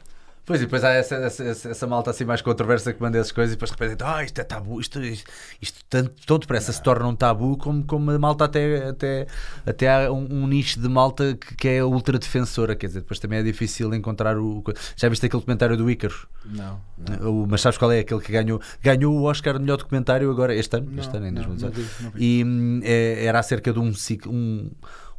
Pois, 0.47 0.61
e 0.61 0.65
depois 0.65 0.85
há 0.85 0.91
essa, 0.91 1.15
essa, 1.15 1.69
essa- 1.71 1.87
malta 1.87 2.11
assim 2.11 2.25
mais 2.25 2.43
controversa 2.43 2.93
que 2.93 3.01
manda 3.01 3.17
essas 3.17 3.33
coisas 3.33 3.55
e 3.55 3.57
depois 3.57 3.71
de 3.71 3.77
repente, 3.79 4.05
ah, 4.05 4.23
isto 4.23 4.39
é 4.39 4.45
tabu, 4.45 4.79
isto, 4.79 5.03
isto, 5.03 5.31
isto 5.61 5.79
tanto, 5.89 6.13
tão 6.27 6.39
depressa 6.39 6.71
se 6.71 6.83
torna 6.83 7.07
um 7.09 7.17
tabu 7.17 7.57
como, 7.57 7.83
como 7.85 8.11
a 8.11 8.19
malta 8.19 8.45
até, 8.45 8.89
até, 8.89 9.27
até 9.65 10.07
há 10.07 10.13
um, 10.13 10.43
um 10.43 10.47
nicho 10.47 10.79
de 10.79 10.89
malta 10.89 11.35
que, 11.35 11.55
que 11.57 11.69
é 11.69 11.83
ultra 11.85 12.19
defensora, 12.19 12.77
quer 12.77 12.89
dizer, 12.89 13.01
depois 13.01 13.19
também 13.19 13.39
é 13.39 13.43
difícil 13.43 13.93
encontrar 13.95 14.37
o... 14.39 14.63
Já 14.97 15.09
viste 15.09 15.25
aquele 15.25 15.41
documentário 15.41 15.77
do 15.79 15.91
Ícaro? 15.91 16.29
Não, 16.45 16.79
não. 16.99 17.43
O, 17.43 17.47
mas 17.49 17.63
sabes 17.63 17.79
qual 17.79 17.91
é 17.91 18.01
aquele 18.01 18.21
que 18.21 18.31
ganhou? 18.31 18.61
Ganhou 18.83 19.15
o 19.17 19.23
Oscar 19.23 19.55
de 19.55 19.61
melhor 19.61 19.79
documentário 19.79 20.31
agora, 20.31 20.55
este 20.55 20.77
ano, 20.77 20.91
Não, 20.91 20.99
este 21.03 21.17
ano 21.17 21.27
em 21.27 21.31
não, 21.31 21.43
2018. 21.43 21.79
não 21.79 21.83
vi, 21.85 22.05
não 22.05 22.11
vi. 22.11 22.41
E 22.41 22.45
hum, 22.45 22.81
é- 22.83 23.25
era 23.25 23.39
acerca 23.39 23.73
de 23.73 23.79
um 23.79 23.95
ciclo. 23.95 24.31
Um, 24.31 24.71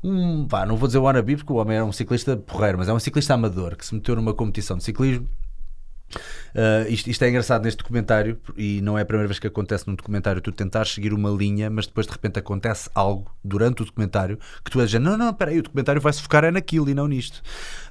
um, 0.10 0.48
pá, 0.48 0.66
não 0.66 0.78
vou 0.78 0.88
dizer 0.88 1.00
wannabe 1.00 1.36
porque 1.36 1.52
o 1.52 1.56
homem 1.56 1.78
era 1.78 1.86
um 1.86 1.92
ciclista 1.92 2.36
porreiro, 2.38 2.78
mas 2.78 2.88
é 2.88 2.94
um 2.94 3.00
ciclista 3.00 3.34
amador 3.34 3.76
que 3.76 3.86
se 3.86 3.94
meteu 3.94 4.16
numa 4.16 4.34
competição 4.34 4.78
de 4.78 4.84
ciclismo. 4.84 5.28
Uh, 6.54 6.88
isto, 6.88 7.10
isto 7.10 7.24
é 7.24 7.30
engraçado 7.30 7.64
neste 7.64 7.80
documentário 7.80 8.40
e 8.56 8.80
não 8.82 8.98
é 8.98 9.02
a 9.02 9.06
primeira 9.06 9.28
vez 9.28 9.40
que 9.40 9.48
acontece 9.48 9.86
num 9.88 9.96
documentário 9.96 10.40
tu 10.40 10.52
tentares 10.52 10.94
seguir 10.94 11.12
uma 11.14 11.30
linha, 11.30 11.70
mas 11.70 11.88
depois 11.88 12.06
de 12.08 12.14
repente 12.14 12.40
acontece 12.40 12.90
algo 12.96 13.30
durante 13.44 13.82
o 13.82 13.86
documentário 13.86 14.40
que 14.64 14.72
tu 14.72 14.80
és 14.80 14.94
não, 14.94 15.18
não, 15.18 15.32
espera 15.32 15.52
aí, 15.52 15.60
o 15.60 15.64
documentário 15.64 16.00
vai 16.00 16.14
se 16.14 16.22
focar 16.22 16.46
é 16.46 16.52
naquilo 16.52 16.90
e 16.90 16.94
não 16.94 17.08
nisto. 17.08 17.42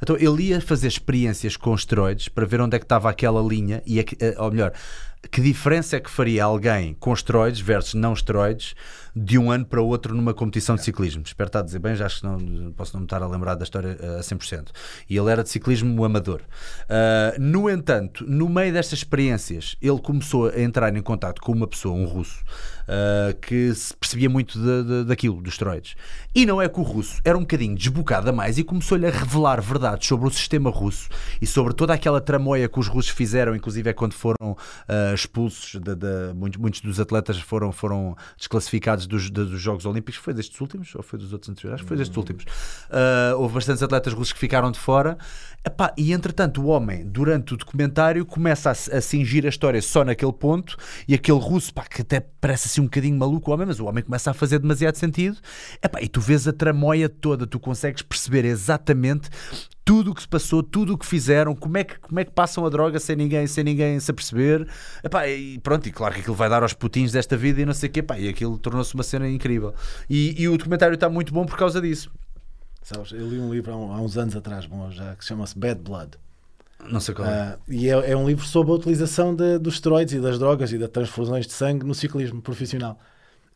Então 0.03 0.17
ele 0.17 0.45
ia 0.45 0.61
fazer 0.61 0.87
experiências 0.89 1.57
com 1.57 1.75
esteroides 1.75 2.29
para 2.29 2.47
ver 2.47 2.61
onde 2.61 2.77
é 2.77 2.79
que 2.79 2.85
estava 2.87 3.11
aquela 3.11 3.43
linha 3.43 3.83
e, 3.85 4.03
que- 4.03 4.17
eh, 4.25 4.35
ou 4.39 4.51
melhor, 4.51 4.73
que 5.31 5.41
diferença 5.41 5.97
é 5.97 6.01
que 6.01 6.11
faria 6.11 6.45
alguém 6.45 6.95
com 6.95 7.13
esteroides 7.13 7.61
versus 7.61 7.95
não 7.95 8.13
esteroides 8.13 8.75
de 9.17 9.39
um 9.39 9.51
ano 9.51 9.65
para 9.65 9.81
o 9.81 9.87
outro 9.87 10.15
numa 10.15 10.35
competição 10.35 10.75
de 10.77 10.83
ciclismo? 10.83 11.23
Espero 11.25 11.49
estar 11.49 11.61
a 11.61 11.63
dizer 11.63 11.79
bem, 11.79 11.95
já 11.95 12.07
acho 12.07 12.21
que 12.21 12.27
não 12.27 12.73
posso 12.73 12.95
não 12.95 13.01
me 13.01 13.07
estar 13.07 13.23
a 13.23 13.27
lembrar 13.27 13.55
da 13.55 13.65
história 13.65 13.97
eh, 14.01 14.19
a 14.19 14.21
100%. 14.21 14.69
E 15.09 15.17
ele 15.17 15.31
era 15.31 15.43
de 15.43 15.51
ciclismo 15.51 16.05
amador. 16.05 16.43
Ah, 16.89 17.35
no 17.39 17.71
entanto, 17.71 18.25
no 18.29 18.49
meio 18.49 18.73
destas 18.73 19.01
experiências, 19.01 19.77
ele 19.81 20.01
começou 20.01 20.49
a 20.49 20.61
entrar 20.61 20.95
em 20.95 21.03
contato 21.03 21.41
com 21.41 21.53
uma 21.53 21.67
pessoa, 21.67 21.95
um 21.95 22.05
russo, 22.05 22.43
ah, 22.89 23.35
que 23.41 23.73
se 23.75 23.95
percebia 23.97 24.29
muito 24.31 24.59
de- 24.59 24.83
de- 24.85 25.05
daquilo, 25.05 25.41
dos 25.41 25.55
esteroides. 25.55 25.95
E 26.35 26.45
não 26.47 26.61
é 26.61 26.69
que 26.69 26.81
o 26.81 26.83
russo 26.83 27.21
era 27.25 27.37
um 27.37 27.43
bocadinho 27.43 27.75
desbocado 27.77 28.29
a 28.29 28.33
mais 28.33 28.59
e 28.59 28.65
começou-lhe 28.65 29.07
a 29.07 29.11
revelar 29.11 29.61
verdades 29.61 30.07
sobre 30.09 30.27
o 30.27 30.31
sistema 30.31 30.71
russo 30.71 31.09
e 31.41 31.47
sobre 31.47 31.73
toda 31.75 31.95
aquela 31.95 32.21
tramóia 32.21 32.69
que 32.69 32.79
os 32.79 32.89
russos 32.89 33.11
fizeram, 33.13 33.55
inclusive 33.55 33.89
é 33.91 33.93
quando 33.93 34.13
foram 34.15 34.57
ah, 34.89 35.13
expulsos, 35.15 35.81
de, 35.81 35.95
de- 35.95 36.35
muitos, 36.35 36.61
muitos 36.61 36.81
dos 36.81 36.99
atletas 37.01 37.39
foram, 37.39 37.71
foram 37.73 38.17
desclassificados 38.37 39.07
dos, 39.07 39.31
dos 39.31 39.61
Jogos 39.61 39.87
Olímpicos. 39.87 40.17
Foi 40.21 40.35
destes 40.35 40.61
últimos 40.61 40.95
ou 40.95 41.03
foi 41.03 41.19
dos 41.19 41.33
outros 41.33 41.51
anteriores? 41.51 41.75
Acho 41.77 41.85
que 41.85 41.89
foi 41.89 41.97
destes 41.97 42.17
últimos. 42.17 42.45
Ah, 42.91 43.35
houve 43.37 43.55
bastantes 43.55 43.83
atletas 43.83 44.13
russos 44.13 44.33
que 44.33 44.39
ficaram 44.39 44.71
de 44.71 44.79
fora. 44.79 45.17
Epá, 45.65 45.93
e 45.97 46.13
entretanto, 46.13 46.61
o 46.63 46.67
homem, 46.67 47.07
durante 47.07 47.55
o 47.55 47.57
documentário, 47.57 48.27
começa 48.27 48.71
a, 48.71 48.73
a 48.73 49.01
a 49.47 49.49
história 49.49 49.81
só 49.81 50.05
naquele 50.05 50.33
ponto. 50.33 50.77
E 51.09 51.15
aquele 51.15 51.39
russo, 51.39 51.73
pá, 51.73 51.85
que 51.85 52.03
até 52.03 52.21
parece 52.21 52.69
assim 52.75 52.81
um 52.81 52.85
bocadinho 52.85 53.17
maluco, 53.17 53.51
o 53.51 53.55
homem, 53.55 53.67
mas 53.67 53.79
o 53.79 53.87
homem 53.87 54.03
começa 54.03 54.31
a 54.31 54.35
fazer 54.35 54.59
demasiado 54.59 54.97
sentido. 54.97 55.39
Epá, 55.83 56.03
e 56.03 56.09
tu 56.09 56.21
vês 56.21 56.47
a 56.49 56.53
tramóia 56.53 57.09
toda, 57.09 57.47
tu 57.47 57.61
consegues 57.61 58.03
perceber 58.03 58.45
exatamente 58.45 59.31
tudo 59.85 60.11
o 60.11 60.15
que 60.15 60.23
se 60.23 60.29
passou, 60.29 60.63
tudo 60.63 60.95
o 60.95 60.99
que 60.99 61.05
fizeram, 61.07 61.55
como 61.55 61.77
é 61.77 61.85
que, 61.85 61.99
como 61.99 62.19
é 62.19 62.25
que 62.25 62.33
passam 62.33 62.65
a 62.65 62.71
droga 62.71 62.99
sem 62.99 63.15
ninguém, 63.15 63.47
sem 63.47 63.63
ninguém 63.63 64.01
se 64.01 64.11
aperceber. 64.11 64.67
Epá, 65.03 65.29
e 65.29 65.59
pronto, 65.59 65.87
e 65.89 65.93
claro 65.93 66.15
que 66.15 66.21
aquilo 66.21 66.35
vai 66.35 66.49
dar 66.49 66.63
aos 66.63 66.73
putinhos 66.73 67.13
desta 67.13 67.37
vida 67.37 67.61
e 67.61 67.67
não 67.67 67.75
sei 67.75 67.89
o 67.89 67.93
quê, 67.93 68.01
epá, 68.01 68.19
e 68.19 68.29
aquilo 68.29 68.59
tornou-se 68.59 68.95
uma 68.95 69.03
cena 69.03 69.29
incrível. 69.29 69.75
E, 70.09 70.43
e 70.43 70.49
o 70.49 70.57
documentário 70.57 70.95
está 70.95 71.09
muito 71.09 71.33
bom 71.33 71.45
por 71.45 71.57
causa 71.57 71.81
disso. 71.81 72.11
Sabes, 72.83 73.13
eu 73.13 73.29
li 73.29 73.39
um 73.39 73.53
livro 73.53 73.73
há, 73.73 74.01
uns 74.01 74.17
anos 74.19 74.37
atrás, 74.37 74.67
bom, 74.67 74.91
já, 74.91 75.15
que 75.17 75.25
chama-se 75.25 75.59
Bad 75.59 75.81
Blood. 75.81 76.19
Não 76.83 77.01
sei 77.01 77.15
qual 77.15 77.29
é. 77.29 77.33
Ah, 77.33 77.59
e 77.69 77.89
é, 77.89 78.11
é 78.13 78.17
um 78.17 78.27
livro 78.27 78.45
sobre 78.45 78.73
a 78.73 78.75
utilização 78.77 79.35
de- 79.35 79.59
dos 79.59 79.75
esteroides 79.75 80.15
e 80.15 80.21
das 80.21 80.39
drogas 80.39 80.73
e 80.73 80.79
das 80.79 80.91
transfusões 80.91 81.47
de 81.47 81.53
sangue 81.53 81.85
no 81.87 81.95
ciclismo 81.95 82.43
profissional. 82.43 82.99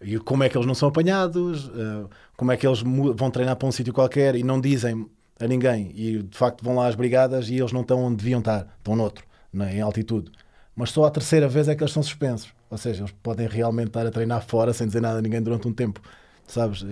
E 0.01 0.19
como 0.19 0.45
é 0.45 0.49
que 0.49 0.57
eles 0.57 0.67
não 0.67 0.75
são 0.75 0.89
apanhados, 0.89 1.71
ah, 1.75 2.09
como 2.37 2.53
é 2.53 2.57
que 2.57 2.67
eles 2.67 2.81
vão 2.83 3.31
treinar 3.31 3.57
para 3.57 3.69
um 3.69 3.73
sítio 3.73 3.93
qualquer 3.93 4.35
e 4.37 4.43
não 4.43 4.61
dizem 4.61 5.09
a 5.41 5.47
ninguém. 5.47 5.93
E 5.95 6.23
de 6.23 6.37
facto 6.37 6.65
vão 6.65 6.77
lá 6.77 6.87
às 6.89 6.95
brigadas 6.95 7.49
e 7.51 7.57
eles 7.57 7.73
não 7.73 7.83
estão 7.83 8.03
onde 8.05 8.17
deviam 8.17 8.41
estar, 8.41 8.67
estão 8.79 8.97
noutro, 8.97 9.25
né, 9.53 9.77
em 9.77 9.81
altitude. 9.81 10.31
Mas 10.75 10.91
só 10.91 11.05
a 11.05 11.11
terceira 11.11 11.49
vez 11.49 11.69
é 11.69 11.75
que 11.75 11.83
eles 11.83 11.93
são 11.93 12.03
suspensos. 12.03 12.53
Ou 12.71 12.79
seja, 12.79 13.03
eles 13.03 13.13
podem 13.23 13.49
realmente 13.49 13.89
estar 13.89 14.07
a 14.07 14.11
treinar 14.11 14.43
fora 14.47 14.73
sem 14.73 14.87
dizer 14.87 15.01
nada 15.01 15.19
a 15.19 15.23
ninguém 15.23 15.43
durante 15.43 15.67
um 15.69 15.73
tempo. 15.73 16.01
Sabes? 16.47 16.85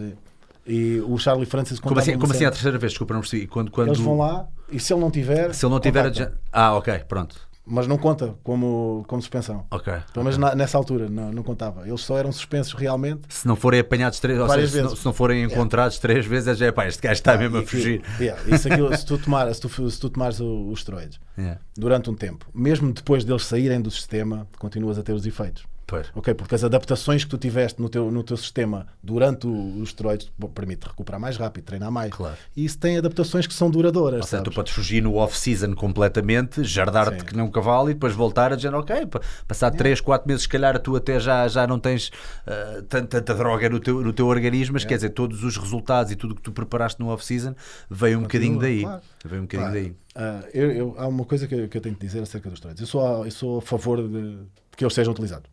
E, 0.66 1.00
o 1.07 1.16
Charlie 1.18 1.46
Francis 1.46 1.79
Como 1.79 1.98
assim, 1.98 2.18
como 2.18 2.33
assim 2.33 2.44
à 2.44 2.50
terceira 2.50 2.76
vez? 2.79 2.92
Desculpa, 2.92 3.14
não 3.14 3.20
percebi. 3.20 3.46
Quando, 3.46 3.70
quando... 3.70 3.88
Eles 3.88 4.00
vão 4.00 4.18
lá 4.18 4.48
e 4.70 4.81
se 4.81 4.92
ele 4.92 5.00
não 5.00 5.11
tiver. 5.11 5.55
Se 5.55 5.64
ele 5.64 5.72
não 5.72 5.81
tiver. 5.81 6.07
adja- 6.07 6.33
Ah, 6.52 6.74
ok, 6.74 6.98
pronto. 7.09 7.37
Mas 7.68 7.88
não 7.88 7.98
conta 7.98 8.37
como, 8.44 9.05
como 9.09 9.20
suspensão. 9.20 9.66
Ok. 9.72 9.92
Pelo 10.12 10.24
menos 10.24 10.38
na- 10.38 10.55
nessa 10.55 10.79
altura 10.79 11.09
não, 11.09 11.33
não 11.33 11.42
contava. 11.42 11.87
Eles 11.88 12.00
só 12.00 12.16
eram 12.16 12.31
suspensos 12.31 12.72
realmente. 12.74 13.22
Se 13.29 13.44
não 13.46 13.57
forem 13.57 13.81
apanhados 13.81 14.20
três, 14.20 14.38
ou 14.38 14.48
seja, 14.48 14.68
se 14.68 14.76
não, 14.76 14.83
vezes. 14.85 14.98
se 15.00 15.05
não 15.05 15.12
forem 15.12 15.42
encontrados 15.42 15.98
três 15.98 16.24
vezes, 16.24 16.46
é 16.48 16.55
já, 16.55 16.72
pá, 16.72 16.87
este 16.87 17.02
gajo 17.02 17.14
está 17.14 17.37
mesmo 17.37 17.57
E 17.57 17.59
a 17.59 17.62
aquilo- 17.62 17.83
fugir. 17.83 18.02
Yeah, 18.20 18.40
isso 18.55 18.68
aquilo, 18.72 18.96
se, 18.96 19.05
tu 19.05 19.18
tomar, 19.22 19.52
se, 19.52 19.61
tu, 19.61 19.90
se 19.90 19.98
tu 20.00 20.09
tomares 20.11 20.38
os 20.40 20.79
esteroides 20.79 21.18
Yeah. 21.37 21.61
durante 21.76 22.09
um 22.09 22.14
tempo, 22.14 22.46
mesmo 22.55 22.92
depois 22.92 23.24
deles 23.24 23.44
saírem 23.44 23.81
do 23.81 23.90
sistema, 23.90 24.46
continuas 24.61 24.96
a 24.96 25.02
ter 25.02 25.12
os 25.12 25.26
efeitos. 25.26 25.64
Pois. 25.87 26.09
Ok, 26.16 26.35
porque 26.35 26.55
as 26.55 26.64
adaptações 26.64 27.22
que 27.22 27.31
tu 27.31 27.38
tiveste 27.38 27.81
no 27.81 27.88
teu, 27.88 28.11
no 28.11 28.25
teu 28.25 28.37
sistema 28.37 28.88
durante 29.01 29.46
o- 29.46 29.81
os 29.81 29.90
esteroides 29.90 30.33
permite 30.53 30.85
recuperar 30.85 31.20
mais 31.20 31.37
rápido, 31.37 31.64
treinar 31.64 31.92
mais. 31.92 32.11
Claro. 32.12 32.37
E 32.57 32.64
isso 32.64 32.77
tem 32.77 32.99
adaptações 32.99 33.46
que 33.46 33.55
são 33.55 33.70
duradouras. 33.70 34.20
Ou 34.22 34.27
seja, 34.27 34.42
tu 34.42 34.51
podes 34.51 34.72
fugir 34.72 35.01
no 35.01 35.14
off-season 35.14 35.75
completamente, 35.77 36.64
jardar-te 36.64 37.25
que 37.25 37.37
nem 37.37 37.44
um 37.44 37.51
cavalo 37.51 37.88
e 37.88 37.94
depois 37.94 38.12
voltar 38.14 38.53
a 38.53 38.57
dizer, 38.57 38.75
ok, 38.75 39.07
pa- 39.07 39.20
passar 39.46 39.70
3, 39.70 40.01
4 40.01 40.27
meses, 40.27 40.42
se 40.42 40.49
calhar 40.49 40.77
tu 40.81 40.96
até 40.96 41.20
já, 41.20 41.46
já 41.46 41.66
não 41.68 41.79
tens 41.79 42.11
ah, 42.46 42.83
tanta, 42.88 43.20
tanta 43.20 43.35
droga 43.35 43.68
no 43.68 43.79
teu, 43.79 44.01
no 44.03 44.12
teu 44.12 44.27
organismo, 44.27 44.72
mas 44.75 44.85
quer 44.85 44.96
dizer, 44.96 45.11
todos 45.11 45.44
os 45.44 45.57
resultados 45.57 46.11
e 46.11 46.16
tudo 46.16 46.33
o 46.33 46.35
que 46.35 46.42
tu 46.42 46.51
preparaste 46.51 46.99
no 46.99 47.09
off-season 47.11 47.55
veio 47.88 48.18
um 48.18 48.22
bocadinho 48.22 48.59
daí. 48.59 48.83
claro. 48.83 49.03
Veio 49.25 49.42
um 49.42 49.44
bocadinho 49.44 49.70
Claro. 49.70 49.85
daí. 49.85 49.96
Ah, 50.16 50.49
eu, 50.53 50.70
eu- 50.72 50.94
há 50.99 51.07
uma 51.07 51.25
coisa 51.25 51.46
que, 51.46 51.55
eu- 51.55 51.68
que 51.68 51.77
eu 51.79 51.81
tenho 51.81 51.94
que 51.94 52.05
dizer 52.05 52.22
acerca 52.22 52.49
dos 52.49 52.57
esteroides. 52.59 52.81
Eu 52.81 52.87
sou 52.88 53.07
a, 53.22 53.25
eu 53.25 53.31
sou 53.31 53.59
a 53.59 53.62
favor 53.62 54.03
de, 54.03 54.09
de 54.09 54.38
que 54.77 54.83
eles 54.85 54.92
sejam 54.94 55.12
utilizados. 55.12 55.49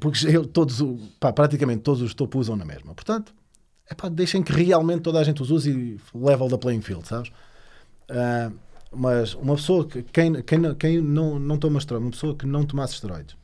Porque 0.00 0.26
eu- 0.28 0.46
todos, 0.46 0.82
pá, 1.20 1.32
praticamente 1.32 1.82
todos 1.82 2.02
os 2.02 2.14
topo 2.14 2.38
usam 2.38 2.56
na 2.56 2.64
mesma. 2.64 2.94
Portanto, 2.94 3.34
epá, 3.90 4.08
deixem 4.08 4.42
que 4.42 4.52
realmente 4.52 5.00
toda 5.02 5.18
a 5.18 5.24
gente 5.24 5.42
os 5.42 5.50
use 5.50 5.70
e 5.70 6.00
level 6.16 6.48
da 6.48 6.58
playing 6.58 6.80
field, 6.82 7.06
sabes? 7.06 7.30
Ah, 8.10 8.50
mas 8.92 9.34
uma 9.34 9.54
pessoa 9.56 9.86
que 9.86 10.02
quem, 10.02 10.42
quem, 10.42 10.58
não- 10.58 10.74
quem 10.74 11.00
não, 11.00 11.38
não 11.38 11.58
toma 11.58 11.78
esteroides, 11.78 12.06
uma 12.06 12.10
pessoa 12.12 12.34
que 12.34 12.46
não 12.46 12.64
tomasse 12.64 12.94
esteroides, 12.94 13.36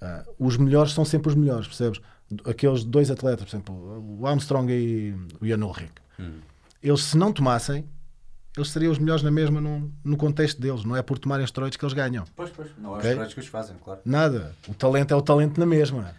ah, 0.00 0.24
os 0.38 0.56
melhores 0.56 0.92
são 0.92 1.04
sempre 1.04 1.28
os 1.30 1.34
melhores, 1.34 1.66
percebes? 1.66 2.00
Aqueles 2.44 2.84
dois 2.84 3.10
atletas, 3.10 3.44
por 3.44 3.50
exemplo, 3.50 4.18
o 4.20 4.26
Armstrong 4.26 4.70
e 4.70 5.14
o 5.40 5.46
Jan 5.46 5.64
Ulrich, 5.64 5.92
eles 6.82 7.02
se 7.02 7.16
não 7.16 7.32
tomassem, 7.32 7.84
eles 8.58 8.70
seriam 8.70 8.92
os 8.92 8.98
melhores 8.98 9.22
na 9.22 9.30
mesma 9.30 9.60
no, 9.60 9.92
no 10.04 10.16
contexto 10.16 10.60
deles, 10.60 10.84
não 10.84 10.96
é 10.96 11.02
por 11.02 11.18
tomarem 11.18 11.44
esteroides 11.44 11.76
que 11.76 11.84
eles 11.84 11.94
ganham. 11.94 12.24
Pois, 12.36 12.50
pois, 12.50 12.68
não 12.78 12.94
é 12.94 12.98
Ok. 12.98 13.08
esteroides 13.10 13.34
que 13.34 13.40
os 13.40 13.46
fazem, 13.46 13.76
claro. 13.82 14.00
Nada. 14.04 14.54
O 14.68 14.74
talento 14.74 15.12
é 15.12 15.16
o 15.16 15.22
talento 15.22 15.58
na 15.58 15.66
mesma. 15.66 16.14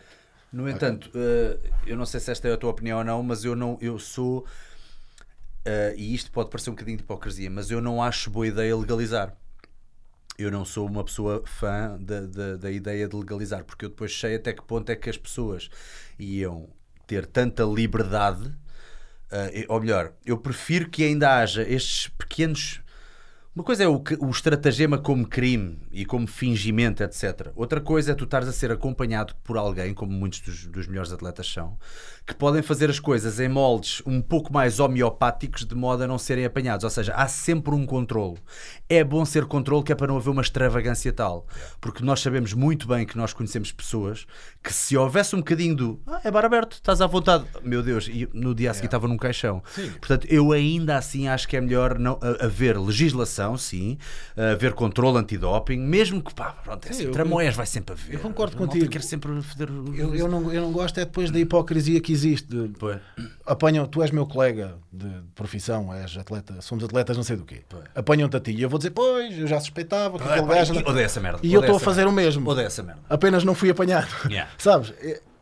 No 0.51 0.67
entanto, 0.67 1.11
eh, 1.13 1.57
eu 1.85 1.95
não 1.95 2.05
sei 2.05 2.19
se 2.19 2.31
esta 2.31 2.47
é 2.47 2.53
a 2.53 2.57
tua 2.57 2.71
opinião 2.71 2.97
ou 2.99 3.03
não, 3.03 3.21
mas 3.21 3.45
eu 3.45 3.55
não, 3.55 3.77
eu 3.81 3.99
sou 3.99 4.45
eh, 5.65 5.93
e 5.97 6.13
isto 6.15 6.31
pode 6.31 6.49
parecer 6.49 6.69
um 6.69 6.73
bocadinho 6.73 6.97
de 6.97 7.03
hipocrisia, 7.03 7.49
mas 7.49 7.69
eu 7.69 7.79
não 7.81 8.01
acho 8.01 8.29
boa 8.31 8.47
ideia 8.47 8.75
legalizar. 8.75 9.35
Eu 10.37 10.49
não 10.49 10.63
sou 10.63 10.87
uma 10.87 11.03
pessoa 11.03 11.43
fã 11.45 11.97
da, 11.99 12.21
da, 12.21 12.55
da 12.55 12.71
ideia 12.71 13.07
de 13.07 13.15
legalizar, 13.15 13.63
porque 13.65 13.85
eu 13.85 13.89
depois 13.89 14.17
sei 14.17 14.35
até 14.35 14.53
que 14.53 14.63
ponto 14.63 14.89
é 14.89 14.95
que 14.95 15.09
as 15.09 15.17
pessoas 15.17 15.69
iam 16.17 16.69
ter 17.05 17.25
tanta 17.25 17.63
liberdade, 17.63 18.53
eh, 19.31 19.65
ou 19.67 19.79
melhor, 19.79 20.13
eu 20.25 20.37
prefiro 20.37 20.89
que 20.89 21.03
ainda 21.03 21.37
haja 21.39 21.61
estes 21.63 22.07
pequenos 22.09 22.81
Uma 23.59 23.65
coisa 23.65 23.83
é 23.83 23.87
o, 23.89 24.01
o 24.21 24.29
estratagema 24.29 24.97
como 24.97 25.27
crime 25.27 25.77
e 25.91 26.05
como 26.05 26.25
fingimento, 26.25 27.03
etc. 27.03 27.51
Outra 27.57 27.81
coisa 27.81 28.13
é 28.13 28.15
tu 28.15 28.23
estares 28.23 28.47
a 28.47 28.53
ser 28.53 28.71
acompanhado 28.71 29.35
por 29.43 29.57
alguém, 29.57 29.93
como 29.93 30.13
muitos 30.13 30.39
dos, 30.39 30.65
dos 30.67 30.87
melhores 30.87 31.11
atletas 31.11 31.51
são, 31.51 31.77
que 32.25 32.33
podem 32.33 32.61
fazer 32.61 32.89
as 32.89 33.01
coisas 33.01 33.37
em 33.37 33.49
moldes 33.49 34.01
um 34.05 34.21
pouco 34.21 34.53
mais 34.53 34.79
homeopáticos 34.79 35.65
de 35.65 35.75
modo 35.75 36.03
a 36.03 36.07
não 36.07 36.17
serem 36.17 36.45
apanhados. 36.45 36.85
Ou 36.85 36.89
seja, 36.89 37.13
há 37.13 37.27
sempre 37.27 37.75
um 37.75 37.85
controlo. 37.85 38.37
É 38.87 39.03
bom 39.03 39.25
ser 39.25 39.45
controle 39.45 39.83
que 39.83 39.91
é 39.91 39.95
para 39.95 40.07
não 40.07 40.15
haver 40.15 40.29
uma 40.29 40.41
extravagância 40.41 41.11
tal. 41.11 41.45
Porque 41.81 42.01
nós 42.01 42.21
sabemos 42.21 42.53
muito 42.53 42.87
bem 42.87 43.05
que 43.05 43.17
nós 43.17 43.33
conhecemos 43.33 43.73
pessoas 43.73 44.25
que 44.63 44.73
se 44.73 44.95
houvesse 44.95 45.35
um 45.35 45.39
bocadinho 45.39 45.75
do 45.75 46.01
ah, 46.07 46.21
é 46.23 46.31
bar 46.31 46.45
aberto, 46.45 46.73
estás 46.73 47.01
à 47.01 47.07
vontade, 47.07 47.45
meu 47.63 47.83
Deus, 47.83 48.07
e 48.07 48.29
no 48.33 48.55
dia 48.55 48.71
a 48.71 48.73
seguir 48.73 48.87
estava 48.87 49.05
num 49.05 49.17
caixão. 49.17 49.61
Sim. 49.75 49.89
Portanto, 49.99 50.27
eu 50.29 50.53
ainda 50.53 50.97
assim 50.97 51.27
acho 51.27 51.45
que 51.47 51.57
é 51.57 51.61
melhor 51.61 51.99
não, 51.99 52.19
haver 52.39 52.77
legislação, 52.77 53.48
sim, 53.57 53.97
haver 54.53 54.73
controle 54.73 55.17
antidoping, 55.17 55.77
mesmo 55.77 56.21
que 56.21 56.33
pá, 56.33 56.51
pronto, 56.63 56.85
é 56.85 56.89
assim, 56.91 57.03
eu- 57.05 57.11
Tramóias 57.11 57.55
vai 57.55 57.65
sempre 57.65 57.93
haver. 57.93 58.13
eu 58.15 58.19
concordo 58.19 58.55
contigo. 58.57 58.87
quer 58.89 59.01
sempre 59.01 59.41
foder 59.41 59.69
Eu, 59.95 60.15
eu 60.15 60.27
não, 60.27 60.51
eu 60.51 60.61
não 60.61 60.71
gosto 60.71 60.99
é 60.99 61.05
depois 61.05 61.31
da 61.31 61.39
hipocrisia 61.39 61.99
que 62.01 62.11
existe. 62.11 62.47
de- 62.47 62.69
Pois. 62.79 62.99
apanham, 63.45 63.85
tu 63.85 64.01
és 64.01 64.11
meu 64.11 64.25
colega 64.25 64.75
de, 64.91 65.07
profissão, 65.35 65.93
és 65.93 66.15
atleta, 66.17 66.61
somos 66.61 66.83
atletas 66.83 67.15
não 67.17 67.23
sei 67.23 67.35
do 67.37 67.45
quê. 67.45 67.61
Apanham-te 67.95 68.35
a 68.37 68.39
ti 68.39 68.51
e 68.51 68.61
eu 68.61 68.69
vou 68.69 68.77
dizer, 68.77 68.91
pois, 68.91 69.37
eu 69.37 69.47
já 69.47 69.59
suspeitava 69.59 70.17
que 70.17 70.23
aquele 70.27 70.47
gajo. 70.47 70.73
Odeio 70.85 71.05
essa 71.05 71.19
merda. 71.19 71.39
E 71.43 71.53
eu 71.53 71.61
estou 71.61 71.75
a 71.75 71.79
fazer 71.79 72.01
merda. 72.01 72.11
o 72.11 72.15
mesmo. 72.15 72.49
Odeio 72.49 72.67
essa 72.67 72.83
merda. 72.83 73.01
Apenas 73.09 73.43
não 73.43 73.53
fui 73.55 73.69
apanhado. 73.69 74.07
Yeah. 74.29 74.49
Sabes? 74.57 74.93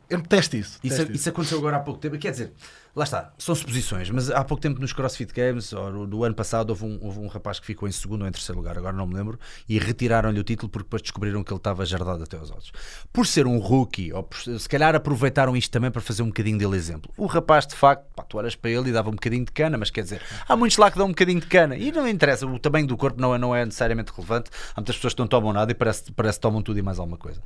Eu, 0.09 0.21
detesto 0.21 0.55
isso. 0.55 0.79
Isso, 0.83 0.95
detesto 0.97 1.11
isso 1.15 1.29
aconteceu 1.29 1.57
agora 1.57 1.77
há 1.77 1.79
pouco 1.81 1.99
tempo. 1.99 2.17
Quer 2.17 2.31
dizer, 2.31 2.53
lá 2.97 3.03
está, 3.03 3.31
são 3.37 3.53
suposições, 3.53 4.09
mas 4.09 4.31
há 4.31 4.43
pouco 4.43 4.59
tempo 4.59 4.81
nos 4.81 4.91
CrossFit 4.91 5.31
Games, 5.31 5.71
ou 5.71 6.07
do 6.07 6.23
ano 6.23 6.33
passado, 6.33 6.71
houve 6.71 6.83
um, 6.83 6.97
houve 6.99 7.19
um 7.19 7.27
rapaz 7.27 7.59
que 7.59 7.65
ficou 7.67 7.87
em 7.87 7.91
segundo 7.91 8.23
ou 8.23 8.27
em 8.27 8.31
terceiro 8.31 8.57
lugar, 8.59 8.75
agora 8.75 8.91
não 8.95 9.05
me 9.05 9.13
lembro, 9.13 9.39
e 9.69 9.77
retiraram-lhe 9.77 10.39
o 10.39 10.43
título 10.43 10.67
porque 10.67 10.85
depois 10.85 11.01
descobriram 11.03 11.43
que 11.43 11.53
ele 11.53 11.59
estava 11.59 11.85
jardado 11.85 12.23
até 12.23 12.35
aos 12.37 12.49
olhos. 12.49 12.71
Por 13.13 13.27
ser 13.27 13.45
um 13.45 13.59
rookie, 13.59 14.11
ou 14.11 14.23
por- 14.23 14.39
se 14.39 14.67
calhar 14.67 14.95
aproveitaram 14.95 15.55
isto 15.55 15.71
também 15.71 15.91
para 15.91 16.01
fazer 16.01 16.23
um 16.23 16.27
bocadinho 16.27 16.57
dele 16.57 16.75
exemplo. 16.75 17.11
O 17.15 17.27
rapaz, 17.27 17.67
de 17.67 17.75
facto, 17.75 18.03
pá, 18.15 18.23
tu 18.23 18.37
olhas 18.39 18.55
para 18.55 18.71
ele 18.71 18.89
e 18.89 18.91
dava 18.91 19.09
um 19.09 19.13
bocadinho 19.13 19.45
de 19.45 19.51
cana, 19.51 19.77
mas 19.77 19.91
quer 19.91 20.01
dizer, 20.01 20.21
há 20.47 20.55
muitos 20.55 20.77
lá 20.77 20.89
que 20.89 20.97
dão 20.97 21.05
um 21.05 21.09
bocadinho 21.11 21.39
de 21.39 21.45
cana, 21.47 21.75
e 21.77 21.91
não 21.91 22.07
interessa, 22.07 22.47
o 22.47 22.57
tamanho 22.57 22.87
do 22.87 22.97
corpo 22.97 23.21
não 23.21 23.35
é, 23.35 23.37
não 23.37 23.55
é 23.55 23.63
necessariamente 23.63 24.11
relevante. 24.11 24.49
Há 24.75 24.81
muitas 24.81 24.95
pessoas 24.95 25.13
que 25.13 25.19
não 25.19 25.27
tomam 25.27 25.53
nada 25.53 25.71
e 25.71 25.75
parece, 25.75 26.11
parece 26.13 26.39
que 26.39 26.41
tomam 26.41 26.63
tudo 26.63 26.79
e 26.79 26.81
mais 26.81 26.97
alguma 26.97 27.17
coisa. 27.17 27.39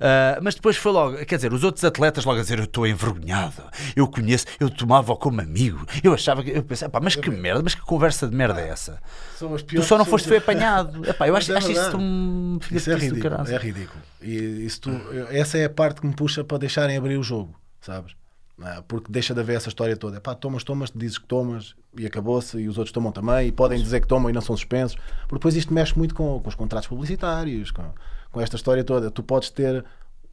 Ah, 0.00 0.38
mas 0.42 0.54
depois 0.54 0.76
foi 0.76 0.92
logo, 0.92 1.16
quer 1.24 1.36
dizer, 1.36 1.50
os 1.52 1.64
outros 1.64 1.82
atletas 1.82 2.26
logo 2.26 2.38
a 2.38 2.42
dizer: 2.42 2.58
Eu 2.58 2.64
estou 2.64 2.86
envergonhado, 2.86 3.62
eu 3.96 4.06
conheço, 4.06 4.44
eu 4.60 4.68
como 5.04 5.40
amigo, 5.40 5.84
eu 6.02 6.14
achava 6.14 6.42
que. 6.42 6.50
Eu 6.50 6.62
pensei, 6.62 6.88
pá, 6.88 7.00
mas 7.00 7.16
que 7.16 7.30
merda, 7.30 7.62
mas 7.62 7.74
que 7.74 7.80
conversa 7.82 8.26
de 8.28 8.34
merda 8.36 8.60
é 8.60 8.68
essa? 8.68 9.00
São 9.36 9.54
as 9.54 9.62
Tu 9.62 9.66
piores 9.68 9.88
só 9.88 9.98
não 9.98 10.04
foste 10.04 10.28
foi 10.28 10.38
apanhado. 10.38 11.04
Epá, 11.08 11.28
eu 11.28 11.36
acho, 11.36 11.52
é 11.52 11.56
acho 11.56 11.70
isso 11.70 11.90
tão 11.90 12.58
filho 12.60 12.76
Isso 12.78 12.90
é 12.90 12.94
ridículo, 12.96 13.34
é 13.48 13.56
ridículo. 13.56 14.00
E 14.22 14.34
isso 14.64 14.80
tu- 14.82 14.90
essa 15.30 15.58
é 15.58 15.64
a 15.64 15.70
parte 15.70 16.00
que 16.00 16.06
me 16.06 16.14
puxa 16.14 16.42
para 16.44 16.58
deixarem 16.58 16.96
abrir 16.96 17.16
o 17.18 17.22
jogo, 17.22 17.54
sabes? 17.80 18.14
Ah, 18.60 18.82
Porque 18.88 19.10
deixa 19.10 19.32
de 19.34 19.40
haver 19.40 19.56
essa 19.56 19.68
história 19.68 19.96
toda. 19.96 20.16
Epá, 20.16 20.34
tomas, 20.34 20.64
tomas, 20.64 20.90
dizes 20.94 21.16
que 21.18 21.26
tomas 21.26 21.76
e 21.96 22.04
acabou-se, 22.04 22.58
e 22.58 22.68
os 22.68 22.76
outros 22.76 22.92
tomam 22.92 23.12
também, 23.12 23.46
e 23.48 23.52
podem 23.52 23.80
dizer 23.80 24.00
que 24.00 24.08
tomam 24.08 24.28
e 24.28 24.32
não 24.32 24.40
são 24.40 24.56
suspensos. 24.56 24.96
Porque 25.22 25.36
depois 25.36 25.54
isto 25.54 25.72
mexe 25.72 25.96
muito 25.96 26.12
com, 26.14 26.40
com 26.40 26.48
os 26.48 26.56
contratos 26.56 26.88
publicitários, 26.88 27.70
com, 27.70 27.84
com 28.32 28.40
esta 28.40 28.56
história 28.56 28.82
toda. 28.82 29.10
Tu 29.12 29.22
podes 29.22 29.50
ter 29.50 29.84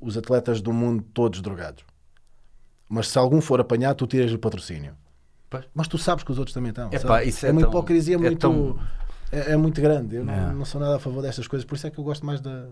os 0.01 0.17
atletas 0.17 0.59
do 0.59 0.73
mundo 0.73 1.03
todos 1.13 1.39
drogados, 1.41 1.83
mas 2.89 3.07
se 3.09 3.17
algum 3.17 3.41
for 3.41 3.59
apanhado, 3.59 3.97
tu 3.97 4.07
tiras 4.07 4.31
o 4.33 4.39
patrocínio. 4.39 4.93
Pois. 5.49 5.65
Mas 5.73 5.87
tu 5.87 5.97
sabes 5.97 6.23
que 6.23 6.31
os 6.31 6.37
outros 6.39 6.53
também 6.53 6.69
estão. 6.69 6.89
Epá, 6.91 7.23
isso 7.23 7.45
é 7.45 7.51
uma 7.51 7.61
tão- 7.61 7.69
hipocrisia 7.69 8.15
é 8.15 8.17
muito. 8.17 8.37
tão- 8.39 8.77
É, 9.31 9.51
é 9.53 9.57
muito 9.57 9.81
grande. 9.81 10.15
Eu 10.17 10.25
não, 10.25 10.33
É. 10.33 10.53
não 10.53 10.65
sou 10.65 10.79
nada 10.79 10.95
a 10.95 10.99
favor 10.99 11.21
destas 11.21 11.47
coisas, 11.47 11.65
por 11.65 11.75
isso 11.75 11.87
é 11.87 11.89
que 11.89 11.97
eu 11.99 12.03
gosto 12.03 12.25
mais 12.25 12.39
da. 12.41 12.67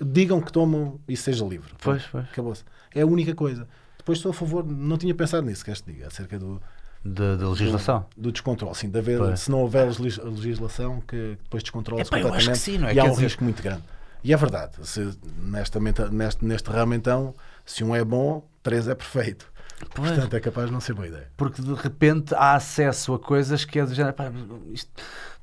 Digam 0.00 0.40
que 0.40 0.50
tomam 0.50 0.98
e 1.06 1.16
seja 1.16 1.44
livre. 1.44 1.72
Pois, 1.82 2.02
pois. 2.10 2.24
Acabou-se. 2.24 2.64
É 2.94 3.02
a 3.02 3.06
única 3.06 3.34
coisa. 3.34 3.68
Depois 3.98 4.18
sou 4.18 4.30
a 4.30 4.34
favor, 4.34 4.64
não 4.64 4.96
tinha 4.96 5.14
pensado 5.14 5.46
nisso, 5.46 5.64
queres 5.64 5.80
que 5.82 5.92
diga, 5.92 6.06
acerca 6.06 6.38
do, 6.38 6.60
de 7.04 7.22
legislação. 7.44 8.06
do 8.16 8.32
descontrole. 8.32 8.74
Sim, 8.74 8.88
de 8.90 8.98
haver, 8.98 9.18
Pois. 9.18 9.40
se 9.40 9.50
não 9.50 9.60
houver 9.60 9.86
legis- 9.86 10.18
legislação, 10.18 11.00
que 11.06 11.36
depois 11.42 11.62
descontrola-se 11.62 12.08
Epá, 12.08 12.18
eu 12.18 12.28
acho 12.34 12.38
que 12.38 12.52
completamente. 12.52 12.60
sim, 12.60 12.78
não 12.78 12.88
é? 12.88 12.94
E 12.94 12.98
há 13.00 13.04
um 13.04 13.10
dizer- 13.10 13.22
risco 13.22 13.44
muito 13.44 13.62
grande. 13.62 13.82
E 14.22 14.32
é 14.32 14.36
verdade, 14.36 14.72
se, 14.86 15.10
nesta, 15.38 15.78
neste, 16.10 16.44
neste 16.44 16.70
ramo, 16.70 16.94
então, 16.94 17.34
se 17.64 17.84
um 17.84 17.94
é 17.94 18.02
bom, 18.02 18.42
três 18.64 18.88
é 18.88 18.94
perfeito. 18.96 19.46
Pois. 19.94 20.10
Portanto, 20.12 20.34
é 20.34 20.40
capaz 20.40 20.66
de 20.68 20.72
não 20.72 20.80
ser 20.80 20.94
boa 20.94 21.06
ideia. 21.06 21.28
porque 21.36 21.60
de 21.60 21.74
repente 21.74 22.34
há 22.34 22.54
acesso 22.54 23.12
a 23.14 23.18
coisas 23.18 23.64
que 23.64 23.78
é 23.78 23.84
do 23.84 23.92
género. 23.94 24.14
pá, 24.14 24.30
isto- 24.72 24.90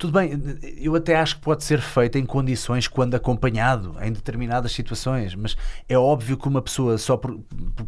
tudo 0.02 0.14
bem, 0.14 0.32
eu 0.80 0.96
até 0.96 1.16
acho 1.16 1.36
que 1.36 1.42
pode 1.44 1.64
ser 1.64 1.80
feito 1.80 2.18
em 2.18 2.26
condições 2.26 2.88
quando 2.88 3.14
acompanhado, 3.14 3.96
em 4.02 4.12
determinadas 4.12 4.72
situações, 4.72 5.36
mas 5.36 5.56
é 5.88 5.96
óbvio 5.96 6.36
que 6.38 6.48
uma 6.48 6.60
pessoa 6.60 6.98
só 6.98 7.16
por, 7.16 7.40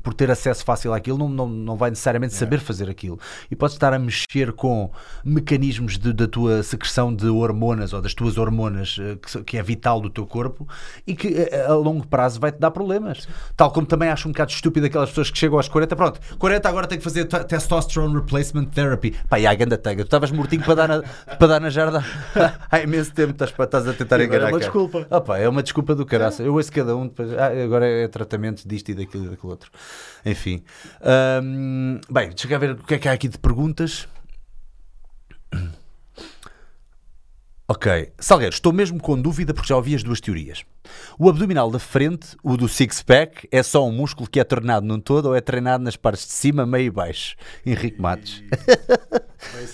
por 0.04 0.14
ter 0.14 0.30
acesso 0.30 0.64
fácil 0.64 0.94
àquilo 0.94 1.18
não, 1.18 1.28
não, 1.28 1.50
não 1.50 1.76
vai 1.76 1.90
necessariamente 1.90 2.36
saber 2.36 2.60
fazer 2.60 2.88
aquilo. 2.88 3.20
E 3.50 3.56
pode 3.56 3.74
estar 3.74 3.92
a 3.96 3.98
mexer 3.98 4.52
com 4.54 4.92
mecanismos 5.26 5.98
de- 5.98 6.14
da 6.14 6.28
tua 6.28 6.62
secreção 6.62 7.12
de 7.16 7.26
hormonas 7.26 7.94
ou 7.94 8.00
das 8.02 8.14
tuas 8.14 8.38
hormonas, 8.38 8.96
eh, 9.00 9.16
que, 9.16 9.44
que 9.44 9.58
é 9.58 9.64
vital 9.64 10.00
do 10.00 10.08
teu 10.12 10.28
corpo 10.28 10.68
e 11.08 11.16
que 11.16 11.30
eh, 11.30 11.66
a 11.68 11.74
longo 11.74 12.06
prazo 12.06 12.40
vai-te 12.40 12.60
dar 12.60 12.70
problemas. 12.70 13.28
Tal 13.58 13.72
como 13.72 13.88
também 13.88 14.10
acho 14.10 14.28
um 14.28 14.32
bocado 14.32 14.52
estúpido 14.52 14.86
aquelas 14.86 15.10
pessoas 15.10 15.32
que 15.32 15.38
chegam 15.40 15.58
aos 15.58 15.68
40, 15.68 15.96
pronto, 15.96 16.20
40 16.38 16.70
agora 16.70 16.86
tem 16.86 17.00
que 17.00 17.04
fazer 17.04 17.26
te- 17.26 17.44
testosterone 17.46 18.14
replacement 18.14 18.66
therapy. 18.66 19.16
Pá, 19.28 19.40
e 19.40 19.48
a 19.48 19.54
ganda 19.56 19.80
tanga, 19.80 20.04
tu 20.04 20.08
estavas 20.08 20.30
mortinho 20.30 20.62
para 20.64 20.76
dar 20.76 20.88
na, 20.88 21.02
para 21.38 21.48
dar 21.48 21.60
na 21.60 21.72
jarda 21.72 22.03
há 22.72 22.80
imenso 22.80 23.14
tempo, 23.14 23.32
estás, 23.32 23.52
estás 23.52 23.88
a 23.88 23.94
tentar 23.94 24.16
agora 24.16 24.26
enganar. 24.26 24.48
é 24.50 24.52
uma 24.52 24.60
desculpa. 24.60 25.22
Pá, 25.22 25.38
é 25.38 25.48
uma 25.48 25.64
desculpa 25.64 25.96
do 25.96 26.06
caraça. 26.06 26.44
Eu 26.44 26.54
ouço 26.54 26.72
cada 26.72 26.96
um, 26.96 27.08
depois, 27.08 27.34
ah, 27.34 27.52
agora 27.64 27.88
é 27.88 28.08
tratamento 28.08 28.68
disto 28.68 28.90
e 28.90 28.94
daquilo 28.94 29.26
e 29.26 29.30
daquilo 29.30 29.52
outro. 29.52 29.72
Enfim. 30.26 30.64
Bem, 32.10 32.30
deixa 32.30 32.48
cá 32.48 32.58
ver 32.58 32.72
o 32.72 32.78
que 32.78 32.96
é 32.96 33.00
que 33.00 33.08
há 33.08 33.14
aqui 33.14 33.28
de 33.28 33.38
perguntas. 33.38 34.08
Ok. 37.68 38.12
Salgueiro, 38.20 38.54
estou 38.54 38.74
mesmo 38.74 39.00
com 39.02 39.20
dúvida 39.20 39.54
porque 39.54 39.70
já 39.70 39.76
ouvi 39.76 39.96
as 39.96 40.04
duas 40.04 40.20
teorias. 40.20 40.64
O 41.18 41.30
abdominal 41.30 41.72
da 41.72 41.80
frente, 41.80 42.36
o 42.44 42.58
do 42.58 42.68
six-pack, 42.68 43.48
é 43.52 43.64
só 43.64 43.88
um 43.88 43.92
músculo 43.92 44.30
que 44.30 44.40
é 44.40 44.44
tornado 44.44 44.86
num 44.86 45.00
todo 45.00 45.28
ou 45.28 45.36
é 45.36 45.40
treinado 45.40 45.82
nas 45.84 45.96
partes 45.96 46.26
de 46.28 46.34
cima, 46.34 46.66
meio 46.66 46.88
e 46.88 46.90
baixo? 46.92 47.36
Henrique 47.66 48.02
Matos. 48.02 48.44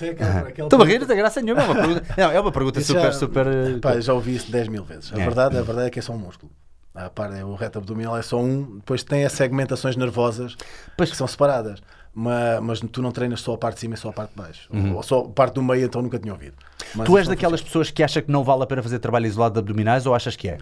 É 0.01 0.09
aquela 0.09 0.49
Estou 0.67 0.81
a 0.81 0.85
rir, 0.85 0.99
não 0.99 1.07
tem 1.07 1.17
graça 1.17 1.41
nenhuma. 1.41 1.61
É 1.63 1.65
uma 1.65 1.75
pergunta, 1.75 2.03
não, 2.17 2.31
é 2.31 2.39
uma 2.39 2.51
pergunta 2.51 2.81
super, 2.81 3.01
já- 3.01 3.11
super. 3.11 3.47
eh, 3.47 3.79
Pá, 3.81 3.99
já 3.99 4.13
ouvi 4.13 4.35
isso 4.35 4.51
10 4.51 4.67
mil 4.67 4.83
vezes. 4.83 5.11
A, 5.11 5.19
É. 5.19 5.23
verdade, 5.25 5.57
a 5.57 5.61
verdade 5.61 5.87
é 5.87 5.89
que 5.89 5.99
é 5.99 6.01
só 6.01 6.13
um 6.13 6.17
músculo. 6.17 6.51
A 6.93 7.09
par, 7.09 7.31
é, 7.35 7.43
o 7.45 7.55
reto 7.55 7.77
abdominal 7.79 8.17
é 8.17 8.21
só 8.21 8.39
um, 8.41 8.77
depois 8.77 9.03
tem 9.03 9.23
as 9.23 9.31
segmentações 9.33 9.95
nervosas 9.95 10.55
Pois. 10.97 11.09
que 11.11 11.15
são 11.17 11.27
separadas. 11.27 11.79
Mas, 12.14 12.60
mas 12.62 12.80
tu 12.80 13.01
não 13.01 13.12
treinas 13.12 13.41
só 13.41 13.53
a 13.53 13.57
parte 13.57 13.76
de 13.76 13.82
cima 13.82 13.93
e 13.93 13.97
só 13.97 14.10
a 14.10 14.14
parte 14.14 14.32
de 14.32 14.38
baixo. 14.38 14.70
Ou 14.95 15.03
só 15.03 15.20
a 15.20 15.30
parte 15.30 15.53
do 15.53 15.64
meio, 15.64 15.86
então 15.86 16.01
nunca 16.01 16.20
tinha 16.20 16.34
ouvido. 16.34 16.55
Mas 16.95 17.07
Tu 17.07 17.18
és 17.18 17.28
daquelas 17.28 17.62
pessoas 17.62 17.91
que 17.91 18.03
acha 18.03 18.22
que 18.22 18.32
não 18.32 18.43
vale 18.43 18.64
a 18.64 18.66
pena 18.66 18.82
fazer 18.82 18.99
trabalho 18.99 19.26
isolado 19.26 19.53
de 19.53 19.60
abdominais 19.60 20.05
ou 20.05 20.16
achas 20.16 20.36
que 20.36 20.49
é? 20.49 20.57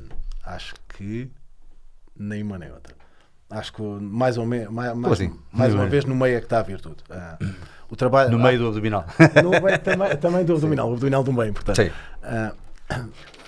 Acho 0.46 0.76
que 0.90 1.30
nem 2.18 2.44
uma 2.44 2.58
nem 2.58 2.72
outra. 2.72 2.96
Acho 3.50 3.74
que 3.74 3.82
mais, 3.82 4.38
ou 4.38 4.46
me, 4.46 4.68
mais, 4.68 4.94
mais, 4.94 5.14
assim? 5.14 5.34
mais 5.54 5.74
uma 5.74 5.86
vez 5.86 6.04
no 6.04 6.14
meio 6.14 6.36
é 6.36 6.40
que 6.40 6.46
está 6.46 6.60
a 6.60 6.64
virtude. 6.64 6.98
Ah, 7.10 7.38
o 7.90 7.96
trabalho, 7.96 8.30
No 8.30 8.38
ah, 8.40 8.48
meio 8.48 8.60
do 8.60 8.68
abdominal. 8.68 9.06
No 9.42 9.52
meio 9.52 9.80
também, 9.80 10.18
também 10.18 10.46
do 10.46 10.54
abdominal, 10.54 10.90
o 10.90 10.94
abdominal 10.94 11.24
do 11.24 11.32
meio, 11.32 11.54
portanto. 11.54 11.78
Sim. 11.78 11.90
Ah, 12.22 12.54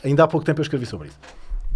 ainda 0.03 0.23
há 0.23 0.27
pouco 0.27 0.45
tempo 0.45 0.61
eu 0.61 0.63
escrevi 0.63 0.85
sobre 0.85 1.09
isso. 1.09 1.19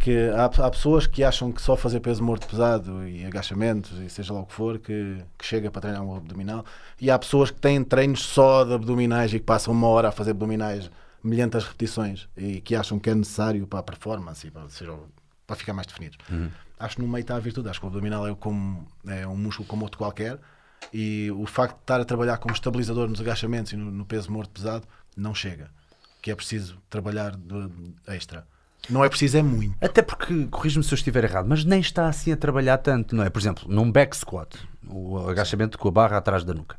Que 0.03 0.29
há, 0.35 0.45
há 0.65 0.69
pessoas 0.69 1.07
que 1.07 1.23
acham 1.23 1.49
que 1.49 1.61
só 1.61 1.77
fazer 1.77 2.01
peso 2.01 2.21
morto 2.21 2.45
pesado 2.45 3.07
e 3.07 3.23
agachamentos 3.25 3.97
e 3.99 4.09
seja 4.09 4.33
lá 4.33 4.41
o 4.41 4.45
que 4.45 4.53
for, 4.53 4.77
que, 4.77 5.23
que 5.37 5.45
chega 5.45 5.71
para 5.71 5.83
treinar 5.83 6.01
um 6.03 6.13
abdominal. 6.13 6.65
E 6.99 7.09
há 7.09 7.17
pessoas 7.17 7.51
que 7.51 7.61
têm 7.61 7.81
treinos 7.83 8.21
só 8.21 8.65
de 8.65 8.73
abdominais 8.73 9.33
e 9.33 9.39
que 9.39 9.45
passam 9.45 9.73
uma 9.73 9.87
hora 9.87 10.09
a 10.09 10.11
fazer 10.11 10.31
abdominais, 10.31 10.91
milhentas 11.23 11.63
repetições, 11.63 12.27
e 12.35 12.59
que 12.59 12.75
acham 12.75 12.99
que 12.99 13.09
é 13.09 13.15
necessário 13.15 13.65
para 13.65 13.79
a 13.79 13.83
performance 13.83 14.45
e 14.45 14.51
para, 14.51 14.67
seja, 14.67 14.93
para 15.47 15.55
ficar 15.55 15.71
mais 15.73 15.87
definidos. 15.87 16.17
Acho 16.77 16.97
que 16.97 17.01
no 17.01 17.07
meio 17.07 17.21
está 17.21 17.37
a 17.37 17.39
virtude. 17.39 17.69
Acho 17.69 17.79
que 17.79 17.85
o 17.85 17.87
abdominal 17.87 18.27
é, 18.27 18.35
como, 18.35 18.85
é 19.07 19.25
um 19.25 19.37
músculo 19.37 19.65
como 19.69 19.83
outro 19.83 19.97
qualquer. 19.97 20.37
E 20.93 21.31
o 21.31 21.45
facto 21.45 21.75
de 21.77 21.83
estar 21.83 22.01
a 22.01 22.05
trabalhar 22.05 22.37
como 22.39 22.53
estabilizador 22.53 23.07
nos 23.07 23.21
agachamentos 23.21 23.71
e 23.71 23.77
no, 23.77 23.89
no 23.89 24.03
peso 24.05 24.29
morto 24.29 24.49
pesado 24.49 24.85
não 25.15 25.33
chega. 25.33 25.71
Que 26.21 26.29
é 26.29 26.35
preciso 26.35 26.77
trabalhar 26.89 27.37
de- 27.37 27.69
extra. 28.07 28.45
Não 28.89 29.03
é 29.03 29.09
preciso, 29.09 29.37
é 29.37 29.41
muito. 29.41 29.75
Até 29.81 30.01
porque, 30.01 30.45
corrijo-me 30.47 30.83
se 30.83 30.93
eu 30.93 30.95
estiver 30.95 31.23
errado, 31.23 31.45
mas 31.47 31.63
nem 31.63 31.79
está 31.79 32.07
assim 32.07 32.31
a 32.31 32.37
trabalhar 32.37 32.77
tanto, 32.79 33.15
não 33.15 33.23
é? 33.23 33.29
Por 33.29 33.39
exemplo, 33.39 33.65
num 33.67 33.91
back 33.91 34.15
squat, 34.15 34.57
o 34.87 35.17
agachamento 35.29 35.77
com 35.77 35.87
a 35.87 35.91
barra 35.91 36.17
atrás 36.17 36.43
da 36.43 36.53
nuca, 36.53 36.75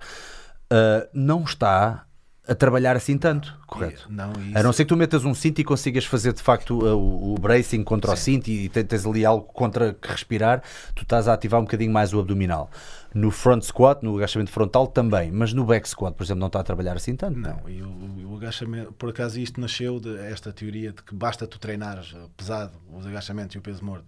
ah, 0.70 1.08
não 1.14 1.42
está 1.44 2.04
a 2.46 2.54
trabalhar 2.54 2.94
assim 2.94 3.16
tanto, 3.16 3.56
correto? 3.66 4.06
Não, 4.10 4.30
A 4.54 4.62
não 4.62 4.70
ser 4.72 4.84
que 4.84 4.90
tu 4.90 4.96
metas 4.96 5.24
um 5.24 5.34
cinto 5.34 5.60
e 5.60 5.64
consigas 5.64 6.04
fazer 6.04 6.34
de 6.34 6.42
facto 6.42 6.78
o, 6.78 7.32
o 7.32 7.38
bracing 7.38 7.82
contra 7.82 8.10
Sim. 8.10 8.14
o 8.14 8.16
cinto 8.18 8.48
e 8.48 8.68
tens 8.68 9.06
ali 9.06 9.24
algo 9.24 9.46
contra 9.46 9.94
que 9.94 10.08
respirar, 10.08 10.62
tu 10.94 11.04
estás 11.04 11.26
a 11.26 11.32
ativar 11.32 11.58
um 11.60 11.64
bocadinho 11.64 11.90
mais 11.90 12.12
o 12.12 12.20
abdominal. 12.20 12.70
No 13.14 13.30
front 13.30 13.62
squat, 13.62 14.02
no 14.02 14.16
agachamento 14.16 14.50
frontal 14.50 14.86
também, 14.88 15.30
mas 15.30 15.52
no 15.52 15.64
back 15.64 15.88
squat, 15.88 16.14
por 16.16 16.24
exemplo, 16.24 16.40
não 16.40 16.48
está 16.48 16.60
a 16.60 16.64
trabalhar 16.64 16.96
assim 16.96 17.14
tanto. 17.14 17.38
Não, 17.38 17.68
e 17.68 17.80
o, 17.80 18.32
o, 18.32 18.36
agachamento, 18.36 18.92
por 18.92 19.10
acaso 19.10 19.38
isto 19.38 19.60
nasceu 19.60 20.00
de 20.00 20.18
esta 20.18 20.52
teoria 20.52 20.92
de 20.92 21.02
que 21.02 21.14
basta 21.14 21.46
tu 21.46 21.58
treinares 21.58 22.14
pesado 22.36 22.72
os 22.92 23.06
agachamentos 23.06 23.54
e 23.54 23.58
o 23.58 23.62
peso 23.62 23.84
morto 23.84 24.04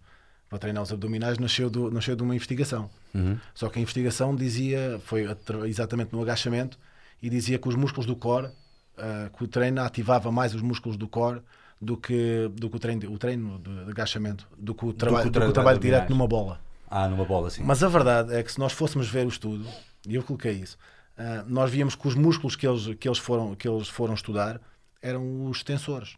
para 0.49 0.59
treinar 0.59 0.83
os 0.83 0.93
abdominais, 0.93 1.39
nasceu, 1.39 1.69
do, 1.69 1.91
nasceu 1.91 2.15
de 2.15 2.23
uma 2.23 2.35
investigação. 2.35 2.89
Uhum. 3.15 3.39
Só 3.55 3.69
que 3.69 3.79
a 3.79 3.83
investigação 3.83 4.35
dizia, 4.35 5.01
foi 5.05 5.27
exatamente 5.67 6.13
no 6.13 6.23
agachamento, 6.23 6.79
e 7.23 7.31
dizia 7.31 7.59
que 7.59 7.69
os 7.69 7.75
músculos 7.75 8.07
do 8.07 8.15
core, 8.15 8.47
uh, 8.47 9.37
que 9.37 9.45
o 9.45 9.49
treino 9.49 9.83
ativava 9.83 10.31
mais 10.31 10.55
os 10.55 10.63
músculos 10.63 10.97
do 10.97 11.09
core 11.09 11.41
do 11.81 11.97
que, 11.97 12.51
do 12.55 12.71
que 12.71 12.77
o 12.77 12.79
treino, 12.79 13.13
o 13.13 13.19
treino 13.19 13.59
de 13.59 13.91
agachamento, 13.91 14.47
do 14.57 14.75
que 14.75 14.87
o, 14.87 14.93
traba 14.93 15.19
do 15.19 15.23
que 15.23 15.29
o, 15.29 15.31
do 15.31 15.41
que 15.41 15.47
o 15.47 15.53
trabalho 15.53 15.79
direto 15.79 16.11
numa 16.11 16.27
bola. 16.27 16.61
Ah, 16.89 17.09
numa 17.09 17.25
bola, 17.25 17.51
sim. 17.51 17.63
Mas 17.63 17.83
a 17.83 17.89
verdade 17.89 18.35
é 18.35 18.43
que 18.43 18.53
se 18.53 18.59
nós 18.59 18.73
fôssemos 18.73 19.09
ver 19.09 19.27
o 19.27 19.29
estudo, 19.29 19.67
e 20.07 20.15
eu 20.15 20.23
coloquei 20.23 20.53
isso, 20.53 20.77
uh, 21.19 21.49
nós 21.49 21.71
víamos 21.71 21.95
que 21.95 22.07
os 22.07 22.15
músculos 22.15 22.57
que 22.57 22.67
eles, 22.67 22.95
que, 22.99 23.09
eles 23.09 23.19
foram, 23.19 23.55
que 23.55 23.69
eles 23.69 23.89
foram 23.89 24.15
estudar 24.15 24.61
eram 25.03 25.47
os 25.47 25.59
extensores. 25.59 26.17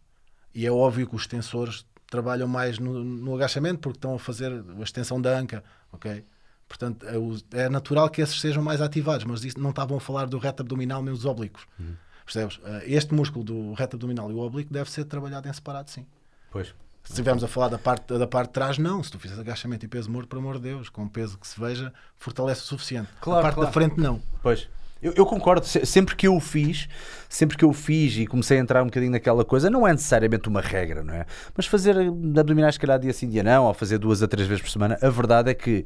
E 0.54 0.66
é 0.66 0.70
óbvio 0.70 1.06
que 1.06 1.16
os 1.16 1.22
extensores 1.22 1.86
trabalham 2.10 2.48
mais 2.48 2.78
no, 2.78 3.04
no 3.04 3.34
agachamento 3.34 3.80
porque 3.80 3.98
estão 3.98 4.14
a 4.14 4.18
fazer 4.18 4.52
a 4.52 4.82
extensão 4.82 5.20
da 5.20 5.38
anca, 5.38 5.62
ok? 5.92 6.24
Portanto, 6.66 7.06
é, 7.52 7.62
é 7.64 7.68
natural 7.68 8.10
que 8.10 8.20
esses 8.20 8.40
sejam 8.40 8.62
mais 8.62 8.80
ativados, 8.80 9.24
mas 9.24 9.42
isso 9.44 9.58
não 9.58 9.70
estavam 9.70 9.96
a 9.96 10.00
falar 10.00 10.26
do 10.26 10.38
reto 10.38 10.62
abdominal 10.62 11.02
nem 11.02 11.14
dos 11.14 11.24
oblíquos. 11.24 11.66
Uhum. 11.78 11.94
Percebes? 12.24 12.58
Uh, 12.58 12.82
este 12.84 13.14
músculo 13.14 13.42
do 13.42 13.72
reto 13.72 13.96
abdominal 13.96 14.30
e 14.30 14.34
o 14.34 14.38
oblíquo 14.38 14.72
deve 14.72 14.90
ser 14.90 15.04
trabalhado 15.04 15.48
em 15.48 15.52
separado, 15.52 15.90
sim. 15.90 16.06
Pois. 16.50 16.74
Se 17.04 17.12
estivermos 17.12 17.42
a 17.42 17.48
falar 17.48 17.68
da 17.68 17.78
parte, 17.78 18.18
da 18.18 18.26
parte 18.26 18.48
de 18.48 18.52
trás, 18.54 18.78
não. 18.78 19.02
Se 19.02 19.10
tu 19.10 19.18
fizeres 19.18 19.40
agachamento 19.40 19.84
e 19.84 19.88
peso 19.88 20.10
morto, 20.10 20.28
por 20.28 20.38
amor 20.38 20.56
de 20.56 20.62
Deus, 20.62 20.88
com 20.88 21.08
peso 21.08 21.38
que 21.38 21.46
se 21.46 21.58
veja, 21.58 21.92
fortalece 22.16 22.62
o 22.62 22.64
suficiente. 22.64 23.08
Claro, 23.20 23.40
a 23.40 23.42
parte 23.42 23.54
claro. 23.54 23.68
da 23.68 23.72
frente, 23.72 23.98
não. 23.98 24.20
Pois. 24.42 24.68
Eu, 25.00 25.12
eu, 25.16 25.24
concordo, 25.24 25.64
sempre 25.64 26.16
que 26.16 26.26
eu 26.26 26.34
o 26.34 26.40
fiz, 26.40 26.88
sempre 27.28 27.56
que 27.56 27.64
eu 27.64 27.70
o 27.70 27.72
fiz 27.72 28.16
e 28.16 28.26
comecei 28.26 28.58
a 28.58 28.60
entrar 28.60 28.82
um 28.82 28.86
bocadinho 28.86 29.12
naquela 29.12 29.44
coisa, 29.44 29.70
não 29.70 29.86
é 29.86 29.92
necessariamente 29.92 30.48
uma 30.48 30.60
regra, 30.60 31.04
não 31.04 31.14
é? 31.14 31.24
Mas 31.56 31.66
fazer 31.66 31.96
abdominais, 31.96 32.74
se 32.74 32.80
calhar, 32.80 32.98
dia 32.98 33.12
sim, 33.12 33.28
dia 33.28 33.44
não, 33.44 33.66
ou 33.66 33.74
fazer 33.74 33.98
duas 33.98 34.22
a 34.24 34.28
três 34.28 34.48
vezes 34.48 34.60
por 34.60 34.70
semana, 34.70 34.98
a 35.00 35.08
verdade 35.08 35.50
é 35.50 35.54
que 35.54 35.84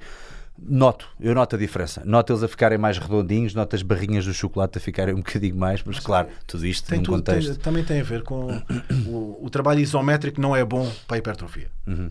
Noto, 0.58 1.08
eu 1.18 1.34
noto 1.34 1.56
a 1.56 1.58
diferença. 1.58 2.02
Noto 2.04 2.32
eles 2.32 2.42
a 2.42 2.48
ficarem 2.48 2.78
mais 2.78 2.98
redondinhos, 2.98 3.54
noto 3.54 3.74
as 3.74 3.82
barrinhas 3.82 4.24
do 4.24 4.34
chocolate 4.34 4.78
a 4.78 4.80
ficarem 4.80 5.14
um 5.14 5.18
bocadinho 5.22 5.56
mais, 5.56 5.82
mas 5.82 5.98
claro, 5.98 6.28
tudo 6.46 6.66
isto 6.66 6.88
tem 6.88 6.98
num 6.98 7.04
tudo, 7.04 7.16
contexto. 7.16 7.54
Tem, 7.54 7.58
também 7.58 7.84
tem 7.84 8.00
a 8.00 8.04
ver 8.04 8.22
com 8.22 8.62
o, 9.06 9.44
o, 9.44 9.50
trabalho 9.50 9.80
isométrico 9.80 10.40
não 10.40 10.54
é 10.54 10.64
bom 10.64 10.90
para 11.06 11.16
a 11.16 11.18
hipertrofia. 11.18 11.70
Uhum. 11.86 12.10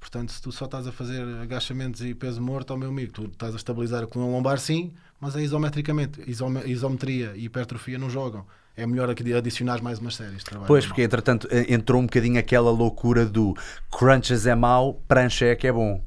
Portanto, 0.00 0.32
se 0.32 0.40
tu 0.40 0.52
só 0.52 0.66
estás 0.66 0.86
a 0.86 0.92
fazer 0.92 1.22
agachamentos 1.42 2.00
e 2.00 2.14
peso 2.14 2.40
morto, 2.40 2.72
ao 2.72 2.78
meu 2.78 2.88
amigo, 2.88 3.12
tu 3.12 3.24
estás 3.24 3.52
a 3.54 3.56
estabilizar 3.56 4.04
a 4.04 4.06
coluna 4.06 4.30
lombar 4.30 4.58
sim, 4.58 4.92
mas 5.20 5.34
é 5.34 5.42
isometricamente. 5.42 6.22
Isome, 6.30 6.62
isometria 6.66 7.32
e 7.34 7.46
hipertrofia 7.46 7.98
não 7.98 8.08
jogam. 8.08 8.46
É 8.76 8.86
melhor 8.86 9.08
adicionar 9.10 9.82
mais 9.82 9.98
umas 9.98 10.14
séries 10.14 10.38
de 10.38 10.44
trabalho. 10.44 10.68
Pois, 10.68 10.86
porque 10.86 11.02
entretanto 11.02 11.48
entrou 11.68 12.00
um 12.00 12.04
bocadinho 12.04 12.38
aquela 12.38 12.70
loucura 12.70 13.24
do 13.24 13.56
crunches 13.90 14.46
é 14.46 14.54
mau, 14.54 15.02
prancha 15.08 15.46
é 15.46 15.56
que 15.56 15.66
é 15.66 15.72
bom. 15.72 16.04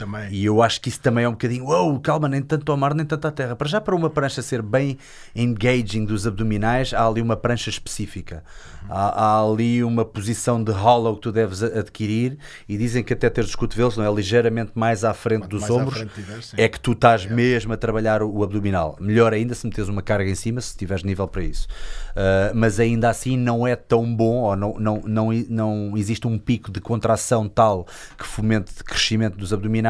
Também. 0.00 0.32
E 0.32 0.46
eu 0.46 0.62
acho 0.62 0.80
que 0.80 0.88
isso 0.88 0.98
também 0.98 1.24
é 1.24 1.28
um 1.28 1.32
bocadinho, 1.32 1.64
uou, 1.64 1.90
wow, 1.90 2.00
calma, 2.00 2.26
nem 2.26 2.40
tanto 2.40 2.72
ao 2.72 2.78
mar, 2.78 2.94
nem 2.94 3.04
tanto 3.04 3.28
à 3.28 3.30
terra. 3.30 3.54
Para 3.54 3.68
já, 3.68 3.82
para 3.82 3.94
uma 3.94 4.08
prancha 4.08 4.40
ser 4.40 4.62
bem 4.62 4.96
engaging 5.36 6.06
dos 6.06 6.26
abdominais, 6.26 6.94
há 6.94 7.06
ali 7.06 7.20
uma 7.20 7.36
prancha 7.36 7.68
específica. 7.68 8.42
Há, 8.88 9.24
há, 9.24 9.44
ali 9.44 9.84
uma 9.84 10.02
posição 10.02 10.64
de 10.64 10.72
hollow 10.72 11.16
que 11.16 11.20
tu 11.20 11.30
deves 11.30 11.62
adquirir 11.62 12.38
e 12.66 12.78
dizem 12.78 13.04
que 13.04 13.12
até 13.12 13.28
ter 13.28 13.44
os 13.44 13.54
cotovelos 13.54 13.98
não 13.98 14.04
é 14.04 14.10
ligeiramente 14.10 14.72
mais 14.74 15.04
à 15.04 15.12
frente 15.12 15.42
Quanto 15.42 15.58
dos 15.58 15.68
ombros, 15.68 15.98
frente 15.98 16.54
é 16.56 16.66
que 16.66 16.80
tu 16.80 16.92
estás 16.92 17.26
é. 17.26 17.28
mesmo 17.28 17.74
a 17.74 17.76
trabalhar 17.76 18.22
o, 18.22 18.38
o, 18.38 18.42
abdominal. 18.42 18.96
Melhor 18.98 19.34
ainda 19.34 19.54
se 19.54 19.66
meteres 19.66 19.90
uma 19.90 20.00
carga 20.00 20.30
em 20.30 20.34
cima, 20.34 20.62
se 20.62 20.74
tiveres 20.74 21.04
nível 21.04 21.28
para 21.28 21.42
isso. 21.42 21.68
Uh, 22.12 22.54
mas 22.54 22.80
ainda 22.80 23.10
assim 23.10 23.36
não 23.36 23.66
é 23.66 23.76
tão 23.76 24.16
bom, 24.16 24.38
ou 24.38 24.56
não, 24.56 24.74
não, 24.78 25.02
não, 25.04 25.32
não 25.50 25.92
existe 25.94 26.26
um 26.26 26.38
pico 26.38 26.72
de 26.72 26.80
contração 26.80 27.46
tal 27.46 27.86
que 28.16 28.26
fomente 28.26 28.82
crescimento 28.82 29.36
dos 29.36 29.52
abdominais 29.52 29.89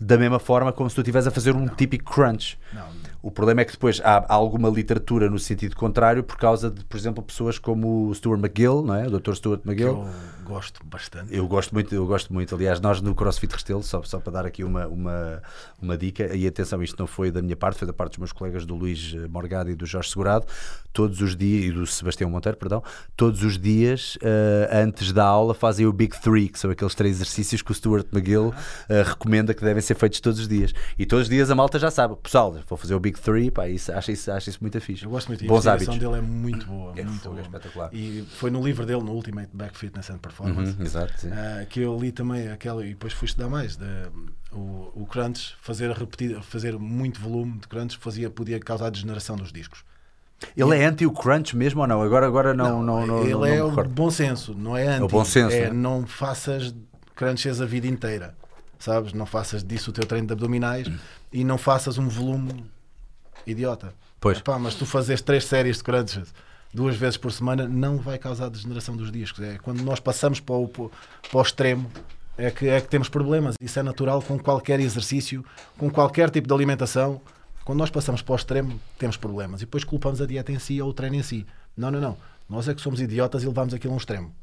da 0.00 0.18
mesma 0.18 0.38
forma 0.38 0.72
como 0.72 0.90
se 0.90 0.96
tu 0.96 1.00
estivesse 1.00 1.28
a 1.28 1.30
fazer 1.30 1.54
um 1.54 1.66
típico 1.68 2.12
crunch. 2.12 2.58
Não. 2.72 2.86
O 3.22 3.30
problema 3.30 3.60
é 3.60 3.64
que 3.64 3.72
depois 3.72 4.00
há, 4.02 4.24
alguma 4.28 4.68
literatura 4.68 5.30
no 5.30 5.38
sentido 5.38 5.76
contrário 5.76 6.24
por 6.24 6.36
causa 6.36 6.68
de, 6.68 6.84
por 6.84 6.96
exemplo, 6.96 7.22
pessoas 7.22 7.56
como 7.56 8.08
o 8.08 8.14
Stuart 8.14 8.40
McGill, 8.40 8.82
não 8.82 8.94
é? 8.96 9.06
O 9.06 9.10
Dr. 9.20 9.34
Stuart 9.34 9.60
McGill. 9.64 9.94
Que 9.94 10.00
eu 10.00 10.08
gosto 10.42 10.84
bastante. 10.84 11.34
Eu 11.34 11.46
gosto 11.46 11.72
muito, 11.72 11.94
eu 11.94 12.06
gosto 12.06 12.32
muito. 12.32 12.54
Aliás, 12.54 12.80
nós 12.80 13.00
no 13.00 13.14
CrossFit 13.14 13.52
Restelo, 13.52 13.82
só, 13.82 14.02
só 14.02 14.20
para 14.20 14.32
dar 14.32 14.46
aqui 14.46 14.64
uma, 14.64 14.86
uma, 14.86 15.42
uma 15.80 15.96
dica, 15.96 16.34
e 16.34 16.46
atenção, 16.46 16.82
isto 16.82 16.98
não 16.98 17.06
foi 17.06 17.30
da 17.30 17.40
minha 17.40 17.56
parte, 17.56 17.78
foi 17.78 17.86
da 17.86 17.92
parte 17.92 18.12
dos 18.12 18.18
meus 18.18 18.32
colegas 18.32 18.66
do 18.66 18.74
Luís 18.74 19.14
Morgado 19.28 19.70
e 19.70 19.74
do 19.74 19.86
Jorge 19.86 20.10
Segurado, 20.10 20.46
todos 20.92 21.20
os 21.20 21.34
dias, 21.34 21.64
e 21.64 21.72
do 21.72 21.86
Sebastião 21.86 22.28
Monteiro, 22.28 22.58
perdão, 22.58 22.82
todos 23.16 23.42
os 23.42 23.58
dias, 23.58 24.16
uh, 24.16 24.68
antes 24.72 25.12
da 25.12 25.24
aula, 25.24 25.54
fazem 25.54 25.86
o 25.86 25.92
Big 25.92 26.20
Three, 26.20 26.48
que 26.48 26.58
são 26.58 26.70
aqueles 26.70 26.94
três 26.94 27.16
exercícios 27.16 27.62
que 27.62 27.72
o 27.72 27.74
Stuart 27.74 28.06
McGill 28.12 28.48
uh, 28.48 28.54
recomenda 29.04 29.54
que 29.54 29.62
devem 29.64 29.82
ser 29.82 29.94
feitos 29.94 30.20
todos 30.20 30.40
os 30.40 30.48
dias. 30.48 30.72
E 30.98 31.06
todos 31.06 31.24
os 31.24 31.28
dias 31.28 31.50
a 31.50 31.54
malta 31.54 31.78
já 31.78 31.90
sabe, 31.90 32.16
pessoal, 32.16 32.52
vou 32.68 32.76
fazer 32.76 32.94
o 32.94 33.00
Big 33.00 33.18
Three, 33.20 33.50
pá, 33.50 33.68
isso, 33.68 33.92
acho, 33.92 34.12
isso, 34.12 34.30
acho 34.30 34.50
isso 34.50 34.58
muito 34.60 34.80
fixe. 34.80 35.04
Eu 35.04 35.10
gosto 35.10 35.28
muito, 35.28 35.44
Bons 35.46 35.66
a 35.66 35.74
investigação 35.74 35.98
dele 35.98 36.18
é 36.18 36.26
muito 36.26 36.66
boa, 36.66 36.92
é, 36.96 37.04
muito 37.04 37.28
boa. 37.28 37.38
É 37.38 37.42
espetacular. 37.42 37.90
E 37.92 38.24
foi 38.36 38.50
no 38.50 38.62
livro 38.64 38.84
dele, 38.84 39.02
no 39.02 39.12
Ultimate 39.12 39.50
Back 39.52 39.76
Fitness 39.78 40.10
and 40.10 40.18
Performance, 40.18 40.31
uhum, 40.40 40.76
exato, 40.80 41.26
uh, 41.26 41.66
que 41.68 41.80
eu 41.80 41.98
li 41.98 42.12
também 42.12 42.48
aquela, 42.48 42.84
e 42.84 42.90
depois 42.90 43.12
fui 43.12 43.26
estudar 43.26 43.48
mais, 43.48 43.76
de, 43.76 43.84
o, 44.52 44.90
o 44.94 45.06
crunch, 45.06 45.54
fazer, 45.60 45.90
repetir, 45.90 46.40
fazer 46.42 46.78
muito 46.78 47.20
volume 47.20 47.58
de 47.58 47.68
crunch 47.68 47.98
fazia, 47.98 48.30
podia 48.30 48.60
causar 48.60 48.90
degeneração 48.90 49.36
dos 49.36 49.52
discos. 49.52 49.84
Ele 50.56 50.76
é 50.76 50.84
anti 50.84 51.06
o 51.06 51.12
crunch 51.12 51.56
mesmo 51.56 51.80
ou 51.80 51.86
não? 51.86 52.02
Agora, 52.02 52.26
agora 52.26 52.52
não, 52.52 52.82
não, 52.82 53.06
não, 53.06 53.22
Ele 53.22 53.32
não, 53.32 53.46
é 53.46 53.62
o 53.62 53.70
bom 53.88 54.10
senso, 54.10 54.54
não 54.54 54.76
é 54.76 54.86
anti. 54.86 55.00
É 55.00 55.04
o 55.04 55.08
bom 55.08 55.24
senso. 55.24 55.54
É, 55.54 55.66
né? 55.66 55.72
não 55.72 56.06
faças 56.06 56.74
crunches 57.14 57.60
a 57.60 57.66
vida 57.66 57.86
inteira, 57.86 58.34
sabes? 58.78 59.12
Não 59.12 59.26
faças 59.26 59.62
disso 59.62 59.90
o 59.90 59.92
teu 59.92 60.04
treino 60.04 60.26
de 60.26 60.32
abdominais 60.32 60.88
e 61.32 61.44
não 61.44 61.56
faças 61.56 61.98
um 61.98 62.08
volume 62.08 62.64
idiota. 63.46 63.94
Pois. 64.20 64.38
Epá, 64.38 64.58
mas 64.58 64.74
tu 64.74 64.84
fazes 64.86 65.20
três 65.20 65.44
séries 65.44 65.78
de 65.78 65.84
crunches 65.84 66.32
duas 66.72 66.96
vezes 66.96 67.16
por 67.16 67.32
semana 67.32 67.68
não 67.68 67.98
vai 67.98 68.18
causar 68.18 68.48
degeneração 68.48 68.96
dos 68.96 69.10
discos. 69.10 69.44
É 69.44 69.58
quando 69.58 69.82
nós 69.82 70.00
passamos 70.00 70.40
para 70.40 70.54
o, 70.54 70.68
para 70.68 70.90
o 71.32 71.42
extremo 71.42 71.90
é 72.36 72.50
que, 72.50 72.66
é 72.68 72.80
que 72.80 72.88
temos 72.88 73.08
problemas. 73.08 73.56
Isso 73.60 73.78
é 73.78 73.82
natural 73.82 74.22
com 74.22 74.38
qualquer 74.38 74.80
exercício, 74.80 75.44
com 75.76 75.90
qualquer 75.90 76.30
tipo 76.30 76.48
de 76.48 76.54
alimentação 76.54 77.20
quando 77.64 77.78
nós 77.78 77.90
passamos 77.90 78.22
para 78.22 78.32
o 78.32 78.36
extremo, 78.36 78.80
temos 78.98 79.16
problemas. 79.16 79.60
E 79.60 79.64
depois 79.64 79.84
culpamos 79.84 80.20
a 80.20 80.26
dieta 80.26 80.50
em 80.52 80.58
si 80.58 80.80
ou 80.82 80.90
o 80.90 80.92
treino 80.92 81.16
em 81.16 81.22
si. 81.22 81.46
Não, 81.76 81.90
não, 81.90 82.00
não. 82.00 82.16
Nós 82.48 82.68
é 82.68 82.74
que 82.74 82.80
somos 82.80 83.00
idiotas 83.00 83.42
e 83.42 83.46
levamos 83.46 83.72
aquilo 83.72 83.92
a 83.92 83.94
um 83.94 83.98
extremo. 83.98 84.34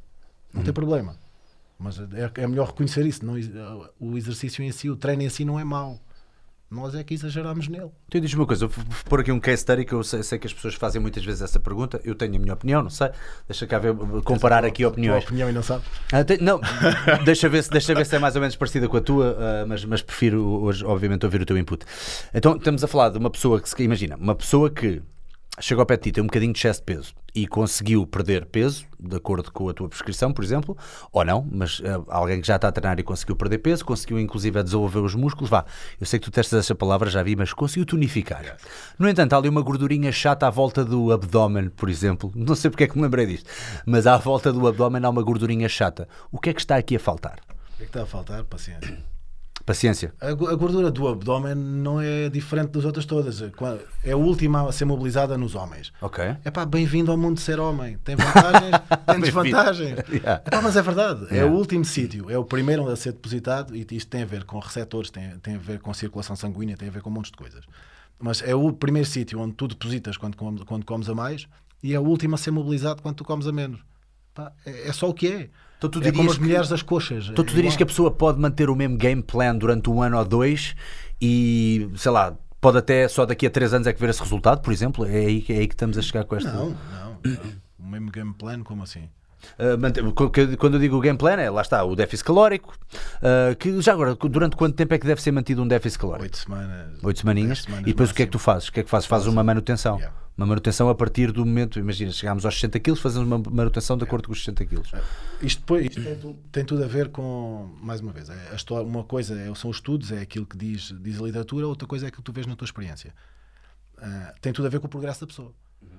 Não 0.54 0.60
uhum. 0.60 0.66
tem 0.66 0.74
problema. 0.74 1.16
Mas 1.78 2.00
é, 2.00 2.32
é 2.36 2.48
melhor 2.48 2.68
reconhecer 2.68 3.06
isso. 3.06 3.26
Não, 3.26 3.36
o 4.00 4.18
exercício 4.18 4.64
em 4.64 4.72
si, 4.72 4.90
o 4.90 4.96
treino 4.96 5.22
em 5.22 5.30
si 5.30 5.44
não 5.44 5.60
é 5.60 5.64
mau. 5.64 6.00
Nós 6.72 6.94
é 6.94 7.04
que 7.04 7.16
exageramos 7.16 7.68
nele. 7.68 7.90
Tu 8.12 8.22
diz 8.22 8.32
uma 8.36 8.46
coisa, 8.46 8.68
vou 8.68 8.86
pôr 9.06 9.22
aqui 9.22 9.32
um 9.32 9.40
case 9.40 9.64
study 9.64 9.84
que 9.84 9.94
eu 9.94 10.04
sei, 10.04 10.22
sei, 10.22 10.38
que 10.38 10.46
as 10.46 10.54
pessoas 10.54 10.76
fazem 10.76 11.02
muitas 11.02 11.26
vezes 11.26 11.42
essa 11.42 11.60
pergunta. 11.60 12.00
Eu 12.04 12.14
tenho 12.14 12.36
a 12.36 12.40
minha 12.40 12.54
opinião, 12.54 12.84
não 12.84 12.92
sei. 12.92 13.10
Deixa 13.48 13.66
cá 13.66 13.80
ver, 13.80 13.96
comparar 14.24 14.64
aqui 14.64 14.86
opiniões. 14.86 15.24
A 15.24 15.26
opinião 15.26 15.50
e 15.50 15.52
não 15.52 15.64
sabe? 15.64 15.84
Ah, 16.14 16.24
te, 16.24 16.38
não, 16.38 16.62
deixa 17.26 17.50
ver, 17.50 17.64
se, 17.64 17.72
deixa 17.72 17.96
ver 17.96 18.06
se 18.06 18.16
é 18.16 18.20
mais 18.20 18.36
ou 18.36 18.42
menos 18.42 18.56
parecida 18.56 18.88
com 18.88 18.98
a 18.98 19.02
tua, 19.02 19.32
uh, 19.32 19.68
mas, 19.68 19.84
mas 19.84 20.04
prefiro 20.04 20.46
hoje, 20.62 20.86
obviamente, 20.86 21.26
ouvir 21.26 21.42
o 21.42 21.46
teu 21.46 21.58
input. 21.58 21.84
Então, 22.32 22.56
estamos 22.56 22.84
a 22.84 22.88
falar 22.88 23.10
de 23.10 23.18
uma 23.18 23.32
pessoa 23.32 23.60
que 23.60 23.84
imagina, 23.84 24.16
uma 24.16 24.36
pessoa 24.36 24.70
que 24.70 25.02
chegou 25.60 25.82
ao 25.82 25.86
pé 25.86 25.98
de 25.98 26.04
ti, 26.04 26.12
tem 26.12 26.24
um 26.24 26.28
bocadinho 26.28 26.54
de 26.54 26.60
excesso 26.60 26.80
de 26.80 26.86
peso 26.86 27.14
e 27.34 27.48
conseguiu 27.48 28.06
perder 28.08 28.46
peso, 28.46 28.86
de 29.00 29.16
acordo 29.16 29.52
com 29.52 29.70
a 29.70 29.74
tua 29.74 29.88
prescrição, 29.88 30.32
por 30.32 30.44
exemplo, 30.44 30.78
ou 31.12 31.24
não, 31.24 31.48
mas 31.52 31.80
uh, 31.80 32.06
alguém 32.08 32.42
que 32.42 32.48
já 32.48 32.56
está 32.56 32.68
a 32.68 32.72
treinar 32.72 33.00
e 33.00 33.04
conseguiu 33.04 33.36
perder 33.36 33.60
peso, 33.60 33.86
conseguiu 33.86 34.20
inclusive 34.20 34.60
a 34.60 34.64
desenvolver 34.64 35.00
os 35.00 35.16
músculos, 35.16 35.50
vá, 35.50 35.66
eu 36.00 36.06
sei 36.06 36.20
que 36.20 36.26
tu 36.26 36.32
testas 36.32 36.60
essa 36.60 36.76
palavra, 36.76 37.10
já 37.10 37.22
vi, 37.24 37.36
mas 37.36 37.54
conseguiu 37.54 37.86
tonificar. 37.86 38.58
No 38.98 39.08
entanto, 39.08 39.34
há 39.34 39.38
ali 39.38 39.50
uma 39.50 39.62
gordurinha 39.62 40.12
chata 40.12 40.48
à 40.48 40.50
volta 40.50 40.84
do 40.84 41.12
abdômen, 41.12 41.70
por 41.70 41.90
exemplo, 41.90 42.32
não 42.36 42.56
sei 42.56 42.70
porque 42.70 42.86
é 42.86 42.88
que 42.88 42.98
me 42.98 43.04
lembrei 43.04 43.26
disto, 43.26 43.50
mas 43.86 44.08
à 44.08 44.18
volta 44.18 44.52
do 44.52 44.68
abdômen 44.68 45.04
há 45.04 45.10
uma 45.10 45.22
gordurinha 45.22 45.70
chata. 45.70 46.08
O 46.32 46.40
que 46.40 46.50
é 46.50 46.54
que 46.54 46.62
está 46.62 46.78
aqui 46.78 46.96
a 46.96 47.00
faltar? 47.00 47.40
O 47.74 47.78
que 47.78 47.84
é 47.84 47.86
que 47.86 47.90
está 47.90 48.04
a 48.04 48.06
faltar? 48.06 48.44
Paciência. 48.44 49.09
Paciência. 49.70 50.12
A, 50.20 50.34
gordura 50.34 50.90
do 50.90 51.08
abdômen 51.08 51.54
não 51.54 52.02
é 52.02 52.28
diferente 52.28 52.72
das 52.72 52.86
outras 52.86 53.06
todas. 53.06 53.40
É 54.04 54.14
a 54.14 54.18
última 54.18 54.68
a 54.68 54.72
ser 54.72 54.86
mobilizada 54.86 55.38
nos 55.38 55.54
homens. 55.54 55.94
Ok. 56.02 56.26
É 56.44 56.50
pá, 56.50 56.66
bem-vindo 56.66 57.12
ao 57.12 57.18
mundo 57.18 57.36
de 57.36 57.42
ser 57.42 57.60
homem. 57.60 57.96
Tem 58.00 58.16
vantagens, 58.16 58.76
tem 59.06 59.20
desvantagens. 59.20 60.00
yeah. 60.10 60.42
Epá, 60.44 60.60
mas 60.60 60.76
é 60.76 60.82
verdade. 60.82 61.26
Yeah. 61.26 61.42
É 61.42 61.46
o 61.46 61.54
último 61.54 61.86
sítio. 61.86 62.32
É 62.32 62.36
o 62.40 62.44
primeiro 62.44 62.90
a 62.90 62.96
ser 62.96 63.12
depositado 63.12 63.76
e 63.76 63.86
isto 63.92 64.10
tem 64.10 64.24
a 64.24 64.26
ver 64.26 64.44
com 64.44 64.58
receptores, 64.58 65.12
tem, 65.12 65.38
tem 65.38 65.54
a 65.54 65.60
ver 65.60 65.78
com 65.78 65.94
circulação 65.94 66.36
sanguínea, 66.36 66.76
tem 66.76 66.88
a 66.88 66.92
ver 66.92 67.04
com 67.04 67.12
um 67.12 67.14
monte 67.14 67.30
de 67.30 67.38
coisas. 67.38 67.64
Mas 68.18 68.42
é 68.42 68.56
o 68.56 68.74
primeiro 68.74 69.08
sítio 69.08 69.40
onde 69.40 69.54
tu 69.54 69.68
depositas 69.68 70.18
quando, 70.18 70.36
quando 70.66 70.84
comes 70.84 71.08
a 71.08 71.14
mais 71.14 71.48
e 71.84 71.94
é 71.94 72.00
o 72.00 72.04
último 72.04 72.34
a 72.34 72.40
ser 72.40 72.50
mobilizado 72.50 73.04
quando 73.04 73.18
tu 73.18 73.24
comes 73.24 73.46
a 73.46 73.52
menos. 73.52 73.80
Pá, 74.34 74.52
é, 74.66 74.88
é 74.88 74.92
só 74.92 75.08
o 75.08 75.14
que 75.14 75.28
é. 75.28 75.50
Então 75.80 75.90
tu 75.90 76.00
é 76.00 76.12
como 76.12 76.14
dirias 76.14 76.32
as 76.32 76.38
que- 76.38 76.44
mulheres 76.44 76.70
das 76.70 76.82
coxas. 76.84 77.26
Então 77.30 77.44
tu 77.44 77.52
É 77.52 77.56
dirias 77.56 77.74
igual. 77.74 77.78
que 77.78 77.84
a 77.84 77.86
pessoa 77.86 78.12
pode 78.12 78.38
manter 78.40 78.70
o 78.70 78.76
mesmo 78.76 78.98
game 78.98 79.24
plan 79.24 79.56
durante 79.56 79.90
um 79.90 80.02
ano 80.02 80.18
ou 80.18 80.26
dois 80.26 80.76
e, 81.22 81.90
sei 81.96 82.12
lá, 82.12 82.36
pode 82.60 82.78
até 82.78 83.08
só 83.08 83.26
daqui 83.26 83.48
a 83.48 83.50
três 83.50 83.74
anos 83.74 83.88
é 83.88 83.94
que 83.94 84.00
ver 84.00 84.10
esse 84.10 84.22
resultado, 84.22 84.62
por 84.62 84.74
exemplo? 84.74 85.06
É 85.06 85.16
aí, 85.26 85.42
que- 85.42 85.54
é 85.54 85.58
aí 85.60 85.68
que 85.68 85.74
estamos 85.74 85.98
a 85.98 86.02
chegar 86.02 86.26
com 86.26 86.36
esta. 86.36 86.52
Não, 86.52 86.70
não, 86.70 87.18
não. 87.24 87.40
O 87.80 87.88
mesmo 87.90 88.12
game 88.12 88.34
plan, 88.34 88.62
como 88.62 88.84
assim? 88.84 89.10
Uh, 89.58 90.30
que- 90.30 90.58
Quando 90.58 90.74
eu 90.74 90.80
digo 90.82 90.98
o 90.98 91.00
game 91.00 91.18
plan, 91.18 91.36
é 91.40 91.50
lá 91.50 91.62
está, 91.62 91.82
o 91.86 91.96
déficit 91.96 92.26
calórico. 92.26 92.74
uh, 93.24 93.56
que 93.56 93.80
já 93.82 93.94
agora, 93.94 94.14
durante 94.16 94.58
quanto 94.58 94.76
tempo 94.76 94.94
é 94.94 95.00
que 95.00 95.08
deve 95.08 95.22
ser 95.22 95.32
mantido 95.32 95.64
um 95.64 95.68
déficit 95.68 95.98
calórico? 96.00 96.24
Oito 96.24 96.38
semanas. 96.38 97.02
Oito 97.02 97.20
semaninhas. 97.20 97.62
semanas 97.62 97.84
e 97.84 97.86
depois 97.86 98.12
o 98.12 98.14
que 98.14 98.24
é 98.24 98.26
que 98.26 98.32
tu 98.34 98.40
fazes? 98.40 98.68
O 98.68 98.74
que 98.74 98.82
é 98.82 98.84
que 98.84 98.90
fazes? 98.90 99.08
Fazes 99.08 99.28
uma 99.28 99.42
manutenção. 99.42 99.96
Yeah. 99.96 100.14
Uma 100.40 100.46
manutenção 100.46 100.88
a 100.88 100.96
partir 100.96 101.34
do 101.34 101.46
momento, 101.46 101.78
imagina, 101.80 102.14
chegámos 102.14 102.46
aos 102.46 102.56
60 102.56 102.80
kg, 102.80 102.96
fazemos 102.96 103.28
uma 103.28 103.40
manutenção 103.52 103.98
de 103.98 104.06
acordo 104.06 104.28
com 104.28 104.32
os 104.32 104.40
60 104.40 104.66
kg. 104.68 104.82
Isto, 105.42 105.60
depois, 105.60 105.88
isto 105.88 106.02
tem, 106.02 106.34
tem 106.50 106.64
tudo 106.64 106.82
a 106.82 106.88
ver 106.88 107.10
com, 107.10 107.70
mais 107.82 108.00
uma 108.00 108.14
vez, 108.14 108.30
é 108.30 108.50
a 108.50 108.56
história, 108.56 108.88
uma 108.88 109.04
coisa 109.04 109.38
é- 109.38 109.54
são 109.54 109.70
os 109.70 109.76
estudos, 109.76 110.14
é 110.14 110.22
aquilo 110.22 110.46
que 110.46 110.56
diz, 110.56 110.96
diz 111.02 111.20
a 111.20 111.24
literatura, 111.26 111.68
outra 111.68 111.86
coisa 111.86 112.06
é 112.06 112.08
aquilo 112.08 112.24
que 112.24 112.32
tu 112.32 112.34
vês 112.34 112.48
na 112.48 112.56
tua 112.56 112.64
experiência. 112.64 113.14
Ah, 113.98 114.34
tem 114.40 114.54
tudo 114.54 114.66
a 114.66 114.70
ver 114.70 114.80
com 114.80 114.88
o 114.88 114.90
progresso 114.90 115.20
da 115.20 115.28
pessoa. 115.28 115.54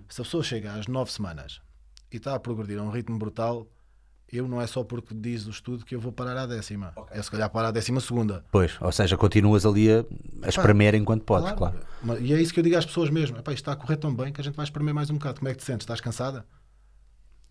Se 0.08 0.22
a 0.22 0.24
pessoa 0.24 0.42
chega 0.42 0.72
às 0.72 0.86
nove 0.86 1.12
semanas 1.12 1.60
e 2.10 2.16
está 2.16 2.34
a 2.34 2.40
progredir 2.40 2.78
a 2.78 2.82
um 2.82 2.88
ritmo 2.90 3.18
brutal, 3.18 3.66
eu 4.32 4.46
não 4.48 4.60
é 4.60 4.66
só 4.66 4.84
porque 4.84 5.14
diz 5.14 5.46
o 5.46 5.50
estudo 5.50 5.84
que 5.84 5.94
eu 5.94 6.00
vou 6.00 6.12
parar 6.12 6.36
à 6.36 6.46
décima. 6.46 6.92
É 7.10 7.20
se 7.22 7.30
calhar 7.30 7.48
parar 7.50 7.68
à 7.68 7.70
décima 7.70 8.00
segunda. 8.00 8.44
Pois, 8.52 8.76
ou 8.80 8.92
seja, 8.92 9.16
continuas 9.16 9.64
ali 9.66 9.90
a, 9.90 10.04
a 10.42 10.48
espremer 10.48 10.94
enquanto 10.94 11.22
podes, 11.24 11.50
claro. 11.52 11.78
Mas- 12.02 12.20
E 12.20 12.32
é 12.32 12.40
isso 12.40 12.52
que 12.54 12.60
eu 12.60 12.64
digo 12.64 12.76
às 12.76 12.86
pessoas 12.86 13.10
mesmo. 13.10 13.36
Epá, 13.38 13.52
isto 13.52 13.62
está 13.62 13.72
a 13.72 13.76
correr 13.76 13.96
tão 13.96 14.14
bem 14.14 14.32
que 14.32 14.40
a 14.40 14.44
gente 14.44 14.54
vai 14.56 14.64
espremer 14.64 14.94
mais 14.94 15.10
um 15.10 15.14
bocado. 15.14 15.40
Como 15.40 15.48
é 15.48 15.52
que 15.52 15.58
te 15.58 15.64
sentes? 15.64 15.82
Estás 15.84 16.00
cansada? 16.00 16.44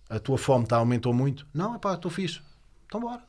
A 0.09 0.19
tua 0.19 0.37
fome 0.37 0.63
está, 0.63 0.77
aumentou 0.77 1.13
muito? 1.13 1.45
Não, 1.53 1.75
epá, 1.75 1.93
estou 1.93 2.09
fixe. 2.09 2.41
Então 2.87 2.99
bora. 2.99 3.21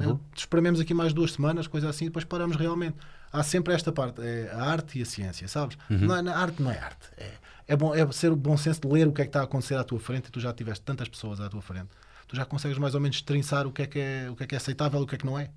Uhum. 0.00 0.12
É, 0.12 0.18
Esprememos 0.38 0.80
aqui 0.80 0.92
mais 0.92 1.12
duas 1.12 1.32
semanas, 1.32 1.66
coisa 1.66 1.88
assim, 1.88 2.06
e 2.06 2.08
depois 2.08 2.24
paramos 2.24 2.56
realmente. 2.56 2.96
Há 3.32 3.42
sempre 3.42 3.74
esta 3.74 3.92
parte, 3.92 4.20
é 4.22 4.50
a 4.52 4.62
arte 4.64 4.98
e 4.98 5.02
a 5.02 5.04
ciência, 5.06 5.46
sabes? 5.48 5.76
Uhum. 5.90 5.98
Não 5.98 6.16
é- 6.16 6.22
na 6.22 6.36
arte 6.36 6.62
não 6.62 6.70
é 6.70 6.78
arte. 6.78 7.08
É, 7.16 7.32
é, 7.68 7.76
bom, 7.76 7.94
é 7.94 8.10
ser 8.12 8.32
o 8.32 8.36
bom 8.36 8.56
senso 8.56 8.80
de 8.80 8.88
ler 8.88 9.06
o 9.06 9.12
que 9.12 9.20
é 9.22 9.24
que 9.24 9.28
está 9.28 9.40
a 9.40 9.44
acontecer 9.44 9.74
à 9.76 9.84
tua 9.84 9.98
frente 10.00 10.26
e 10.28 10.30
tu 10.30 10.40
já 10.40 10.52
tiveste 10.52 10.82
tantas 10.84 11.08
pessoas 11.08 11.40
à 11.40 11.48
tua 11.48 11.60
frente. 11.62 11.88
Tu 12.28 12.36
já 12.36 12.44
consegues 12.44 12.76
mais 12.78 12.94
ou 12.94 13.00
menos 13.00 13.20
trinçar 13.22 13.66
o 13.66 13.72
que 13.72 13.82
é 13.82 13.86
que 13.86 13.98
é, 13.98 14.28
o 14.30 14.36
que 14.36 14.42
é, 14.42 14.46
que 14.46 14.54
é 14.54 14.58
aceitável 14.58 15.00
e 15.00 15.04
o 15.04 15.06
que 15.06 15.14
é 15.14 15.18
que 15.18 15.26
não 15.26 15.38
é. 15.38 15.50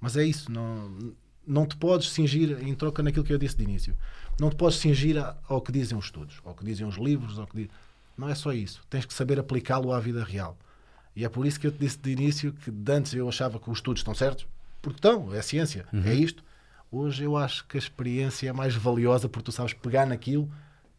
Mas 0.00 0.16
é 0.16 0.24
isso, 0.24 0.50
não, 0.50 1.12
não 1.46 1.66
te 1.66 1.76
podes 1.76 2.10
cingir 2.10 2.58
em 2.62 2.74
troca 2.74 3.02
naquilo 3.02 3.24
que 3.24 3.32
eu 3.32 3.38
disse 3.38 3.56
de 3.56 3.64
início. 3.64 3.96
Não 4.40 4.48
te 4.50 4.56
podes 4.56 4.78
cingir 4.78 5.16
ao 5.48 5.60
que 5.60 5.72
dizem 5.72 5.98
os 5.98 6.04
estudos, 6.06 6.40
ao 6.44 6.54
que 6.54 6.64
dizem 6.64 6.86
os 6.86 6.96
livros, 6.96 7.38
ao 7.38 7.46
que 7.46 7.56
di- 7.64 7.70
não 8.16 8.28
é 8.28 8.34
só 8.34 8.52
isso. 8.52 8.80
Tens 8.88 9.04
que 9.04 9.12
saber 9.12 9.38
aplicá-lo 9.38 9.92
à 9.92 10.00
vida 10.00 10.22
real. 10.24 10.56
E 11.16 11.24
é 11.24 11.28
por 11.28 11.44
isso 11.46 11.58
que 11.58 11.66
eu 11.66 11.72
te 11.72 11.78
disse 11.78 11.98
de 11.98 12.10
início 12.12 12.52
que 12.52 12.70
de 12.70 12.92
antes 12.92 13.12
eu 13.12 13.28
achava 13.28 13.58
que 13.58 13.68
os 13.68 13.78
estudos 13.78 14.00
estão 14.00 14.14
certos, 14.14 14.46
porque 14.80 14.98
estão, 14.98 15.34
é 15.34 15.42
ciência, 15.42 15.84
é 15.92 16.14
isto. 16.14 16.44
Hoje 16.90 17.24
eu 17.24 17.36
acho 17.36 17.66
que 17.66 17.76
a 17.76 17.80
experiência 17.80 18.48
é 18.48 18.52
mais 18.52 18.74
valiosa 18.74 19.28
porque 19.28 19.46
tu 19.46 19.52
sabes 19.52 19.74
pegar 19.74 20.06
naquilo 20.06 20.48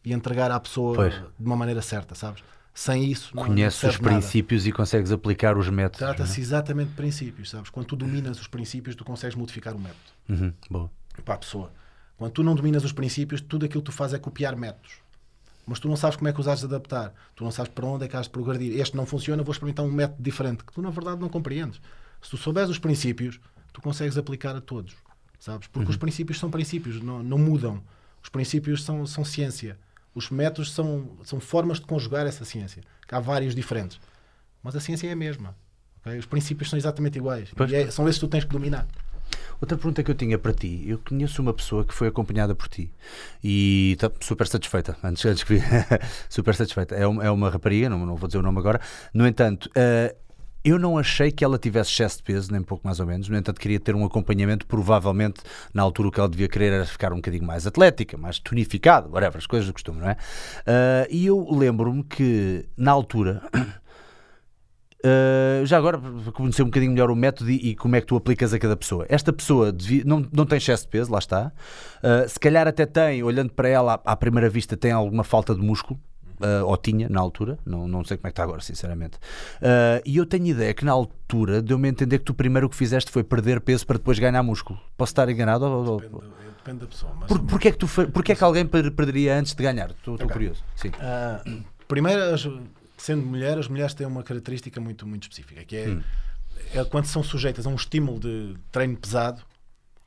e 0.04 0.12
entregar 0.12 0.50
à 0.50 0.60
pessoa 0.60 0.94
Pois. 0.94 1.14
de 1.14 1.46
uma 1.46 1.56
maneira 1.56 1.80
certa, 1.82 2.14
sabes? 2.14 2.44
Sem 2.80 3.04
isso, 3.10 3.36
não, 3.36 3.42
não 3.42 3.50
Conheces 3.50 3.74
os 3.74 3.80
serve 3.80 4.02
nada. 4.04 4.16
princípios 4.16 4.66
e 4.66 4.72
consegues 4.72 5.12
aplicar 5.12 5.58
os 5.58 5.68
métodos. 5.68 6.00
é? 6.00 6.06
Trata-se 6.06 6.40
exatamente 6.40 6.88
de 6.88 6.94
princípios, 6.94 7.50
sabes? 7.50 7.68
Quando 7.68 7.84
tu 7.88 7.94
dominas 7.96 8.40
os 8.40 8.46
princípios, 8.48 8.96
tu 8.96 9.04
consegues 9.04 9.36
modificar 9.36 9.76
o 9.76 9.78
método 9.78 10.00
Uhum, 10.30 10.50
boa. 10.70 10.90
para 11.22 11.34
a 11.34 11.36
pessoa. 11.36 11.70
Quando 12.16 12.32
tu 12.32 12.42
não 12.42 12.54
dominas 12.54 12.82
os 12.82 12.92
princípios, 12.92 13.42
tudo 13.42 13.66
aquilo 13.66 13.82
que 13.82 13.90
tu 13.90 13.92
fazes 13.92 14.14
é 14.14 14.18
copiar 14.18 14.56
métodos. 14.56 14.92
Mas 15.66 15.78
tu 15.78 15.88
não 15.88 15.96
sabes 15.96 16.16
como 16.16 16.28
é 16.28 16.32
que 16.32 16.40
os 16.40 16.48
has 16.48 16.60
de 16.60 16.64
adaptar. 16.64 17.12
Tu 17.36 17.44
não 17.44 17.50
sabes 17.50 17.70
para 17.70 17.84
onde 17.84 18.06
é 18.06 18.08
que 18.08 18.16
has 18.16 18.24
de 18.24 18.30
progredir. 18.30 18.80
Este 18.80 18.96
não 18.96 19.04
funciona, 19.04 19.42
vou 19.42 19.52
experimentar 19.52 19.84
um 19.84 19.92
método 19.92 20.22
diferente, 20.22 20.64
que 20.64 20.72
tu 20.72 20.80
na 20.80 20.88
verdade 20.88 21.20
não 21.20 21.28
compreendes. 21.28 21.78
Se 22.22 22.30
tu 22.30 22.38
souberes 22.38 22.70
os 22.70 22.78
princípios, 22.78 23.38
tu 23.74 23.82
consegues 23.82 24.16
aplicar 24.16 24.56
a 24.56 24.60
todos. 24.62 24.94
Sabes? 25.38 25.68
Porque 25.68 25.90
os 25.90 25.98
princípios 25.98 26.38
são 26.38 26.50
princípios, 26.50 26.98
não, 27.02 27.22
não 27.22 27.36
mudam. 27.36 27.82
Os 28.22 28.30
princípios 28.30 28.82
são, 28.84 29.04
são 29.06 29.22
ciência. 29.22 29.78
Os 30.14 30.30
métodos 30.30 30.72
são, 30.72 31.08
são 31.24 31.38
formas 31.40 31.78
de 31.78 31.86
conjugar 31.86 32.26
essa 32.26 32.44
ciência. 32.44 32.82
Há 33.10 33.20
vários 33.20 33.54
diferentes. 33.54 34.00
Mas 34.62 34.74
a 34.76 34.80
ciência 34.80 35.06
é 35.08 35.12
a 35.12 35.16
mesma. 35.16 35.56
ok? 36.00 36.18
Os 36.18 36.26
princípios 36.26 36.68
são 36.68 36.78
exatamente 36.78 37.16
iguais. 37.16 37.50
Pois. 37.54 37.72
É- 37.72 37.90
são 37.90 38.08
esses 38.08 38.20
que 38.20 38.26
tu 38.26 38.30
tens 38.30 38.44
que 38.44 38.50
dominar. 38.50 38.86
Outra 39.60 39.76
pergunta 39.76 40.02
que 40.02 40.10
eu 40.10 40.14
tinha 40.14 40.38
para 40.38 40.54
ti, 40.54 40.84
eu 40.86 40.98
conheço 40.98 41.42
uma 41.42 41.52
pessoa 41.52 41.84
que 41.84 41.92
foi 41.92 42.08
acompanhada 42.08 42.54
por 42.54 42.66
ti 42.66 42.90
e 43.44 43.92
está 43.92 44.10
super 44.20 44.46
satisfeita, 44.46 44.96
antes, 45.04 45.24
antes 45.26 45.44
que 45.44 45.58
super 46.30 46.54
satisfeita. 46.54 46.94
É 46.94 47.06
uma, 47.06 47.24
é 47.24 47.30
uma 47.30 47.50
rapariga, 47.50 47.88
não, 47.90 48.06
não 48.06 48.16
vou 48.16 48.26
dizer 48.26 48.38
o 48.38 48.42
nome 48.42 48.58
agora. 48.58 48.80
No 49.12 49.26
entanto, 49.26 49.70
eh, 49.74 50.16
eu 50.64 50.78
não 50.78 50.98
achei 50.98 51.30
que 51.30 51.44
ela 51.44 51.58
tivesse 51.58 51.90
excesso 51.90 52.18
de 52.18 52.22
peso, 52.22 52.52
nem 52.52 52.62
pouco 52.62 52.86
mais 52.86 53.00
ou 53.00 53.06
menos. 53.06 53.28
No 53.28 53.36
entanto, 53.36 53.60
queria 53.60 53.80
ter 53.80 53.94
um 53.94 54.04
acompanhamento. 54.04 54.66
Provavelmente, 54.66 55.40
na 55.72 55.82
altura, 55.82 56.08
o 56.08 56.10
que 56.12 56.20
ela 56.20 56.28
devia 56.28 56.48
querer 56.48 56.72
era 56.72 56.84
ficar 56.84 57.12
um 57.12 57.16
bocadinho 57.16 57.44
mais 57.44 57.66
atlética, 57.66 58.16
mais 58.16 58.38
tonificado, 58.38 59.10
whatever, 59.10 59.38
as 59.38 59.46
coisas 59.46 59.66
do 59.66 59.72
costume, 59.72 60.00
não 60.00 60.10
é? 60.10 60.16
Eh, 60.66 61.08
e 61.10 61.26
eu 61.26 61.46
lembro-me 61.50 62.02
que, 62.04 62.68
na 62.76 62.90
altura. 62.92 63.42
Uh, 65.02 65.64
já 65.64 65.78
agora, 65.78 65.98
para 65.98 66.32
conhecer 66.32 66.62
um 66.62 66.66
bocadinho 66.66 66.92
melhor 66.92 67.10
o 67.10 67.16
método 67.16 67.50
e, 67.50 67.70
e 67.70 67.74
como 67.74 67.96
é 67.96 68.00
que 68.02 68.06
tu 68.06 68.16
aplicas 68.16 68.52
a 68.52 68.58
cada 68.58 68.76
pessoa. 68.76 69.06
Esta 69.08 69.32
pessoa 69.32 69.72
devia- 69.72 70.04
não, 70.04 70.26
não 70.30 70.44
tem 70.44 70.58
excesso 70.58 70.84
de 70.84 70.90
peso, 70.90 71.10
lá 71.10 71.18
está. 71.18 71.52
Uh, 72.02 72.28
se 72.28 72.38
calhar 72.38 72.68
até 72.68 72.84
tem, 72.84 73.22
olhando 73.22 73.50
para 73.50 73.68
ela 73.68 73.94
à, 74.04 74.12
à 74.12 74.16
primeira 74.16 74.50
vista, 74.50 74.76
tem 74.76 74.92
alguma 74.92 75.24
falta 75.24 75.54
de 75.54 75.60
músculo. 75.62 75.98
Uh, 76.40 76.64
ou 76.66 76.76
tinha 76.76 77.08
na 77.08 77.20
altura, 77.20 77.58
não, 77.64 77.86
não 77.86 78.04
sei 78.04 78.16
como 78.16 78.26
é 78.26 78.30
que 78.30 78.32
está 78.32 78.42
agora, 78.42 78.60
sinceramente. 78.60 79.16
Uh, 79.56 80.02
e 80.04 80.16
eu 80.16 80.26
tenho 80.26 80.46
ideia 80.46 80.72
que 80.74 80.84
na 80.84 80.92
altura 80.92 81.60
deu-me 81.62 81.88
a 81.88 81.90
entender 81.90 82.18
que 82.18 82.24
tu 82.24 82.34
primeiro 82.34 82.66
o 82.66 82.70
que 82.70 82.76
fizeste 82.76 83.10
foi 83.10 83.22
perder 83.22 83.60
peso 83.60 83.86
para 83.86 83.98
depois 83.98 84.18
ganhar 84.18 84.42
músculo. 84.42 84.78
Posso 84.96 85.12
estar 85.12 85.28
enganado? 85.28 85.64
Ou- 85.64 85.86
ou- 85.92 86.00
Depende, 86.00 86.24
depende 86.56 86.78
da 86.80 86.86
pessoa. 86.86 87.12
Mas, 87.18 87.28
Por, 87.28 87.40
porquê, 87.40 87.68
é 87.68 87.72
que 87.72 87.78
tu, 87.78 87.86
porquê 88.12 88.32
é 88.32 88.34
que 88.34 88.44
alguém 88.44 88.66
per- 88.66 88.90
perderia 88.92 89.38
antes 89.38 89.54
de 89.54 89.62
ganhar? 89.62 89.90
Estou 89.90 90.14
estou 90.14 90.26
Ok. 90.26 90.28
curioso. 90.32 90.64
Sim. 90.76 90.90
Ah, 91.00 91.42
primeiro, 91.88 92.22
as- 92.34 92.48
sendo 92.96 93.24
mulher, 93.24 93.58
as 93.58 93.68
mulheres 93.68 93.94
têm 93.94 94.06
uma 94.06 94.22
característica 94.22 94.80
muito, 94.80 95.06
muito 95.06 95.22
específica, 95.22 95.64
que 95.64 95.76
é, 95.76 95.98
é 96.74 96.84
quando 96.84 97.06
são 97.06 97.22
sujeitas 97.22 97.66
a 97.66 97.70
um 97.70 97.74
estímulo 97.74 98.20
de 98.20 98.54
treino 98.70 98.96
pesado, 98.96 99.42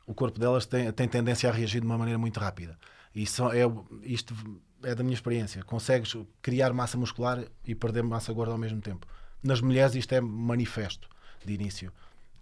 o 0.05 0.13
corpo 0.13 0.39
delas 0.39 0.65
tem, 0.65 0.91
tem 0.91 1.07
tendência 1.07 1.49
a 1.49 1.53
reagir 1.53 1.79
de 1.81 1.87
uma 1.87 1.97
maneira 1.97 2.17
muito 2.19 2.39
rápida. 2.39 2.77
E 3.15 3.25
só 3.25 3.53
é, 3.53 3.61
isto 4.03 4.35
é 4.83 4.95
da 4.95 5.03
minha 5.03 5.13
experiência. 5.13 5.63
Consegues 5.63 6.15
criar 6.41 6.73
massa 6.73 6.97
muscular 6.97 7.43
e 7.65 7.73
perder 7.75 8.03
massa 8.03 8.31
gorda 8.33 8.51
ao 8.51 8.57
mesmo 8.57 8.81
tempo. 8.81 9.07
Nas 9.43 9.61
mulheres 9.61 9.95
isto 9.95 10.13
é 10.13 10.21
manifesto 10.21 11.07
de 11.45 11.53
início. 11.53 11.91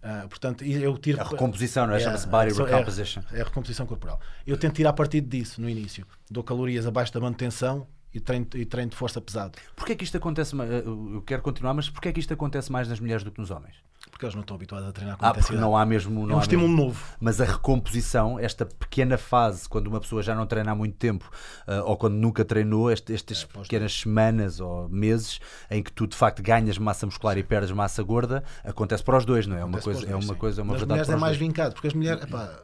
Ah, 0.02 0.26
portanto, 0.28 0.64
eu 0.64 0.98
tiro 0.98 1.20
A 1.20 1.24
recomposição, 1.24 1.86
não 1.86 1.94
é? 1.94 1.98
É, 1.98 2.00
Chama-se 2.00 2.26
body 2.26 2.60
é- 2.60 2.64
recomposition. 2.64 3.22
É 3.32 3.40
a 3.40 3.44
recomposição 3.44 3.86
corporal. 3.86 4.20
Eu 4.44 4.56
tento 4.56 4.74
tirar 4.74 4.92
partido 4.92 5.28
disso 5.28 5.60
no 5.60 5.68
início. 5.68 6.04
Dou 6.28 6.42
calorias 6.42 6.86
abaixo 6.86 7.12
da 7.12 7.20
manutenção 7.20 7.86
e 8.12 8.18
treino, 8.18 8.46
e 8.54 8.64
treino 8.64 8.90
de 8.90 8.96
força 8.96 9.20
pesado. 9.20 9.58
Porquê 9.76 9.92
é 9.92 9.94
que 9.94 10.02
isto 10.02 10.16
acontece? 10.16 10.54
Eu 10.56 11.22
quero 11.24 11.40
continuar, 11.40 11.72
mas 11.72 11.88
porquê 11.88 12.08
é 12.08 12.12
que 12.12 12.18
isto 12.20 12.34
acontece 12.34 12.70
mais 12.70 12.88
nas 12.88 12.98
mulheres 12.98 13.22
do 13.22 13.30
que 13.30 13.40
nos 13.40 13.50
homens? 13.50 13.76
Porque 14.22 14.26
eles 14.26 14.34
não 14.36 14.42
estão 14.42 14.54
habituados 14.54 14.88
a 14.88 14.92
treinar 14.92 15.16
com 15.16 15.26
Ah, 15.26 15.30
intensidade. 15.30 15.60
não 15.60 15.76
há 15.76 15.84
mesmo. 15.84 16.26
Não 16.26 16.34
é 16.34 16.38
um 16.38 16.40
estímulo 16.40 16.68
mesmo- 16.68 16.84
novo. 16.84 17.04
Mas 17.18 17.40
a 17.40 17.44
recomposição, 17.44 18.38
esta 18.38 18.64
pequena 18.64 19.18
fase, 19.18 19.68
quando 19.68 19.88
uma 19.88 20.00
pessoa 20.00 20.22
já 20.22 20.32
não 20.34 20.46
treina 20.46 20.70
há 20.70 20.74
muito 20.76 20.96
tempo, 20.96 21.28
ah, 21.66 21.82
ou 21.84 21.96
quando 21.96 22.14
nunca 22.14 22.44
treinou, 22.44 22.88
este- 22.90 23.12
estas 23.12 23.42
pós- 23.44 23.66
pequenas 23.66 23.92
semanas 23.92 24.60
ou 24.60 24.88
meses 24.88 25.40
em 25.68 25.82
que 25.82 25.90
tu 25.92 26.06
de 26.06 26.14
facto 26.16 26.40
ganhas 26.40 26.78
massa 26.78 27.04
muscular 27.04 27.36
e 27.36 27.42
perdes 27.42 27.72
massa 27.72 28.00
gorda, 28.02 28.44
acontece 28.62 29.02
para 29.02 29.16
os 29.18 29.24
dois, 29.24 29.44
não 29.46 29.56
é? 29.56 29.60
É 29.60 29.64
uma 29.64 29.80
coisa, 29.80 30.04
é 30.06 30.10
dois, 30.10 30.24
uma 30.24 30.34
sim. 30.34 30.38
coisa, 30.38 30.60
é 30.60 30.62
uma 30.62 30.72
Nas 30.74 30.80
verdade. 30.82 30.88
mulheres 30.92 31.06
para 31.08 31.16
é 31.16 31.20
mais 31.20 31.36
dois. 31.38 31.48
vincado, 31.48 31.72
porque 31.74 31.88
as 31.88 31.94
mulheres, 31.94 32.22
epá, 32.22 32.60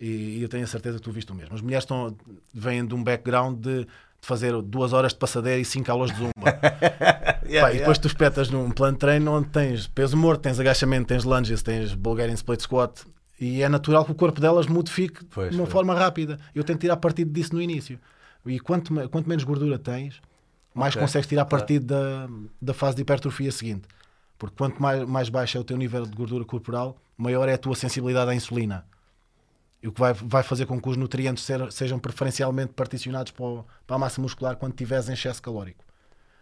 e, 0.00 0.42
eu 0.42 0.48
tenho 0.48 0.64
a 0.64 0.66
certeza 0.66 0.98
que 0.98 1.04
tu 1.04 1.12
viste 1.12 1.30
o 1.30 1.34
mesmo. 1.36 1.54
As 1.54 1.60
mulheres 1.60 1.84
estão, 1.84 2.16
vêm 2.52 2.84
de 2.84 2.94
um 2.96 3.02
background 3.04 3.58
de 3.60 3.86
fazer 4.26 4.60
duas 4.62 4.92
horas 4.92 5.12
de 5.12 5.18
passadeira 5.18 5.60
e 5.60 5.64
cinco 5.64 5.90
aulas 5.90 6.10
de 6.10 6.16
zumba. 6.18 6.52
Pá, 7.60 7.72
E 7.72 7.78
depois 7.78 7.98
tu 7.98 8.06
espetas 8.08 8.50
num 8.50 8.70
plano 8.70 8.94
de 8.94 8.98
treino 8.98 9.30
onde 9.32 9.48
tens 9.48 9.86
peso 9.86 10.16
morto, 10.16 10.42
tens 10.42 10.58
agachamento, 10.58 11.06
tens 11.08 11.24
lunges, 11.24 11.62
tens 11.62 11.94
Bulgarian 11.94 12.34
split 12.34 12.60
squat. 12.60 13.04
E 13.40 13.62
é 13.62 13.68
natural 13.68 14.04
que 14.04 14.12
o 14.12 14.14
corpo 14.14 14.40
delas 14.40 14.66
modifique 14.66 15.24
Pois, 15.26 15.50
de 15.50 15.56
uma 15.56 15.64
pois. 15.64 15.72
forma 15.72 15.94
rápida. 15.94 16.38
Eu 16.54 16.64
tento 16.64 16.80
tirar 16.80 16.96
partido 16.96 17.30
disso 17.30 17.54
no 17.54 17.60
início. 17.62 17.98
E 18.44 18.58
quanto, 18.60 18.92
quanto 19.10 19.28
menos 19.28 19.44
gordura 19.44 19.78
tens, 19.78 20.20
mais 20.74 20.94
Ok, 20.94 21.02
consegues 21.02 21.26
tirar 21.28 21.42
ok. 21.42 21.50
partido 21.50 21.86
da, 21.86 22.28
da 22.60 22.72
fase 22.74 22.96
de 22.96 23.02
hipertrofia 23.02 23.52
seguinte. 23.52 23.82
Porque 24.38 24.54
quanto 24.56 24.80
mais, 24.80 25.04
mais 25.06 25.28
baixo 25.28 25.56
é 25.56 25.60
o 25.60 25.64
teu 25.64 25.76
nível 25.76 26.04
de 26.06 26.16
gordura 26.16 26.44
corporal, 26.44 26.96
maior 27.16 27.48
é 27.48 27.54
a 27.54 27.58
tua 27.58 27.74
sensibilidade 27.74 28.30
à 28.30 28.34
insulina. 28.34 28.84
E 29.86 29.88
o 29.88 29.92
que 29.92 30.00
vai, 30.00 30.12
vai 30.12 30.42
fazer 30.42 30.66
com 30.66 30.80
que 30.80 30.88
os 30.88 30.96
nutrientes 30.96 31.44
ser- 31.44 31.70
sejam 31.70 31.96
preferencialmente 31.96 32.72
particionados 32.72 33.30
para, 33.30 33.44
o- 33.46 33.64
para 33.86 33.94
a 33.94 33.98
massa 34.00 34.20
muscular 34.20 34.56
quando 34.56 34.72
tiveres 34.74 35.08
em 35.08 35.12
excesso 35.12 35.40
calórico. 35.40 35.84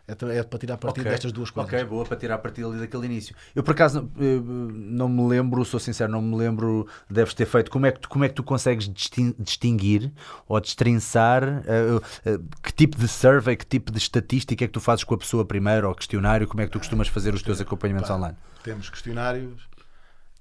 É, 0.09 0.13
é 0.39 0.43
para 0.43 0.59
tirar 0.59 0.77
partido 0.79 1.03
Ok. 1.03 1.13
destas 1.13 1.31
duas 1.33 1.51
coisas. 1.51 1.71
Ok, 1.73 1.85
boa 1.85 2.05
para 2.07 2.17
tirar 2.17 2.39
partido 2.39 2.71
ali 2.71 2.79
daquele 2.81 3.05
início. 3.05 3.35
Eu 3.55 3.63
por 3.63 3.73
acaso 3.73 4.01
não, 4.01 4.11
eh, 4.25 4.41
não 4.75 5.09
me 5.11 5.29
lembro, 5.29 5.63
sou 5.65 5.79
sincero, 5.79 6.11
não 6.11 6.23
me 6.23 6.37
lembro, 6.37 6.87
deves 7.09 7.35
ter 7.35 7.45
feito. 7.47 7.71
Como 7.71 7.85
é 7.85 7.93
que 7.93 8.01
tu, 8.01 8.09
como 8.09 8.25
é 8.25 8.29
que 8.31 8.35
tu 8.35 8.43
consegues 8.43 8.89
distin- 8.89 9.35
distinguir 9.39 10.11
ou 10.49 10.59
destrinçar 10.59 11.43
eh, 11.45 12.01
eh, 12.25 12.39
que 12.63 12.73
tipo 12.73 12.97
de 12.97 13.09
survey, 13.09 13.57
que 13.57 13.67
tipo 13.67 13.93
de 13.93 13.99
estatística 13.99 14.65
é 14.65 14.67
que 14.69 14.73
tu 14.73 14.81
fazes 14.81 15.05
com 15.05 15.15
a 15.15 15.19
pessoa 15.19 15.45
primeiro 15.45 15.87
ou 15.89 15.95
questionário? 15.95 16.47
Como 16.49 16.63
é 16.63 16.67
que 16.67 16.73
tu 16.73 16.79
costumas 16.79 17.09
fazer 17.09 17.35
os 17.35 17.43
teus 17.43 17.61
acompanhamentos 17.61 18.09
Pá, 18.09 18.17
online? 18.17 18.37
Temos 18.63 18.89
questionários, 18.91 19.69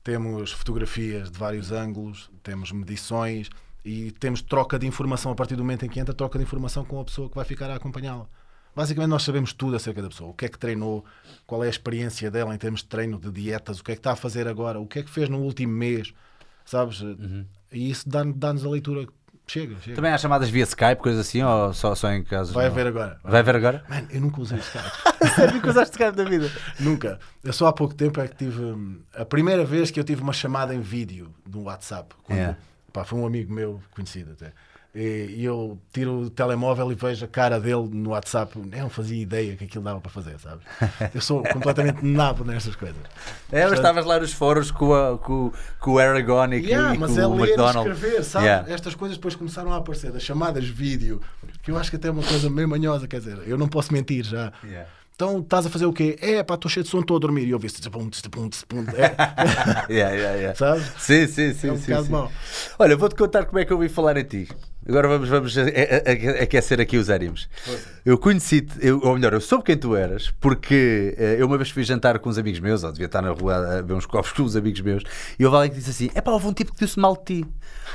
temos 0.03 0.51
fotografias 0.51 1.31
de 1.31 1.37
vários 1.39 1.71
ângulos, 1.71 2.29
temos 2.41 2.71
medições 2.71 3.49
e 3.85 4.11
temos 4.11 4.41
troca 4.41 4.77
de 4.77 4.85
informação 4.85 5.31
a 5.31 5.35
partir 5.35 5.55
do 5.55 5.63
momento 5.63 5.85
em 5.85 5.89
que 5.89 5.99
entra, 5.99 6.13
troca 6.13 6.37
de 6.37 6.43
informação 6.43 6.83
com 6.85 6.99
a 6.99 7.05
pessoa 7.05 7.29
que 7.29 7.35
vai 7.35 7.45
ficar 7.45 7.69
a 7.69 7.75
acompanhá-la. 7.75 8.27
Basicamente, 8.75 9.09
nós 9.11 9.23
sabemos 9.23 9.53
tudo 9.53 9.75
acerca 9.75 10.01
da 10.01 10.09
pessoa. 10.09 10.31
O 10.31 10.33
que 10.33 10.45
é 10.45 10.49
que 10.49 10.57
treinou, 10.57 11.05
qual 11.45 11.63
é 11.63 11.67
a 11.67 11.69
experiência 11.69 12.31
dela 12.31 12.55
em 12.55 12.57
termos 12.57 12.81
de 12.81 12.87
treino, 12.87 13.19
de 13.19 13.31
dietas, 13.31 13.79
o 13.79 13.83
que 13.83 13.91
é 13.91 13.95
que 13.95 13.99
está 13.99 14.13
a 14.13 14.15
fazer 14.15 14.47
agora, 14.47 14.79
o 14.79 14.87
que 14.87 14.99
é 14.99 15.03
que 15.03 15.09
fez 15.09 15.29
no 15.29 15.39
último 15.39 15.71
mês, 15.73 16.11
sabes? 16.65 17.01
E 17.71 17.89
isso 17.89 18.09
dá- 18.09 18.23
dá-nos 18.23 18.65
a 18.65 18.69
leitura. 18.69 19.07
Chega, 19.45 19.75
chega. 19.81 19.95
Também 19.95 20.11
há 20.11 20.17
chamadas 20.17 20.49
via 20.49 20.63
Skype, 20.63 21.01
coisas 21.01 21.27
assim, 21.27 21.43
ou 21.43 21.73
só, 21.73 21.93
só 21.95 22.09
em 22.11 22.23
casos. 22.23 22.53
Vai 22.53 22.65
não? 22.65 22.71
haver 22.71 22.87
agora. 22.87 23.19
Vai 23.23 23.39
haver 23.41 23.55
agora? 23.55 23.83
Mano, 23.89 24.07
eu 24.09 24.21
nunca 24.21 24.39
usei 24.41 24.57
Skype. 24.59 24.91
Sério 25.35 25.61
que 25.61 25.69
usaste 25.69 25.91
Skype 25.91 26.15
da 26.15 26.23
vida? 26.23 26.49
Nunca. 26.79 27.19
Eu 27.43 27.51
só 27.53 27.67
há 27.67 27.73
pouco 27.73 27.93
tempo 27.93 28.19
é 28.21 28.27
que 28.27 28.35
tive. 28.37 28.61
hum, 28.63 29.01
A 29.13 29.25
primeira 29.25 29.65
vez 29.65 29.91
que 29.91 29.99
eu 29.99 30.03
tive 30.03 30.21
uma 30.21 30.33
chamada 30.33 30.73
em 30.73 30.79
vídeo 30.81 31.33
no 31.49 31.63
WhatsApp. 31.63 32.15
Quando, 32.23 32.37
Yeah. 32.37 32.57
pá, 32.91 33.03
foi 33.03 33.19
um 33.19 33.25
amigo 33.27 33.53
meu 33.53 33.81
conhecido 33.91 34.31
até. 34.31 34.53
E, 34.95 35.37
e 35.37 35.45
eu 35.45 35.79
tiro 35.91 36.21
o 36.21 36.29
telemóvel 36.29 36.91
e 36.91 36.95
vejo 36.95 37.25
a 37.25 37.27
cara 37.27 37.59
dele 37.59 37.89
no 37.91 38.11
WhatsApp. 38.11 38.55
Eu 38.57 38.81
não 38.83 38.89
fazia 38.91 39.19
ideia 39.19 39.55
que 39.55 39.63
aquilo 39.63 39.83
dava 39.83 39.99
para 39.99 40.11
fazer, 40.11 40.37
sabes? 40.39 40.63
Eu 41.15 41.19
sou 41.19 41.41
completamente 41.51 42.05
nabo 42.05 42.43
nestas 42.43 42.75
coisas. 42.75 42.97
É, 43.51 43.63
mas 43.63 43.73
estavas 43.73 44.05
lá 44.05 44.19
nos 44.19 44.33
fóruns 44.33 44.69
com, 44.69 44.93
a- 44.93 45.17
com, 45.17 45.51
com 45.79 45.91
o 45.93 45.97
Aragon 45.99 46.45
e, 46.53 46.57
Yeah, 46.67 46.93
e 46.93 46.97
mas 46.99 47.11
com 47.11 47.19
é 47.19 47.25
o 47.27 47.33
ler 47.33 47.41
McDonald. 47.49 47.89
escrever, 47.89 48.23
sabes? 48.23 48.45
Yeah. 48.47 48.71
Estas 48.71 48.93
coisas 48.93 49.17
depois 49.17 49.35
começaram 49.35 49.73
a 49.73 49.77
aparecer, 49.77 50.11
das 50.11 50.21
chamadas 50.21 50.65
vídeo, 50.67 51.19
que 51.63 51.71
eu 51.71 51.77
acho 51.77 51.89
que 51.89 51.95
até 51.95 52.09
é 52.09 52.11
uma 52.11 52.21
coisa 52.23 52.47
meio 52.49 52.69
manhosa, 52.69 53.07
quer 53.07 53.17
dizer, 53.19 53.39
eu 53.47 53.57
não 53.57 53.67
posso 53.67 53.91
mentir 53.91 54.23
já. 54.23 54.53
Yeah. 54.63 54.87
Então 55.15 55.39
estás 55.39 55.65
a 55.65 55.69
fazer 55.69 55.85
o 55.85 55.93
quê? 55.93 56.17
É 56.21 56.43
pá, 56.43 56.55
estou 56.55 56.69
cheio 56.69 56.83
de 56.83 56.89
sono, 56.89 57.01
estou 57.01 57.17
a 57.17 57.19
dormir. 57.19 57.45
E 57.47 57.51
eu 57.51 57.59
pum, 57.59 57.69
é, 58.95 59.15
Yeah, 59.91 60.15
yeah, 60.15 60.35
yeah. 60.35 60.55
sabes? 60.55 60.85
Sim, 60.99 61.27
sim, 61.27 61.53
sim. 61.53 61.67
É 61.69 61.71
um 61.71 61.77
sim, 61.77 62.03
sim. 62.03 62.11
mau. 62.11 62.31
Olha, 62.77 62.95
vou-te 62.97 63.15
contar 63.15 63.45
como 63.45 63.59
é 63.59 63.65
que 63.65 63.71
eu 63.71 63.77
ouvi 63.77 63.89
falar 63.89 64.17
em 64.17 64.23
ti. 64.23 64.47
Agora 64.87 65.07
vamos, 65.07 65.29
vamos 65.29 65.55
aquecer 66.41 66.79
aqui 66.81 66.97
os 66.97 67.09
ânimos. 67.09 67.47
Eu 68.05 68.17
conheci-te, 68.17 68.91
ou 68.91 69.13
melhor, 69.15 69.33
eu 69.33 69.41
soube 69.41 69.63
quem 69.63 69.77
tu 69.77 69.95
eras, 69.95 70.29
porque 70.41 71.15
eh, 71.17 71.37
eu 71.39 71.47
uma 71.47 71.57
vez 71.57 71.69
fui 71.69 71.83
jantar 71.83 72.19
com 72.19 72.29
uns 72.29 72.37
amigos 72.37 72.59
meus, 72.59 72.83
ou 72.83 72.91
devia 72.91 73.05
estar 73.05 73.21
na 73.21 73.31
rua 73.31 73.77
a 73.77 73.81
ver 73.81 73.93
uns 73.93 74.05
copos 74.05 74.31
com 74.33 74.43
uns 74.43 74.55
amigos 74.55 74.81
meus, 74.81 75.03
e 75.39 75.45
houve 75.45 75.55
alguém 75.55 75.71
que 75.71 75.77
disse 75.77 75.89
assim: 75.91 76.09
é 76.13 76.19
pá, 76.21 76.31
houve 76.31 76.47
um 76.47 76.53
tipo 76.53 76.73
que 76.73 76.83
disse 76.85 76.99
mal 76.99 77.15
de 77.15 77.23
ti. 77.41 77.45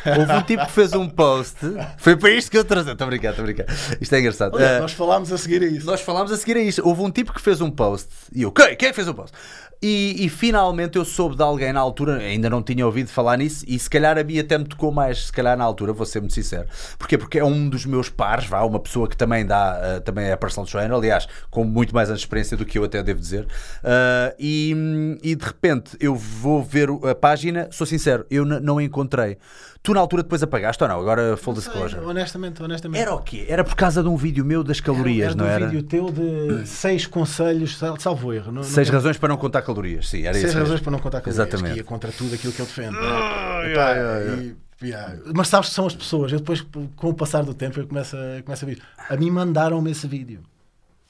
Houve 0.07 0.33
um 0.33 0.43
tipo 0.43 0.65
que 0.65 0.73
fez 0.73 0.93
um 0.95 1.09
post. 1.09 1.57
Foi 1.99 2.17
para 2.17 2.31
isto 2.31 2.51
que 2.51 2.57
eu 2.57 2.65
trouxe. 2.65 2.91
Estou 2.91 3.05
a 3.07 3.11
brincar, 3.11 3.31
estou 3.31 3.43
a 3.43 3.47
brincar. 3.47 3.67
Isto 4.01 4.15
é 4.15 4.21
engraçado. 4.21 4.55
Olha, 4.55 4.77
Ah, 4.77 4.81
nós 4.81 4.93
falámos 4.93 5.33
a 5.33 5.37
seguir 5.39 5.63
a 5.63 5.67
isso. 5.67 5.87
nós 5.87 6.01
falámos 6.01 6.31
a 6.33 6.37
seguir 6.37 6.57
a 6.57 6.61
isto. 6.61 6.87
Houve 6.87 7.03
um 7.03 7.11
tipo 7.11 7.33
que 7.35 7.41
fez 7.41 7.61
um 7.61 7.71
post 7.71 8.09
e 8.33 8.43
eu, 8.43 8.53
quem? 8.53 8.77
Quem 8.77 8.89
que 8.91 8.95
fez 8.95 9.09
um 9.09 9.13
post? 9.15 9.37
E, 9.81 10.25
e 10.25 10.29
finalmente 10.29 10.99
eu 10.99 11.05
soube 11.05 11.37
de 11.37 11.43
alguém 11.43 11.73
na 11.73 11.81
altura, 11.81 12.17
ainda 12.19 12.51
não 12.51 12.63
tinha 12.63 12.85
ouvido 12.85 13.09
falar 13.09 13.37
nisso, 13.37 13.65
e 13.69 13.79
se 13.79 13.89
calhar 13.89 14.19
a 14.19 14.25
mim 14.25 14.39
até 14.39 14.59
me 14.59 14.65
tocou 14.65 14.91
mais, 14.91 15.27
se 15.27 15.33
calhar 15.33 15.57
na 15.57 15.65
altura, 15.65 15.93
vou 15.93 16.05
ser 16.05 16.21
muito 16.21 16.35
sincero. 16.35 16.67
Porquê? 16.99 17.17
Porque 17.17 17.39
é 17.39 17.45
um 17.45 17.69
dos 17.69 17.87
meus 17.87 18.09
pares, 18.09 18.47
vá, 18.47 18.63
uma 18.63 18.81
pessoa 18.81 19.09
que 19.09 19.17
também 19.17 19.47
dá, 19.47 19.81
eh, 19.83 20.01
também 20.01 20.27
é 20.27 20.37
personal 20.37 20.67
trainer, 20.67 20.93
aliás, 20.93 21.29
com 21.51 21.65
muito 21.65 21.95
mais 21.95 22.11
experiência 22.11 22.57
do 22.57 22.65
que 22.65 22.79
eu 22.79 22.85
até 22.85 23.03
devo 23.03 23.21
dizer. 23.21 23.47
Ah, 23.85 24.35
e, 24.39 24.75
e 25.23 25.35
de 25.35 25.45
repente 25.45 25.97
eu 26.01 26.15
vou 26.15 26.63
ver 26.63 26.89
a 27.09 27.15
página, 27.15 27.69
sou 27.71 27.87
sincero, 27.87 28.27
eu 28.31 28.45
não 28.45 28.81
encontrei. 28.81 29.39
Tu 29.83 29.95
na 29.95 30.01
altura 30.01 30.23
depois 30.23 30.43
apagaste 30.43 30.83
ou 30.83 30.89
não? 30.89 31.01
Agora 31.01 31.37
full 31.37 31.55
disclosure. 31.55 32.05
Honestamente, 32.05 32.63
honestamente. 32.63 33.01
Era 33.01 33.15
o 33.15 33.23
quê? 33.23 33.47
Era 33.49 33.65
por 33.65 33.75
causa 33.75 34.03
de 34.03 34.09
um 34.09 34.17
vídeo 34.17 34.45
meu 34.45 34.63
das 34.63 34.81
calorias, 34.81 35.29
era, 35.29 35.35
não 35.35 35.45
de 35.47 35.51
um 35.51 35.55
era? 35.55 35.67
vídeo 35.69 35.83
teu 35.83 36.11
de 36.11 36.67
seis 36.69 37.07
conselhos, 37.07 37.79
sal- 37.79 37.99
salvo 37.99 38.33
erro. 38.33 38.53
Não, 38.53 38.63
Seis 38.63 38.89
não, 38.89 38.95
razões 38.95 39.17
para 39.17 39.29
não 39.31 39.37
contar 39.37 39.63
calorias, 39.63 40.09
sim, 40.09 40.23
era 40.25 40.35
seis 40.35 40.47
isso. 40.49 40.55
razões 40.55 40.71
mesmo. 40.73 40.85
para 40.85 40.93
não 40.93 40.99
contar 40.99 41.21
com 41.23 41.31
Exatamente. 41.31 41.73
que 41.73 41.79
ia 41.79 41.85
contra 41.85 42.13
tudo 42.13 42.35
aquilo 42.35 42.53
que 42.53 42.61
eu 42.61 42.67
defendo. 42.67 42.93
né? 43.01 43.73
Epá, 43.73 43.95
e- 44.43 44.57
yeah. 44.87 45.17
Mas 45.35 45.49
sabes 45.49 45.69
que 45.71 45.75
são 45.75 45.87
as 45.87 45.95
pessoas. 45.95 46.33
Eu 46.33 46.39
depois, 46.39 46.61
com 46.97 47.09
o 47.09 47.15
passar 47.15 47.43
do 47.45 47.55
tempo, 47.55 47.81
eu 47.81 47.87
começo 47.87 48.17
a, 48.17 48.43
começo 48.43 48.65
a 48.65 48.69
vir. 48.69 48.83
A 49.09 49.17
mim 49.17 49.31
mandaram-me 49.31 49.91
esse 49.91 50.07
vídeo. 50.07 50.41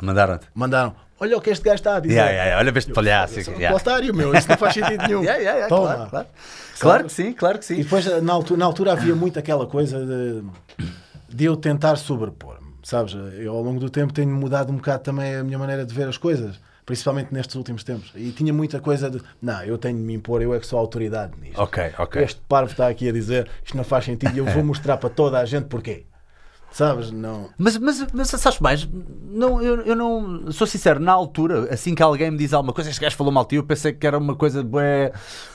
Mandaram-te. 0.01 0.47
Mandaram. 0.55 0.95
Olha 1.21 1.37
o 1.37 1.41
que 1.41 1.51
este 1.51 1.65
gajo 1.65 1.75
está 1.77 1.97
a 1.97 2.01
dizer. 2.01 2.15
Yeah, 2.15 2.33
yeah. 2.33 2.59
Olha, 2.59 2.73
veste 2.73 2.91
Eu 2.91 2.95
palhaço. 2.95 3.39
um 3.51 3.55
yeah. 3.55 3.75
otário, 3.77 4.15
meu. 4.15 4.35
Isso 4.35 4.49
não 4.49 4.57
faz 4.57 4.75
sentido 4.75 5.03
nenhum. 5.07 5.23
Yeah, 5.25 5.67
Toma. 5.69 5.95
claro, 5.95 6.11
claro. 6.11 6.27
Claro 6.79 7.05
que 7.05 7.13
sim, 7.13 7.33
claro 7.33 7.59
que 7.59 7.65
E 7.65 7.67
sim. 7.67 7.83
depois, 7.83 8.07
na 8.23 8.33
altura, 8.33 8.59
na 8.61 8.65
altura 8.67 8.93
havia 8.93 9.15
muito 9.15 9.37
aquela 9.39 9.67
coisa 9.67 9.99
de, 10.07 10.43
de 11.29 11.45
eu 11.45 11.57
tentar 11.57 11.97
sobrepor-me. 11.97 12.69
Sabes? 12.85 13.15
Eu, 13.39 13.53
ao 13.53 13.63
longo 13.63 13.81
do 13.81 13.91
tempo, 13.91 14.13
tenho 14.13 14.31
mudado 14.31 14.73
um 14.73 14.77
bocado 14.77 15.03
também 15.03 15.35
a 15.35 15.43
minha 15.43 15.59
maneira 15.59 15.85
de 15.85 15.93
ver 15.93 16.09
as 16.09 16.17
coisas, 16.17 16.59
principalmente 16.87 17.35
nestes 17.35 17.55
últimos 17.57 17.83
tempos. 17.83 18.13
E 18.15 18.31
tinha 18.31 18.53
muita 18.53 18.79
coisa 18.81 19.11
de, 19.11 19.21
não, 19.43 19.63
eu 19.65 19.77
tenho 19.77 19.97
de 19.99 20.03
me 20.05 20.15
impor, 20.15 20.41
eu 20.41 20.55
é 20.55 20.61
que 20.61 20.67
sou 20.67 20.79
autoridade 20.79 21.33
nisto. 21.41 21.61
Ok, 21.61 21.91
ok. 21.99 22.23
Este 22.23 22.41
parvo 22.49 22.71
está 22.71 22.89
aqui 22.89 23.09
a 23.09 23.13
dizer 23.13 23.49
isto 23.65 23.77
não 23.77 23.85
faz 23.85 24.05
sentido 24.05 24.35
e 24.35 24.39
eu 24.39 24.47
vou 24.47 24.63
mostrar 24.65 24.97
para 24.97 25.11
toda 25.11 25.39
a 25.39 25.45
gente 25.45 25.67
porquê. 25.67 26.05
Sabes? 26.71 27.11
Não. 27.11 27.49
Mas, 27.59 27.77
mas, 27.79 28.07
mas 28.13 28.29
sabes 28.29 28.61
mais? 28.61 28.89
Não, 29.31 29.61
eu, 29.61 29.81
eu 29.83 29.97
não. 29.97 30.53
Sou 30.53 30.67
sincero, 30.67 31.01
na 31.01 31.13
altura, 31.13 31.73
assim 31.73 31.95
que 31.95 32.03
alguém 32.03 32.31
me 32.31 32.37
diz 32.39 32.53
alguma 32.53 32.73
coisa, 32.73 32.91
este 32.91 33.01
gajo 33.01 33.17
falou 33.17 33.33
mal 33.33 33.45
de 33.45 33.51
ti, 33.51 33.57
eu 33.57 33.65
pensei 33.65 33.93
que 33.93 34.07
era 34.07 34.19
uma 34.19 34.37
coisa 34.37 34.63
bué. 34.63 35.13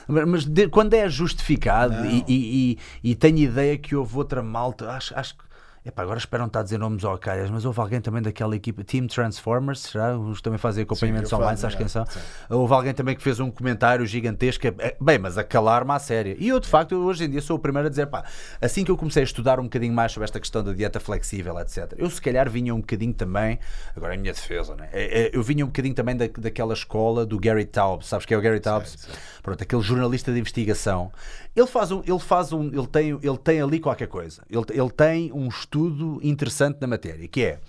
Mas 0.07 0.43
de- 0.43 0.67
quando 0.67 0.93
é 0.95 1.07
justificado 1.07 2.05
e, 2.05 2.23
e, 2.27 2.77
e, 3.03 3.11
e 3.11 3.15
tenho 3.15 3.37
ideia 3.37 3.77
que 3.77 3.95
houve 3.95 4.17
outra 4.17 4.41
malta, 4.43 4.89
acho, 4.91 5.17
acho 5.17 5.37
que. 5.37 5.43
Epá, 5.85 6.01
agora 6.01 6.17
espero 6.17 6.43
não 6.43 6.47
estar 6.47 6.61
a 6.61 6.63
dizer 6.63 6.77
nomes 6.77 7.03
ao 7.03 7.17
calhas, 7.17 7.49
mas 7.49 7.65
houve 7.65 7.77
alguém 7.81 7.99
também 7.99 8.21
daquela 8.21 8.55
equipa, 8.55 8.85
Team 8.85 9.05
Transformers, 9.05 9.81
será? 9.81 10.17
Os 10.17 10.41
também 10.41 10.57
fazem 10.57 10.83
acompanhamentos 10.83 11.29
Sim, 11.29 11.35
online, 11.35 11.57
sabes 11.57 11.75
quem 11.75 11.87
é, 11.87 11.89
são? 11.89 12.05
sim. 12.05 12.21
Houve 12.49 12.73
alguém 12.73 12.93
também 12.93 13.13
que 13.13 13.21
fez 13.21 13.37
um 13.41 13.51
comentário 13.51 14.05
gigantesco, 14.05 14.65
é, 14.65 14.95
bem, 15.01 15.19
mas 15.19 15.37
a 15.37 15.43
calar-me 15.43 15.91
à 15.91 15.99
séria. 15.99 16.37
E 16.39 16.47
eu, 16.47 16.57
de 16.61 16.69
facto, 16.69 16.95
hoje 16.95 17.25
em 17.25 17.29
dia 17.29 17.41
sou 17.41 17.57
o 17.57 17.59
primeiro 17.59 17.87
a 17.87 17.89
dizer, 17.89 18.07
pá, 18.07 18.23
assim 18.61 18.85
que 18.85 18.91
eu 18.91 18.95
comecei 18.95 19.23
a 19.23 19.25
estudar 19.25 19.59
um 19.59 19.63
bocadinho 19.63 19.93
mais 19.93 20.13
sobre 20.13 20.23
esta 20.23 20.39
questão 20.39 20.63
da 20.63 20.71
dieta 20.71 21.01
flexível, 21.01 21.59
etc., 21.59 21.93
eu 21.97 22.09
se 22.09 22.21
calhar 22.21 22.49
vinha 22.49 22.73
um 22.73 22.79
bocadinho 22.79 23.13
também, 23.13 23.59
agora 23.93 24.13
é 24.13 24.15
a 24.15 24.19
minha 24.19 24.31
defesa, 24.31 24.75
né? 24.75 24.87
É, 24.93 25.23
é, 25.23 25.31
eu 25.33 25.43
vinha 25.43 25.65
um 25.65 25.67
bocadinho 25.67 25.95
também 25.95 26.15
da, 26.15 26.29
daquela 26.37 26.73
escola 26.73 27.25
do 27.25 27.37
Gary 27.37 27.65
Taubes, 27.65 28.07
sabes 28.07 28.25
que 28.25 28.33
é 28.33 28.37
o 28.37 28.41
Gary 28.41 28.61
Taubes? 28.61 29.05
Pronto, 29.41 29.61
aquele 29.61 29.81
jornalista 29.81 30.31
de 30.31 30.39
investigação. 30.39 31.11
Ele 31.53 31.67
faz 31.67 31.91
um, 31.91 32.01
ele 32.07 32.19
faz 32.19 32.53
um, 32.53 32.67
ele 32.67 32.87
tem, 32.87 33.09
ele 33.09 33.37
tem 33.37 33.61
ali 33.61 33.79
qualquer 33.81 34.07
coisa. 34.07 34.41
Ele, 34.49 34.65
ele 34.71 34.89
tem 34.89 35.31
um 35.33 35.49
estudo 35.49 35.72
interessante 36.21 36.79
na 36.81 36.87
matéria, 36.87 37.27
que 37.27 37.43
é 37.43 37.59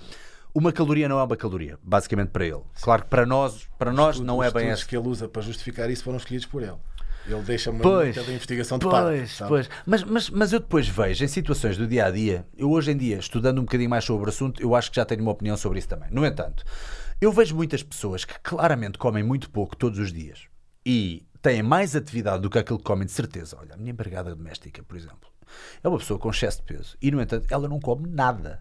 uma 0.55 0.73
caloria 0.73 1.09
não 1.09 1.19
é 1.19 1.23
uma 1.25 1.37
caloria, 1.37 1.79
basicamente 1.83 2.29
para 2.29 2.47
ele. 2.47 2.63
Claro 2.81 3.03
que 3.03 3.09
para 3.09 3.27
nós, 3.27 3.69
para 3.77 3.93
nós 3.93 4.21
não 4.21 4.39
Os 4.39 4.47
é 4.47 4.51
bem 4.53 4.69
esse 4.69 4.87
que 4.87 4.97
ele 4.97 5.09
usa 5.09 5.29
para 5.29 5.43
justificar 5.43 5.91
isso 5.91 6.05
foram 6.05 6.19
escolhidos 6.19 6.47
por 6.47 6.63
ele. 6.63 6.77
Ele 7.27 7.43
deixa 7.43 7.71
uma 7.71 7.81
Pois, 7.83 8.15
muita 8.15 8.31
investigação 8.31 8.79
de 8.79 8.87
parte. 8.87 9.07
Pois, 9.07 9.33
sabe? 9.33 9.49
pois. 9.49 9.71
Mas, 9.87 10.05
mas, 10.05 10.31
mas 10.31 10.53
eu 10.53 10.61
depois 10.61 10.87
vejo 10.87 11.25
em 11.25 11.29
situações 11.29 11.77
do 11.77 11.87
dia 11.87 12.07
a 12.07 12.11
dia, 12.11 12.47
eu 12.57 12.71
hoje 12.71 12.93
em 12.93 12.97
dia, 12.97 13.17
estudando 13.17 13.59
um 13.59 13.63
bocadinho 13.63 13.89
mais 13.89 14.05
sobre 14.05 14.27
o 14.27 14.29
assunto, 14.29 14.63
eu 14.63 14.75
acho 14.75 14.91
que 14.91 14.97
já 14.97 15.05
tenho 15.05 15.23
uma 15.23 15.33
opinião 15.33 15.57
sobre 15.57 15.79
isso 15.79 15.89
também. 15.89 16.09
No 16.11 16.25
entanto, 16.25 16.65
eu 17.21 17.33
vejo 17.33 17.57
muitas 17.57 17.83
pessoas 17.83 18.25
que 18.25 18.35
claramente 18.41 18.99
comem 18.99 19.25
muito 19.25 19.51
pouco 19.51 19.75
todos 19.75 19.99
os 19.99 20.13
dias 20.13 20.43
e 20.85 21.27
têm 21.41 21.63
mais 21.63 21.97
atividade 21.97 22.43
do 22.43 22.51
que 22.51 22.59
aquilo 22.59 22.79
que 22.79 22.85
comem 22.85 23.07
de 23.07 23.13
certeza. 23.13 23.57
Olha, 23.59 23.75
a 23.75 23.77
minha 23.77 23.91
empregada 23.91 24.35
doméstica, 24.35 24.83
por 24.83 24.97
exemplo, 24.97 25.31
é 25.83 25.89
uma 25.89 25.99
pessoa 25.99 26.19
com 26.19 26.31
excesso 26.31 26.59
de 26.59 26.65
peso 26.65 26.97
e, 27.01 27.11
no 27.11 27.21
entanto, 27.21 27.47
ela 27.51 27.69
não 27.69 27.79
come 27.81 28.09
nada. 28.09 28.59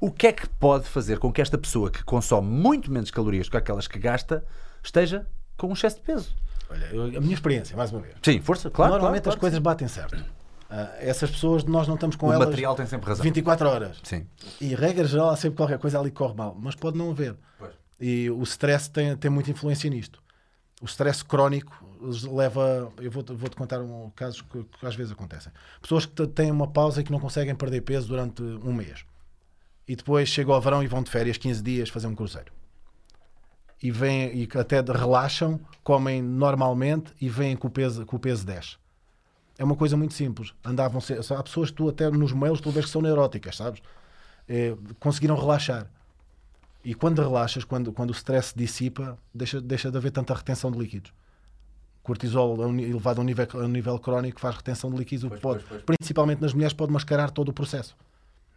O 0.00 0.10
que 0.10 0.26
é 0.26 0.32
que 0.32 0.48
pode 0.48 0.84
fazer 0.86 1.18
com 1.18 1.32
que 1.32 1.40
esta 1.40 1.56
pessoa 1.56 1.90
que 1.90 2.02
consome 2.04 2.48
muito 2.48 2.90
menos 2.90 3.10
calorias 3.10 3.46
do 3.46 3.50
que 3.50 3.56
aquelas 3.56 3.86
que 3.88 3.98
gasta 3.98 4.44
esteja 4.82 5.26
com 5.56 5.68
um 5.68 5.72
excesso 5.72 5.96
de 5.96 6.02
peso? 6.02 6.34
Olha, 6.68 6.84
eu- 6.92 7.04
a 7.18 7.20
minha 7.20 7.34
experiência, 7.34 7.76
mais 7.76 7.90
uma 7.92 8.00
vez. 8.00 8.14
Sim, 8.22 8.40
força, 8.40 8.68
claro. 8.70 8.92
Normalmente 8.92 9.22
claro, 9.22 9.36
as 9.36 9.40
coisas 9.40 9.58
batem 9.58 9.88
certo. 9.88 10.22
Ah, 10.68 10.92
essas 10.98 11.30
pessoas, 11.30 11.62
nós 11.64 11.86
não 11.86 11.94
estamos 11.94 12.16
com 12.16 12.26
O 12.26 12.32
elas 12.32 12.48
material 12.48 12.74
tem 12.74 12.84
sempre 12.86 13.08
razão. 13.08 13.22
24 13.22 13.68
horas. 13.68 13.98
Sim. 14.02 14.26
E 14.60 14.74
regra 14.74 15.04
geral, 15.06 15.30
há 15.30 15.36
sempre 15.36 15.56
qualquer 15.56 15.78
coisa 15.78 15.98
ali 16.00 16.10
que 16.10 16.16
corre 16.16 16.34
mal, 16.34 16.56
mas 16.60 16.74
pode 16.74 16.98
não 16.98 17.10
haver. 17.12 17.36
Pois. 17.58 17.72
E 18.00 18.28
o 18.30 18.42
stress 18.42 18.90
tem, 18.90 19.16
tem 19.16 19.30
muita 19.30 19.50
influência 19.50 19.88
nisto. 19.88 20.20
O 20.82 20.84
stress 20.86 21.24
crónico 21.24 21.85
leva. 22.30 22.92
Eu 22.98 23.10
vou-te 23.10 23.32
vou 23.32 23.50
contar 23.50 23.80
um, 23.80 24.10
casos 24.10 24.42
que, 24.42 24.62
que 24.64 24.86
às 24.86 24.94
vezes 24.94 25.12
acontecem. 25.12 25.52
Pessoas 25.80 26.06
que 26.06 26.26
têm 26.28 26.50
uma 26.50 26.66
pausa 26.66 27.00
e 27.00 27.04
que 27.04 27.12
não 27.12 27.20
conseguem 27.20 27.54
perder 27.54 27.80
peso 27.82 28.08
durante 28.08 28.42
um 28.42 28.72
mês. 28.72 29.04
E 29.88 29.94
depois 29.94 30.28
chegam 30.28 30.54
ao 30.54 30.60
verão 30.60 30.82
e 30.82 30.86
vão 30.86 31.02
de 31.02 31.10
férias 31.10 31.36
15 31.36 31.62
dias 31.62 31.88
fazer 31.88 32.06
um 32.06 32.14
cruzeiro. 32.14 32.52
E, 33.82 33.90
vêm, 33.90 34.34
e 34.34 34.48
até 34.58 34.80
relaxam, 34.80 35.60
comem 35.84 36.22
normalmente 36.22 37.12
e 37.20 37.28
vêm 37.28 37.54
com 37.56 37.68
o 37.68 37.70
peso, 37.70 38.04
com 38.06 38.16
o 38.16 38.18
peso 38.18 38.44
10. 38.46 38.78
É 39.58 39.64
uma 39.64 39.76
coisa 39.76 39.96
muito 39.96 40.14
simples. 40.14 40.52
Andavam 40.64 41.00
se- 41.00 41.14
há 41.32 41.42
pessoas 41.42 41.70
que 41.70 41.76
tu 41.76 41.88
até 41.88 42.10
nos 42.10 42.32
mails 42.32 42.60
tu 42.60 42.70
vês 42.70 42.86
que 42.86 42.90
são 42.92 43.00
neuróticas, 43.02 43.56
sabes? 43.56 43.82
Eh, 44.48 44.74
conseguiram 44.98 45.36
relaxar. 45.36 45.90
E 46.84 46.94
quando 46.94 47.20
relaxas, 47.20 47.64
quando, 47.64 47.92
quando 47.92 48.10
o 48.10 48.12
stress 48.12 48.52
dissipa, 48.56 49.18
deixa, 49.34 49.60
deixa 49.60 49.90
de 49.90 49.96
haver 49.96 50.10
tanta 50.10 50.32
retenção 50.34 50.70
de 50.70 50.78
líquidos. 50.78 51.12
Cortisol 52.06 52.56
elevado 52.78 53.20
a 53.20 53.22
um 53.22 53.26
nível, 53.26 53.48
a 53.52 53.56
um 53.56 53.68
nível 53.68 53.98
crónico 53.98 54.38
faz 54.38 54.54
retenção 54.54 54.92
de 54.92 54.96
líquidos, 54.96 55.28
pois, 55.28 55.40
pode, 55.40 55.64
pois, 55.64 55.82
pois. 55.82 55.98
principalmente 55.98 56.40
nas 56.40 56.54
mulheres, 56.54 56.72
pode 56.72 56.92
mascarar 56.92 57.32
todo 57.32 57.48
o 57.48 57.52
processo. 57.52 57.96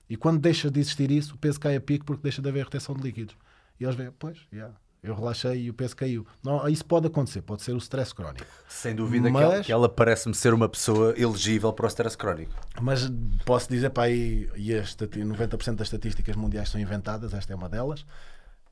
E 0.08 0.16
quando 0.16 0.40
deixa 0.40 0.70
de 0.70 0.80
existir 0.80 1.10
isso, 1.10 1.34
o 1.34 1.38
peso 1.38 1.60
cai 1.60 1.76
a 1.76 1.82
pico 1.82 2.06
porque 2.06 2.22
deixa 2.22 2.44
de 2.44 2.48
haver 2.48 2.64
retenção 2.66 2.94
de 2.94 3.02
líquidos. 3.02 3.36
E 3.80 3.84
eles 3.84 3.96
veem, 3.96 4.12
pois, 4.20 4.38
yeah, 4.54 4.76
eu 5.02 5.16
relaxei 5.16 5.64
e 5.64 5.70
o 5.72 5.74
peso 5.74 5.96
caiu. 5.96 6.28
Não, 6.44 6.68
isso 6.68 6.86
pode 6.86 7.08
acontecer, 7.08 7.42
pode 7.42 7.64
ser 7.64 7.74
o 7.74 7.78
stress 7.78 8.14
crónico. 8.14 8.46
Sem 8.68 8.94
dúvida 8.94 9.32
mas, 9.32 9.42
que 9.42 9.52
ela, 9.52 9.64
que 9.64 9.72
ela 9.72 9.90
parece-me 9.90 10.36
ser 10.36 10.54
uma 10.54 10.70
pessoa 10.70 11.16
elegível 11.18 11.74
para 11.74 11.86
o 11.86 11.88
stress 11.88 12.16
crónico. 12.16 12.54
Mas 12.80 13.12
posso 13.46 13.68
dizer, 13.68 13.90
pá, 13.90 14.10
e, 14.10 14.48
e 14.56 14.74
90% 14.74 15.76
das 15.76 15.88
estatísticas 15.88 16.36
mundiais 16.36 16.70
são 16.70 16.80
inventadas, 16.80 17.34
esta 17.34 17.52
é 17.52 17.56
uma 17.56 17.68
delas. 17.68 18.02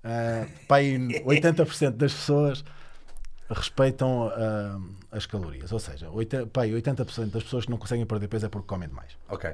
Uh, 0.04 0.48
pá, 0.68 0.78
80% 1.26 1.92
das 1.92 2.14
pessoas 2.14 2.64
respeitam 3.50 4.28
uh, 4.28 4.96
as 5.12 5.26
calorias. 5.26 5.72
Ou 5.72 5.80
seja, 5.80 6.08
80%, 6.10 6.50
pá, 6.50 6.64
80% 6.64 7.32
das 7.32 7.44
pessoas 7.44 7.66
que 7.66 7.72
não 7.72 7.78
conseguem 7.78 8.06
perder 8.06 8.28
peso 8.28 8.46
é 8.46 8.50
porque 8.50 8.68
comem 8.68 8.88
demais. 8.88 9.18
Ok. 9.30 9.54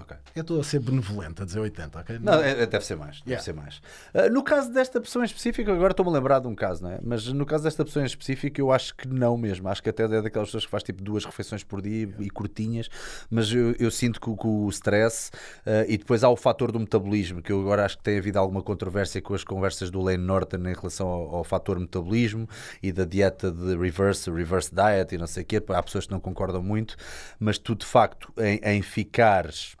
Okay. 0.00 0.16
Eu 0.34 0.40
estou 0.40 0.58
a 0.58 0.64
ser 0.64 0.80
benevolente 0.80 1.42
a 1.42 1.44
dizer 1.44 1.60
80, 1.60 1.98
ok? 1.98 2.18
Não, 2.18 2.34
é, 2.34 2.62
é, 2.62 2.66
deve 2.66 2.84
ser 2.84 2.96
mais. 2.96 3.18
Deve 3.18 3.32
yeah. 3.32 3.44
ser 3.44 3.52
mais. 3.52 3.82
Uh, 4.14 4.32
no 4.32 4.42
caso 4.42 4.72
desta 4.72 4.98
pessoa 4.98 5.22
em 5.22 5.26
específico, 5.26 5.70
agora 5.70 5.92
estou-me 5.92 6.10
a 6.10 6.14
lembrar 6.14 6.38
de 6.38 6.48
um 6.48 6.54
caso, 6.54 6.82
não 6.82 6.92
é? 6.92 6.98
Mas 7.02 7.26
no 7.26 7.44
caso 7.44 7.64
desta 7.64 7.84
pessoa 7.84 8.02
em 8.02 8.06
específico, 8.06 8.58
eu 8.58 8.72
acho 8.72 8.96
que 8.96 9.06
não 9.06 9.36
mesmo. 9.36 9.68
Acho 9.68 9.82
que 9.82 9.90
até 9.90 10.04
é 10.04 10.22
daquelas 10.22 10.48
pessoas 10.48 10.64
que 10.64 10.70
faz 10.70 10.82
tipo 10.82 11.02
duas 11.02 11.26
refeições 11.26 11.62
por 11.62 11.82
dia 11.82 12.06
yeah. 12.06 12.24
e 12.24 12.30
curtinhas, 12.30 12.88
mas 13.30 13.52
eu, 13.52 13.74
eu 13.78 13.90
sinto 13.90 14.18
que, 14.18 14.34
que, 14.34 14.46
o 14.46 14.68
stress 14.70 15.30
uh, 15.66 15.84
e 15.86 15.98
depois 15.98 16.24
há 16.24 16.30
o 16.30 16.36
fator 16.36 16.72
do 16.72 16.80
metabolismo, 16.80 17.42
que 17.42 17.52
eu 17.52 17.60
agora 17.60 17.84
acho 17.84 17.98
que 17.98 18.02
tem 18.02 18.18
havido 18.18 18.38
alguma 18.38 18.62
controvérsia 18.62 19.20
com 19.20 19.34
as 19.34 19.44
conversas 19.44 19.90
do 19.90 20.00
Lane 20.00 20.24
Norton 20.24 20.56
em 20.56 20.74
relação 20.74 21.06
ao, 21.06 21.36
ao 21.36 21.44
fator 21.44 21.78
metabolismo 21.78 22.48
e 22.82 22.92
da 22.92 23.04
dieta 23.04 23.52
de 23.52 23.76
reverse, 23.76 24.30
reverse 24.30 24.74
diet 24.74 25.14
e 25.14 25.18
não 25.18 25.26
sei 25.26 25.42
o 25.42 25.46
quê. 25.46 25.62
Há 25.68 25.82
pessoas 25.82 26.06
que 26.06 26.12
não 26.12 26.20
concordam 26.20 26.62
muito, 26.62 26.96
mas 27.38 27.58
tu 27.58 27.74
de 27.74 27.84
facto 27.84 28.32
em, 28.38 28.58
em 28.64 28.80
ficares 28.80 29.76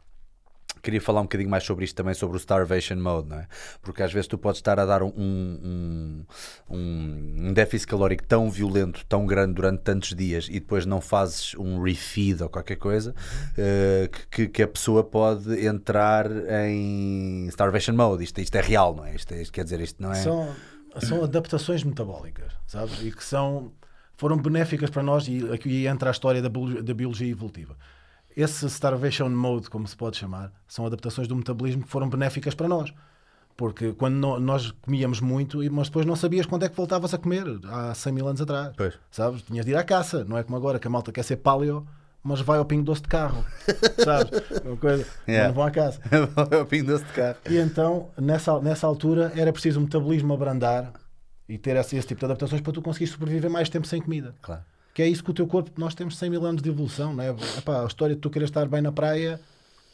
queria 0.82 1.00
falar 1.00 1.20
um 1.20 1.24
bocadinho 1.24 1.48
mais 1.48 1.64
sobre 1.64 1.84
isto 1.84 1.94
também, 1.94 2.12
sobre 2.12 2.36
o 2.36 2.38
starvation 2.38 2.96
mode, 2.96 3.28
não 3.28 3.38
é? 3.38 3.46
Porque 3.80 4.02
às 4.02 4.12
vezes 4.12 4.26
tu 4.26 4.36
podes 4.36 4.58
estar 4.58 4.80
a 4.80 4.84
dar 4.84 5.02
um, 5.02 5.12
um, 5.16 6.24
um, 6.68 7.36
um 7.48 7.52
déficit 7.52 7.86
calórico 7.86 8.24
tão 8.24 8.50
violento, 8.50 9.06
tão 9.08 9.24
grande 9.24 9.54
durante 9.54 9.82
tantos 9.82 10.14
dias 10.14 10.48
e 10.48 10.54
depois 10.54 10.84
não 10.84 11.00
fazes 11.00 11.54
um 11.54 11.80
refeed 11.80 12.42
ou 12.42 12.48
qualquer 12.48 12.76
coisa 12.76 13.14
uh, 13.52 14.26
que, 14.30 14.48
que 14.48 14.62
a 14.62 14.68
pessoa 14.68 15.04
pode 15.04 15.64
entrar 15.64 16.26
em 16.68 17.46
starvation 17.48 17.92
mode. 17.92 18.24
Isto, 18.24 18.40
isto 18.40 18.54
é 18.56 18.60
real, 18.60 18.94
não 18.94 19.04
é? 19.04 19.14
Isto, 19.14 19.34
isto 19.34 19.52
quer 19.52 19.62
dizer, 19.62 19.80
isto 19.80 20.02
não 20.02 20.10
é. 20.10 20.16
São, 20.16 20.54
são 20.98 21.22
adaptações 21.22 21.84
metabólicas, 21.84 22.52
sabes? 22.66 23.00
E 23.02 23.12
que 23.12 23.22
são 23.22 23.72
foram 24.16 24.36
benéficas 24.36 24.90
para 24.90 25.02
nós 25.02 25.26
e 25.26 25.50
aqui 25.52 25.86
entra 25.86 26.10
a 26.10 26.12
história 26.12 26.40
da 26.40 26.94
biologia 26.94 27.28
evolutiva 27.30 27.76
esse 28.36 28.66
starvation 28.66 29.28
mode, 29.28 29.68
como 29.68 29.86
se 29.86 29.96
pode 29.96 30.16
chamar, 30.16 30.52
são 30.66 30.86
adaptações 30.86 31.28
do 31.28 31.36
metabolismo 31.36 31.82
que 31.82 31.88
foram 31.88 32.08
benéficas 32.08 32.54
para 32.54 32.68
nós. 32.68 32.92
Porque 33.56 33.92
quando 33.92 34.14
no, 34.14 34.40
nós 34.40 34.70
comíamos 34.82 35.20
muito, 35.20 35.58
mas 35.70 35.88
depois 35.88 36.06
não 36.06 36.16
sabias 36.16 36.46
quando 36.46 36.64
é 36.64 36.68
que 36.68 36.76
voltavas 36.76 37.12
a 37.12 37.18
comer, 37.18 37.44
há 37.64 37.94
100 37.94 38.12
mil 38.12 38.26
anos 38.26 38.40
atrás. 38.40 38.72
Pois. 38.76 38.98
Sabes? 39.10 39.42
Tinhas 39.42 39.64
de 39.64 39.72
ir 39.72 39.76
à 39.76 39.84
caça, 39.84 40.24
não 40.24 40.38
é 40.38 40.42
como 40.42 40.56
agora 40.56 40.78
que 40.78 40.86
a 40.86 40.90
malta 40.90 41.12
quer 41.12 41.22
ser 41.22 41.36
paleo, 41.36 41.86
mas 42.24 42.40
vai 42.40 42.58
ao 42.58 42.64
pingo 42.64 42.84
doce 42.84 43.02
de 43.02 43.08
carro. 43.08 43.44
sabes? 44.02 44.30
Uma 44.64 44.76
coisa, 44.76 45.06
yeah. 45.28 45.48
não 45.48 45.54
vão 45.54 45.64
à 45.64 45.70
caça. 45.70 46.00
vai 46.34 46.60
ao 46.60 46.66
pingo 46.66 46.86
doce 46.86 47.04
de 47.04 47.12
carro. 47.12 47.36
E 47.48 47.58
então, 47.58 48.08
nessa, 48.16 48.58
nessa 48.60 48.86
altura, 48.86 49.32
era 49.36 49.52
preciso 49.52 49.80
o 49.80 49.82
metabolismo 49.82 50.32
abrandar 50.32 50.92
e 51.48 51.58
ter 51.58 51.76
esse, 51.76 51.96
esse 51.96 52.08
tipo 52.08 52.20
de 52.20 52.24
adaptações 52.24 52.62
para 52.62 52.72
tu 52.72 52.80
conseguir 52.80 53.08
sobreviver 53.08 53.50
mais 53.50 53.68
tempo 53.68 53.86
sem 53.86 54.00
comida. 54.00 54.34
Claro 54.40 54.62
que 54.94 55.02
é 55.02 55.08
isso 55.08 55.24
que 55.24 55.30
o 55.30 55.34
teu 55.34 55.46
corpo, 55.46 55.70
nós 55.76 55.94
temos 55.94 56.16
100 56.18 56.30
mil 56.30 56.44
anos 56.44 56.62
de 56.62 56.68
evolução, 56.68 57.14
não 57.14 57.24
é? 57.24 57.30
Epá, 57.58 57.82
a 57.82 57.86
história 57.86 58.14
de 58.14 58.20
tu 58.20 58.30
querer 58.30 58.44
estar 58.44 58.66
bem 58.66 58.82
na 58.82 58.92
praia 58.92 59.40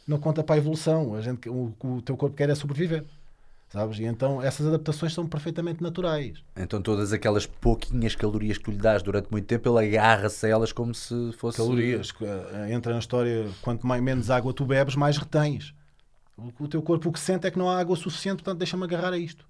não 0.07 0.19
conta 0.19 0.43
para 0.43 0.57
a 0.57 0.59
evolução, 0.59 1.15
a 1.15 1.21
gente, 1.21 1.49
o 1.49 1.73
que 1.79 1.87
o 1.87 2.03
teu 2.03 2.17
corpo 2.17 2.35
quer 2.35 2.49
é 2.49 2.55
sobreviver. 2.55 3.05
Sabes? 3.71 3.99
E 3.99 4.05
então 4.05 4.43
essas 4.43 4.67
adaptações 4.67 5.13
são 5.13 5.27
perfeitamente 5.27 5.83
naturais. 5.83 6.43
Então 6.57 6.81
todas 6.81 7.13
aquelas 7.13 7.45
pouquinhas 7.45 8.15
calorias 8.15 8.57
que 8.57 8.65
tu 8.65 8.71
lhe 8.71 8.79
dás 8.79 9.03
durante 9.03 9.31
muito 9.31 9.45
tempo, 9.47 9.69
ele 9.69 9.89
agarra-se 9.89 10.47
a 10.47 10.49
elas 10.49 10.73
como 10.73 10.95
se 10.95 11.33
fosse... 11.37 11.59
Calorias. 11.59 12.15
Eh, 12.23 12.73
entra 12.73 12.95
na 12.95 12.99
história, 12.99 13.47
quanto 13.61 13.87
mais, 13.87 14.03
menos 14.03 14.31
água 14.31 14.55
tu 14.55 14.65
bebes, 14.65 14.97
mais 14.97 15.19
retens. 15.19 15.75
O, 16.39 16.65
o 16.65 16.69
teu 16.69 16.81
corpo 16.81 17.11
o 17.11 17.13
que 17.13 17.21
sente 17.21 17.47
é 17.47 17.51
que 17.51 17.59
não 17.59 17.69
há 17.69 17.79
água 17.79 17.95
suficiente, 17.95 18.37
portanto 18.37 18.59
deixa-me 18.59 18.85
agarrar 18.85 19.13
a 19.13 19.19
isto. 19.19 19.45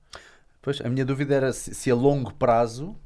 Pois, 0.61 0.81
a 0.81 0.89
minha 0.89 1.05
dúvida 1.05 1.37
era 1.37 1.53
se, 1.53 1.73
se 1.73 1.89
a 1.89 1.95
longo 1.95 2.35
prazo 2.35 2.97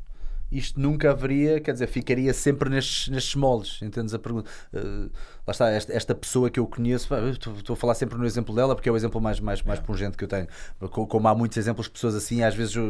isto 0.53 0.79
nunca 0.79 1.11
haveria, 1.11 1.61
quer 1.61 1.73
dizer, 1.73 1.87
ficaria 1.87 2.33
sempre 2.35 2.69
nestes, 2.69 3.09
nestes 3.09 3.35
moldes. 3.35 3.81
Entendes 3.81 4.13
a 4.13 4.19
pergunta? 4.19 4.51
Uh, 4.73 5.11
lá 5.47 5.51
está, 5.51 5.71
esta, 5.71 5.93
esta, 5.93 6.15
pessoa 6.15 6.51
que 6.51 6.61
eu 6.61 6.67
conheço, 6.67 7.09
estou, 7.31 7.75
a 7.75 7.77
falar 7.77 7.95
sempre 7.95 8.19
no 8.19 8.27
exemplo 8.27 8.55
dela 8.55 8.75
porque 8.75 8.89
é 8.89 8.93
o 8.93 8.97
exemplo 8.97 9.21
mais, 9.21 9.41
mais, 9.41 9.63
mais 9.63 9.81
pungente 9.81 10.17
que 10.17 10.25
eu 10.25 10.29
tenho. 10.29 10.47
Como 10.91 11.27
há 11.27 11.35
muitos 11.35 11.57
exemplos 11.57 11.87
de 11.87 11.93
pessoas 11.93 12.15
assim, 12.15 12.43
às 12.43 12.55
vezes 12.55 12.77
uh, 12.77 12.81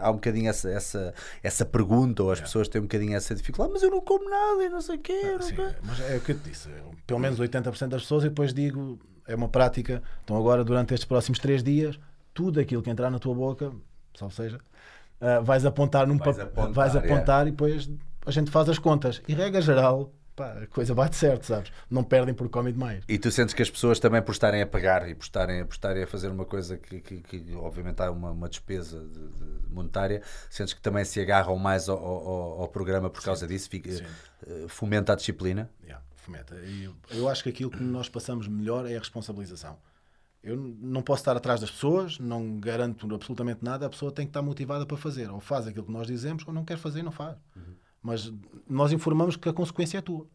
há 0.00 0.10
um 0.10 0.14
bocadinho 0.14 0.50
essa, 0.50 0.68
essa, 0.70 1.14
essa 1.42 1.64
pergunta, 1.64 2.22
ou 2.22 2.30
as 2.30 2.40
pessoas 2.40 2.68
têm 2.68 2.80
um 2.80 2.84
bocadinho 2.84 3.16
essa 3.16 3.34
dificuldade, 3.34 3.72
mas 3.72 3.82
eu 3.82 3.90
não 3.90 4.00
como 4.02 4.28
nada 4.28 4.62
e 4.62 4.68
não 4.68 4.80
sei 4.80 4.96
o 4.96 4.98
quê. 4.98 5.22
Ah, 5.38 5.42
sim, 5.42 5.54
mas 5.82 6.00
é 6.00 6.16
o 6.16 6.20
que 6.20 6.32
eu 6.32 6.38
te 6.38 6.50
disse, 6.50 6.68
pelo 7.06 7.18
menos 7.18 7.40
80% 7.40 7.88
das 7.88 8.02
pessoas, 8.02 8.24
e 8.24 8.28
depois 8.28 8.52
digo, 8.52 8.98
é 9.26 9.34
uma 9.34 9.48
prática, 9.48 10.02
então 10.24 10.36
agora 10.36 10.62
durante 10.62 10.92
estes 10.92 11.06
próximos 11.06 11.38
3 11.38 11.62
dias, 11.62 11.98
tudo 12.34 12.60
aquilo 12.60 12.82
que 12.82 12.90
entrar 12.90 13.10
na 13.10 13.18
tua 13.18 13.34
boca, 13.34 13.72
salvo 14.14 14.34
seja, 14.34 14.60
uh, 15.22 15.42
vais 15.42 15.64
apontar 15.64 16.06
num 16.06 16.18
vais 16.18 16.38
apontar, 16.38 16.72
vais 16.72 16.96
apontar 16.96 17.46
é. 17.46 17.48
e 17.48 17.50
depois 17.52 17.88
a 18.26 18.30
gente 18.30 18.50
faz 18.50 18.68
as 18.68 18.78
contas. 18.78 19.22
E 19.26 19.34
regra 19.34 19.60
geral, 19.60 20.12
pá, 20.34 20.52
a 20.62 20.66
coisa 20.66 20.94
bate 20.94 21.16
certo, 21.16 21.46
sabes? 21.46 21.72
Não 21.90 22.02
perdem 22.02 22.34
por 22.34 22.48
comem 22.48 22.72
demais. 22.72 23.04
E 23.08 23.18
tu 23.18 23.30
sentes 23.30 23.54
que 23.54 23.62
as 23.62 23.70
pessoas 23.70 23.98
também 23.98 24.20
por 24.20 24.32
estarem 24.32 24.62
a 24.62 24.66
pagar 24.66 25.08
e 25.08 25.14
por 25.14 25.24
estarem, 25.24 25.64
por 25.64 25.74
estarem 25.74 26.02
a 26.02 26.06
fazer 26.06 26.28
uma 26.28 26.44
coisa 26.44 26.76
que, 26.76 27.00
que, 27.00 27.20
que 27.20 27.54
obviamente 27.54 28.00
há 28.02 28.10
uma, 28.10 28.30
uma 28.30 28.48
despesa 28.48 29.00
de, 29.00 29.28
de 29.28 29.74
monetária, 29.74 30.22
sentes 30.50 30.74
que 30.74 30.80
também 30.80 31.04
se 31.04 31.20
agarram 31.20 31.56
mais 31.56 31.88
ao, 31.88 31.98
ao, 31.98 32.60
ao 32.62 32.68
programa 32.68 33.08
por 33.08 33.22
causa 33.22 33.46
sim, 33.46 33.52
disso? 33.52 33.68
Fica, 33.68 33.90
uh, 33.90 34.68
fomenta 34.68 35.12
a 35.12 35.16
disciplina? 35.16 35.70
Yeah, 35.82 36.04
fomenta. 36.16 36.54
Eu, 36.54 36.94
eu 37.10 37.28
acho 37.28 37.42
que 37.42 37.48
aquilo 37.48 37.70
que 37.70 37.82
nós 37.82 38.08
passamos 38.08 38.48
melhor 38.48 38.90
é 38.90 38.96
a 38.96 38.98
responsabilização. 38.98 39.78
Eu 40.42 40.56
não 40.56 41.02
posso 41.02 41.20
estar 41.20 41.36
atrás 41.36 41.60
das 41.60 41.70
pessoas, 41.70 42.18
não 42.18 42.58
garanto 42.58 43.12
absolutamente 43.14 43.62
nada, 43.62 43.86
a 43.86 43.88
pessoa 43.88 44.10
tem 44.10 44.26
que 44.26 44.30
estar 44.30 44.42
motivada 44.42 44.84
para 44.84 44.96
fazer. 44.96 45.30
Ou 45.30 45.38
faz 45.38 45.68
aquilo 45.68 45.84
que 45.84 45.92
nós 45.92 46.06
dizemos, 46.06 46.44
ou 46.46 46.52
não 46.52 46.64
quer 46.64 46.76
fazer 46.76 47.00
e 47.00 47.02
não 47.02 47.12
faz. 47.12 47.36
Uhum. 47.54 47.74
Mas 48.02 48.32
nós 48.68 48.92
informamos 48.92 49.36
que 49.36 49.48
a 49.48 49.52
consequência 49.52 49.98
é 49.98 50.00
tua. 50.00 50.26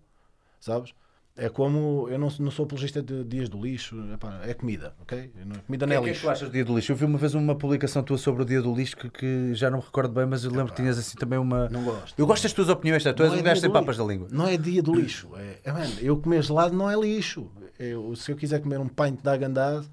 Sabes? 0.61 0.93
É 1.35 1.49
como 1.49 2.07
eu 2.09 2.17
não, 2.17 2.29
não 2.39 2.49
sou 2.49 2.65
apologista 2.65 2.99
de 2.99 3.23
dias 3.23 3.47
do 3.47 3.61
lixo, 3.61 3.95
epá, 4.11 4.39
é 4.43 4.55
comida, 4.55 4.95
ok? 4.99 5.31
Comida 5.67 5.85
não 5.85 5.95
é, 5.95 5.99
lixo. 5.99 6.01
O 6.01 6.03
que 6.03 6.09
é 6.09 6.13
que 6.13 6.21
tu 6.21 6.29
achas 6.29 6.49
do 6.49 6.51
dia 6.51 6.65
do 6.65 6.75
lixo? 6.75 6.91
Eu 6.91 6.95
vi 6.95 7.05
uma 7.05 7.17
vez 7.19 7.35
uma 7.35 7.55
publicação 7.55 8.01
tua 8.01 8.17
sobre 8.17 8.41
o 8.41 8.45
dia 8.45 8.59
do 8.59 8.73
lixo 8.73 8.97
que, 8.97 9.07
que 9.07 9.53
já 9.53 9.69
não 9.69 9.77
me 9.77 9.83
recordo 9.83 10.15
bem, 10.15 10.25
mas 10.25 10.43
eu 10.43 10.49
lembro 10.49 10.69
que 10.73 10.81
tinhas 10.81 10.97
assim 10.97 11.15
também 11.15 11.37
uma. 11.37 11.69
Não 11.69 11.83
gosto. 11.83 12.17
Eu 12.17 12.25
gosto 12.25 12.41
das 12.41 12.53
tuas 12.53 12.69
opiniões, 12.69 13.03
tá? 13.03 13.13
tu 13.13 13.21
és 13.21 13.31
um 13.33 13.37
é 13.37 13.41
gajo 13.43 13.61
sem 13.61 13.71
papas 13.71 13.97
da 13.97 14.03
língua. 14.03 14.29
Não 14.31 14.47
é 14.47 14.57
dia 14.57 14.81
do 14.81 14.95
lixo. 14.95 15.29
É, 15.35 15.59
é, 15.65 15.71
man, 15.71 15.87
eu 16.01 16.17
comer 16.17 16.41
gelado 16.41 16.75
não 16.75 16.89
é 16.89 16.95
lixo. 16.95 17.51
Eu, 17.77 18.15
se 18.15 18.31
eu 18.31 18.35
quiser 18.35 18.59
comer 18.59 18.79
um 18.79 18.87
pint 18.87 19.21
de 19.21 19.29
agandado 19.29 19.87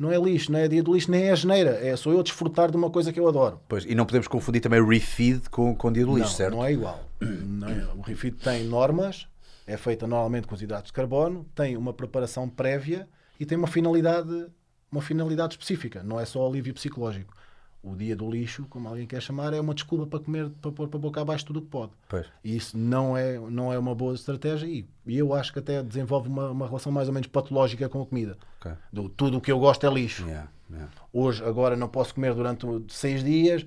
não 0.00 0.10
é 0.10 0.18
lixo, 0.18 0.50
não 0.50 0.58
é 0.58 0.66
dia 0.66 0.82
do 0.82 0.94
lixo, 0.94 1.10
nem 1.10 1.28
é 1.28 1.36
geneira. 1.36 1.72
É 1.72 1.94
sou 1.94 2.14
eu 2.14 2.22
desfrutar 2.22 2.70
de 2.70 2.76
uma 2.76 2.90
coisa 2.90 3.12
que 3.12 3.20
eu 3.20 3.28
adoro. 3.28 3.60
Pois, 3.68 3.84
e 3.84 3.94
não 3.94 4.06
podemos 4.06 4.26
confundir 4.26 4.62
também 4.62 4.82
refeed 4.82 5.48
com, 5.50 5.76
com 5.76 5.92
dia 5.92 6.06
do 6.06 6.14
lixo, 6.16 6.30
não, 6.30 6.36
certo? 6.36 6.54
Não 6.54 6.64
é 6.64 6.72
igual. 6.72 7.04
Não 7.20 7.68
é. 7.68 7.86
O 7.94 8.00
refeed 8.00 8.36
tem 8.36 8.64
normas, 8.64 9.28
é 9.66 9.76
feita 9.76 10.06
normalmente 10.06 10.46
com 10.46 10.54
os 10.54 10.62
hidratos 10.62 10.86
de 10.86 10.94
carbono, 10.94 11.46
tem 11.54 11.76
uma 11.76 11.92
preparação 11.92 12.48
prévia 12.48 13.06
e 13.38 13.44
tem 13.44 13.58
uma 13.58 13.68
finalidade, 13.68 14.46
uma 14.90 15.02
finalidade 15.02 15.52
específica. 15.52 16.02
Não 16.02 16.18
é 16.18 16.24
só 16.24 16.46
alívio 16.48 16.72
psicológico 16.72 17.34
o 17.82 17.96
dia 17.96 18.14
do 18.14 18.30
lixo, 18.30 18.66
como 18.68 18.88
alguém 18.88 19.06
quer 19.06 19.22
chamar, 19.22 19.54
é 19.54 19.60
uma 19.60 19.74
desculpa 19.74 20.06
para 20.06 20.20
comer, 20.20 20.50
para 20.60 20.70
pôr 20.70 20.88
para 20.88 20.98
a 20.98 21.00
boca 21.00 21.20
abaixo 21.20 21.46
tudo 21.46 21.60
o 21.60 21.62
que 21.62 21.68
pode. 21.68 21.92
Pois. 22.08 22.26
E 22.44 22.56
isso 22.56 22.76
não 22.76 23.16
é, 23.16 23.38
não 23.38 23.72
é 23.72 23.78
uma 23.78 23.94
boa 23.94 24.14
estratégia 24.14 24.66
e, 24.66 24.86
e 25.06 25.18
eu 25.18 25.32
acho 25.32 25.52
que 25.52 25.58
até 25.58 25.82
desenvolve 25.82 26.28
uma, 26.28 26.50
uma 26.50 26.66
relação 26.66 26.92
mais 26.92 27.08
ou 27.08 27.14
menos 27.14 27.28
patológica 27.28 27.88
com 27.88 28.02
a 28.02 28.06
comida. 28.06 28.36
Okay. 28.60 28.72
Do, 28.92 29.08
tudo 29.08 29.38
o 29.38 29.40
que 29.40 29.50
eu 29.50 29.58
gosto 29.58 29.86
é 29.86 29.90
lixo. 29.90 30.24
Yeah, 30.26 30.48
yeah. 30.70 30.92
Hoje, 31.12 31.42
agora 31.44 31.76
não 31.76 31.88
posso 31.88 32.14
comer 32.14 32.34
durante 32.34 32.66
seis 32.88 33.24
dias, 33.24 33.64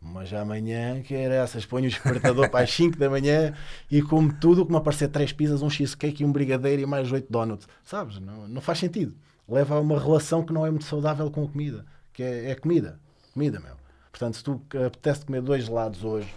mas 0.00 0.32
amanhã, 0.32 1.02
que 1.02 1.14
era 1.14 1.34
essas, 1.34 1.66
ponho 1.66 1.86
o 1.86 1.90
despertador 1.90 2.48
para 2.48 2.64
as 2.64 2.70
5 2.74 2.96
da 2.96 3.10
manhã 3.10 3.54
e 3.90 4.00
como 4.00 4.32
tudo, 4.32 4.64
como 4.64 4.78
aparecer 4.78 5.08
três 5.08 5.32
pizzas, 5.32 5.62
um 5.62 5.68
cheesecake 5.70 6.22
e 6.22 6.26
um 6.26 6.32
brigadeiro 6.32 6.82
e 6.82 6.86
mais 6.86 7.10
oito 7.10 7.30
donuts. 7.30 7.68
Sabes? 7.84 8.20
Não, 8.20 8.46
não 8.46 8.60
faz 8.60 8.78
sentido. 8.78 9.16
Leva 9.48 9.76
a 9.76 9.80
uma 9.80 9.98
relação 9.98 10.44
que 10.44 10.52
não 10.52 10.64
é 10.64 10.70
muito 10.70 10.84
saudável 10.84 11.30
com 11.30 11.44
a 11.44 11.48
comida, 11.48 11.84
que 12.12 12.22
é, 12.22 12.50
é 12.50 12.54
comida 12.54 13.00
comida, 13.36 13.60
meu. 13.60 13.76
Portanto, 14.10 14.38
se 14.38 14.42
tu 14.42 14.62
apetece 14.86 15.26
comer 15.26 15.42
dois 15.42 15.66
gelados 15.66 16.02
hoje, 16.02 16.34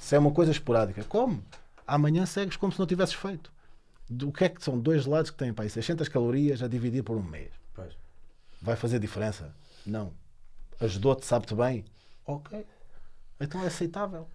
se 0.00 0.16
é 0.16 0.18
uma 0.18 0.30
coisa 0.30 0.50
esporádica, 0.50 1.04
come. 1.04 1.42
Amanhã 1.86 2.24
segues 2.24 2.56
como 2.56 2.72
se 2.72 2.78
não 2.78 2.86
tivesses 2.86 3.14
feito. 3.14 3.52
O 4.10 4.32
que 4.32 4.44
é 4.44 4.48
que 4.48 4.62
são 4.62 4.78
dois 4.78 5.04
gelados 5.04 5.30
que 5.30 5.36
têm 5.36 5.52
para 5.52 5.64
aí 5.64 5.70
600 5.70 6.08
calorias 6.08 6.62
a 6.62 6.68
dividir 6.68 7.02
por 7.02 7.16
um 7.16 7.22
mês? 7.22 7.50
Pois. 7.74 7.92
Vai 8.62 8.76
fazer 8.76 8.98
diferença? 8.98 9.54
Não. 9.84 10.12
ajudou-te, 10.80 11.24
sabe-te 11.24 11.54
bem, 11.54 11.84
ok. 12.24 12.64
Então 13.40 13.62
é 13.62 13.66
aceitável. 13.66 14.28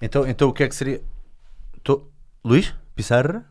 Então, 0.00 0.26
então 0.26 0.48
o 0.48 0.52
que 0.52 0.62
é 0.62 0.68
que 0.68 0.74
seria. 0.74 1.02
Tô... 1.82 2.06
Luís? 2.44 2.74
Pissarra? 2.94 3.44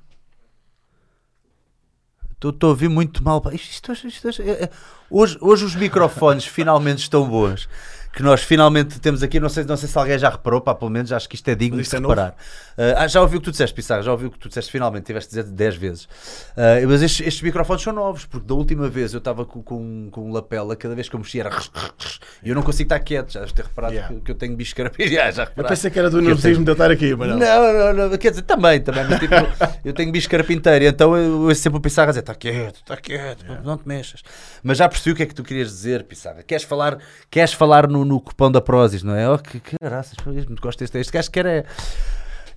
Estou 2.31 2.55
a 2.61 2.67
ouvir 2.67 2.89
muito 2.89 3.23
mal. 3.23 3.41
Isto, 3.53 3.91
isto, 3.93 4.07
isto, 4.07 4.41
é, 4.41 4.65
é, 4.65 4.69
hoje, 5.09 5.37
hoje 5.41 5.65
os 5.65 5.75
microfones 5.75 6.45
finalmente 6.47 6.99
estão 6.99 7.27
bons 7.27 7.67
que 8.15 8.23
nós 8.23 8.41
finalmente 8.41 8.97
temos 8.99 9.21
aqui. 9.21 9.39
Não 9.41 9.49
sei, 9.49 9.65
não 9.65 9.75
sei 9.75 9.89
se 9.89 9.97
alguém 9.97 10.17
já 10.17 10.29
reparou, 10.29 10.61
pá, 10.61 10.73
pelo 10.73 10.89
menos 10.89 11.11
acho 11.11 11.27
que 11.27 11.35
isto 11.35 11.47
é 11.49 11.53
digno 11.53 11.81
isto 11.81 11.91
de 11.91 11.97
é 11.97 11.99
reparar. 11.99 12.35
Uh, 12.77 13.07
já 13.09 13.21
ouviu 13.21 13.39
o 13.39 13.41
que 13.41 13.45
tu 13.45 13.51
disseste, 13.51 13.75
Pissarra, 13.75 14.01
já 14.01 14.11
ouviu 14.11 14.29
o 14.29 14.31
que 14.31 14.39
tu 14.39 14.47
disseste 14.47 14.71
finalmente, 14.71 15.05
tiveste 15.05 15.35
de 15.35 15.41
dizer 15.41 15.53
10 15.53 15.75
vezes. 15.75 16.03
Uh, 16.05 16.87
mas 16.87 17.01
estes, 17.01 17.27
estes, 17.27 17.41
microfones 17.41 17.83
são 17.83 17.91
novos, 17.91 18.25
porque 18.25 18.47
da 18.47 18.53
última 18.53 18.87
vez 18.87 19.13
eu 19.13 19.17
estava 19.17 19.45
com, 19.45 19.61
com, 19.61 20.09
com 20.09 20.29
um 20.29 20.31
lapela, 20.31 20.77
cada 20.77 20.95
vez 20.95 21.09
que 21.09 21.15
eu 21.15 21.19
mexia 21.19 21.41
era. 21.41 21.49
E 22.41 22.49
eu 22.49 22.55
não 22.55 22.63
consigo 22.63 22.85
estar 22.85 22.99
quieto, 22.99 23.33
já 23.33 23.41
deves 23.41 23.53
ter 23.53 23.65
reparado 23.65 23.93
yeah. 23.93 24.13
que, 24.13 24.21
que, 24.21 24.31
eu 24.31 24.35
tenho 24.35 24.55
bicho 24.55 24.73
carapia. 24.75 25.07
Já, 25.15 25.31
já 25.31 25.47
eu 25.55 25.63
pensei 25.63 25.91
que 25.91 25.99
era 25.99 26.09
do 26.09 26.21
nervosismo 26.21 26.55
tenho... 26.55 26.65
de 26.65 26.71
eu 26.71 26.73
estar 26.73 26.91
aqui, 26.91 27.15
mas 27.15 27.29
não. 27.29 27.37
Não, 27.37 27.93
não, 27.93 28.09
não, 28.09 28.17
quer 28.17 28.31
dizer, 28.31 28.41
também, 28.41 28.81
também, 28.81 29.05
mas 29.05 29.19
tipo, 29.19 29.33
eu 29.83 29.93
tenho 29.93 30.11
bicho 30.11 30.29
carapinteiro, 30.29 30.85
então 30.85 31.15
eu, 31.15 31.49
eu 31.49 31.55
sempre 31.55 31.77
o 31.77 31.81
Pissarra 31.81 32.09
a 32.09 32.11
dizer: 32.11 32.21
está 32.21 32.35
quieto, 32.35 32.75
está 32.77 32.97
quieto, 32.97 33.43
yeah. 33.43 33.63
não, 33.63 33.77
te 33.77 33.87
mexas. 33.87 34.21
Mas 34.63 34.77
já 34.77 34.87
percebi 34.87 35.11
o 35.11 35.15
que 35.15 35.23
é 35.23 35.25
que 35.25 35.33
tu 35.33 35.43
querias 35.43 35.69
dizer, 35.69 36.03
Pissarra. 36.03 36.43
Queres 36.43 36.63
falar, 36.63 36.97
queres 37.29 37.53
falar 37.53 37.87
no, 37.87 38.04
no 38.05 38.21
cupom 38.21 38.51
da 38.51 38.61
Pro 38.61 38.75
Prozis, 38.75 39.03
não 39.03 39.15
é? 39.15 39.29
Oh, 39.29 39.37
que 39.37 39.59
caraças, 39.59 40.15
muito 40.25 40.61
gosto 40.61 40.79
deste. 40.79 40.97
Este 40.97 41.11
gajo 41.11 41.31
quer 41.31 41.45
é. 41.45 41.65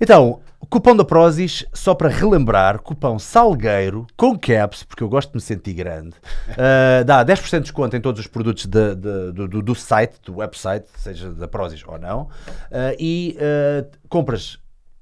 Então, 0.01 0.41
cupom 0.69 0.95
da 0.95 1.05
Prozis, 1.05 1.65
só 1.73 1.95
para 1.95 2.09
relembrar, 2.09 2.81
cupom 2.81 3.19
Salgueiro, 3.19 4.07
com 4.17 4.39
caps, 4.39 4.85
porque 4.85 5.03
eu 5.03 5.09
gosto 5.09 5.31
de 5.31 5.37
me 5.37 5.41
sentir 5.41 5.75
grande, 5.75 6.15
uh, 6.51 7.03
dá 7.07 7.25
10% 7.25 7.51
de 7.51 7.61
desconto 7.61 7.97
em 7.97 8.01
todos 8.01 8.21
os 8.21 8.27
produtos 8.27 8.67
de, 8.67 8.95
de, 8.95 9.33
do, 9.33 9.63
do, 9.63 9.75
site, 9.75 10.21
do 10.25 10.37
website, 10.37 10.87
seja 10.97 11.33
da 11.33 11.49
Prozis 11.49 11.83
ou 11.87 11.99
não, 11.99 12.23
uh, 12.23 12.95
e 12.99 13.37
uh, 13.39 13.89
compras 14.09 14.59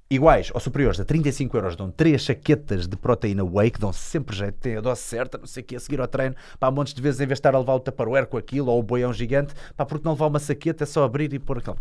iguais 0.08 0.50
ou 0.54 0.60
superiores 0.60 1.00
a 1.00 1.04
35 1.04 1.56
euros 1.56 1.76
dão 1.76 1.90
3 1.90 2.20
chaquetas 2.20 2.86
de 2.86 2.96
proteína 2.96 3.44
whey 3.44 3.70
que 3.70 3.80
dão 3.80 3.92
sempre 3.92 4.36
jeito, 4.36 4.56
tem 4.60 4.76
a 4.76 4.80
dose 4.80 5.00
certa, 5.00 5.36
não 5.36 5.46
sei 5.46 5.62
o 5.62 5.66
que, 5.66 5.76
a 5.76 5.80
seguir 5.80 6.00
ao 6.00 6.06
treino, 6.06 6.36
pá, 6.60 6.70
montes 6.70 6.94
de 6.94 7.02
vezes 7.02 7.20
em 7.20 7.26
vez 7.26 7.36
de 7.36 7.40
estar 7.40 7.54
a 7.54 7.58
levar 7.58 7.74
o 7.74 7.80
tupperware 7.80 8.26
com 8.26 8.36
aquilo 8.36 8.70
ou 8.70 8.78
o 8.78 8.82
boião 8.82 9.12
gigante, 9.12 9.54
pá, 9.76 9.84
porque 9.84 10.04
não 10.04 10.12
levar 10.12 10.26
uma 10.26 10.38
saqueta 10.38 10.84
é 10.84 10.86
só 10.86 11.04
abrir 11.04 11.32
e 11.32 11.38
pôr 11.38 11.58
aquilo. 11.58 11.76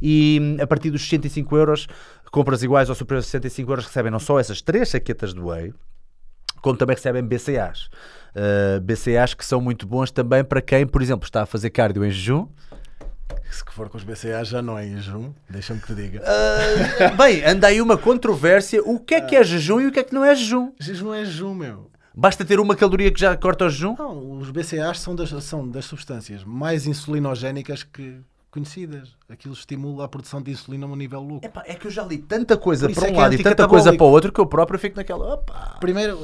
E 0.00 0.56
a 0.60 0.66
partir 0.66 0.90
dos 0.90 1.02
65 1.02 1.56
euros, 1.56 1.86
compras 2.30 2.62
iguais 2.62 2.88
ou 2.88 2.94
superiores 2.94 3.26
a 3.28 3.30
65 3.30 3.70
euros 3.70 3.86
recebem 3.86 4.12
não 4.12 4.20
só 4.20 4.38
essas 4.38 4.60
3 4.60 4.88
chaquetas 4.88 5.32
de 5.32 5.40
whey, 5.40 5.72
como 6.60 6.76
também 6.76 6.94
recebem 6.94 7.22
BCAs. 7.22 7.88
Uh, 8.34 8.80
BCAs 8.80 9.34
que 9.34 9.44
são 9.44 9.60
muito 9.60 9.86
bons 9.86 10.10
também 10.10 10.44
para 10.44 10.62
quem, 10.62 10.86
por 10.86 11.02
exemplo, 11.02 11.24
está 11.24 11.42
a 11.42 11.46
fazer 11.46 11.70
cardio 11.70 12.04
em 12.04 12.10
jejum, 12.10 12.46
se 13.56 13.64
for 13.70 13.88
com 13.88 13.96
os 13.96 14.04
BCA 14.04 14.44
já 14.44 14.62
não 14.62 14.78
é 14.78 14.86
jejum, 14.86 15.32
deixa-me 15.48 15.80
que 15.80 15.86
te 15.86 15.94
diga. 15.94 16.22
Uh, 16.22 17.16
bem, 17.16 17.44
anda 17.44 17.66
aí 17.66 17.80
uma 17.80 17.96
controvérsia. 17.96 18.82
O 18.82 18.98
que 18.98 19.14
é 19.14 19.20
que 19.20 19.36
é 19.36 19.44
jejum 19.44 19.80
e 19.80 19.86
o 19.86 19.92
que 19.92 20.00
é 20.00 20.02
que 20.04 20.14
não 20.14 20.24
é 20.24 20.34
jejum? 20.34 20.72
Jejum 20.78 21.14
é 21.14 21.24
jejum, 21.24 21.54
meu. 21.54 21.90
Basta 22.14 22.44
ter 22.44 22.60
uma 22.60 22.76
caloria 22.76 23.10
que 23.10 23.18
já 23.18 23.36
corta 23.36 23.64
o 23.64 23.70
jejum? 23.70 23.96
Não, 23.98 24.38
os 24.38 24.50
BCAs 24.50 25.00
são 25.00 25.14
das, 25.14 25.30
são 25.44 25.68
das 25.68 25.86
substâncias 25.86 26.44
mais 26.44 26.86
insulinogénicas 26.86 27.82
que 27.82 28.20
conhecidas. 28.50 29.16
Aquilo 29.28 29.54
estimula 29.54 30.04
a 30.04 30.08
produção 30.08 30.42
de 30.42 30.50
insulina 30.50 30.86
a 30.86 30.88
um 30.88 30.94
nível 30.94 31.22
louco. 31.22 31.46
Epá, 31.46 31.64
é 31.66 31.74
que 31.74 31.86
eu 31.86 31.90
já 31.90 32.04
li 32.04 32.18
tanta 32.18 32.56
coisa 32.56 32.88
para 32.88 33.04
um 33.04 33.14
é 33.14 33.16
lado 33.16 33.34
e 33.34 33.42
tanta 33.42 33.66
coisa 33.66 33.96
para 33.96 34.04
o 34.04 34.10
outro 34.10 34.30
que 34.30 34.38
eu 34.38 34.46
próprio 34.46 34.78
fico 34.78 34.96
naquela. 34.96 35.34
Opa. 35.34 35.78
Primeiro, 35.80 36.18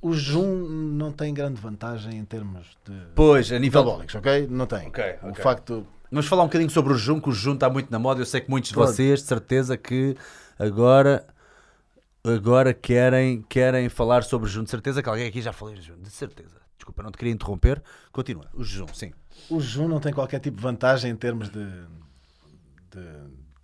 o 0.00 0.14
jejum 0.14 0.66
não 0.66 1.12
tem 1.12 1.32
grande 1.34 1.60
vantagem 1.60 2.18
em 2.18 2.24
termos 2.24 2.66
de. 2.84 2.94
Pois, 3.14 3.52
a 3.52 3.58
nível. 3.58 3.82
Metabólicos, 3.84 4.14
ok? 4.14 4.46
Não 4.50 4.66
tem. 4.66 4.88
Okay, 4.88 5.16
o 5.22 5.28
okay. 5.28 5.42
facto 5.42 5.86
Vamos 6.10 6.26
falar 6.26 6.42
um 6.42 6.46
bocadinho 6.46 6.70
sobre 6.70 6.92
o 6.92 6.96
jejum, 6.96 7.20
que 7.20 7.28
o 7.28 7.32
jejum 7.32 7.54
está 7.54 7.68
muito 7.68 7.90
na 7.90 7.98
moda. 7.98 8.20
Eu 8.20 8.26
sei 8.26 8.40
que 8.40 8.50
muitos 8.50 8.70
de 8.70 8.76
vocês, 8.76 9.20
de 9.20 9.26
certeza, 9.26 9.76
que 9.76 10.16
agora, 10.58 11.26
agora 12.22 12.72
querem, 12.72 13.42
querem 13.42 13.88
falar 13.88 14.22
sobre 14.22 14.46
o 14.46 14.48
jejum. 14.48 14.64
De 14.64 14.70
certeza 14.70 15.02
que 15.02 15.08
alguém 15.08 15.26
aqui 15.26 15.42
já 15.42 15.52
falou 15.52 15.74
de 15.74 15.80
jejum. 15.80 16.00
De 16.00 16.10
certeza. 16.10 16.60
Desculpa, 16.76 17.02
não 17.02 17.10
te 17.10 17.18
queria 17.18 17.32
interromper. 17.32 17.82
Continua. 18.12 18.46
O 18.52 18.62
jejum, 18.62 18.86
sim. 18.92 19.12
O 19.50 19.60
jejum 19.60 19.88
não 19.88 20.00
tem 20.00 20.12
qualquer 20.12 20.38
tipo 20.40 20.56
de 20.56 20.62
vantagem 20.62 21.10
em 21.10 21.16
termos 21.16 21.48
de, 21.48 21.64
de 22.90 23.00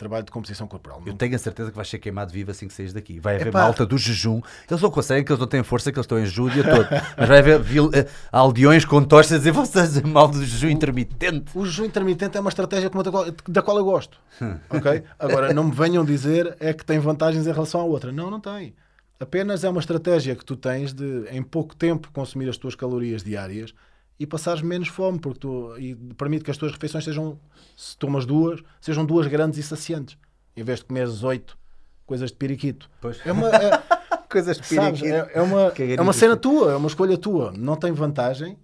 trabalho 0.00 0.24
de 0.24 0.32
composição 0.32 0.66
corporal. 0.66 1.02
Eu 1.04 1.12
tenho 1.12 1.34
a 1.36 1.38
certeza 1.38 1.70
que 1.70 1.76
vais 1.76 1.88
ser 1.88 1.98
queimado 1.98 2.32
vivo 2.32 2.50
assim 2.50 2.66
que 2.66 2.72
saís 2.72 2.92
daqui. 2.92 3.20
Vai 3.20 3.36
haver 3.36 3.48
Epá. 3.48 3.60
malta 3.60 3.84
do 3.84 3.98
jejum. 3.98 4.40
Eles 4.68 4.82
não 4.82 4.90
conseguem, 4.90 5.22
que 5.22 5.30
eles 5.30 5.38
não 5.38 5.46
têm 5.46 5.62
força, 5.62 5.92
que 5.92 5.98
eles 5.98 6.04
estão 6.04 6.18
em 6.18 6.24
jejum 6.24 6.46
o 6.46 6.50
dia 6.50 6.64
todo. 6.64 6.88
Mas 7.16 7.28
vai 7.28 7.38
haver 7.38 7.60
vil, 7.60 7.86
uh, 7.86 7.90
aldeões 8.32 8.84
com 8.84 9.04
tochas 9.04 9.32
a 9.32 9.38
dizer 9.38 9.52
vocês 9.52 10.00
mal 10.02 10.26
do 10.26 10.42
jejum 10.44 10.70
intermitente. 10.70 11.50
O, 11.54 11.60
o 11.60 11.66
jejum 11.66 11.84
intermitente 11.84 12.36
é 12.38 12.40
uma 12.40 12.48
estratégia 12.48 12.88
da 12.88 13.10
qual, 13.10 13.26
da 13.30 13.62
qual 13.62 13.76
eu 13.76 13.84
gosto. 13.84 14.18
ok? 14.70 15.04
Agora, 15.18 15.52
não 15.52 15.64
me 15.64 15.72
venham 15.72 16.02
dizer 16.02 16.56
é 16.58 16.72
que 16.72 16.84
tem 16.84 16.98
vantagens 16.98 17.46
em 17.46 17.52
relação 17.52 17.82
à 17.82 17.84
outra. 17.84 18.10
Não, 18.10 18.30
não 18.30 18.40
tem. 18.40 18.74
Apenas 19.20 19.64
é 19.64 19.68
uma 19.68 19.80
estratégia 19.80 20.34
que 20.34 20.44
tu 20.44 20.56
tens 20.56 20.94
de, 20.94 21.26
em 21.30 21.42
pouco 21.42 21.76
tempo, 21.76 22.10
consumir 22.10 22.48
as 22.48 22.56
tuas 22.56 22.74
calorias 22.74 23.22
diárias 23.22 23.74
e 24.20 24.26
passares 24.26 24.60
menos 24.60 24.88
fome, 24.88 25.18
porque 25.18 25.40
tu 25.40 25.74
e 25.78 25.94
permite 26.14 26.44
que 26.44 26.50
as 26.50 26.58
tuas 26.58 26.72
refeições 26.72 27.02
sejam, 27.02 27.40
se 27.74 27.96
tomas 27.96 28.26
duas, 28.26 28.60
sejam 28.78 29.06
duas 29.06 29.26
grandes 29.26 29.58
e 29.58 29.62
saciantes, 29.62 30.18
em 30.54 30.62
vez 30.62 30.80
de 30.80 30.84
comeres 30.84 31.22
oito 31.22 31.58
coisas 32.04 32.30
de 32.30 32.36
periquito. 32.36 32.90
Pois. 33.00 33.18
É 33.24 33.32
uma 33.32 33.48
é, 33.48 33.82
coisas 34.28 34.58
de 34.58 34.62
periquito. 34.62 34.98
Sabes, 34.98 35.02
é, 35.02 35.30
é, 35.32 35.40
uma 35.40 35.72
é 35.78 36.00
uma 36.02 36.12
cena 36.12 36.36
tua, 36.36 36.72
é 36.72 36.76
uma 36.76 36.88
escolha 36.88 37.16
tua, 37.16 37.52
não 37.56 37.76
tem 37.76 37.92
vantagem, 37.92 38.58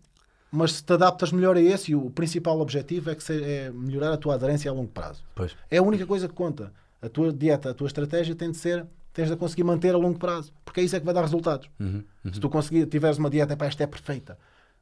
mas 0.50 0.72
se 0.72 0.84
te 0.84 0.92
adaptas 0.92 1.32
melhor 1.32 1.57
a 1.57 1.61
esse, 1.61 1.92
e 1.92 1.94
o 1.94 2.11
principal 2.11 2.61
objetivo 2.61 3.09
é 3.09 3.14
que 3.14 3.24
se, 3.24 3.42
é 3.42 3.70
melhorar 3.70 4.12
a 4.12 4.16
tua 4.18 4.34
aderência 4.34 4.70
a 4.70 4.74
longo 4.74 4.90
prazo. 4.90 5.24
Pois. 5.34 5.57
É 5.70 5.78
a 5.78 5.82
única 5.82 6.04
coisa 6.04 6.28
que 6.28 6.34
conta. 6.34 6.70
A 7.00 7.09
tua 7.09 7.32
dieta, 7.32 7.70
a 7.70 7.74
tua 7.74 7.86
estratégia 7.86 8.34
tem 8.34 8.50
de 8.50 8.59
ser 8.59 8.86
tens 9.14 9.30
de 9.30 9.36
conseguir 9.36 9.64
manter 9.64 9.94
a 9.94 9.96
longo 9.96 10.18
prazo, 10.18 10.52
porque 10.62 10.80
é 10.80 10.84
isso 10.84 10.94
é 10.94 11.00
que 11.00 11.07
vai 11.07 11.14
dar 11.14 11.22
resultados. 11.22 11.70
Uhum, 11.80 12.04
uhum. 12.22 12.34
Se 12.34 12.38
tu 12.38 12.50
conseguir, 12.50 12.84
tiveres 12.84 13.16
uma 13.16 13.30
dieta, 13.30 13.57
pá, 13.57 13.64
esta 13.64 13.82
é 13.82 13.86
perfeita, 13.86 14.36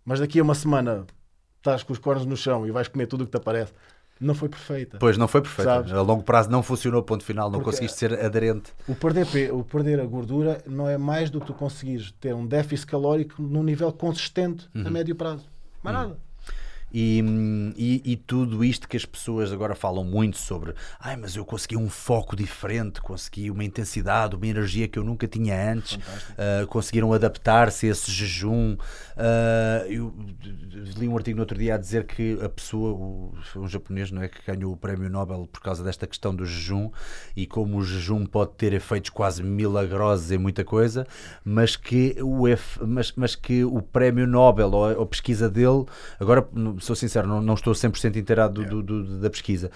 mas 0.05 0.21
daqui 0.21 0.39
a 0.39 0.43
uma 0.43 0.55
semana 0.55 1.07
estás 1.59 1.83
com 1.83 1.93
os 1.93 1.99
cornos 1.99 2.27
no 2.27 2.37
chão 2.37 2.67
e 2.67 2.71
vais 2.71 2.89
comer 2.89 3.07
tudo 3.07 3.23
o 3.23 3.25
que 3.25 3.33
te 3.33 3.37
aparece. 3.37 3.73
Não 4.21 4.35
foi 4.35 4.49
perfeita. 4.49 4.99
Pois, 4.99 5.19
não 5.19 5.27
foi 5.27 5.43
perfeita. 5.43 5.71
Sabes? 5.71 5.93
A 5.93 6.01
longo 6.01 6.23
prazo 6.23 6.49
não 6.51 6.63
funcionou, 6.63 7.03
ponto 7.03 7.25
final, 7.25 7.51
não 7.51 7.59
Porque 7.59 7.73
conseguiste 7.73 7.99
ser 7.99 8.13
aderente. 8.25 8.73
O 8.87 8.95
perder, 8.95 9.53
o 9.53 9.65
perder 9.65 9.99
a 10.01 10.07
gordura 10.07 10.63
não 10.67 10.89
é 10.89 10.97
mais 10.97 11.31
do 11.31 11.41
que 11.41 11.47
tu 11.47 11.55
conseguires 11.55 12.13
ter 12.21 12.35
um 12.35 12.47
déficit 12.47 12.87
calórico 12.87 13.43
num 13.43 13.63
nível 13.63 13.93
consistente 13.93 14.69
uhum. 14.75 14.87
a 14.87 14.91
médio 14.91 15.17
prazo. 15.17 15.49
Mais 15.83 15.97
uhum. 15.97 16.03
nada. 16.03 16.19
E, 16.97 17.21
e, 17.77 18.13
e, 18.13 18.17
tudo 18.17 18.65
isto 18.65 18.89
que 18.89 18.97
as 18.97 19.05
pessoas 19.05 19.53
agora 19.53 19.75
falam 19.75 20.05
muito 20.05 20.39
sobre, 20.39 20.75
ai, 21.01 21.17
mas 21.17 21.35
eu 21.35 21.45
consegui 21.45 21.77
um 21.77 21.91
foco 21.91 22.37
diferente, 22.37 23.01
consegui 23.01 23.51
uma 23.51 23.65
intensidade, 23.65 24.37
uma 24.37 24.47
energia 24.47 24.87
que 24.87 24.97
eu 24.97 25.03
nunca 25.03 25.27
tinha 25.27 25.73
antes, 25.73 25.95
uh, 25.97 26.65
conseguiram 26.69 27.13
adaptar-se 27.13 27.89
a 27.89 27.91
esse 27.91 28.13
jejum. 28.13 28.75
Uh, 28.75 29.87
eu 29.89 30.15
li 30.97 31.09
um 31.09 31.17
artigo 31.17 31.35
no 31.35 31.43
outro 31.43 31.59
dia 31.59 31.75
a 31.75 31.79
dizer 31.79 32.07
que 32.07 32.39
a 32.41 32.49
pessoa, 32.49 32.93
o, 32.93 33.35
um 33.57 33.67
japonês, 33.67 34.13
não 34.13 34.23
é, 34.23 34.29
que 34.29 34.39
ganhou 34.47 34.73
o 34.73 34.77
prémio 34.77 35.11
Nobel 35.11 35.49
por 35.51 35.61
causa 35.61 35.83
desta 35.83 36.07
questão 36.07 36.33
do 36.33 36.47
jejum 36.47 36.93
e 37.35 37.45
como 37.45 37.79
o 37.79 37.83
jejum 37.85 38.25
pode 38.25 38.53
ter 38.53 38.73
efeitos 38.73 39.11
quase 39.11 39.43
milagrosos 39.43 40.31
em 40.31 40.39
muita 40.39 40.63
coisa, 40.63 41.09
mas 41.45 41.75
que 41.75 42.17
o, 42.23 42.45
mas, 42.87 43.13
mas 43.17 43.35
que 43.35 43.65
o 43.65 43.83
prémio 43.83 44.29
Nobel 44.29 44.71
ou 44.71 45.03
a 45.03 45.07
pesquisa 45.07 45.51
dele, 45.51 45.87
agora 46.21 46.49
sou 46.85 46.95
sincero, 46.95 47.27
não, 47.27 47.41
não 47.41 47.55
estou 47.55 47.73
100% 47.73 48.17
inteirado 48.17 48.65
do, 48.65 48.83
do, 48.83 49.03
do, 49.05 49.21
da 49.21 49.31
pesquisa, 49.31 49.71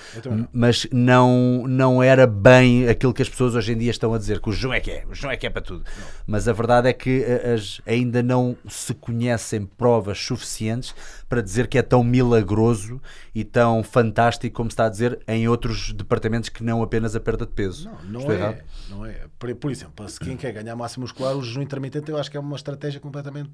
mas 0.53 0.87
não, 0.93 1.65
não 1.67 2.03
era 2.03 2.27
bem 2.27 2.89
aquilo 2.89 3.13
que 3.13 3.23
as 3.23 3.29
pessoas 3.29 3.55
hoje 3.55 3.73
em 3.73 3.79
dia 3.79 3.91
estão 3.91 4.15
a 4.15 4.19
dizer, 4.19 4.41
que 4.41 4.49
o 4.49 4.53
João 4.53 4.75
é 4.75 4.81
que 4.81 4.91
é, 4.91 5.05
o 5.11 5.15
João 5.15 5.33
é 5.33 5.37
que 5.37 5.47
é 5.47 5.51
para 5.51 5.63
tudo. 5.63 5.85
Não. 5.85 6.07
Mas 6.27 6.49
a 6.49 6.53
verdade 6.53 6.89
é 6.89 6.93
que 6.93 7.25
eh, 7.25 7.55
as, 7.55 7.81
ainda 7.87 8.23
não 8.23 8.57
se 8.69 8.95
conhecem 8.95 9.65
provas 9.65 10.19
suficientes 10.19 10.95
para 11.29 11.41
dizer 11.41 11.67
que 11.67 11.79
é 11.79 11.83
tão 11.83 12.05
milagroso 12.05 13.01
e 13.35 13.45
tão 13.45 13.83
fantástico 13.83 14.57
como 14.57 14.71
se 14.71 14.75
está 14.75 14.87
a 14.87 14.89
dizer 14.89 15.21
em 15.27 15.49
outros 15.49 15.93
departamentos 15.93 16.49
que 16.49 16.63
não 16.63 16.83
apenas 16.83 17.17
a 17.17 17.21
perda 17.21 17.47
de 17.47 17.53
peso. 17.53 17.89
Não, 17.89 18.03
não 18.05 18.21
Estou 18.21 18.35
é. 18.35 18.39
Errado? 18.39 18.63
Não 18.89 19.07
é. 19.07 19.27
Por, 19.39 19.55
por 19.55 19.71
exemplo, 19.71 20.09
se 20.09 20.21
quem 20.21 20.37
quer 20.37 20.53
ganhar 20.53 20.77
massa 20.77 21.01
muscular, 21.01 21.37
o 21.37 21.43
jejum 21.43 21.63
intermitente 21.63 22.11
eu 22.11 22.19
acho 22.19 22.31
que 22.31 22.37
é 22.37 22.41
uma 22.41 22.57
estratégia 22.57 23.01
completamente 23.01 23.51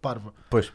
parva. 0.00 0.34
Pois 0.50 0.72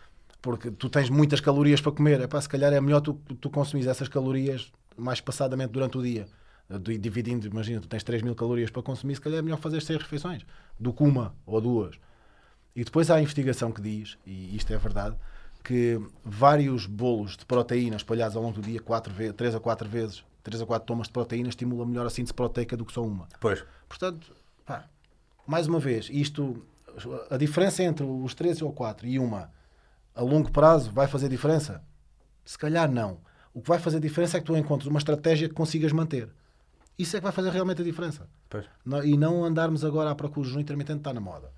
porque 0.47 0.71
tu 0.71 0.89
tens 0.89 1.09
muitas 1.09 1.41
calorias 1.41 1.81
para 1.81 1.91
comer. 1.91 2.21
É 2.21 2.25
para 2.25 2.39
se 2.39 2.47
calhar 2.47 2.71
é 2.71 2.79
melhor 2.79 3.01
tu, 3.01 3.15
tu 3.41 3.49
consumires 3.49 3.85
essas 3.85 4.07
calorias 4.07 4.71
mais 4.95 5.19
passadamente 5.19 5.73
durante 5.73 5.97
o 5.97 6.01
dia. 6.01 6.25
Dividindo, 6.79 7.45
imagina, 7.45 7.81
tu 7.81 7.87
tens 7.89 8.01
3 8.01 8.21
mil 8.21 8.33
calorias 8.33 8.69
para 8.69 8.81
consumir, 8.81 9.15
se 9.15 9.19
calhar 9.19 9.39
é 9.39 9.41
melhor 9.41 9.59
fazer 9.59 9.81
6 9.81 10.01
refeições 10.01 10.45
do 10.79 10.93
que 10.93 11.03
uma 11.03 11.35
ou 11.45 11.59
duas. 11.59 11.99
E 12.73 12.81
depois 12.81 13.11
há 13.11 13.15
a 13.15 13.21
investigação 13.21 13.73
que 13.73 13.81
diz, 13.81 14.17
e 14.25 14.55
isto 14.55 14.71
é 14.71 14.77
verdade, 14.77 15.17
que 15.65 15.99
vários 16.23 16.85
bolos 16.85 17.35
de 17.35 17.45
proteína 17.45 17.97
espalhados 17.97 18.37
ao 18.37 18.41
longo 18.41 18.55
do 18.55 18.61
dia, 18.61 18.79
4 18.79 19.13
vezes, 19.13 19.35
3 19.35 19.55
a 19.55 19.59
4 19.59 19.89
vezes, 19.89 20.23
3 20.43 20.61
a 20.61 20.65
4 20.65 20.85
tomas 20.87 21.07
de 21.07 21.13
proteína, 21.13 21.49
estimula 21.49 21.85
melhor 21.85 22.05
a 22.05 22.09
síntese 22.09 22.33
proteica 22.33 22.77
do 22.77 22.85
que 22.85 22.93
só 22.93 23.03
uma. 23.03 23.27
Pois. 23.41 23.65
Portanto, 23.89 24.33
pá, 24.65 24.85
mais 25.45 25.67
uma 25.67 25.81
vez, 25.81 26.07
isto, 26.09 26.65
a 27.29 27.35
diferença 27.35 27.83
entre 27.83 28.05
os 28.05 28.33
3 28.33 28.61
ou 28.61 28.71
4 28.71 29.05
e 29.05 29.19
uma 29.19 29.56
a 30.17 30.23
longo 30.23 30.51
prazo 30.51 30.91
vai 30.91 31.07
fazer 31.07 31.29
diferença? 31.29 31.81
Se 32.43 32.57
calhar 32.57 32.89
não. 32.91 33.19
O 33.53 33.61
que 33.61 33.69
vai 33.69 33.79
fazer 33.79 33.99
diferença 33.99 34.37
é 34.37 34.39
que 34.39 34.45
tu 34.45 34.55
encontres 34.57 34.87
uma 34.87 34.99
estratégia 34.99 35.47
que 35.47 35.55
consigas 35.55 35.91
manter. 35.91 36.29
Isso 36.97 37.15
é 37.15 37.19
que 37.19 37.23
vai 37.23 37.31
fazer 37.31 37.49
realmente 37.51 37.81
a 37.81 37.85
diferença. 37.85 38.27
Não- 38.85 39.03
E 39.03 39.15
não 39.17 39.43
andarmos 39.43 39.83
agora 39.85 40.09
à 40.11 40.15
procura 40.15 40.43
do 40.43 40.47
jejum 40.49 40.59
intermitente 40.61 40.99
está 40.99 41.13
na 41.13 41.19
moda. 41.21 41.51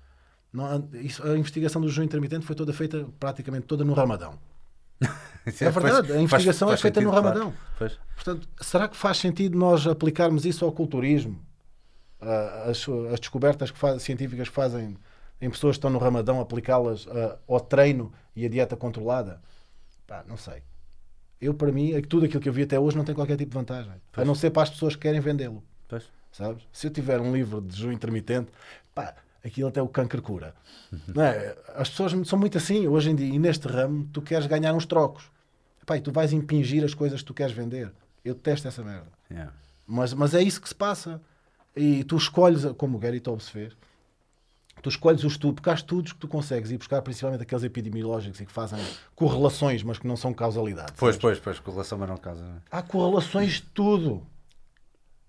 Não, 0.52 0.88
isso- 0.94 1.22
a 1.26 1.36
investigação 1.38 1.80
do 1.80 1.88
jejum 1.88 2.02
intermitente 2.02 2.44
foi 2.44 2.54
toda 2.56 2.72
feita, 2.72 3.06
praticamente 3.18 3.66
toda 3.66 3.84
no 3.84 3.92
Ramadão. 3.94 4.38
Isso 5.46 5.64
É 5.64 5.70
verdade, 5.70 6.08
faz- 6.08 6.10
a 6.18 6.20
investigação 6.22 6.68
faz 6.68 6.80
é 6.80 6.82
feita 6.82 7.00
sentido, 7.00 7.14
no 7.14 7.20
claro. 7.22 7.38
Ramadão. 7.38 7.54
Pois. 7.78 7.98
Portanto, 8.14 8.48
será 8.60 8.86
que 8.88 8.96
faz 8.96 9.16
sentido 9.16 9.56
nós 9.56 9.86
aplicarmos 9.86 10.44
isso 10.44 10.62
ao 10.64 10.72
culturismo? 10.72 11.40
Ah, 12.20 12.64
as, 12.68 12.86
as 13.12 13.18
descobertas 13.20 13.70
que 13.70 13.78
faz- 13.78 14.02
científicas 14.02 14.48
que 14.50 14.54
fazem 14.54 14.98
em 15.40 15.50
pessoas 15.50 15.76
que 15.76 15.78
estão 15.78 15.90
no 15.90 15.98
Ramadão, 15.98 16.40
aplicá-las 16.40 17.06
ah, 17.08 17.38
ao 17.48 17.60
treino 17.60 18.12
e 18.34 18.44
a 18.44 18.48
dieta 18.48 18.76
controlada? 18.76 19.40
Pá, 20.06 20.24
não 20.28 20.36
sei. 20.36 20.62
Eu, 21.40 21.54
para 21.54 21.72
mim, 21.72 21.92
é 21.92 22.02
que 22.02 22.08
tudo 22.08 22.26
aquilo 22.26 22.40
que 22.40 22.48
eu 22.48 22.52
vi 22.52 22.62
até 22.62 22.78
hoje 22.78 22.96
não 22.96 23.04
tem 23.04 23.14
qualquer 23.14 23.36
tipo 23.36 23.50
de 23.50 23.54
vantagem. 23.56 23.92
A 23.92 23.96
Pois. 24.12 24.26
não 24.26 24.34
ser 24.34 24.50
para 24.50 24.64
as 24.64 24.70
pessoas 24.70 24.94
que 24.94 25.02
querem 25.02 25.20
vendê-lo. 25.20 25.62
Sabes? 26.32 26.62
Se 26.72 26.86
eu 26.86 26.90
tiver 26.92 27.20
um 27.20 27.32
livro 27.32 27.60
de 27.60 27.76
jejum 27.76 27.90
intermitente, 27.90 28.50
pá, 28.94 29.14
aquilo 29.44 29.68
até 29.68 29.82
o 29.82 29.88
câncer 29.88 30.20
cura. 30.20 30.54
Não 31.08 31.22
é? 31.24 31.56
As 31.74 31.88
pessoas 31.90 32.12
são 32.28 32.38
muito 32.38 32.56
assim 32.56 32.86
hoje 32.86 33.10
em 33.10 33.16
dia. 33.16 33.34
E 33.34 33.38
neste 33.38 33.66
ramo, 33.66 34.08
tu 34.12 34.22
queres 34.22 34.46
ganhar 34.46 34.72
uns 34.74 34.86
trocos. 34.86 35.30
Pá, 35.84 35.96
e 35.96 36.00
tu 36.00 36.12
vais 36.12 36.32
impingir 36.32 36.84
as 36.84 36.94
coisas 36.94 37.20
que 37.20 37.26
tu 37.26 37.34
queres 37.34 37.52
vender. 37.52 37.92
Eu 38.24 38.34
detesto 38.34 38.68
essa 38.68 38.84
merda. 38.84 39.08
Yeah. 39.30 39.52
Mas, 39.86 40.14
mas 40.14 40.34
é 40.34 40.42
isso 40.42 40.60
que 40.60 40.68
se 40.68 40.74
passa. 40.74 41.20
E 41.74 42.04
tu 42.04 42.16
escolhes, 42.16 42.64
como 42.76 42.96
o 42.96 43.00
Gary 43.00 43.18
Taubes 43.18 43.48
fez, 43.48 43.76
tu 44.82 44.88
escolhes 44.88 45.24
o 45.24 45.26
estudo, 45.26 45.54
porque 45.54 45.70
há 45.70 45.74
estudos 45.74 46.12
que 46.12 46.18
tu 46.18 46.28
consegues 46.28 46.70
ir 46.70 46.78
buscar, 46.78 47.02
principalmente 47.02 47.42
aqueles 47.42 47.64
epidemiológicos 47.64 48.40
e 48.40 48.46
que 48.46 48.52
fazem 48.52 48.78
correlações, 49.14 49.82
mas 49.82 49.98
que 49.98 50.06
não 50.06 50.16
são 50.16 50.32
causalidade. 50.32 50.92
Pois, 50.96 51.16
sabes? 51.16 51.20
pois, 51.20 51.38
pois, 51.38 51.58
correlação, 51.58 51.98
mas 51.98 52.08
não 52.08 52.16
não 52.16 52.56
é? 52.56 52.60
Há 52.70 52.82
correlações 52.82 53.54
de 53.54 53.62
tudo. 53.62 54.22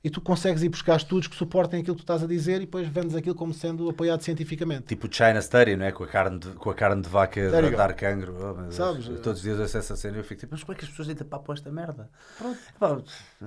E 0.04 0.10
tu 0.10 0.20
consegues 0.20 0.64
ir 0.64 0.70
buscar 0.70 0.96
estudos 0.98 1.28
que 1.28 1.36
suportem 1.36 1.82
aquilo 1.82 1.96
que 1.96 2.02
tu 2.02 2.04
estás 2.06 2.24
a 2.24 2.28
dizer 2.28 2.56
e 2.58 2.60
depois 2.62 2.88
vendes 2.88 3.16
aquilo 3.16 3.36
como 3.36 3.54
sendo 3.54 3.88
apoiado 3.88 4.22
cientificamente. 4.24 4.84
Tipo 4.88 5.06
o 5.08 5.14
China 5.14 5.40
Study, 5.40 5.76
não 5.76 5.86
é? 5.86 5.92
Com 5.92 6.04
a 6.04 6.08
carne 6.08 6.40
de, 6.40 6.48
com 6.54 6.72
a 6.72 6.74
carne 6.74 7.04
de 7.04 7.08
vaca 7.10 7.40
There 7.40 7.58
a 7.58 7.62
you 7.62 7.72
go. 7.72 7.78
dar 7.78 7.94
cancro. 7.94 8.36
Oh. 8.68 8.72
Sabes? 8.72 9.08
Eu 9.08 9.22
Todos 9.22 9.38
os 9.40 9.44
dias 9.44 9.60
eu 9.60 9.66
acesso 9.66 9.94
a 9.94 9.96
cena 9.96 10.16
e 10.18 10.20
eu 10.20 10.24
fico 10.24 10.40
tipo, 10.40 10.54
mas 10.56 10.64
como 10.64 10.74
é 10.74 10.76
que 10.80 10.86
as 10.86 10.90
pessoas 10.90 11.08
ainda 11.10 11.24
papam 11.24 11.54
esta 11.54 11.72
merda? 11.72 12.10
Pá, 12.80 12.98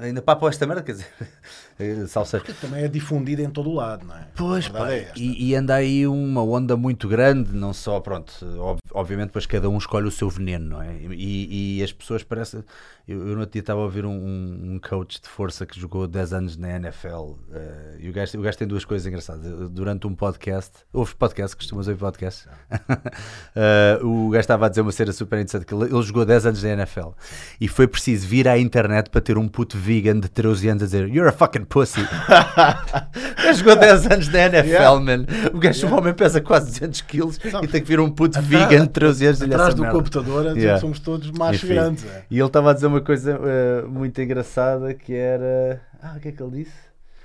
ainda 0.00 0.22
papam 0.22 0.48
esta 0.48 0.64
merda, 0.64 0.82
quer 0.84 0.92
dizer, 0.92 1.08
eh, 1.80 2.06
salve 2.06 2.30
seja. 2.30 2.44
Que 2.44 2.52
também 2.52 2.84
é 2.84 2.88
difundida 2.88 3.42
em 3.42 3.50
todo 3.50 3.70
o 3.70 3.74
lado, 3.74 4.06
não 4.06 4.16
é? 4.16 4.28
Pois, 4.36 4.68
pá, 4.68 4.92
é 4.92 5.10
e, 5.16 5.48
e 5.50 5.54
anda 5.56 5.74
aí 5.74 6.06
uma 6.06 6.42
onda 6.44 6.76
muito 6.76 7.08
grande, 7.08 7.52
não 7.52 7.72
só, 7.72 7.98
pronto, 7.98 8.32
ob- 8.60 8.78
obviamente, 8.92 9.26
depois 9.30 9.44
cada 9.46 9.68
um 9.68 9.76
escolhe 9.76 10.06
o 10.06 10.10
seu 10.12 10.30
veneno, 10.30 10.68
não 10.70 10.82
é? 10.82 10.94
E, 11.10 11.78
e 11.78 11.82
as 11.82 11.92
pessoas 11.92 12.22
parecem. 12.22 12.62
Eu, 13.06 13.18
eu 13.28 13.34
no 13.34 13.40
outro 13.40 13.52
dia 13.52 13.60
estava 13.60 13.80
a 13.80 13.84
ouvir 13.84 14.06
um, 14.06 14.10
um 14.14 14.78
coach 14.78 15.20
de 15.20 15.28
força 15.28 15.66
que 15.66 15.78
jogou 15.78 16.06
10 16.06 16.32
anos 16.32 16.43
na 16.56 16.76
NFL 16.76 17.32
eh, 17.52 17.96
e 18.00 18.08
o 18.08 18.12
gajo, 18.12 18.38
o 18.38 18.42
gajo 18.42 18.58
tem 18.58 18.68
duas 18.68 18.84
coisas 18.84 19.06
engraçadas. 19.06 19.70
Durante 19.70 20.06
um 20.06 20.14
podcast, 20.14 20.72
ouves 20.92 21.14
podcast, 21.14 21.56
costumas 21.56 21.88
ouvir 21.88 21.98
podcast? 22.00 22.46
Eh, 23.56 24.00
o 24.02 24.30
gajo 24.30 24.40
estava 24.40 24.66
a 24.66 24.68
dizer 24.68 24.80
uma 24.80 24.90
cena 24.90 25.12
super 25.12 25.36
interessante: 25.36 25.64
que 25.64 25.72
ele, 25.74 25.84
ele 25.84 26.02
jogou 26.02 26.24
10 26.24 26.46
anos 26.46 26.62
na 26.64 26.70
NFL 26.70 27.10
e 27.60 27.68
foi 27.68 27.86
preciso 27.86 28.26
vir 28.26 28.48
à 28.48 28.58
internet 28.58 29.08
para 29.10 29.20
ter 29.20 29.38
um 29.38 29.46
puto 29.46 29.78
vegan 29.78 30.18
de 30.18 30.28
13 30.28 30.68
anos 30.70 30.82
a 30.82 30.86
dizer 30.86 31.08
You're 31.08 31.28
a 31.28 31.32
fucking 31.32 31.64
pussy. 31.64 32.00
Gajo 33.44 33.58
jogou 33.58 33.76
10 33.76 34.06
anos 34.06 34.28
na 34.28 34.38
NFL, 34.46 34.68
Yeah. 34.74 35.00
man. 35.00 35.26
O 35.52 35.58
gajo, 35.58 35.86
o 35.86 35.94
homem 35.96 36.12
pesa 36.14 36.40
quase 36.40 36.66
200 36.66 37.00
quilos 37.02 37.36
e 37.36 37.66
tem 37.68 37.80
que 37.80 37.86
vir 37.88 38.00
um 38.00 38.10
puto 38.10 38.38
Atrás- 38.38 38.68
vegan 38.68 38.84
de 38.86 38.90
13 38.90 39.26
anos. 39.26 39.42
Atrás 39.42 39.74
do 39.74 39.82
merda. 39.82 39.96
computador, 39.96 40.56
Yeah. 40.56 40.80
somos 40.80 40.98
todos 40.98 41.28
Enfim. 41.28 41.68
grandes. 41.68 42.04
é. 42.04 42.24
E 42.30 42.38
ele 42.38 42.46
estava 42.46 42.70
a 42.70 42.74
dizer 42.74 42.86
uma 42.86 43.00
coisa 43.00 43.38
eh, 43.42 43.84
muito 43.86 44.20
engraçada 44.20 44.92
que 44.94 45.14
era. 45.14 45.80
Ah, 46.06 46.14
o 46.16 46.20
que 46.20 46.28
é 46.28 46.32
que 46.32 46.42
ele 46.42 46.62
disse? 46.64 46.74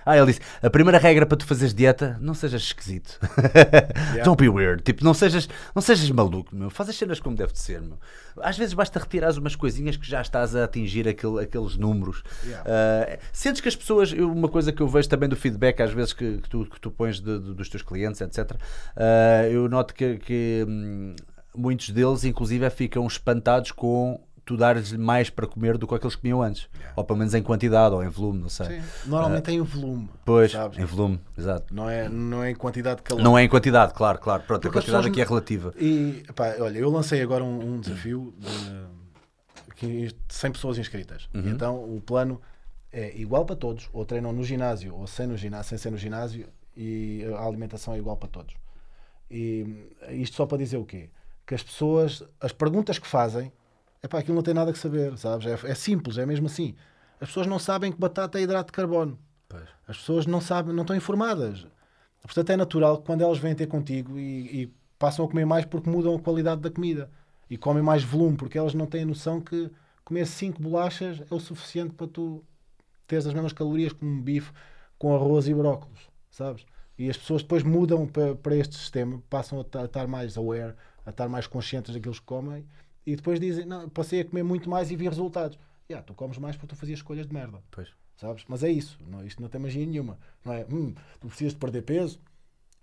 Ah, 0.05 0.17
ele 0.17 0.27
disse: 0.27 0.39
a 0.63 0.69
primeira 0.69 0.97
regra 0.97 1.25
para 1.25 1.37
tu 1.37 1.45
fazeres 1.45 1.73
dieta, 1.73 2.17
não 2.21 2.33
sejas 2.33 2.61
esquisito. 2.63 3.19
Don't 4.23 4.41
be 4.41 4.47
weird. 4.47 4.81
Tipo, 4.81 5.03
não 5.03 5.13
sejas, 5.13 5.49
não 5.75 5.81
sejas 5.81 6.09
maluco, 6.09 6.55
meu. 6.55 6.69
Faz 6.69 6.87
as 6.89 6.95
cenas 6.95 7.19
como 7.19 7.35
deve 7.35 7.51
de 7.51 7.59
ser, 7.59 7.81
meu. 7.81 7.99
Às 8.41 8.57
vezes 8.57 8.73
basta 8.73 8.97
retirares 8.97 9.35
umas 9.35 9.55
coisinhas 9.57 9.97
que 9.97 10.09
já 10.09 10.21
estás 10.21 10.55
a 10.55 10.63
atingir 10.63 11.05
aquele- 11.07 11.43
aqueles 11.43 11.75
números. 11.75 12.23
Yeah. 12.45 12.63
Uh, 12.69 13.19
sentes 13.33 13.59
que 13.61 13.67
as 13.67 13.75
pessoas, 13.75 14.13
uma 14.13 14.47
coisa 14.47 14.71
que 14.71 14.81
eu 14.81 14.87
vejo 14.87 15.09
também 15.09 15.27
do 15.27 15.35
feedback, 15.35 15.81
às 15.81 15.91
vezes 15.91 16.13
que, 16.13 16.37
que 16.37 16.49
tu, 16.49 16.65
que 16.65 16.79
tu 16.79 16.89
pões 16.89 17.19
de- 17.19 17.37
de- 17.37 17.53
dos 17.53 17.67
teus 17.67 17.83
clientes, 17.83 18.21
etc., 18.21 18.51
uh, 18.53 19.51
eu 19.51 19.67
noto 19.67 19.93
que, 19.93 20.17
que, 20.17 20.65
hum, 20.67 21.13
muitos 21.53 21.89
deles, 21.89 22.23
inclusive, 22.23 22.67
ficam 22.69 23.05
espantados 23.05 23.71
com 23.73 24.19
tu 24.49 24.57
dares-lhe 24.57 24.97
mais 24.97 25.29
para 25.29 25.45
comer 25.45 25.77
do 25.77 25.87
que 25.87 25.93
aqueles 25.93 26.15
que 26.15 26.21
comiam 26.23 26.41
antes, 26.41 26.67
ou 26.95 27.03
pelo 27.03 27.19
menos 27.19 27.35
em 27.35 27.43
quantidade 27.43 27.93
ou 27.93 28.03
em 28.03 28.09
volume, 28.09 28.41
não 28.41 28.49
sei. 28.49 28.79
Sim. 28.81 28.87
Normalmente 29.05 29.43
tem 29.43 29.61
o 29.61 29.63
volume. 29.63 30.09
Pois, 30.25 30.51
sabes? 30.51 30.79
em 30.79 30.85
volume, 30.85 31.19
exato. 31.37 31.71
Não 31.71 31.87
é, 31.87 32.09
não 32.09 32.43
é 32.43 32.49
em 32.49 32.55
quantidade 32.55 32.95
de 32.97 33.03
calor. 33.03 33.21
Não 33.23 33.37
é 33.37 33.43
em 33.43 33.47
quantidade, 33.47 33.93
claro, 33.93 34.17
claro. 34.17 34.41
Pronto, 34.41 34.63
Porque 34.63 34.75
a 34.79 34.81
quantidade 34.81 35.07
aqui 35.07 35.21
é 35.21 35.23
relativa. 35.23 35.71
E, 35.77 36.23
pá, 36.35 36.55
olha, 36.59 36.79
eu 36.79 36.89
lancei 36.89 37.21
agora 37.21 37.43
um, 37.43 37.75
um 37.75 37.79
desafio 37.79 38.33
de, 38.39 39.75
que- 39.75 40.07
de 40.07 40.15
100 40.33 40.51
pessoas 40.53 40.79
inscritas. 40.79 41.29
Uhum. 41.31 41.49
Então 41.51 41.75
o 41.75 42.01
plano 42.01 42.41
é 42.91 43.15
igual 43.15 43.45
para 43.45 43.55
todos, 43.55 43.87
ou 43.93 44.03
treinam 44.03 44.33
no 44.33 44.43
ginásio, 44.43 44.95
ou 44.95 45.05
sem, 45.05 45.27
no 45.27 45.37
ginásio, 45.37 45.69
sem 45.69 45.77
ser 45.77 45.91
no 45.91 45.97
ginásio, 45.97 46.47
e 46.75 47.23
a 47.37 47.45
alimentação 47.45 47.93
é 47.93 47.99
igual 47.99 48.17
para 48.17 48.29
todos. 48.29 48.55
E 49.29 49.85
isto 50.09 50.35
só 50.37 50.47
para 50.47 50.57
dizer 50.57 50.77
o 50.77 50.85
quê? 50.85 51.11
Que 51.45 51.53
as 51.53 51.61
pessoas, 51.61 52.23
as 52.41 52.51
perguntas 52.51 52.97
que 52.97 53.05
fazem, 53.05 53.51
é 54.01 54.07
pá, 54.07 54.19
aquilo 54.19 54.35
não 54.35 54.43
tem 54.43 54.53
nada 54.53 54.71
que 54.71 54.79
saber, 54.79 55.17
sabes? 55.17 55.45
É, 55.45 55.71
é 55.71 55.75
simples, 55.75 56.17
é 56.17 56.25
mesmo 56.25 56.47
assim. 56.47 56.75
As 57.19 57.27
pessoas 57.27 57.47
não 57.47 57.59
sabem 57.59 57.91
que 57.91 57.99
batata 57.99 58.39
é 58.39 58.41
hidrato 58.41 58.67
de 58.67 58.71
carbono. 58.71 59.19
Pois. 59.47 59.67
As 59.87 59.97
pessoas 59.97 60.25
não 60.25 60.39
sabem, 60.39 60.73
não 60.73 60.83
estão 60.83 60.95
informadas. 60.95 61.67
Portanto, 62.21 62.49
é 62.49 62.57
natural 62.57 62.97
que 62.99 63.05
quando 63.05 63.21
elas 63.21 63.37
vêm 63.37 63.55
ter 63.55 63.67
contigo 63.67 64.17
e, 64.17 64.63
e 64.63 64.73
passam 64.97 65.25
a 65.25 65.27
comer 65.27 65.45
mais 65.45 65.65
porque 65.65 65.89
mudam 65.89 66.15
a 66.15 66.19
qualidade 66.19 66.61
da 66.61 66.69
comida 66.69 67.09
e 67.49 67.57
comem 67.57 67.81
mais 67.81 68.03
volume, 68.03 68.37
porque 68.37 68.57
elas 68.57 68.73
não 68.73 68.85
têm 68.85 69.03
a 69.03 69.05
noção 69.05 69.41
que 69.41 69.71
comer 70.03 70.25
5 70.25 70.61
bolachas 70.61 71.21
é 71.21 71.33
o 71.33 71.39
suficiente 71.39 71.93
para 71.93 72.07
tu 72.07 72.43
teres 73.07 73.25
as 73.25 73.33
mesmas 73.33 73.53
calorias 73.53 73.91
como 73.91 74.11
um 74.11 74.21
bife 74.21 74.51
com 74.97 75.15
arroz 75.15 75.47
e 75.47 75.53
brócolos, 75.53 76.09
sabes? 76.29 76.65
E 76.97 77.09
as 77.09 77.17
pessoas 77.17 77.41
depois 77.41 77.63
mudam 77.63 78.05
para, 78.05 78.35
para 78.35 78.55
este 78.55 78.75
sistema, 78.75 79.21
passam 79.29 79.59
a 79.59 79.85
estar 79.85 80.07
mais 80.07 80.37
aware, 80.37 80.75
a 81.05 81.09
estar 81.09 81.27
mais 81.29 81.47
conscientes 81.47 81.93
daquilo 81.93 82.13
que 82.13 82.21
comem 82.21 82.65
e 83.05 83.15
depois 83.15 83.39
dizem: 83.39 83.65
Não, 83.65 83.89
passei 83.89 84.21
a 84.21 84.25
comer 84.25 84.43
muito 84.43 84.69
mais 84.69 84.91
e 84.91 84.95
vi 84.95 85.07
resultados. 85.07 85.57
Yeah, 85.89 86.05
tu 86.05 86.13
comes 86.13 86.37
mais 86.37 86.55
porque 86.55 86.67
tu 86.67 86.75
fazias 86.75 86.99
escolhas 86.99 87.25
de 87.25 87.33
merda 87.33 87.63
Pois. 87.71 87.89
sabes? 88.15 88.43
Mas 88.47 88.63
é 88.63 88.69
isso, 88.69 88.99
não, 89.07 89.25
isto 89.25 89.41
não 89.41 89.49
tem 89.49 89.59
magia 89.59 89.85
nenhuma. 89.85 90.19
Não 90.45 90.53
é, 90.53 90.65
hum, 90.71 90.93
tu 91.19 91.27
precisas 91.27 91.53
de 91.53 91.59
perder 91.59 91.81
peso 91.81 92.19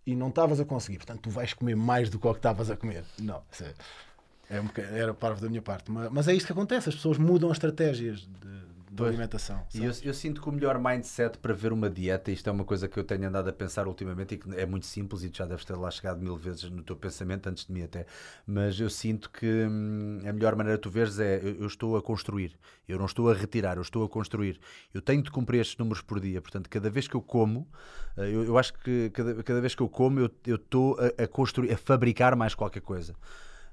e 0.04 0.14
não 0.14 0.28
estavas 0.28 0.58
a 0.58 0.64
conseguir, 0.64 0.98
portanto 0.98 1.20
tu 1.20 1.30
vais 1.30 1.52
comer 1.54 1.76
mais 1.76 2.10
do 2.10 2.18
que 2.18 2.26
o 2.26 2.32
que 2.32 2.38
estavas 2.38 2.68
a 2.70 2.76
comer. 2.76 3.04
Não, 3.20 3.42
é, 3.60 4.56
é 4.56 4.60
um 4.60 4.68
era 4.76 5.14
parvo 5.14 5.40
da 5.40 5.48
minha 5.48 5.62
parte. 5.62 5.90
Mas, 5.90 6.10
mas 6.10 6.28
é 6.28 6.34
isto 6.34 6.46
que 6.46 6.52
acontece, 6.52 6.88
as 6.88 6.94
pessoas 6.96 7.18
mudam 7.18 7.50
as 7.50 7.56
estratégias 7.56 8.20
de, 8.20 8.75
de 8.96 9.02
Pois. 9.02 9.10
alimentação. 9.10 9.64
E 9.74 9.84
eu, 9.84 9.92
eu 10.02 10.14
sinto 10.14 10.40
que 10.40 10.48
o 10.48 10.52
melhor 10.52 10.78
mindset 10.78 11.38
para 11.38 11.52
ver 11.52 11.72
uma 11.72 11.88
dieta, 11.90 12.30
isto 12.30 12.48
é 12.48 12.52
uma 12.52 12.64
coisa 12.64 12.88
que 12.88 12.98
eu 12.98 13.04
tenho 13.04 13.28
andado 13.28 13.48
a 13.48 13.52
pensar 13.52 13.86
ultimamente 13.86 14.34
e 14.34 14.38
que 14.38 14.54
é 14.58 14.64
muito 14.64 14.86
simples 14.86 15.22
e 15.22 15.30
tu 15.30 15.38
já 15.38 15.46
deves 15.46 15.64
ter 15.64 15.76
lá 15.76 15.90
chegado 15.90 16.20
mil 16.20 16.36
vezes 16.36 16.70
no 16.70 16.82
teu 16.82 16.96
pensamento, 16.96 17.48
antes 17.48 17.66
de 17.66 17.72
mim 17.72 17.82
até, 17.82 18.06
mas 18.46 18.80
eu 18.80 18.88
sinto 18.88 19.30
que 19.30 19.46
hum, 19.46 20.20
a 20.26 20.32
melhor 20.32 20.56
maneira 20.56 20.78
de 20.78 20.82
tu 20.82 20.90
veres 20.90 21.18
é 21.18 21.38
eu, 21.42 21.60
eu 21.60 21.66
estou 21.66 21.96
a 21.96 22.02
construir, 22.02 22.56
eu 22.88 22.98
não 22.98 23.06
estou 23.06 23.30
a 23.30 23.34
retirar, 23.34 23.76
eu 23.76 23.82
estou 23.82 24.04
a 24.04 24.08
construir. 24.08 24.58
Eu 24.92 25.02
tenho 25.02 25.22
de 25.22 25.30
cumprir 25.30 25.60
estes 25.60 25.76
números 25.76 26.02
por 26.02 26.18
dia, 26.18 26.40
portanto, 26.40 26.68
cada 26.70 26.88
vez 26.88 27.06
que 27.06 27.14
eu 27.14 27.20
como, 27.20 27.68
eh, 28.16 28.30
eu, 28.30 28.44
eu 28.44 28.58
acho 28.58 28.72
que 28.74 29.10
cada, 29.10 29.42
cada 29.42 29.60
vez 29.60 29.74
que 29.74 29.82
eu 29.82 29.88
como, 29.88 30.20
eu 30.20 30.30
eu 30.46 30.56
estou 30.56 30.96
a, 30.98 31.24
a 31.24 31.26
construir, 31.26 31.72
a 31.72 31.76
fabricar 31.76 32.34
mais 32.36 32.54
qualquer 32.54 32.80
coisa. 32.80 33.14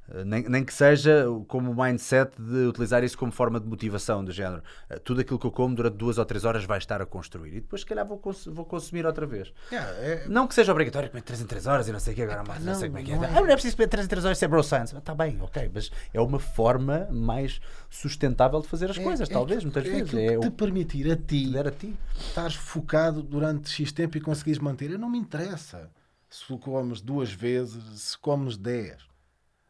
Uh, 0.10 0.26
Nem, 0.26 0.44
nem 0.50 0.66
que 0.66 0.74
seja 0.74 1.26
como 1.48 1.72
o 1.72 1.76
mindset 1.84 2.36
de 2.42 2.66
utilizar 2.68 3.04
isso 3.06 3.18
como 3.18 3.32
forma 3.32 3.58
de 3.60 3.66
motivação, 3.66 4.24
do 4.24 4.32
género. 4.34 4.62
uh, 4.94 5.00
Tudo 5.00 5.22
aquilo 5.22 5.40
que 5.40 5.46
eu 5.46 5.52
como 5.52 5.74
durante 5.74 5.96
duas 5.96 6.18
ou 6.18 6.26
três 6.26 6.44
horas 6.44 6.66
vai 6.66 6.78
estar 6.78 7.02
a 7.02 7.06
construir. 7.06 7.50
E 7.52 7.62
depois, 7.62 7.82
se 7.82 7.86
calhar, 7.88 8.06
vou, 8.06 8.18
cons- 8.18 8.46
vou 8.48 8.66
consumir 8.66 9.06
outra 9.06 9.26
vez. 9.26 9.54
Yeah, 9.72 9.90
é- 10.00 10.28
Não 10.28 10.46
que 10.46 10.54
seja 10.56 10.72
obrigatório 10.74 11.10
comer 11.10 11.22
3 11.22 11.40
em 11.42 11.46
3 11.46 11.66
horas 11.68 11.88
e 11.88 11.92
não 11.94 12.00
sei 12.02 12.12
o 12.14 12.16
que 12.18 12.22
agora, 12.24 12.44
mas 12.46 12.60
não, 12.60 12.74
não, 12.74 12.80
sei 12.80 12.90
como 12.90 13.00
é 13.00 13.04
que 13.04 13.12
é. 13.12 13.16
não 13.16 13.24
é. 13.24 13.28
Ah, 13.30 13.42
não 13.42 13.48
é 13.48 13.54
preciso 13.54 13.78
comer 13.78 13.88
3 13.88 14.06
em 14.06 14.10
3 14.10 14.26
horas, 14.26 14.38
isso 14.38 14.46
é 14.46 14.48
bro 14.50 14.62
science. 14.64 14.96
Está 14.96 15.16
bem, 15.16 15.38
ok, 15.42 15.72
mas 15.74 15.90
é 16.14 16.20
uma 16.20 16.40
forma 16.40 17.08
mais 17.10 17.62
sustentável 17.90 18.60
de 18.62 18.68
fazer 18.68 18.90
as 18.92 18.98
é- 18.98 19.04
coisas, 19.04 19.30
é 19.30 19.34
talvez, 19.34 19.60
aquilo- 19.66 19.74
muitas 19.74 19.92
é 19.92 19.96
vezes. 19.96 20.14
É 20.14 20.28
que 20.28 20.38
o 20.38 20.42
te 20.42 20.50
que 20.50 20.58
permitir 20.58 21.12
a 21.12 21.16
ti 21.16 21.58
a 21.58 21.72
ti. 21.72 21.96
estares 22.20 22.56
focado 22.56 23.22
durante 23.24 23.70
X 23.70 23.92
tempo 23.92 24.18
e 24.18 24.22
conseguires 24.22 24.60
manter. 24.60 24.92
Eu 24.92 25.00
não 25.00 25.10
me 25.10 25.18
interessa 25.18 25.90
se 26.30 26.46
comes 26.58 27.00
duas 27.00 27.32
vezes, 27.32 27.82
se 28.02 28.18
comes 28.18 28.58
10. 28.58 29.13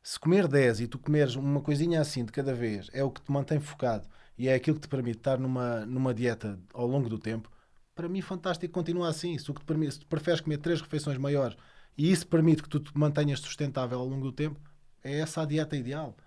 Se 0.05 0.19
comer 0.19 0.49
10 0.49 0.81
e 0.81 0.87
tu 0.87 0.99
comeres 0.99 1.35
uma 1.35 1.61
coisinha 1.61 2.01
assim 2.01 2.25
de 2.25 2.31
cada 2.33 2.53
vez 2.53 2.89
é 2.91 3.01
o 3.01 3.09
que 3.09 3.21
te 3.21 3.31
mantém 3.31 3.57
focado 3.61 4.05
e 4.37 4.49
é 4.49 4.53
aquilo 4.53 4.75
que 4.75 4.81
te 4.81 4.89
permite 4.89 5.19
estar 5.19 5.39
numa, 5.39 5.85
numa 5.85 6.13
dieta 6.13 6.59
ao 6.73 6.85
longo 6.85 7.07
do 7.07 7.17
tempo, 7.17 7.49
para 7.95 8.09
mim 8.09 8.21
fantástico 8.21 8.73
continua 8.73 9.07
assim. 9.07 9.37
Se, 9.37 9.49
o 9.49 9.53
que 9.53 9.61
te 9.61 9.65
permite, 9.65 9.93
se 9.93 9.99
tu 10.01 10.07
preferes 10.07 10.41
comer 10.41 10.57
três 10.57 10.81
refeições 10.81 11.17
maiores 11.17 11.55
e 11.97 12.11
isso 12.11 12.27
permite 12.27 12.61
que 12.61 12.67
tu 12.67 12.81
te 12.81 12.91
mantenhas 12.97 13.39
sustentável 13.39 13.97
ao 13.97 14.05
longo 14.05 14.25
do 14.25 14.33
tempo, 14.33 14.59
é 15.01 15.19
essa 15.19 15.41
a 15.41 15.45
dieta 15.45 15.77
ideal. 15.77 16.17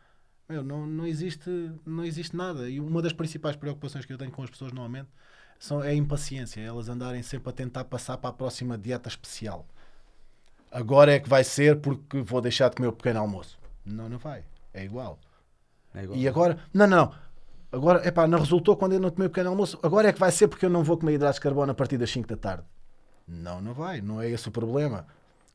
Meu, 0.48 0.64
não, 0.64 0.86
não, 0.86 1.06
existe, 1.06 1.50
não 1.84 2.02
existe 2.02 2.34
nada. 2.34 2.70
E 2.70 2.80
uma 2.80 3.02
das 3.02 3.12
principais 3.12 3.56
preocupações 3.56 4.06
que 4.06 4.12
eu 4.12 4.16
tenho 4.16 4.30
com 4.30 4.42
as 4.42 4.48
pessoas 4.48 4.72
normalmente 4.72 5.08
são, 5.58 5.84
é 5.84 5.90
a 5.90 5.94
impaciência. 5.94 6.62
Elas 6.62 6.88
andarem 6.88 7.22
sempre 7.22 7.50
a 7.50 7.52
tentar 7.52 7.84
passar 7.84 8.16
para 8.16 8.30
a 8.30 8.32
próxima 8.32 8.78
dieta 8.78 9.08
especial. 9.08 9.66
Agora 10.70 11.12
é 11.12 11.20
que 11.20 11.28
vai 11.28 11.44
ser 11.44 11.80
porque 11.80 12.22
vou 12.22 12.40
deixar 12.40 12.70
de 12.70 12.76
comer 12.76 12.88
o 12.88 12.92
pequeno 12.92 13.20
almoço. 13.20 13.65
Não, 13.86 14.08
não 14.08 14.18
vai. 14.18 14.44
É 14.74 14.84
igual. 14.84 15.18
É 15.94 16.02
igual. 16.02 16.18
E 16.18 16.28
agora, 16.28 16.58
não, 16.74 16.86
não. 16.86 17.12
Agora, 17.72 18.06
epá, 18.06 18.26
não 18.26 18.38
resultou 18.38 18.76
quando 18.76 18.92
eu 18.92 19.00
não 19.00 19.10
tomei 19.10 19.26
o 19.26 19.30
pequeno 19.30 19.50
almoço. 19.50 19.78
Agora 19.82 20.08
é 20.08 20.12
que 20.12 20.20
vai 20.20 20.30
ser 20.30 20.48
porque 20.48 20.66
eu 20.66 20.70
não 20.70 20.82
vou 20.82 20.98
comer 20.98 21.14
hidratos 21.14 21.36
de 21.36 21.40
carbono 21.42 21.72
a 21.72 21.74
partir 21.74 21.96
das 21.96 22.10
5 22.10 22.28
da 22.28 22.36
tarde. 22.36 22.64
Não, 23.26 23.60
não 23.60 23.72
vai. 23.72 24.00
Não 24.00 24.20
é 24.20 24.28
esse 24.28 24.48
o 24.48 24.52
problema. 24.52 25.06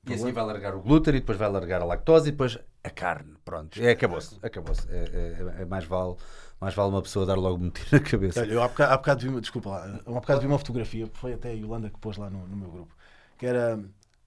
E 0.07 0.13
assim 0.13 0.31
vai 0.31 0.43
largar 0.43 0.75
o 0.75 0.81
glúten 0.81 1.15
e 1.15 1.19
depois 1.19 1.37
vai 1.37 1.49
largar 1.49 1.81
a 1.81 1.85
lactose 1.85 2.29
e 2.29 2.31
depois 2.31 2.57
a 2.83 2.89
carne. 2.89 3.35
Pronto. 3.45 3.81
É, 3.81 3.91
acabou-se. 3.91 4.37
Acabou-se. 4.41 4.87
É, 4.89 5.55
é, 5.57 5.61
é, 5.61 5.65
mais, 5.65 5.85
vale, 5.85 6.15
mais 6.59 6.73
vale 6.73 6.89
uma 6.89 7.01
pessoa 7.01 7.25
dar 7.25 7.35
logo 7.35 7.63
um 7.63 7.69
tiro 7.69 7.89
na 7.91 7.99
cabeça. 7.99 8.41
Olha, 8.41 8.51
eu 8.51 8.63
há 8.63 8.67
bocado, 8.67 8.93
há 8.93 8.97
bocado 8.97 9.21
vi 9.21 9.29
uma, 9.29 9.41
desculpa 9.41 9.69
lá, 9.69 9.99
há 10.05 10.11
bocado 10.11 10.41
vi 10.41 10.47
uma 10.47 10.57
fotografia, 10.57 11.07
foi 11.13 11.33
até 11.33 11.49
a 11.49 11.53
Yolanda 11.53 11.89
que 11.89 11.99
pôs 11.99 12.17
lá 12.17 12.29
no, 12.29 12.47
no 12.47 12.57
meu 12.57 12.71
grupo, 12.71 12.95
que 13.37 13.45
era 13.45 13.79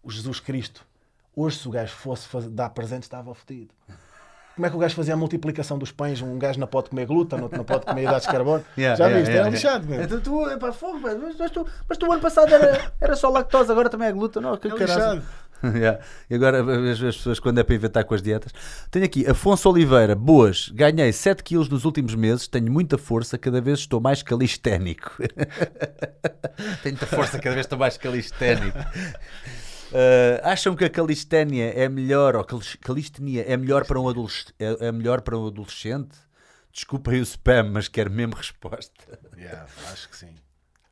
o 0.02 0.10
Jesus 0.10 0.38
Cristo. 0.38 0.86
Hoje, 1.36 1.58
se 1.58 1.68
o 1.68 1.70
gajo 1.70 1.92
fosse 1.92 2.28
fazer, 2.28 2.48
dar 2.48 2.70
presente, 2.70 3.02
estava 3.02 3.34
fodido. 3.34 3.70
Como 4.54 4.66
é 4.66 4.70
que 4.70 4.76
o 4.76 4.78
gajo 4.78 4.94
fazia 4.94 5.14
a 5.14 5.16
multiplicação 5.16 5.76
dos 5.76 5.90
pães? 5.90 6.22
Um 6.22 6.38
gajo 6.38 6.60
não 6.60 6.66
pode 6.68 6.90
comer 6.90 7.06
glúten, 7.06 7.40
outro 7.40 7.58
não 7.58 7.64
pode 7.64 7.84
comer 7.84 8.02
hidratos 8.02 8.26
de 8.26 8.32
carbono. 8.32 8.64
Yeah, 8.78 8.96
Já 8.96 9.06
yeah, 9.06 9.18
viste? 9.18 9.30
yeah, 9.32 9.48
era 9.48 9.50
lixado, 9.50 9.86
mesmo. 9.86 10.04
Então, 10.04 10.20
tu, 10.20 10.50
epá, 10.50 10.72
fogo, 10.72 11.00
mas, 11.00 11.36
mas, 11.36 11.50
tu, 11.50 11.66
mas 11.88 11.98
tu 11.98 12.12
ano 12.12 12.20
passado 12.20 12.54
era, 12.54 12.92
era 13.00 13.16
só 13.16 13.30
lactose, 13.30 13.72
agora 13.72 13.90
também 13.90 14.06
é 14.06 14.12
glúten. 14.12 14.40
Não, 14.40 14.56
que 14.56 14.68
É 14.68 14.70
lixado. 14.70 15.22
Yeah. 15.64 15.98
E 16.28 16.34
agora 16.34 16.60
as, 16.60 17.02
as 17.02 17.16
pessoas, 17.16 17.40
quando 17.40 17.58
é 17.58 17.62
para 17.62 17.74
inventar 17.74 18.04
com 18.04 18.14
as 18.14 18.20
dietas, 18.20 18.52
tenho 18.90 19.04
aqui 19.06 19.26
Afonso 19.26 19.70
Oliveira, 19.70 20.14
boas, 20.14 20.68
ganhei 20.68 21.10
7 21.10 21.42
quilos 21.42 21.70
nos 21.70 21.86
últimos 21.86 22.14
meses, 22.14 22.46
tenho 22.46 22.70
muita 22.70 22.98
força, 22.98 23.38
cada 23.38 23.62
vez 23.62 23.78
estou 23.78 23.98
mais 23.98 24.22
calisténico. 24.22 25.12
tenho 26.82 26.96
muita 26.96 27.06
força, 27.06 27.38
cada 27.38 27.54
vez 27.54 27.64
estou 27.64 27.78
mais 27.78 27.96
calisténico. 27.96 28.76
Uh, 29.92 30.40
acham 30.42 30.74
que 30.74 30.84
a 30.84 30.90
calisténia 30.90 31.70
é 31.74 31.88
melhor, 31.88 32.34
ou 32.36 32.44
calis- 32.44 32.76
calistenia 32.80 33.42
é 33.46 33.56
melhor 33.56 33.86
para 33.86 34.00
um 34.00 34.08
adolescente? 34.08 34.54
É, 34.58 34.86
é 34.88 34.92
melhor 34.92 35.20
para 35.22 35.38
um 35.38 35.46
adolescente? 35.46 36.16
Desculpem 36.72 37.20
o 37.20 37.22
spam, 37.22 37.70
mas 37.72 37.86
quero 37.88 38.10
mesmo 38.10 38.34
resposta. 38.34 38.92
Yeah, 39.36 39.66
acho 39.92 40.08
que 40.08 40.16
sim. 40.16 40.34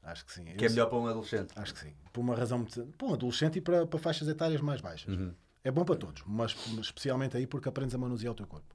Acho 0.02 0.24
que 0.26 0.32
sim. 0.32 0.44
Que 0.44 0.64
é 0.64 0.68
Eu- 0.68 0.70
melhor 0.70 0.86
para 0.86 0.98
um 0.98 1.06
adolescente? 1.06 1.52
Acho 1.56 1.74
que 1.74 1.80
sim. 1.80 1.94
Por 2.12 2.20
uma 2.20 2.34
razão 2.36 2.58
muito- 2.58 2.84
para 2.98 3.06
um 3.08 3.14
adolescente 3.14 3.58
e 3.58 3.60
para, 3.60 3.86
para 3.86 3.98
faixas 3.98 4.28
etárias 4.28 4.60
mais 4.60 4.80
baixas. 4.80 5.12
Uhum. 5.16 5.34
É 5.64 5.70
bom 5.70 5.84
para 5.84 5.96
todos, 5.96 6.22
mas 6.26 6.54
especialmente 6.80 7.36
aí 7.36 7.46
porque 7.46 7.68
aprendes 7.68 7.94
a 7.94 7.98
manusear 7.98 8.32
o 8.32 8.36
teu 8.36 8.46
corpo. 8.46 8.74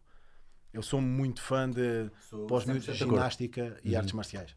Eu 0.74 0.82
sou 0.82 1.02
muito 1.02 1.42
fã 1.42 1.70
de 1.70 2.10
Sou 2.30 2.46
pós-miúdos 2.48 2.86
100% 2.86 2.92
de 2.94 2.98
de 2.98 3.04
acordo. 3.04 3.18
ginástica 3.20 3.78
e 3.84 3.96
artes 3.96 4.14
marciais. 4.14 4.56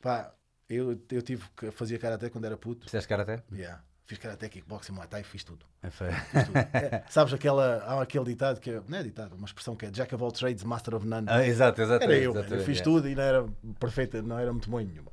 Pá, 0.00 0.32
eu, 0.68 0.98
eu 1.10 1.22
tive 1.22 1.44
que 1.56 1.70
fazia 1.70 1.98
karaté 1.98 2.28
quando 2.30 2.44
era 2.44 2.56
puto. 2.56 2.86
Fizeste 2.86 3.08
karaté? 3.08 3.42
Yeah. 3.52 3.82
Fiz 4.06 4.18
karaté, 4.18 4.48
kickboxing, 4.48 4.92
muay 4.92 5.08
thai, 5.08 5.24
fiz 5.24 5.42
tudo. 5.42 5.66
É. 5.82 5.90
Fiz 5.90 6.44
tudo. 6.46 6.56
É, 6.72 7.02
sabes 7.08 7.34
aquela, 7.34 7.78
há 7.84 8.00
aquele 8.00 8.24
ditado 8.24 8.60
que 8.60 8.70
é, 8.70 8.80
não 8.86 8.98
é 8.98 9.02
ditado, 9.02 9.34
uma 9.34 9.46
expressão 9.46 9.74
que 9.74 9.84
é 9.86 9.90
Jack 9.90 10.14
of 10.14 10.22
all 10.22 10.30
trades, 10.30 10.62
master 10.62 10.94
of 10.94 11.04
none. 11.06 11.26
Ah, 11.28 11.44
exato, 11.44 11.82
exato. 11.82 12.04
Era 12.04 12.14
eu, 12.16 12.34
eu 12.34 12.60
fiz 12.64 12.78
é. 12.78 12.82
tudo 12.82 13.08
e 13.08 13.14
não 13.16 13.22
era 13.22 13.46
perfeita, 13.80 14.22
não 14.22 14.38
era 14.38 14.52
muito 14.52 14.70
bom 14.70 14.80
em 14.80 14.86
nenhuma. 14.86 15.10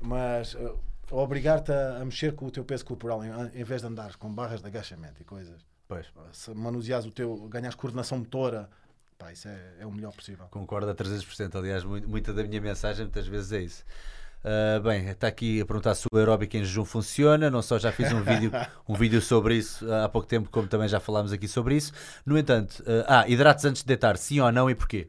Mas 0.00 0.54
uh, 0.54 0.78
obrigar-te 1.10 1.72
a, 1.72 1.96
a 2.00 2.04
mexer 2.04 2.34
com 2.34 2.46
o 2.46 2.50
teu 2.50 2.64
peso 2.64 2.84
corporal 2.84 3.24
em, 3.24 3.30
em 3.60 3.64
vez 3.64 3.80
de 3.80 3.88
andares 3.88 4.14
com 4.16 4.30
barras 4.32 4.60
de 4.60 4.66
agachamento 4.66 5.20
e 5.22 5.24
coisas, 5.24 5.66
Pois, 5.88 6.06
se 6.32 6.52
manuseares 6.52 7.06
o 7.06 7.10
teu, 7.10 7.34
ganhas 7.48 7.74
coordenação 7.74 8.18
motora, 8.18 8.68
pá, 9.16 9.32
isso 9.32 9.48
é, 9.48 9.76
é 9.80 9.86
o 9.86 9.90
melhor 9.90 10.12
possível. 10.12 10.46
concordo 10.50 10.90
a 10.90 10.94
300%. 10.94 11.56
Aliás, 11.56 11.82
muito- 11.82 12.06
muita 12.06 12.30
da 12.34 12.44
minha 12.44 12.60
mensagem 12.60 13.06
muitas 13.06 13.26
vezes 13.26 13.52
é 13.52 13.60
isso. 13.62 13.84
Ah, 14.44 14.78
bem, 14.80 15.08
está 15.08 15.26
aqui 15.26 15.60
a 15.60 15.66
perguntar 15.66 15.94
se 15.94 16.06
o 16.12 16.16
aeróbico 16.16 16.56
em 16.56 16.64
jejum 16.64 16.84
funciona. 16.84 17.50
Não 17.50 17.60
só 17.62 17.78
já 17.78 17.90
fiz 17.92 18.12
um 18.12 18.22
vídeo, 18.22 18.50
um 18.88 18.94
vídeo 18.94 19.20
sobre 19.20 19.56
isso 19.56 19.90
há 19.92 20.08
pouco 20.08 20.26
tempo, 20.28 20.48
como 20.50 20.68
também 20.68 20.88
já 20.88 21.00
falámos 21.00 21.32
aqui 21.32 21.48
sobre 21.48 21.76
isso. 21.76 21.92
No 22.24 22.38
entanto, 22.38 22.82
ah, 23.06 23.20
ah, 23.22 23.28
hidratos 23.28 23.64
antes 23.64 23.82
de 23.82 23.88
deitar, 23.88 24.16
sim 24.16 24.40
ou 24.40 24.50
não 24.52 24.70
e 24.70 24.74
porquê? 24.74 25.08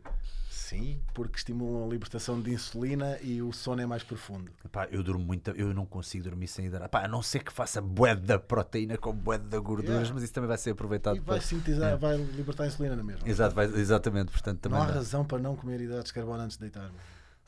Sim, 0.50 1.00
porque 1.16 1.38
estimulam 1.38 1.86
a 1.86 1.88
libertação 1.92 2.40
de 2.40 2.52
insulina 2.54 3.18
e 3.24 3.42
o 3.42 3.52
sono 3.52 3.82
é 3.82 3.88
mais 3.88 4.04
profundo. 4.04 4.52
Epá, 4.64 4.88
eu 4.92 5.02
durmo 5.02 5.26
muito, 5.26 5.50
eu 5.52 5.74
não 5.74 5.84
consigo 5.84 6.24
dormir 6.26 6.48
sem 6.48 6.66
hidratar. 6.68 6.86
Epá, 6.86 7.06
a 7.06 7.08
não 7.08 7.24
ser 7.24 7.44
que 7.44 7.52
faça 7.52 7.82
bué 7.82 8.16
da 8.16 8.38
proteína 8.38 8.96
com 8.96 9.12
bué 9.12 9.40
da 9.40 9.58
gorduras, 9.58 9.90
Yeah. 10.02 10.14
mas 10.14 10.22
isso 10.24 10.34
também 10.34 10.48
vai 10.48 10.60
ser 10.60 10.72
aproveitado 10.72 11.16
E 11.16 11.20
vai 11.20 11.40
depois. 11.40 11.46
sintetizar, 11.46 11.98
vai 11.98 12.18
libertar 12.18 12.66
a 12.66 12.68
insulina 12.68 12.96
na 12.96 13.02
mesma. 13.04 13.28
Exato, 13.28 13.56
vai- 13.56 13.66
exatamente, 13.66 14.32
portanto 14.32 14.60
também 14.60 14.78
Não 14.78 14.86
há 14.86 14.90
dá. 14.90 14.94
razão 14.96 15.26
para 15.26 15.40
não 15.40 15.56
comer 15.56 15.82
hidratos 15.82 16.08
de 16.10 16.14
carbono 16.14 16.44
antes 16.44 16.56
de 16.58 16.62
deitar. 16.62 16.82
mano. 16.84 16.94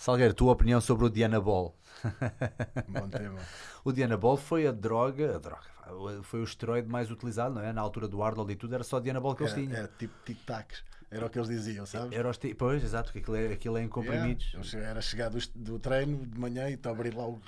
Salgueiro, 0.01 0.33
tua 0.33 0.53
opinião 0.53 0.81
sobre 0.81 1.05
o 1.05 1.09
Diana 1.11 1.39
Ball? 1.39 1.77
Bom 2.89 3.07
tema. 3.07 3.39
O 3.83 3.91
Diana 3.91 4.17
Ball 4.17 4.35
foi 4.35 4.65
a 4.65 4.71
droga, 4.71 5.35
a 5.35 5.37
droga, 5.37 6.23
foi 6.23 6.39
o 6.39 6.43
esteroide 6.43 6.89
mais 6.89 7.11
utilizado, 7.11 7.53
não 7.53 7.61
é? 7.61 7.71
Na 7.71 7.81
altura 7.81 8.07
do 8.07 8.23
Arnold 8.23 8.51
e 8.51 8.55
tudo, 8.55 8.73
era 8.73 8.83
só 8.83 8.99
Diana 8.99 9.21
Ball 9.21 9.35
que 9.35 9.43
eles 9.43 9.53
tinham. 9.53 9.73
era 9.73 9.87
tipo 9.99 10.11
tic-tacs. 10.25 10.83
Era 11.11 11.27
o 11.27 11.29
que 11.29 11.37
eles 11.37 11.49
diziam, 11.49 11.85
sabes? 11.85 12.17
Era 12.17 12.27
os 12.27 12.39
Pois, 12.57 12.83
exato, 12.83 13.11
que 13.11 13.19
aquilo 13.19 13.35
é, 13.35 13.53
aquilo 13.53 13.77
é 13.77 13.83
em 13.83 13.87
comprimidos. 13.87 14.53
Yeah. 14.73 14.89
Era 14.89 15.01
chegar 15.03 15.29
do, 15.29 15.37
do 15.53 15.77
treino 15.77 16.25
de 16.25 16.39
manhã 16.39 16.67
e 16.67 16.77
te 16.77 16.89
abrir 16.89 17.13
lá 17.13 17.27
o. 17.27 17.39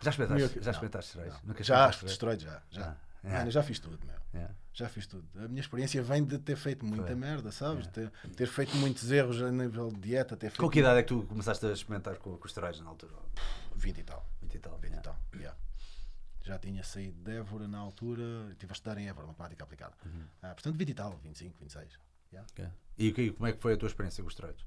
Já 0.00 0.10
experimentaste, 0.10 0.62
já 0.62 0.70
experimentaste 0.70 1.18
esteroides? 1.18 1.66
Já, 1.66 1.90
esteroides, 1.90 2.44
já. 2.44 2.62
já. 2.70 2.90
Ah, 2.90 2.96
yeah. 3.24 3.46
eu 3.46 3.50
já 3.50 3.62
fiz 3.62 3.78
tudo, 3.78 3.98
meu. 4.06 4.16
Yeah. 4.34 4.54
Já 4.72 4.88
fiz 4.88 5.06
tudo. 5.06 5.26
A 5.42 5.48
minha 5.48 5.60
experiência 5.60 6.02
vem 6.02 6.24
de 6.24 6.38
ter 6.38 6.56
feito 6.56 6.84
muita 6.84 7.14
merda, 7.16 7.50
sabes? 7.50 7.86
Ter, 7.88 8.10
ter 8.36 8.46
feito 8.46 8.76
muitos 8.76 9.10
erros 9.10 9.42
a 9.42 9.50
nível 9.50 9.88
de 9.88 9.98
dieta, 9.98 10.36
ter 10.36 10.50
feito 10.50 10.60
Com 10.60 10.70
que 10.70 10.78
idade 10.80 11.00
é 11.00 11.02
que 11.02 11.08
tu 11.08 11.22
começaste 11.24 11.64
a 11.66 11.72
experimentar 11.72 12.16
com, 12.18 12.36
com 12.36 12.44
os 12.44 12.50
esteroides 12.50 12.80
na 12.80 12.90
altura? 12.90 13.12
20 13.74 13.98
e 13.98 14.02
tal. 14.04 14.28
20 14.42 14.54
e 14.54 14.58
tal. 14.58 14.78
20 14.78 14.84
e 14.84 14.86
yeah. 14.86 15.02
tal. 15.02 15.18
yeah. 15.34 15.58
Já 16.42 16.58
tinha 16.58 16.82
saído 16.82 17.20
de 17.22 17.32
Évora 17.36 17.66
na 17.66 17.78
altura, 17.78 18.22
estive 18.52 18.72
a 18.72 18.74
estudar 18.74 18.98
em 18.98 19.08
Évora, 19.08 19.26
matemática 19.26 19.64
aplicada. 19.64 19.94
Uhum. 20.04 20.24
Ah, 20.40 20.54
portanto, 20.54 20.76
20 20.76 20.88
e 20.88 20.94
tal, 20.94 21.16
25, 21.22 21.56
26. 21.58 21.98
Yeah. 22.32 22.48
Ok. 22.52 22.68
E, 22.96 23.12
que- 23.12 23.32
como 23.32 23.46
é 23.46 23.52
que 23.52 23.60
foi 23.60 23.74
a 23.74 23.76
tua 23.76 23.86
experiência 23.88 24.22
com 24.22 24.28
os 24.28 24.34
esteroides? 24.34 24.64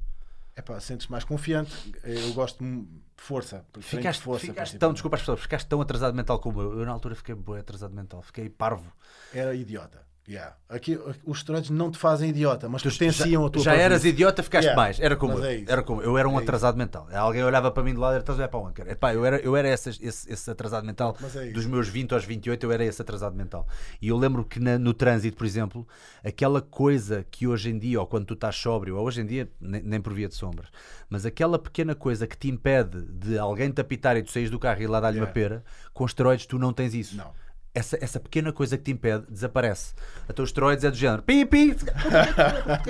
Epá, 0.56 0.80
sentes 0.80 1.08
mais 1.08 1.24
confiante. 1.24 1.72
Eu 2.04 2.34
gosto 2.34 2.64
de 2.64 2.86
força. 3.16 3.66
Ficaste, 3.80 4.22
força, 4.22 4.46
ficaste 4.46 4.78
tão, 4.78 4.92
desculpa 4.92 5.16
as 5.16 5.22
pessoas, 5.22 5.40
ficaste 5.40 5.68
tão 5.68 5.80
atrasado 5.80 6.14
mental 6.14 6.40
como 6.40 6.62
eu. 6.62 6.80
Eu 6.80 6.86
na 6.86 6.92
altura 6.92 7.16
fiquei 7.16 7.34
boi 7.36 7.60
atrasado 7.60 7.94
mental, 7.94 8.22
fiquei 8.22 8.50
parvo. 8.50 8.92
Era 9.34 9.56
idiota. 9.56 10.06
Yeah. 10.32 10.56
Aqui, 10.70 10.98
os 11.26 11.40
esteroides 11.40 11.70
não 11.70 11.92
te 11.92 11.98
fazem 11.98 12.30
idiota, 12.30 12.70
mas 12.70 12.82
potenciam 12.82 13.42
já, 13.42 13.48
a 13.48 13.52
tua 13.52 13.64
já 13.64 13.74
eras 13.74 14.06
idiota, 14.06 14.42
ficaste 14.42 14.68
Yeah, 14.68 14.82
mais. 14.82 15.00
Era 15.00 15.16
como 15.18 15.34
mas 15.34 15.44
eu. 15.44 15.50
é 15.50 15.56
isso. 15.58 15.72
era 15.72 15.84
como 15.84 16.02
eu. 16.02 16.18
Era 16.18 16.30
um 16.30 16.40
É 16.40 16.42
atrasado 16.44 16.78
mental. 16.78 17.08
Alguém 17.12 17.44
olhava 17.44 17.70
para 17.70 17.84
mim 17.84 17.92
de 17.94 18.00
lado 18.00 18.14
e 18.14 18.16
era, 18.16 18.22
estás 18.22 18.40
a 18.40 18.42
olhar 18.44 18.48
para 18.48 18.60
onde? 18.60 18.74
cara?" 18.74 18.92
Epá, 18.92 19.14
eu 19.14 19.26
era, 19.26 19.38
eu 19.40 19.56
era 19.58 19.68
esse, 19.68 19.90
esse, 20.02 20.32
esse 20.32 20.50
atrasado 20.50 20.86
mental. 20.86 21.18
É 21.36 21.46
isso. 21.46 21.54
Dos 21.54 21.66
meus 21.66 21.90
20 21.90 22.14
aos 22.14 22.24
28, 22.24 22.66
eu 22.66 22.72
era 22.72 22.86
esse 22.86 23.02
atrasado 23.02 23.36
mental. 23.36 23.68
E 24.02 24.08
eu 24.08 24.16
lembro 24.18 24.46
que 24.46 24.60
na- 24.60 24.80
no 24.80 24.94
trânsito, 24.94 25.36
por 25.36 25.46
exemplo, 25.46 25.86
aquela 26.24 26.62
coisa 26.62 27.26
que 27.30 27.46
hoje 27.46 27.70
em 27.70 27.78
dia, 27.78 28.00
ou 28.00 28.08
quando 28.08 28.26
tu 28.26 28.34
estás 28.36 28.56
sóbrio, 28.56 28.96
ou 28.98 29.06
hoje 29.06 29.20
em 29.22 29.26
dia, 29.26 29.50
nem, 29.60 29.82
nem 29.84 30.00
por 30.02 30.14
via 30.14 30.30
de 30.30 30.36
sombras, 30.36 30.70
mas 31.10 31.26
aquela 31.26 31.60
pequena 31.60 31.94
coisa 31.94 32.26
que 32.26 32.38
te 32.38 32.48
impede 32.50 33.02
de 33.02 33.38
alguém 33.38 33.70
te 33.70 33.82
apitar 33.82 34.16
e 34.16 34.24
tu 34.24 34.32
saís 34.32 34.50
do 34.50 34.58
carro 34.58 34.82
e 34.82 34.88
lá 34.88 35.02
dar-lhe 35.02 35.18
uma 35.20 35.26
Yeah. 35.26 35.34
pera, 35.34 35.64
com 35.94 36.06
esteroides 36.06 36.46
tu 36.46 36.58
não 36.58 36.72
tens 36.72 36.94
isso. 36.94 37.18
Não. 37.18 37.32
Essa, 37.74 37.98
essa 38.04 38.20
pequena 38.20 38.52
coisa 38.52 38.78
que 38.78 38.84
te 38.84 38.92
impede 38.92 39.26
desaparece. 39.30 39.94
Até 40.28 40.42
os 40.42 40.50
esteroides 40.50 40.84
é 40.84 40.92
do 40.92 40.98
género 40.98 41.24
pi, 41.24 41.46
pi. 41.46 41.74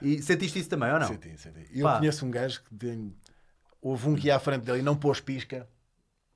E 0.00 0.22
sentiste 0.22 0.58
isso 0.58 0.68
também, 0.68 0.92
ou 0.92 0.98
não? 0.98 1.08
Senti, 1.08 1.36
senti. 1.36 1.66
Eu 1.74 1.84
Pá. 1.84 1.98
conheço 1.98 2.24
um 2.24 2.30
gajo 2.30 2.62
que 2.62 2.74
tem... 2.74 3.14
houve 3.80 4.08
um 4.08 4.14
que 4.14 4.28
ia 4.28 4.36
à 4.36 4.38
frente 4.38 4.64
dele 4.64 4.78
e 4.78 4.82
não 4.82 4.96
pôs 4.96 5.20
pisca. 5.20 5.68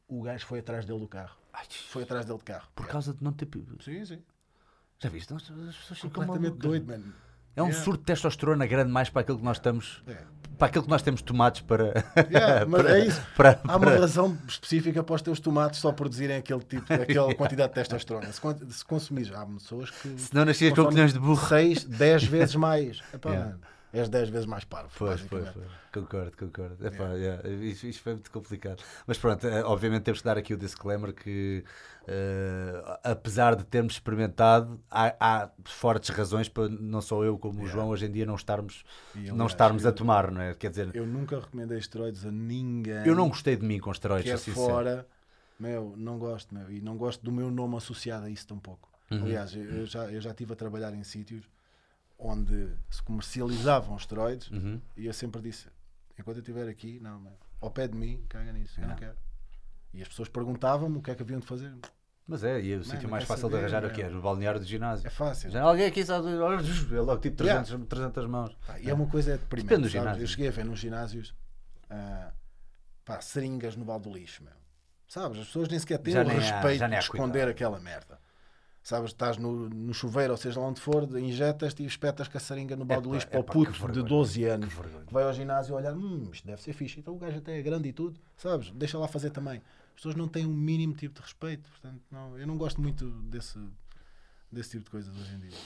O 0.06 0.22
gajo 0.22 0.46
foi 0.46 0.58
atrás 0.58 0.84
dele 0.84 0.98
do 0.98 1.08
carro. 1.08 1.36
Ai, 1.52 1.64
Foi 1.88 2.02
atrás 2.02 2.26
dele 2.26 2.38
de 2.38 2.44
carro. 2.44 2.68
por 2.74 2.86
causa 2.86 3.14
de 3.14 3.22
não 3.22 3.32
ter. 3.32 3.48
Sim, 3.80 4.04
sim. 4.04 4.22
Já 4.98 5.08
viste? 5.08 5.32
As 5.32 5.42
pessoas 5.42 6.00
ficam 6.00 6.10
Completamente 6.10 6.58
doido, 6.58 6.86
mano. 6.86 7.14
É 7.60 7.62
um 7.62 7.66
Yeah. 7.68 7.84
surto 7.84 8.00
de 8.00 8.06
testosterona 8.06 8.66
grande 8.66 8.90
mais 8.90 9.08
para 9.08 9.22
aquilo 9.22 9.38
que 9.38 9.44
nós 9.44 9.56
estamos. 9.58 10.02
É. 10.08 10.16
Para 10.58 10.66
aquilo 10.68 10.84
que 10.84 10.90
nós 10.90 11.00
temos 11.00 11.22
tomates 11.22 11.62
para. 11.62 12.04
Yeah, 12.30 12.66
mas 12.68 12.82
para- 12.82 12.98
é 12.98 13.06
isso. 13.06 13.22
para- 13.36 13.60
Há 13.66 13.76
uma 13.76 13.86
para- 13.86 13.98
razão 14.00 14.36
específica 14.46 15.02
para 15.02 15.14
os 15.14 15.22
teus 15.22 15.40
tomates 15.40 15.80
só 15.80 15.90
produzirem 15.90 16.36
aquele 16.36 16.60
tipo, 16.60 16.84
aquela 16.92 17.34
quantidade 17.34 17.70
de 17.70 17.74
testosterona. 17.76 18.30
Se, 18.30 18.40
se 18.70 18.84
consumires, 18.84 19.32
há 19.34 19.46
pessoas 19.46 19.90
que. 19.90 20.08
Se 20.18 20.34
não 20.34 20.44
nascias 20.44 20.74
com 20.74 20.82
opiniões 20.82 21.12
de 21.14 21.18
burro. 21.18 21.46
6, 21.48 21.84
10 21.84 22.24
vezes 22.24 22.54
mais. 22.56 23.00
Epá, 23.14 23.30
Yeah. 23.30 23.56
És 23.92 24.08
10 24.08 24.28
vezes 24.28 24.46
mais 24.46 24.64
parvo. 24.64 24.90
Pois, 24.96 25.20
pois. 25.22 25.48
Concordo, 25.92 26.36
concordo. 26.36 26.86
Epá, 26.86 27.12
yeah, 27.14 27.48
Isto, 27.48 27.86
isto 27.88 28.02
foi 28.02 28.12
muito 28.14 28.30
complicado. 28.30 28.82
Mas 29.06 29.18
pronto, 29.18 29.46
eh, 29.46 29.64
obviamente 29.64 30.02
temos 30.04 30.20
que 30.20 30.24
dar 30.24 30.38
aqui 30.38 30.54
o 30.54 30.56
disclaimer 30.56 31.12
que, 31.12 31.64
eh, 32.06 32.98
apesar 33.02 33.56
de 33.56 33.64
termos 33.64 33.94
experimentado, 33.94 34.80
há, 34.90 35.14
há 35.18 35.50
fortes 35.64 36.10
razões 36.10 36.48
para 36.48 36.68
não 36.68 37.00
só 37.00 37.24
eu 37.24 37.36
como 37.38 37.54
o 37.54 37.62
Yeah. 37.62 37.72
João 37.74 37.88
hoje 37.88 38.06
em 38.06 38.12
dia 38.12 38.24
não 38.26 38.34
estarmos, 38.36 38.84
E, 39.14 39.32
não 39.32 39.46
estarmos 39.46 39.84
a 39.84 39.88
eu- 39.88 39.92
tomar, 39.94 40.30
não 40.30 40.40
é? 40.40 40.54
Quer 40.54 40.70
dizer, 40.70 40.90
Eu 40.94 41.06
nunca 41.06 41.38
recomendei 41.40 41.78
esteroides 41.78 42.24
a 42.24 42.30
ninguém. 42.30 43.06
eu 43.06 43.14
não 43.14 43.28
gostei 43.28 43.56
de 43.56 43.64
mim 43.66 43.78
com 43.80 43.90
esteroides, 43.90 44.40
sincero. 44.40 44.54
fora, 44.66 45.06
meu, 45.58 45.94
não 45.96 46.18
gosto, 46.18 46.54
meu. 46.54 46.70
E 46.70 46.80
não 46.80 46.96
gosto 46.96 47.24
do 47.24 47.32
meu 47.32 47.50
nome 47.50 47.76
associado 47.76 48.26
a 48.26 48.30
isso 48.30 48.46
tampouco. 48.46 48.88
Uhum. 49.10 49.22
Aliás, 49.24 49.54
eu 49.56 49.64
eu 49.64 49.86
já, 49.86 50.04
eu 50.10 50.20
já 50.20 50.30
estive 50.30 50.52
a 50.52 50.56
trabalhar 50.56 50.94
em 50.94 51.02
sítios 51.02 51.42
onde 52.20 52.68
se 52.90 53.02
comercializavam 53.02 53.96
esteroides, 53.96 54.50
Uhum. 54.50 54.80
e 54.96 55.06
eu 55.06 55.12
sempre 55.12 55.40
disse: 55.42 55.68
enquanto 56.18 56.36
eu 56.36 56.40
estiver 56.42 56.68
aqui, 56.68 57.00
não, 57.00 57.32
ao 57.60 57.70
pé 57.70 57.88
de 57.88 57.96
mim, 57.96 58.24
caga 58.28 58.52
nisso, 58.52 58.78
eu 58.80 58.82
não 58.88 58.94
Yeah. 58.94 59.06
quero. 59.06 59.18
E 59.92 60.02
as 60.02 60.08
pessoas 60.08 60.28
perguntavam-me 60.28 60.98
o 60.98 61.02
que 61.02 61.10
é 61.10 61.14
que 61.14 61.22
haviam 61.22 61.40
de 61.40 61.46
fazer. 61.46 61.72
Mas 62.26 62.44
é, 62.44 62.60
e 62.60 62.76
o 62.76 62.84
sítio 62.84 63.08
mais 63.08 63.24
fácil 63.24 63.48
de 63.48 63.54
saber, 63.54 63.64
arranjar 63.64 63.82
não. 63.82 63.88
aqui 63.88 64.02
é 64.02 64.08
no 64.08 64.22
balneário 64.22 64.60
do 64.60 64.66
ginásio. 64.66 65.04
É 65.04 65.10
fácil. 65.10 65.50
Já 65.50 65.62
alguém 65.62 65.86
aqui 65.86 66.04
sabe, 66.04 66.28
é 66.94 67.00
logo 67.00 67.18
tipo 67.20 67.36
300, 67.36 67.86
300 67.88 68.26
mãos. 68.26 68.56
Pá, 68.64 68.78
e 68.78 68.88
é 68.88 68.94
uma 68.94 69.06
coisa 69.08 69.36
deprimente. 69.36 69.68
Depende 69.68 69.88
do 69.88 69.90
ginásio. 69.90 70.22
Eu 70.22 70.26
cheguei 70.28 70.46
a 70.46 70.52
ver 70.52 70.64
nos 70.64 70.78
ginásios 70.78 71.34
ah, 71.88 72.32
pá, 73.04 73.20
seringas 73.20 73.74
no 73.74 73.84
balde 73.84 74.08
do 74.08 74.14
lixo, 74.16 74.44
meu. 74.44 74.52
Sabes? 75.08 75.40
As 75.40 75.46
pessoas 75.46 75.68
nem 75.68 75.78
sequer 75.80 75.98
têm 75.98 76.12
Já 76.14 76.22
o 76.22 76.28
respeito 76.28 76.84
há 76.84 76.86
de 76.88 76.94
esconder 76.98 77.30
cuidado. 77.32 77.48
aquela 77.50 77.80
merda. 77.80 78.19
Sabes? 78.90 79.12
Estás 79.12 79.36
no, 79.36 79.68
no 79.68 79.94
chuveiro, 79.94 80.32
ou 80.32 80.36
seja 80.36 80.58
lá 80.58 80.66
onde 80.66 80.80
for, 80.80 81.04
injetas-te 81.16 81.84
e 81.84 81.86
espetas 81.86 82.26
com 82.26 82.36
a 82.36 82.40
seringa 82.40 82.74
no 82.74 82.84
balde 82.84 83.06
Epá, 83.06 83.14
lixo 83.14 83.28
para 83.28 83.38
o 83.38 83.44
puto 83.44 83.70
de 83.70 83.78
vergonha, 83.78 84.02
12 84.04 84.44
anos 84.46 84.74
que 85.06 85.12
vai 85.14 85.22
ao 85.22 85.32
ginásio 85.32 85.76
olhar, 85.76 85.94
hum, 85.96 86.28
isto 86.32 86.44
deve 86.44 86.60
ser 86.60 86.72
fixe. 86.72 86.98
Então 86.98 87.14
o 87.14 87.18
gajo 87.18 87.38
até 87.38 87.56
é 87.56 87.62
grande 87.62 87.88
e 87.88 87.92
tudo, 87.92 88.18
sabes? 88.36 88.72
Deixa 88.72 88.98
lá 88.98 89.06
fazer 89.06 89.30
também. 89.30 89.58
As 89.90 89.94
pessoas 89.94 90.16
não 90.16 90.26
têm 90.26 90.44
um 90.44 90.52
mínimo 90.52 90.92
tipo 90.94 91.14
de 91.14 91.20
respeito. 91.20 91.70
Portanto, 91.70 92.02
não, 92.10 92.36
eu 92.36 92.44
não 92.48 92.56
gosto 92.58 92.80
muito 92.80 93.08
desse, 93.22 93.60
desse 94.50 94.70
tipo 94.70 94.86
de 94.86 94.90
coisas 94.90 95.14
hoje 95.16 95.36
em 95.36 95.38
dia. 95.38 95.58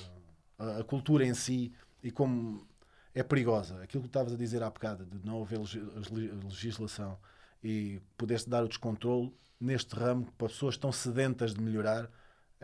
A, 0.59 0.81
a 0.81 0.85
cultura 0.85 1.25
em 1.25 1.33
si 1.33 1.73
e 2.03 2.11
como 2.11 2.69
é 3.15 3.23
perigosa. 3.23 3.83
Aquilo 3.83 4.03
que 4.03 4.09
estavas 4.11 4.35
a 4.35 4.37
dizer 4.37 4.63
há 4.63 4.69
bocado, 4.69 5.07
de 5.07 5.25
não 5.27 5.41
haver 5.41 5.61
legi- 5.61 5.81
legi- 5.81 6.31
legislação 6.45 7.17
e 7.63 8.03
poder-se 8.19 8.51
dar 8.51 8.63
o 8.65 8.69
descontrole 8.69 9.33
neste 9.59 9.95
ramo 9.97 10.31
para 10.37 10.49
pessoas 10.49 10.77
tão 10.77 10.93
sedentas 10.93 11.55
de 11.55 11.63
melhorar. 11.63 12.11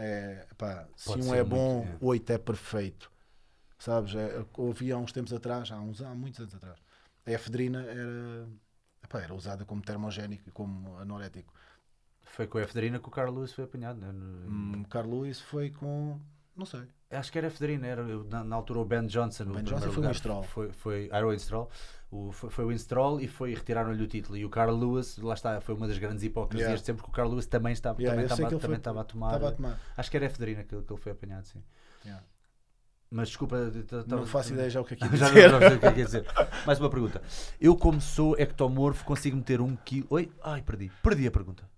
É, 0.02 0.46
pá, 0.56 0.88
se 0.96 1.10
um 1.10 1.34
é 1.34 1.42
muito, 1.42 1.44
bom, 1.44 1.84
é. 1.84 1.96
oito 2.00 2.32
é 2.32 2.38
perfeito. 2.38 3.12
Sabes? 3.78 4.14
É, 4.14 4.44
ouvi 4.56 4.90
há 4.92 4.96
uns 4.96 5.12
tempos 5.12 5.32
atrás, 5.32 5.70
há, 5.70 5.78
uns, 5.78 6.00
há 6.00 6.14
muitos 6.14 6.40
anos 6.40 6.54
atrás, 6.54 6.78
a 7.26 7.30
efedrina 7.30 7.82
era, 7.82 8.48
epá, 9.04 9.20
era 9.20 9.34
usada 9.34 9.64
como 9.64 9.82
termogénico 9.82 10.48
e 10.48 10.52
como 10.52 10.96
anorético. 10.96 11.52
Foi 12.22 12.46
com 12.46 12.58
a 12.58 12.62
efedrina 12.62 12.98
que 12.98 13.08
o 13.08 13.10
Carl 13.10 13.32
Lewis 13.32 13.52
foi 13.52 13.64
apanhado. 13.64 14.00
Né? 14.00 14.08
Hum, 14.10 14.84
Carl 14.88 15.10
Lewis 15.10 15.40
foi 15.40 15.70
com. 15.70 16.18
Não 16.56 16.64
sei. 16.64 16.82
Acho 17.10 17.32
que 17.32 17.38
era 17.38 17.48
efedrina, 17.48 17.86
era 17.86 18.04
na, 18.04 18.44
na 18.44 18.56
altura 18.56 18.80
o 18.80 18.84
Ben 18.84 19.06
Johnson. 19.06 19.46
Ben 19.46 19.64
Johnson 19.64 19.90
foi 19.90 20.04
o 20.04 20.08
Winstrol. 20.08 20.42
Foi, 20.44 20.72
foi, 20.72 21.08
ah, 21.12 21.18
era 21.18 21.26
o 22.10 22.32
foi, 22.32 22.64
o 22.64 22.68
Winstrol 22.68 23.20
e 23.20 23.28
foi 23.28 23.54
retiraram-lhe 23.54 24.02
o 24.02 24.06
título. 24.06 24.36
E 24.36 24.44
o 24.44 24.50
Carl 24.50 24.74
Lewis, 24.76 25.16
lá 25.18 25.34
está, 25.34 25.60
foi 25.60 25.74
uma 25.74 25.86
das 25.86 25.96
grandes 25.98 26.22
hipocrisias 26.24 26.62
Yeah. 26.68 26.80
de 26.80 26.86
sempre 26.86 27.02
que 27.04 27.08
o 27.08 27.12
Carl 27.12 27.28
Lewis 27.30 27.46
também 27.46 27.72
estava, 27.72 28.00
Yeah, 28.00 28.14
também 28.20 28.24
estava, 28.24 28.48
também 28.50 28.60
foi- 28.68 28.76
estava 28.76 29.00
a 29.00 29.04
tomar. 29.04 29.26
Estava 29.28 29.48
a 29.48 29.52
tomar. 29.52 29.80
Acho 29.96 30.10
que 30.10 30.16
era 30.16 30.26
efedrina 30.26 30.64
que, 30.64 30.82
que 30.82 30.92
ele 30.92 31.00
foi 31.00 31.12
apanhado, 31.12 31.46
sim. 31.46 31.62
Yeah. 32.04 32.24
Mas 33.12 33.28
desculpa, 33.28 33.56
Não 34.06 34.24
faço 34.24 34.52
ideia 34.52 34.70
já 34.70 34.80
o 34.80 34.84
que 34.84 34.94
é 34.94 34.96
que 34.96 35.04
ia 35.04 35.10
Já 35.16 35.28
dizer. 35.28 35.50
não, 35.50 35.58
não 35.60 35.68
sei 35.68 35.76
o 35.76 35.80
que 35.80 35.86
é 35.86 35.92
que 35.92 36.00
é 36.00 36.04
dizer. 36.04 36.26
Mais 36.64 36.78
uma 36.78 36.88
pergunta. 36.90 37.20
Eu, 37.60 37.76
como 37.76 38.00
sou 38.00 38.36
ectomorfo, 38.38 39.04
consigo 39.04 39.36
meter 39.36 39.60
um 39.60 39.74
quilo. 39.76 40.06
Oi? 40.10 40.30
Ai, 40.42 40.62
perdi. 40.62 40.90
Perdi 41.02 41.26
a 41.26 41.30
pergunta. 41.30 41.68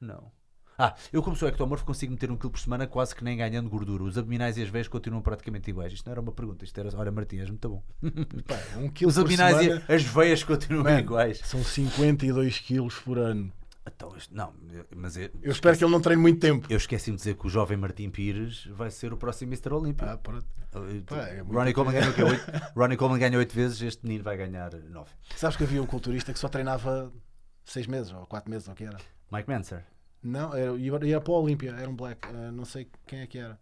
Não. 0.00 0.30
Ah, 0.78 0.94
eu, 1.12 1.22
como 1.22 1.34
sou 1.36 1.48
ectomorfo, 1.48 1.84
consigo 1.84 2.12
meter 2.12 2.30
um 2.30 2.36
quilo 2.36 2.50
por 2.50 2.60
semana 2.60 2.86
quase 2.86 3.14
que 3.14 3.24
nem 3.24 3.36
ganhando 3.36 3.68
gordura. 3.70 4.02
Os 4.04 4.18
abdominais 4.18 4.56
e 4.58 4.62
as 4.62 4.68
veias 4.68 4.88
continuam 4.88 5.22
praticamente 5.22 5.70
iguais. 5.70 5.92
Isto 5.92 6.06
não 6.06 6.12
era 6.12 6.20
uma 6.20 6.32
pergunta, 6.32 6.64
isto 6.64 6.78
era. 6.78 6.88
Olha, 6.96 7.10
Martim, 7.10 7.38
és 7.38 7.48
muito 7.48 7.68
bom. 7.68 7.82
Pá, 8.46 8.58
um 8.78 8.88
quilo 8.90 9.08
Os 9.10 9.18
abdominais 9.18 9.56
semana 9.56 9.82
e 9.88 9.92
as 9.94 10.02
veias 10.02 10.42
continuam 10.44 10.84
Man, 10.84 10.98
iguais. 11.00 11.40
são 11.44 11.62
52 11.62 12.58
quilos 12.58 12.94
por 12.98 13.18
ano. 13.18 13.52
Então, 13.88 14.12
não, 14.32 14.52
mas 14.96 15.16
eu, 15.16 15.30
Eu 15.40 15.52
espero 15.52 15.78
que 15.78 15.84
ele 15.84 15.92
não 15.92 16.00
treine 16.00 16.20
muito 16.20 16.40
tempo. 16.40 16.66
eu 16.68 16.76
esqueci-me 16.76 17.16
de 17.16 17.20
dizer 17.22 17.36
que 17.36 17.46
o 17.46 17.48
jovem 17.48 17.76
Martim 17.76 18.10
Pires 18.10 18.66
vai 18.72 18.90
ser 18.90 19.12
o 19.12 19.16
próximo 19.16 19.52
Mr. 19.52 19.72
Olímpio. 19.72 20.08
Ah, 20.08 20.16
pronto. 20.18 20.44
pá, 21.06 21.16
é 21.28 21.40
Ronnie, 21.40 21.72
Coleman 21.72 21.92
ganhou, 22.00 22.12
quê? 22.12 22.22
Oito- 22.24 22.52
Ronnie 22.74 22.96
Coleman 22.96 23.20
ganhou 23.20 23.38
8 23.38 23.54
vezes, 23.54 23.80
este 23.82 24.04
menino 24.04 24.24
vai 24.24 24.36
ganhar 24.36 24.72
9. 24.74 25.08
Sabes 25.36 25.56
que 25.56 25.62
havia 25.62 25.80
um 25.80 25.86
culturista 25.86 26.32
que 26.32 26.38
só 26.40 26.48
treinava 26.48 27.12
6 27.64 27.86
meses 27.86 28.12
ou 28.12 28.26
4 28.26 28.50
meses, 28.50 28.66
ou 28.66 28.74
o 28.74 28.76
que 28.76 28.84
era? 28.84 28.96
Mike 29.30 29.48
Manser. 29.48 29.84
Não, 30.26 30.54
era, 30.54 30.72
ia, 30.76 31.20
para 31.20 31.32
o 31.32 31.42
Olímpia, 31.42 31.70
era 31.78 31.88
um 31.88 31.94
black, 31.94 32.28
ah, 32.28 32.50
não 32.52 32.64
sei 32.64 32.88
quem 33.06 33.20
é 33.20 33.26
que 33.26 33.38
era. 33.38 33.58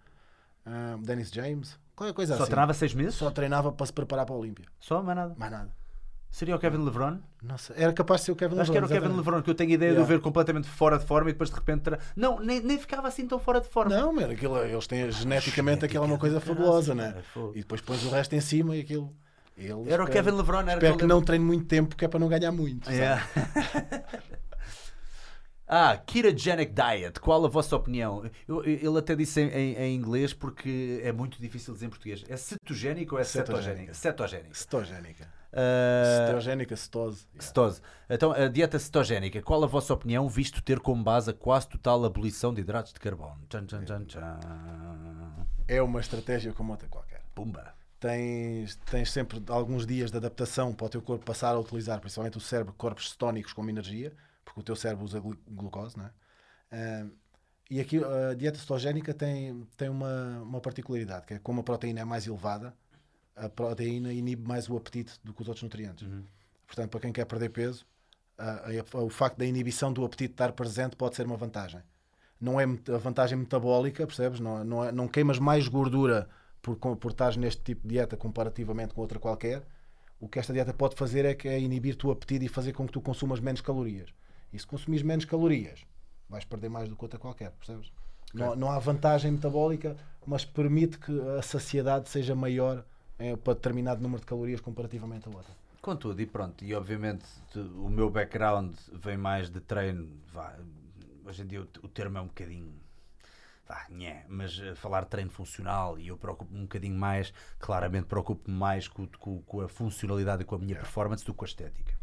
Ah, 0.65 0.97
Dennis 1.01 1.31
James, 1.31 1.79
qualquer 1.95 2.15
coisa 2.15 2.37
Só 2.37 2.43
assim. 2.45 2.51
treinava 2.51 2.73
6 2.73 2.95
meses? 2.95 3.15
Só 3.17 3.31
treinava 3.31 3.71
para 3.71 3.85
se 3.87 3.93
preparar 3.93 4.25
para 4.25 4.35
o 4.35 4.39
Olímpia. 4.39 4.65
Só, 4.81 5.03
mais 5.03 5.17
nada. 5.17 5.35
Mais 5.37 5.53
nada. 5.53 5.71
Seria 6.31 6.57
o 6.57 6.59
Kevin 6.59 6.79
LeBron? 6.79 7.19
Não 7.43 7.57
sei, 7.57 7.77
Era 7.79 7.93
capaz 7.93 8.23
de 8.23 8.25
ser 8.27 8.33
o 8.33 8.37
Kevin 8.37 8.59
Acho 8.59 8.73
que 8.73 8.77
era 8.77 8.85
o 8.87 8.89
LeBron, 8.89 9.01
Kevin 9.03 9.15
exatamente. 9.15 9.27
LeBron, 9.27 9.43
que 9.45 9.51
eu 9.51 9.55
tenho 9.55 9.71
a 9.71 9.75
ideia 9.75 9.91
de 9.93 9.99
o 9.99 10.01
Yeah. 10.01 10.15
ver 10.17 10.21
completamente 10.23 10.67
fora 10.69 10.99
de 10.99 11.05
forma 11.07 11.31
e 11.31 11.33
depois 11.33 11.49
de 11.51 11.55
repente. 11.55 11.83
tra- 11.83 11.99
Não, 12.17 12.41
nem, 12.41 12.61
nem 12.61 12.77
ficava 12.79 13.07
assim 13.07 13.25
tão 13.29 13.39
fora 13.39 13.61
de 13.61 13.69
forma. 13.69 13.95
Não, 13.97 14.13
mano, 14.13 14.33
aquilo, 14.33 14.59
eles 14.59 14.87
têm 14.89 15.09
geneticamente 15.13 15.85
aquilo 15.85 16.03
é 16.03 16.07
uma 16.09 16.19
coisa 16.19 16.41
Genética, 16.41 16.57
fabulosa, 16.57 16.93
caraças, 16.95 17.17
né? 17.17 17.23
fogo. 17.33 17.53
E 17.55 17.59
depois 17.61 17.81
pões 17.83 18.03
o 18.05 18.11
resto 18.11 18.35
em 18.35 18.41
cima 18.41 18.75
e 18.75 18.81
aquilo. 18.81 19.15
Ele, 19.57 19.89
Era 19.89 20.03
o 20.03 20.09
Kevin 20.09 20.33
LeBron, 20.33 20.61
era 20.63 20.73
Espero 20.73 20.81
que 20.81 20.87
aquele- 21.05 21.09
não 21.13 21.23
treine 21.23 21.45
muito 21.45 21.67
tempo, 21.67 21.95
que 21.95 22.05
é 22.05 22.09
para 22.09 22.19
não 22.19 22.27
ganhar 22.29 22.51
muito. 22.51 22.91
Yeah. 22.91 23.23
ah, 25.67 25.97
Ketogenic 25.97 26.73
Diet, 26.73 27.21
qual 27.21 27.45
a 27.45 27.49
vossa 27.49 27.75
opinião? 27.77 28.25
Eu- 28.47 28.63
eu- 28.65 28.91
ele 28.91 28.99
até 28.99 29.15
disse 29.17 29.41
em, 29.41 29.49
em- 29.49 29.75
em 29.77 29.95
inglês 29.97 30.33
porque 30.33 31.01
é 31.03 31.13
muito 31.13 31.41
difícil 31.41 31.73
dizer 31.75 31.87
em 31.87 31.91
português. 31.91 32.25
É 32.29 32.37
cetogénico 32.37 33.15
ou 33.15 33.21
é 33.21 33.25
Cetogénica. 33.25 33.95
Cetogénico. 33.95 34.55
Cetogénica. 34.57 35.29
Ah, 35.57 36.27
Cetogénica, 36.27 36.77
cetose. 36.77 37.27
Yeah. 37.33 37.47
Cetose. 37.47 37.81
Então, 38.11 38.33
a 38.33 38.49
dieta 38.49 38.77
cetogénica, 38.79 39.41
qual 39.41 39.63
a 39.63 39.67
vossa 39.69 39.95
opinião, 39.95 40.29
visto 40.29 40.61
ter 40.61 40.81
como 40.81 41.03
base 41.03 41.31
a 41.31 41.33
quase 41.33 41.69
total 41.69 42.05
abolição 42.05 42.53
de 42.53 42.61
hidratos 42.61 42.93
de 42.93 42.99
carbono? 42.99 43.39
Tchan, 43.49 43.65
tchan, 43.67 43.85
tchan, 43.85 44.05
tchan. 44.05 44.39
É 45.69 45.81
uma 45.81 46.01
estratégia 46.01 46.53
como 46.53 46.73
outra 46.73 46.89
qualquer. 46.89 47.23
Pumba. 47.35 47.73
Tens, 48.01 48.77
tens 48.91 49.11
sempre 49.13 49.43
alguns 49.49 49.87
dias 49.87 50.11
de 50.11 50.17
adaptação 50.17 50.73
para 50.75 50.87
o 50.87 50.91
teu 50.91 51.01
corpo 51.01 51.25
passar 51.25 51.51
a 51.55 51.59
utilizar, 51.59 52.01
principalmente 52.01 52.37
o 52.37 52.41
cérebro, 52.41 52.75
corpos 52.77 53.11
cetónicos 53.11 53.53
como 53.53 53.71
energia, 53.71 54.13
porque 54.45 54.61
o 54.61 54.63
teu 54.63 54.77
cérebro 54.77 55.05
usa 55.05 55.21
glu- 55.21 55.39
glucose, 55.49 55.97
não 55.97 56.07
é? 56.07 56.11
Ah, 56.73 57.07
e 57.71 57.81
aqui 57.81 57.99
a 58.05 58.35
dieta 58.35 58.59
cetogénica 58.59 59.15
tem, 59.15 59.67
tem 59.77 59.89
uma, 59.89 60.41
uma 60.43 60.61
particularidade, 60.61 61.27
que 61.27 61.35
é 61.35 61.39
como 61.39 61.61
a 61.61 61.65
proteína 61.65 62.01
é 62.01 62.05
mais 62.05 62.27
elevada, 62.27 62.75
a 63.35 63.49
proteína 63.49 64.13
inibe 64.13 64.47
mais 64.47 64.69
o 64.69 64.77
apetite 64.77 65.19
do 65.25 65.33
que 65.33 65.43
os 65.43 65.49
outros 65.49 65.63
nutrientes. 65.63 66.07
Portanto, 66.67 66.91
para 66.91 67.01
quem 67.01 67.13
quer 67.13 67.25
perder 67.25 67.49
peso, 67.51 67.87
a- 68.39 68.67
a- 68.99 69.03
o 69.03 69.09
facto 69.09 69.39
da 69.39 69.47
inibição 69.47 69.93
do 69.93 70.05
apetite 70.05 70.33
estar 70.33 70.53
presente 70.53 70.95
pode 70.95 71.17
ser 71.17 71.25
uma 71.27 71.37
vantagem. 71.37 71.81
Não 72.41 72.61
é 72.61 72.65
a 72.65 72.99
vantagem 72.99 73.39
metabólica, 73.39 74.07
percebes? 74.07 74.41
Não, 74.41 74.63
não, 74.65 74.85
é- 74.85 74.93
não 74.93 75.09
queimas 75.09 75.39
mais 75.39 75.67
gordura 75.67 76.29
por, 76.61 76.77
por 76.77 77.11
estares 77.11 77.37
neste 77.37 77.63
tipo 77.63 77.83
de 77.83 77.95
dieta 77.95 78.17
comparativamente 78.17 78.93
com 78.93 79.01
outra 79.01 79.19
qualquer. 79.19 79.67
O 80.21 80.29
que 80.29 80.39
esta 80.39 80.53
dieta 80.53 80.73
pode 80.75 80.97
fazer 80.97 81.25
é 81.25 81.35
que 81.35 81.49
é 81.49 81.59
inibir-te 81.59 82.07
o 82.07 82.11
apetite 82.11 82.45
e 82.45 82.49
fazer 82.49 82.73
com 82.73 82.87
que 82.87 82.93
tu 82.93 83.01
consumas 83.01 83.41
menos 83.41 83.61
calorias. 83.61 84.11
E 84.55 84.59
se 84.59 84.67
consumires 84.67 85.03
menos 85.05 85.25
calorias, 85.25 85.85
vais 86.29 86.45
perder 86.45 86.69
mais 86.71 86.89
do 86.89 86.97
que 86.97 87.05
outra 87.05 87.19
qualquer, 87.19 87.51
percebes? 87.51 87.93
Não, 88.33 88.55
não 88.57 88.71
há 88.71 88.79
vantagem 88.79 89.33
metabólica, 89.33 89.97
mas 90.27 90.45
permite 90.45 90.99
que 90.99 91.13
a 91.39 91.43
saciedade 91.43 92.09
seja 92.09 92.35
maior 92.35 92.85
eh, 93.19 93.37
para 93.37 93.55
determinado 93.55 94.01
número 94.03 94.21
de 94.21 94.27
calorias 94.27 94.61
comparativamente 94.61 95.29
a 95.29 95.31
outra. 95.37 95.53
Contudo, 95.83 96.21
e 96.23 96.27
pronto, 96.27 96.65
e 96.65 96.75
obviamente 96.75 97.25
o 97.55 97.89
meu 97.91 98.09
background 98.09 98.75
vem 98.93 99.17
mais 99.17 99.51
de 99.51 99.61
treino. 99.61 100.09
vá, 100.33 100.57
hoje 101.25 101.43
em 101.43 101.47
dia 101.47 101.61
o, 101.63 101.69
o 101.83 101.89
termo 101.89 102.19
é 102.19 102.21
um 102.21 102.27
bocadinho. 102.27 102.73
Vá, 103.69 103.87
nhé, 103.91 104.25
mas 104.29 104.59
eh, 104.61 104.75
falar 104.75 105.05
de 105.05 105.11
treino 105.11 105.31
funcional 105.31 105.99
e 105.99 106.09
eu 106.09 106.17
preocupo-me 106.19 106.59
um 106.61 106.63
bocadinho 106.63 106.99
mais, 106.99 107.33
claramente 107.59 108.07
preocupo-me 108.07 108.57
mais 108.57 108.89
com, 108.89 109.07
com- 109.19 109.41
com 109.43 109.61
a 109.61 109.69
funcionalidade 109.69 110.43
e 110.43 110.45
com 110.45 110.55
a 110.55 110.59
minha 110.59 110.77
performance 110.77 111.25
do 111.25 111.33
que 111.33 111.39
com 111.39 111.45
a 111.45 111.49
estética. 111.49 111.95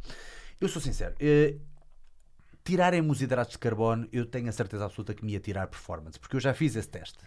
Eu 0.60 0.68
sou 0.70 0.82
sincero, 0.82 1.16
eh, 1.20 1.58
tirarem-me 2.64 3.10
os 3.10 3.22
hidratos 3.22 3.54
de 3.54 3.60
carbono, 3.60 4.08
eu 4.12 4.26
tenho 4.26 4.48
a 4.50 4.52
certeza 4.52 4.86
absoluta 4.86 5.14
que 5.14 5.26
me 5.26 5.34
ia 5.34 5.40
tirar 5.40 5.68
performance, 5.68 6.20
porque 6.20 6.36
eu 6.36 6.40
já 6.40 6.54
fiz 6.54 6.76
esse 6.76 6.88
teste. 6.90 7.20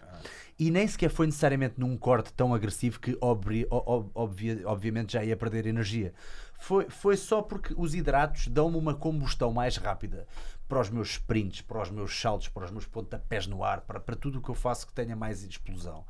E 0.58 0.70
nem 0.70 0.86
sequer 0.86 1.10
foi 1.10 1.26
necessariamente 1.26 1.74
num 1.78 1.96
corte 1.96 2.32
tão 2.32 2.54
agressivo 2.54 3.00
que 3.00 3.16
obri- 3.20 3.66
o- 3.70 3.76
o- 3.98 4.10
obvia- 4.14 4.62
obviamente 4.66 5.12
já 5.14 5.24
ia 5.24 5.36
perder 5.36 5.66
energia. 5.66 6.12
Foi, 6.60 6.88
foi 6.88 7.16
só 7.16 7.42
porque 7.42 7.74
os 7.76 7.94
hidratos 7.94 8.46
dão-me 8.48 8.76
uma 8.76 8.94
combustão 8.94 9.52
mais 9.52 9.76
rápida 9.76 10.26
para 10.68 10.80
os 10.80 10.88
meus 10.88 11.10
sprints, 11.10 11.60
para 11.60 11.82
os 11.82 11.90
meus 11.90 12.18
saltos, 12.18 12.48
para 12.48 12.64
os 12.64 12.70
meus 12.70 12.86
pontapés 12.86 13.46
no 13.46 13.62
ar, 13.64 13.80
para, 13.82 14.00
para 14.00 14.16
tudo 14.16 14.38
o 14.38 14.42
que 14.42 14.48
eu 14.50 14.54
faço 14.54 14.86
que 14.86 14.92
tenha 14.94 15.14
mais 15.16 15.42
explosão. 15.42 16.06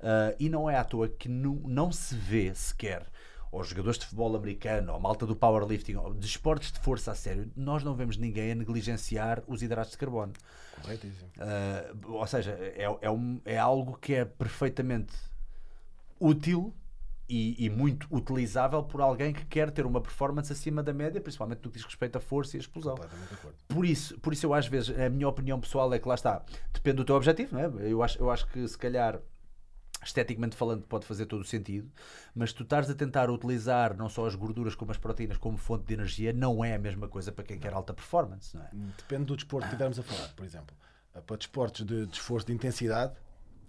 Ah, 0.00 0.34
e 0.38 0.48
não 0.48 0.70
é 0.70 0.76
à 0.76 0.84
toa 0.84 1.08
que 1.08 1.28
não, 1.28 1.56
não 1.66 1.90
se 1.92 2.14
vê 2.14 2.54
sequer 2.54 3.04
ou 3.50 3.62
jogadores 3.64 3.98
de 3.98 4.04
futebol 4.04 4.36
americano, 4.36 4.92
ou 4.92 5.00
malta 5.00 5.26
do 5.26 5.34
powerlifting, 5.36 5.94
ou 5.96 6.12
de 6.14 6.26
esportes 6.26 6.70
de 6.72 6.78
força 6.80 7.12
a 7.12 7.14
sério, 7.14 7.50
nós 7.56 7.82
não 7.82 7.94
vemos 7.94 8.16
ninguém 8.16 8.52
a 8.52 8.54
negligenciar 8.54 9.42
os 9.46 9.62
hidratos 9.62 9.92
de 9.92 9.98
carbono. 9.98 10.32
Corretíssimo. 10.82 11.30
Ah, 11.40 11.92
ou 12.08 12.26
seja, 12.26 12.52
é, 12.52 12.84
é, 13.00 13.10
um- 13.10 13.40
é 13.44 13.58
algo 13.58 13.96
que 14.00 14.14
é 14.14 14.24
perfeitamente 14.24 15.14
útil 16.20 16.74
e, 17.28 17.62
e 17.64 17.68
muito 17.68 18.06
utilizável 18.10 18.82
por 18.82 19.00
alguém 19.00 19.32
que 19.32 19.44
quer 19.44 19.70
ter 19.70 19.84
uma 19.84 20.00
performance 20.00 20.50
acima 20.52 20.82
da 20.82 20.92
média, 20.94 21.20
principalmente 21.20 21.60
no 21.62 21.70
que 21.70 21.76
diz 21.76 21.84
respeito 21.84 22.16
à 22.16 22.20
força 22.20 22.56
e 22.56 22.58
à 22.58 22.60
explosão. 22.60 22.94
Por 23.68 23.84
isso, 23.84 24.18
por 24.20 24.32
isso 24.32 24.46
eu 24.46 24.54
às 24.54 24.66
vezes, 24.66 24.98
a 24.98 25.10
minha 25.10 25.28
opinião 25.28 25.60
pessoal 25.60 25.92
é 25.92 25.98
que 25.98 26.08
lá 26.08 26.14
está, 26.14 26.42
depende 26.72 26.96
do 26.96 27.04
teu 27.04 27.14
objetivo, 27.16 27.54
não 27.54 27.60
é? 27.60 27.90
Eu 27.90 28.02
acho, 28.02 28.18
eu 28.18 28.30
acho 28.30 28.46
que 28.48 28.66
se 28.66 28.78
calhar 28.78 29.20
esteticamente 30.02 30.56
falando 30.56 30.82
pode 30.82 31.06
fazer 31.06 31.26
todo 31.26 31.40
o 31.40 31.44
sentido, 31.44 31.90
mas 32.34 32.52
tu 32.52 32.62
estás 32.62 32.88
a 32.88 32.94
tentar 32.94 33.30
utilizar 33.30 33.96
não 33.96 34.08
só 34.08 34.26
as 34.26 34.34
gorduras 34.34 34.74
como 34.74 34.90
as 34.90 34.96
proteínas 34.96 35.36
como 35.36 35.56
fonte 35.56 35.84
de 35.84 35.94
energia, 35.94 36.32
não 36.32 36.64
é 36.64 36.74
a 36.74 36.78
mesma 36.78 37.08
coisa 37.08 37.32
para 37.32 37.44
quem 37.44 37.58
quer 37.58 37.72
alta 37.72 37.92
performance, 37.92 38.56
não 38.56 38.62
é? 38.62 38.70
Depende 38.96 39.24
do 39.24 39.36
desporto 39.36 39.66
que 39.66 39.74
estivermos 39.74 39.98
a 39.98 40.02
falar, 40.02 40.28
por 40.34 40.44
exemplo. 40.44 40.76
Para 41.26 41.36
desportos 41.36 41.84
de, 41.84 42.06
de 42.06 42.12
esforço 42.12 42.46
de 42.46 42.52
intensidade, 42.52 43.12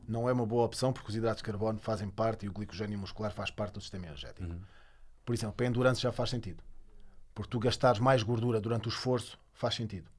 não 0.07 0.29
é 0.29 0.33
uma 0.33 0.45
boa 0.45 0.65
opção 0.65 0.93
porque 0.93 1.09
os 1.09 1.15
hidratos 1.15 1.37
de 1.37 1.43
carbono 1.43 1.79
fazem 1.79 2.09
parte 2.09 2.45
e 2.45 2.49
o 2.49 2.53
glicogênio 2.53 2.97
muscular 2.97 3.31
faz 3.31 3.49
parte 3.49 3.73
do 3.73 3.81
sistema 3.81 4.05
energético. 4.05 4.47
Uhum. 4.49 4.59
Por 5.25 5.33
exemplo, 5.33 5.55
para 5.55 5.65
endurance 5.65 6.01
já 6.01 6.11
faz 6.11 6.29
sentido. 6.29 6.63
Porque 7.33 7.49
tu 7.49 7.59
gastares 7.59 7.99
mais 7.99 8.23
gordura 8.23 8.59
durante 8.59 8.87
o 8.87 8.89
esforço 8.89 9.39
faz 9.53 9.75
sentido. 9.75 10.09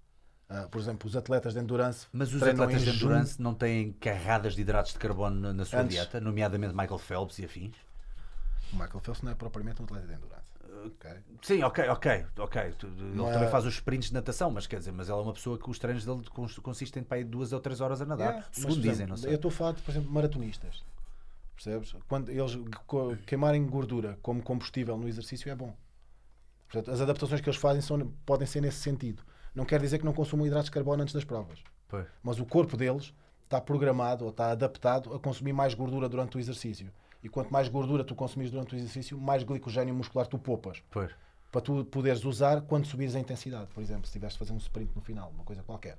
Uh, 0.51 0.69
por 0.69 0.81
exemplo, 0.81 1.09
os 1.09 1.15
atletas 1.15 1.55
de 1.55 1.61
endurance. 1.61 2.09
Mas 2.13 2.35
os 2.35 2.43
atletas 2.43 2.83
de 2.83 2.91
endurance 2.91 3.35
junho... 3.35 3.45
não 3.45 3.55
têm 3.55 3.93
carradas 3.93 4.57
de 4.57 4.63
hidratos 4.63 4.93
de 4.93 4.99
carbono 4.99 5.53
na, 5.53 5.65
sua 5.65 5.83
Antes... 5.83 5.95
dieta, 5.95 6.21
nomeadamente 6.21 6.75
Michael 6.75 6.99
Phelps 6.99 7.39
e 7.39 7.45
afins? 7.45 7.77
O 8.73 8.77
Michael 8.77 8.99
Phelps 8.99 9.23
não 9.23 9.31
é 9.31 9.35
propriamente 9.37 9.81
um 9.81 9.85
atleta 9.85 10.09
de 10.09 10.15
endurance. 10.15 10.51
Okay. 10.87 11.17
Sim, 11.43 11.63
ok, 11.63 11.89
ok, 11.89 12.27
ok. 12.39 12.63
Ele 12.63 13.23
é... 13.23 13.33
também 13.33 13.49
faz 13.49 13.65
os 13.65 13.75
sprints 13.75 14.09
de 14.09 14.15
natação, 14.15 14.51
mas 14.51 14.67
quer 14.67 14.79
dizer, 14.79 14.93
mas 14.93 15.09
ela 15.09 15.21
é 15.21 15.23
uma 15.23 15.33
pessoa 15.33 15.57
que 15.57 15.71
os 15.71 15.79
treinos 15.79 16.05
dele 16.05 16.23
consistem 16.63 17.05
para 17.05 17.19
ir 17.19 17.25
duas 17.25 17.53
ou 17.53 17.61
três 17.61 17.81
horas 17.81 18.01
a 18.01 18.07
nadar, 18.07 18.49
segundo 18.51 18.77
mas, 18.77 18.83
dizem, 18.83 19.07
não 19.07 19.17
sei. 19.17 19.31
Eu 19.31 19.37
estou 19.37 19.51
a 19.51 19.53
falar, 19.53 19.73
de, 19.73 19.83
por 19.83 19.91
exemplo, 19.93 20.11
maratonistas. 20.11 20.83
Percebes? 21.55 21.95
Quando 22.09 22.31
eles 22.31 22.59
queimarem 23.27 23.65
gordura 23.67 24.19
como 24.23 24.43
combustível 24.43 24.97
no 24.97 25.07
exercício 25.07 25.51
é 25.51 25.55
bom. 25.55 25.77
Portanto, 26.73 26.91
as 26.93 27.01
adaptações 27.01 27.41
que 27.41 27.49
eles 27.49 27.61
fazem 27.61 27.83
são, 27.83 28.13
podem 28.25 28.47
ser 28.47 28.63
nesse 28.63 28.79
sentido. 28.79 29.23
Não 29.55 29.65
quer 29.65 29.81
dizer 29.81 29.99
que 29.99 30.05
não 30.05 30.13
consumam 30.13 30.47
hidratos 30.47 30.67
de 30.67 30.71
carbono 30.71 31.03
antes 31.03 31.15
das 31.15 31.25
provas. 31.25 31.63
Pois. 31.89 32.07
Mas 32.23 32.39
o 32.39 32.45
corpo 32.45 32.77
deles 32.77 33.13
está 33.45 33.61
programado 33.61 34.25
ou 34.25 34.31
está 34.31 34.53
adaptado 34.53 35.13
a 35.13 35.19
consumir 35.19 35.53
mais 35.53 35.75
gordura 35.75 36.09
durante 36.09 36.37
o 36.37 36.41
exercício. 36.41 36.91
E 37.23 37.29
quanto 37.29 37.53
mais 37.53 37.69
gordura 37.69 38.05
tu 38.05 38.15
consumires 38.15 38.51
durante 38.51 38.75
o 38.75 38.79
exercício, 38.79 39.19
mais 39.19 39.43
glicogênio 39.43 39.95
muscular 39.95 40.27
tu 40.27 40.39
poupas. 40.39 40.83
Pois. 40.91 41.11
Para 41.51 41.61
tu 41.61 41.85
poderes 41.85 42.25
usar 42.25 42.63
quando 42.63 42.87
subires 42.87 43.17
a 43.17 43.21
intensidade. 43.21 43.67
Por 43.75 43.83
exemplo, 43.83 44.07
se 44.07 44.13
tiveres 44.13 44.35
de 44.35 44.39
fazer 44.39 44.53
um 44.53 44.57
sprint 44.59 44.95
no 44.95 45.03
final, 45.03 45.31
uma 45.31 45.45
coisa 45.45 45.63
qualquer. 45.63 45.99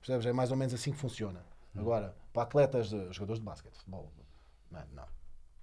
Percebes? 0.00 0.26
É 0.26 0.32
mais 0.32 0.50
ou 0.50 0.56
menos 0.56 0.74
assim 0.74 0.92
que 0.92 0.98
funciona. 0.98 1.40
Hum. 1.74 1.80
Agora, 1.80 2.14
para 2.32 2.42
atletas, 2.42 2.90
de, 2.90 3.12
jogadores 3.12 3.40
de 3.40 3.46
basquete, 3.46 3.76
futebol, 3.78 4.12
não. 4.70 4.82
não. 4.92 5.14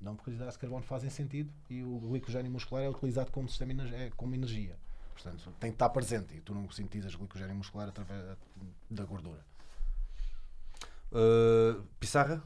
Não 0.02 0.16
porque 0.16 0.32
os 0.32 0.36
hidratos 0.36 0.56
de 0.56 0.62
carbono 0.62 0.84
fazem 0.84 1.12
sentido 1.12 1.54
e 1.70 1.84
o 1.84 2.00
glicogênio 2.00 2.52
muscular 2.52 2.84
é 2.84 2.90
utilizado 2.90 3.32
como 3.32 3.48
sistema 3.48 3.84
é, 3.96 4.10
como 4.18 4.34
energia. 4.34 4.76
Portanto, 5.14 5.54
tem 5.60 5.72
que 5.72 5.76
estar 5.76 5.90
presente 5.90 6.36
e 6.36 6.42
tu 6.42 6.54
não 6.54 6.70
sintetizas 6.72 7.16
glicogênio 7.16 7.56
muscular 7.56 7.90
através 7.90 8.38
da 8.90 9.04
gordura. 9.06 9.46
Uh, 11.12 11.84
Pissarra, 12.00 12.42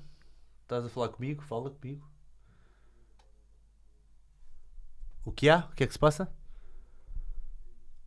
estás 0.64 0.86
a 0.86 0.90
falar 0.90 1.10
comigo? 1.10 1.42
Fala 1.44 1.70
comigo. 1.70 2.08
O 5.24 5.32
que 5.32 5.50
há? 5.50 5.68
O 5.72 5.76
que 5.76 5.84
é 5.84 5.88
que 5.88 5.94
se 5.94 6.00
passa? 6.00 6.32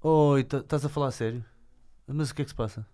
Oi, 0.01 0.43
estás 0.43 0.85
a 0.85 0.89
falar 0.89 1.09
a 1.09 1.13
sério? 1.13 1.45
Mas 2.07 2.31
o 2.31 2.35
que 2.35 2.43
é 2.43 2.45
que 2.45 2.51
se 2.51 2.55
passa? 2.55 2.87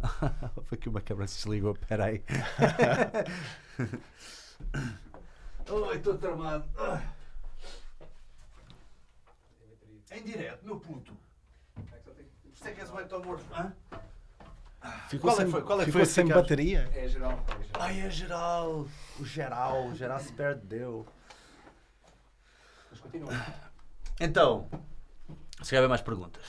Foi 0.64 0.78
que 0.78 0.88
uma 0.88 1.00
câmera 1.00 1.26
se 1.26 1.36
desligou, 1.38 1.74
peraí. 1.74 2.22
Oi, 5.68 5.96
estou 5.96 6.16
tramado. 6.16 6.64
Em 10.18 10.24
direto, 10.24 10.64
meu 10.64 10.80
puto. 10.80 11.16
Você 12.52 12.70
é 12.70 12.72
que 12.72 12.80
és 12.80 12.90
o 12.90 12.98
Hector 12.98 13.24
morto? 13.24 13.44
Hã? 13.54 13.72
Ficou 15.08 15.30
qual 15.30 15.34
é 15.34 15.42
sem, 15.42 15.50
foi? 15.50 15.62
Qual 15.62 15.80
é 15.80 15.84
ficou 15.84 16.00
foi 16.00 16.06
sem 16.06 16.26
bateria? 16.26 16.90
É 16.92 17.06
geral, 17.06 17.44
é 17.48 17.62
geral. 17.62 17.82
Ai, 17.82 18.00
é 18.00 18.10
geral. 18.10 18.86
O 19.20 19.24
geral. 19.24 19.86
O 19.86 19.94
geral 19.94 20.18
se 20.18 20.32
perdeu. 20.32 21.06
Mas 22.90 22.98
continua. 22.98 23.30
Então, 24.20 24.68
se 25.62 25.70
calhar 25.70 25.88
mais 25.88 26.00
perguntas. 26.00 26.44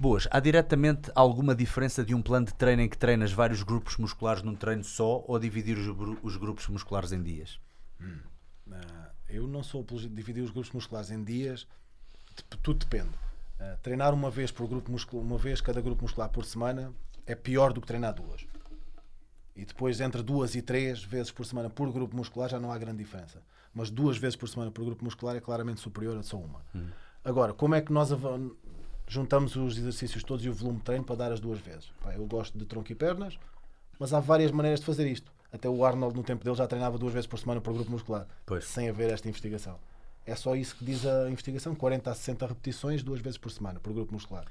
Boas. 0.00 0.28
Há 0.30 0.38
diretamente 0.38 1.10
alguma 1.12 1.56
diferença 1.56 2.04
de 2.04 2.14
um 2.14 2.22
plano 2.22 2.46
de 2.46 2.54
treino 2.54 2.82
em 2.82 2.88
que 2.88 2.96
treinas 2.96 3.32
vários 3.32 3.64
grupos 3.64 3.96
musculares 3.96 4.44
num 4.44 4.54
treino 4.54 4.84
só 4.84 5.24
ou 5.26 5.36
dividir 5.40 5.76
os, 5.76 5.88
os 6.22 6.36
grupos 6.36 6.68
musculares 6.68 7.10
em 7.10 7.20
dias? 7.20 7.58
Hum. 8.00 8.18
Uh, 8.68 8.74
eu 9.28 9.48
não 9.48 9.60
sou 9.64 9.82
por 9.82 9.98
dividir 9.98 10.44
os 10.44 10.52
grupos 10.52 10.70
musculares 10.70 11.10
em 11.10 11.24
dias. 11.24 11.66
Tudo 12.62 12.78
depende. 12.78 13.10
Uh, 13.58 13.76
treinar 13.82 14.14
uma 14.14 14.30
vez 14.30 14.52
por 14.52 14.68
grupo 14.68 14.88
muscular, 14.88 15.24
uma 15.24 15.36
vez 15.36 15.60
cada 15.60 15.80
grupo 15.80 16.02
muscular 16.02 16.28
por 16.28 16.44
semana 16.44 16.92
é 17.26 17.34
pior 17.34 17.72
do 17.72 17.80
que 17.80 17.86
treinar 17.88 18.14
duas. 18.14 18.46
E 19.56 19.64
depois 19.64 20.00
entre 20.00 20.22
duas 20.22 20.54
e 20.54 20.62
três 20.62 21.02
vezes 21.02 21.32
por 21.32 21.44
semana 21.44 21.68
por 21.68 21.90
grupo 21.90 22.14
muscular 22.14 22.48
já 22.48 22.60
não 22.60 22.70
há 22.70 22.78
grande 22.78 22.98
diferença. 22.98 23.42
Mas 23.74 23.90
duas 23.90 24.16
vezes 24.16 24.36
por 24.36 24.48
semana 24.48 24.70
por 24.70 24.84
grupo 24.84 25.04
muscular 25.04 25.34
é 25.34 25.40
claramente 25.40 25.80
superior 25.80 26.16
a 26.16 26.22
só 26.22 26.36
uma. 26.36 26.64
Hum. 26.72 26.86
Agora, 27.24 27.52
como 27.52 27.74
é 27.74 27.80
que 27.80 27.92
nós 27.92 28.12
juntamos 29.08 29.56
os 29.56 29.76
exercícios 29.76 30.22
todos 30.22 30.44
e 30.44 30.48
o 30.48 30.52
volume 30.52 30.78
de 30.78 30.84
treino 30.84 31.04
para 31.04 31.16
dar 31.16 31.32
as 31.32 31.40
duas 31.40 31.58
vezes. 31.58 31.90
Pá, 32.02 32.14
eu 32.14 32.24
gosto 32.26 32.56
de 32.56 32.64
tronco 32.64 32.92
e 32.92 32.94
pernas, 32.94 33.38
mas 33.98 34.12
há 34.12 34.20
várias 34.20 34.50
maneiras 34.50 34.80
de 34.80 34.86
fazer 34.86 35.06
isto. 35.10 35.32
Até 35.52 35.68
o 35.68 35.84
Arnold, 35.84 36.14
no 36.14 36.22
tempo 36.22 36.44
dele, 36.44 36.56
já 36.56 36.66
treinava 36.66 36.98
duas 36.98 37.12
vezes 37.12 37.26
por 37.26 37.38
semana 37.38 37.60
por 37.60 37.72
grupo 37.72 37.90
muscular, 37.90 38.26
pois. 38.44 38.64
sem 38.64 38.88
haver 38.88 39.10
esta 39.10 39.28
investigação. 39.28 39.78
É 40.26 40.36
só 40.36 40.54
isso 40.54 40.76
que 40.76 40.84
diz 40.84 41.06
a 41.06 41.30
investigação: 41.30 41.74
40 41.74 42.10
a 42.10 42.14
60 42.14 42.46
repetições, 42.46 43.02
duas 43.02 43.20
vezes 43.20 43.38
por 43.38 43.50
semana, 43.50 43.80
por 43.80 43.92
grupo 43.94 44.12
muscular. 44.12 44.44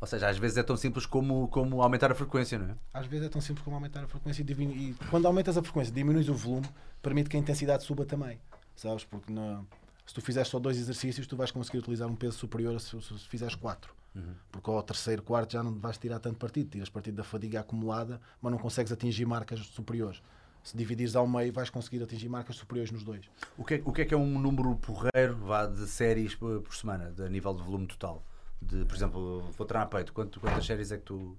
Ou 0.00 0.06
seja, 0.06 0.28
às 0.28 0.38
vezes 0.38 0.56
é 0.56 0.62
tão 0.62 0.76
simples 0.76 1.06
como, 1.06 1.46
como 1.48 1.80
aumentar 1.82 2.10
a 2.10 2.14
frequência, 2.14 2.58
não 2.58 2.70
é? 2.70 2.74
Às 2.92 3.06
vezes 3.06 3.26
é 3.26 3.28
tão 3.28 3.40
simples 3.40 3.62
como 3.62 3.76
aumentar 3.76 4.02
a 4.02 4.08
frequência 4.08 4.42
e, 4.42 4.62
e 4.62 4.96
quando 5.10 5.26
aumentas 5.26 5.56
a 5.56 5.62
frequência, 5.62 5.94
diminuis 5.94 6.28
o 6.28 6.34
volume, 6.34 6.66
permite 7.00 7.30
que 7.30 7.36
a 7.36 7.40
intensidade 7.40 7.84
suba 7.84 8.04
também. 8.04 8.40
Sabes? 8.74 9.04
Porque 9.04 9.32
na, 9.32 9.62
se 10.06 10.14
tu 10.14 10.20
fizeres 10.20 10.48
só 10.48 10.58
dois 10.58 10.78
exercícios, 10.78 11.26
tu 11.26 11.36
vais 11.36 11.50
conseguir 11.50 11.78
utilizar 11.78 12.08
um 12.08 12.16
peso 12.16 12.36
superior 12.38 12.80
se, 12.80 13.00
se, 13.00 13.18
se 13.18 13.28
fizeres 13.28 13.54
quatro. 13.54 13.94
Uhum. 14.14 14.34
Porque 14.50 14.70
ao 14.70 14.82
terceiro, 14.82 15.22
quarto 15.22 15.52
já 15.52 15.62
não 15.62 15.72
vais 15.74 15.96
tirar 15.96 16.18
tanto 16.18 16.38
partido. 16.38 16.70
Tiras 16.70 16.88
partido 16.88 17.16
da 17.16 17.24
fadiga 17.24 17.60
acumulada, 17.60 18.20
mas 18.40 18.52
não 18.52 18.58
consegues 18.58 18.92
atingir 18.92 19.24
marcas 19.24 19.60
superiores. 19.60 20.22
Se 20.62 20.76
dividires 20.76 21.16
ao 21.16 21.26
meio, 21.26 21.52
vais 21.52 21.70
conseguir 21.70 22.02
atingir 22.02 22.28
marcas 22.28 22.56
superiores 22.56 22.92
nos 22.92 23.02
dois. 23.02 23.28
O 23.56 23.64
que 23.64 23.74
é, 23.74 23.82
o 23.84 23.92
que, 23.92 24.02
é, 24.02 24.04
que 24.04 24.14
é 24.14 24.16
um 24.16 24.38
número 24.38 24.76
porreiro 24.76 25.36
vá, 25.38 25.66
de 25.66 25.86
séries 25.88 26.34
por, 26.34 26.62
semana, 26.74 27.10
de, 27.10 27.24
a 27.24 27.28
nível 27.28 27.52
de 27.54 27.62
volume 27.62 27.86
total? 27.86 28.22
De, 28.60 28.84
por 28.84 28.94
exemplo, 28.94 29.40
vou 29.56 29.66
treinar 29.66 29.88
peito, 29.88 30.12
Quanto, 30.12 30.38
quantas 30.38 30.64
séries 30.64 30.92
é 30.92 30.98
que 30.98 31.02
tu. 31.02 31.36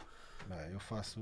eu 0.72 0.80
faço. 0.80 1.22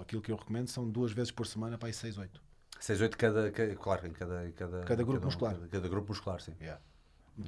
aquilo 0.00 0.22
que 0.22 0.32
eu 0.32 0.36
recomendo 0.36 0.68
são 0.68 0.88
duas 0.88 1.12
vezes 1.12 1.30
por 1.30 1.46
semana 1.46 1.76
para 1.76 1.88
aí 1.88 1.92
6, 1.92 2.16
8. 2.16 2.40
6, 2.80 3.00
8 3.02 3.16
cada, 3.16 3.50
claro, 3.50 4.06
em 4.06 4.10
cada, 4.10 4.50
cada, 4.56 4.80
cada 4.80 5.02
grupo 5.02 5.12
cada, 5.12 5.26
muscular. 5.26 5.54
Cada, 5.54 5.68
cada, 5.68 5.88
grupo 5.88 6.08
muscular, 6.08 6.40
sim. 6.40 6.54
Yeah. 6.60 6.80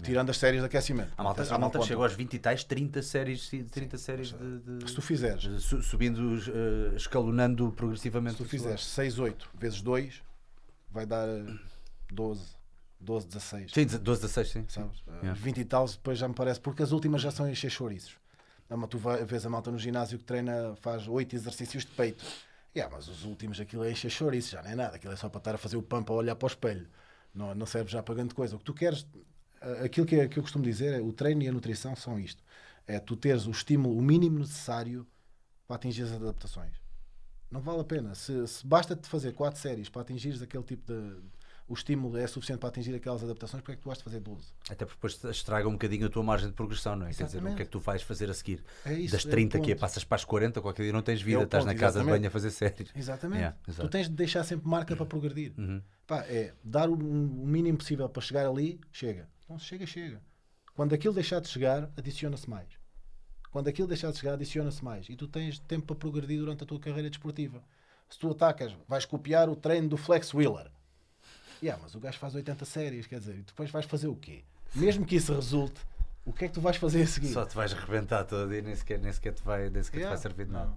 Tirando 0.02 0.30
as 0.30 0.38
séries 0.38 0.60
de 0.60 0.66
aquecimento. 0.66 1.12
A 1.16 1.22
malta, 1.22 1.54
a 1.54 1.58
malta 1.58 1.82
chegou 1.82 2.04
aos 2.04 2.14
20 2.14 2.34
e 2.34 2.38
tais, 2.38 2.64
30 2.64 3.02
séries, 3.02 3.48
30 3.48 3.98
Sim, 3.98 4.04
séries 4.04 4.32
de, 4.32 4.78
de, 4.78 4.88
Se 4.88 4.94
tu 4.94 5.02
fizeres. 5.02 5.44
Subindo, 5.82 6.20
uh, 6.20 6.96
escalonando 6.96 7.72
progressivamente. 7.72 8.36
Se 8.36 8.42
tu 8.44 8.48
fizeres 8.48 8.84
6, 8.86 9.18
8 9.18 9.50
vezes 9.54 9.82
2, 9.82 10.22
vai 10.90 11.04
dar 11.04 11.26
12. 12.10 12.62
12, 13.00 13.26
16. 13.26 13.72
Sim, 13.72 13.86
12, 13.86 14.20
16, 14.20 14.48
sim. 14.48 14.64
Sabes? 14.68 15.02
Yeah. 15.06 15.32
20 15.34 15.58
e 15.58 15.64
tal, 15.64 15.86
depois 15.86 16.18
já 16.18 16.28
me 16.28 16.34
parece. 16.34 16.60
Porque 16.60 16.82
as 16.82 16.92
últimas 16.92 17.20
já 17.20 17.30
são 17.30 17.48
encher 17.50 17.70
chouriços. 17.70 18.16
Tu 18.88 18.98
vês 19.26 19.44
a 19.44 19.50
malta 19.50 19.70
no 19.70 19.78
ginásio 19.78 20.18
que 20.18 20.24
treina, 20.24 20.74
faz 20.80 21.06
8 21.06 21.34
exercícios 21.34 21.84
de 21.84 21.90
peito. 21.90 22.24
Yeah, 22.74 22.94
mas 22.94 23.08
os 23.08 23.24
últimos 23.24 23.60
aquilo 23.60 23.84
é 23.84 23.92
encher 23.92 24.10
chouriços, 24.10 24.52
já 24.52 24.62
não 24.62 24.70
é 24.70 24.74
nada. 24.74 24.96
Aquilo 24.96 25.12
é 25.12 25.16
só 25.16 25.28
para 25.28 25.38
estar 25.38 25.54
a 25.54 25.58
fazer 25.58 25.76
o 25.76 25.82
pump 25.82 26.10
a 26.10 26.14
olhar 26.14 26.36
para 26.36 26.46
o 26.46 26.48
espelho. 26.48 26.88
Não, 27.34 27.54
não 27.54 27.66
serve 27.66 27.90
já 27.90 28.02
para 28.02 28.14
grande 28.14 28.34
coisa. 28.34 28.56
O 28.56 28.58
que 28.58 28.64
tu 28.64 28.74
queres 28.74 29.06
aquilo 29.84 30.06
que, 30.06 30.28
que 30.28 30.38
eu 30.38 30.42
costumo 30.42 30.64
dizer 30.64 30.92
é 30.92 31.00
o 31.00 31.12
treino 31.12 31.42
e 31.42 31.48
a 31.48 31.52
nutrição 31.52 31.94
são 31.94 32.18
isto. 32.18 32.42
É 32.86 32.98
tu 32.98 33.16
teres 33.16 33.46
o 33.46 33.50
estímulo, 33.50 33.96
o 33.96 34.02
mínimo 34.02 34.38
necessário 34.38 35.06
para 35.66 35.76
atingir 35.76 36.02
as 36.02 36.12
adaptações. 36.12 36.74
Não 37.50 37.60
vale 37.60 37.80
a 37.80 37.84
pena. 37.84 38.14
Se, 38.14 38.46
se 38.46 38.66
basta-te 38.66 39.08
fazer 39.08 39.32
quatro 39.32 39.60
séries 39.60 39.88
para 39.88 40.02
atingires 40.02 40.42
aquele 40.42 40.64
tipo 40.64 40.92
de. 40.92 41.16
O 41.68 41.74
estímulo 41.74 42.16
é 42.16 42.26
suficiente 42.26 42.58
para 42.58 42.68
atingir 42.68 42.94
aquelas 42.94 43.22
adaptações, 43.22 43.62
porque 43.62 43.72
é 43.72 43.76
que 43.76 43.82
tu 43.82 43.86
vais 43.86 44.00
fazer 44.00 44.20
12? 44.20 44.52
Até 44.68 44.84
porque 44.84 44.96
depois 44.96 45.36
estraga 45.36 45.68
um 45.68 45.72
bocadinho 45.72 46.06
a 46.06 46.10
tua 46.10 46.22
margem 46.22 46.48
de 46.48 46.54
progressão, 46.54 46.96
não 46.96 47.06
é? 47.06 47.10
Exatamente. 47.10 47.32
Quer 47.32 47.38
dizer, 47.38 47.52
o 47.52 47.56
que 47.56 47.62
é 47.62 47.64
que 47.64 47.70
tu 47.70 47.80
vais 47.80 48.02
fazer 48.02 48.30
a 48.30 48.34
seguir? 48.34 48.64
É 48.84 48.94
isso, 48.94 49.12
das 49.12 49.24
30 49.24 49.58
é 49.58 49.60
que 49.60 49.74
passas 49.74 50.04
para 50.04 50.16
as 50.16 50.24
40, 50.24 50.60
qualquer 50.60 50.82
dia 50.82 50.92
não 50.92 51.02
tens 51.02 51.22
vida, 51.22 51.40
é 51.40 51.44
estás 51.44 51.64
ponto, 51.64 51.72
na 51.72 51.78
casa 51.78 51.98
exatamente. 51.98 52.14
de 52.14 52.18
banho 52.20 52.28
a 52.28 52.30
fazer 52.30 52.50
séries. 52.50 52.90
Exatamente. 52.94 53.38
Yeah, 53.38 53.56
tu 53.76 53.88
tens 53.88 54.08
de 54.08 54.14
deixar 54.14 54.44
sempre 54.44 54.68
marca 54.68 54.94
para 54.94 55.06
progredir. 55.06 55.54
Uhum. 55.56 55.80
Pá, 56.06 56.24
é 56.26 56.52
dar 56.62 56.88
o, 56.90 56.94
o 56.94 57.46
mínimo 57.46 57.78
possível 57.78 58.08
para 58.08 58.22
chegar 58.22 58.46
ali, 58.46 58.80
chega. 58.90 59.28
Então, 59.44 59.58
chega, 59.58 59.86
chega. 59.86 60.20
Quando 60.74 60.94
aquilo 60.94 61.14
deixar 61.14 61.40
de 61.40 61.48
chegar, 61.48 61.90
adiciona-se 61.96 62.48
mais. 62.48 62.68
Quando 63.50 63.68
aquilo 63.68 63.86
deixar 63.86 64.10
de 64.10 64.18
chegar, 64.18 64.32
adiciona-se 64.32 64.82
mais. 64.82 65.08
E 65.08 65.14
tu 65.14 65.28
tens 65.28 65.58
tempo 65.58 65.86
para 65.86 65.96
progredir 65.96 66.38
durante 66.38 66.64
a 66.64 66.66
tua 66.66 66.80
carreira 66.80 67.10
desportiva. 67.10 67.62
Se 68.08 68.18
tu 68.18 68.30
atacas, 68.30 68.74
vais 68.88 69.04
copiar 69.04 69.48
o 69.48 69.56
treino 69.56 69.88
do 69.88 69.96
Flex 69.96 70.32
Wheeler. 70.32 70.70
Yeah, 71.62 71.80
mas 71.82 71.94
o 71.94 72.00
gajo 72.00 72.18
faz 72.18 72.34
80 72.34 72.64
séries, 72.64 73.06
quer 73.06 73.20
dizer, 73.20 73.36
e 73.38 73.42
depois 73.42 73.70
vais 73.70 73.86
fazer 73.86 74.08
o 74.08 74.16
quê? 74.16 74.42
Mesmo 74.74 75.04
que 75.06 75.16
isso 75.16 75.32
resulte, 75.34 75.80
O 76.24 76.32
que 76.32 76.44
é 76.44 76.48
que 76.48 76.54
tu 76.54 76.60
vais 76.60 76.76
fazer 76.76 77.02
a 77.02 77.06
seguir? 77.06 77.28
Só 77.32 77.44
te 77.44 77.54
vais 77.56 77.72
arrebentar 77.72 78.24
todo 78.24 78.52
e 78.54 78.62
nem 78.62 78.74
sequer, 78.76 78.98
nem 78.98 79.12
sequer 79.12 79.32
te 79.34 79.42
vai, 79.42 79.68
nem 79.70 79.82
sequer 79.82 79.98
te 79.98 80.02
Yeah. 80.02 80.14
vai 80.16 80.22
servir 80.22 80.46
de 80.46 80.52
nada. 80.52 80.72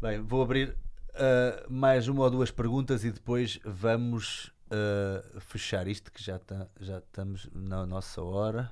Bem, 0.00 0.20
vou 0.20 0.42
abrir 0.42 0.76
ah, 1.14 1.64
mais 1.70 2.06
uma 2.08 2.22
ou 2.24 2.30
duas 2.30 2.50
perguntas 2.50 3.02
e 3.04 3.10
depois 3.10 3.58
vamos 3.64 4.52
ah, 4.70 5.40
fechar 5.40 5.86
isto 5.88 6.12
que 6.12 6.22
já, 6.22 6.38
tá, 6.38 6.66
já 6.78 6.98
estamos 6.98 7.48
na 7.54 7.86
nossa 7.86 8.22
hora. 8.22 8.70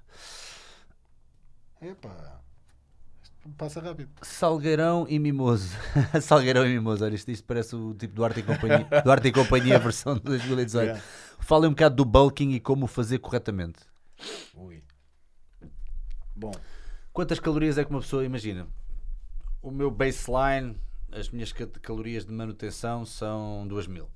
Epá, 1.80 2.10
isto 2.10 2.43
passa 3.52 3.80
rápido. 3.80 4.10
Salgueirão 4.22 5.06
e 5.08 5.18
Mimoso. 5.18 5.70
Salgueirão 6.22 6.66
e 6.66 6.70
Mimoso, 6.70 7.04
olha, 7.04 7.14
isto, 7.14 7.30
isto 7.30 7.44
parece 7.44 7.74
o 7.76 7.94
tipo 7.94 8.14
Duarte 8.14 8.40
e 8.40 8.42
Companhia, 8.42 8.86
Duarte 9.04 9.28
e 9.28 9.32
Companhia 9.32 9.78
versão 9.78 10.14
de 10.14 10.20
2018. 10.22 10.84
Yeah. 10.84 11.02
Falem 11.40 11.68
um 11.68 11.72
bocado 11.72 11.96
do 11.96 12.04
bulking 12.04 12.52
e 12.52 12.60
como 12.60 12.84
o 12.84 12.88
fazer 12.88 13.18
corretamente. 13.18 13.80
Ui. 14.54 14.82
Bom, 16.34 16.52
Quantas 17.12 17.38
calorias 17.38 17.78
é 17.78 17.84
que 17.84 17.90
uma 17.90 18.00
pessoa 18.00 18.24
imagina? 18.24 18.66
O 19.62 19.70
meu 19.70 19.88
baseline, 19.88 20.76
as 21.12 21.30
minhas 21.30 21.52
ca- 21.52 21.66
calorias 21.80 22.24
de 22.24 22.32
manutenção 22.32 23.06
são 23.06 23.66
2000. 23.68 24.08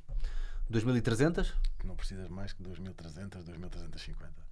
2300? 0.68 1.54
não 1.84 1.94
precisas 1.94 2.28
mais 2.28 2.52
que 2.52 2.62
2300, 2.62 3.44
2350. 3.44 4.47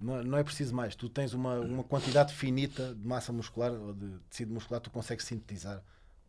Não, 0.00 0.22
não 0.22 0.38
é 0.38 0.44
preciso 0.44 0.74
mais. 0.74 0.94
Tu 0.94 1.08
tens 1.08 1.32
uma, 1.32 1.58
uma 1.60 1.84
quantidade 1.84 2.32
finita 2.34 2.94
de 2.94 3.06
massa 3.06 3.32
muscular 3.32 3.72
ou 3.72 3.94
de 3.94 4.18
tecido 4.30 4.52
muscular 4.52 4.80
que 4.80 4.90
tu 4.90 4.92
consegues 4.92 5.24
sintetizar 5.24 5.82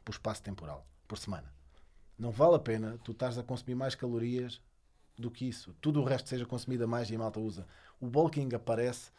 por 0.05 0.11
espaço 0.11 0.41
temporal, 0.41 0.85
por 1.07 1.17
semana. 1.17 1.51
Não 2.17 2.31
vale 2.31 2.55
a 2.55 2.59
pena 2.59 2.97
tu 3.03 3.11
estás 3.11 3.37
a 3.37 3.43
consumir 3.43 3.75
mais 3.75 3.93
calorias 3.93 4.61
do 5.17 5.29
que 5.29 5.47
isso. 5.47 5.75
Tudo 5.81 6.01
o 6.01 6.03
resto 6.03 6.29
seja 6.29 6.45
consumido 6.45 6.85
a 6.85 6.87
mais 6.87 7.09
e 7.09 7.15
a 7.15 7.19
malta 7.19 7.39
usa. 7.39 7.67
O 7.99 8.07
bulking 8.07 8.49
aparece 8.55 9.11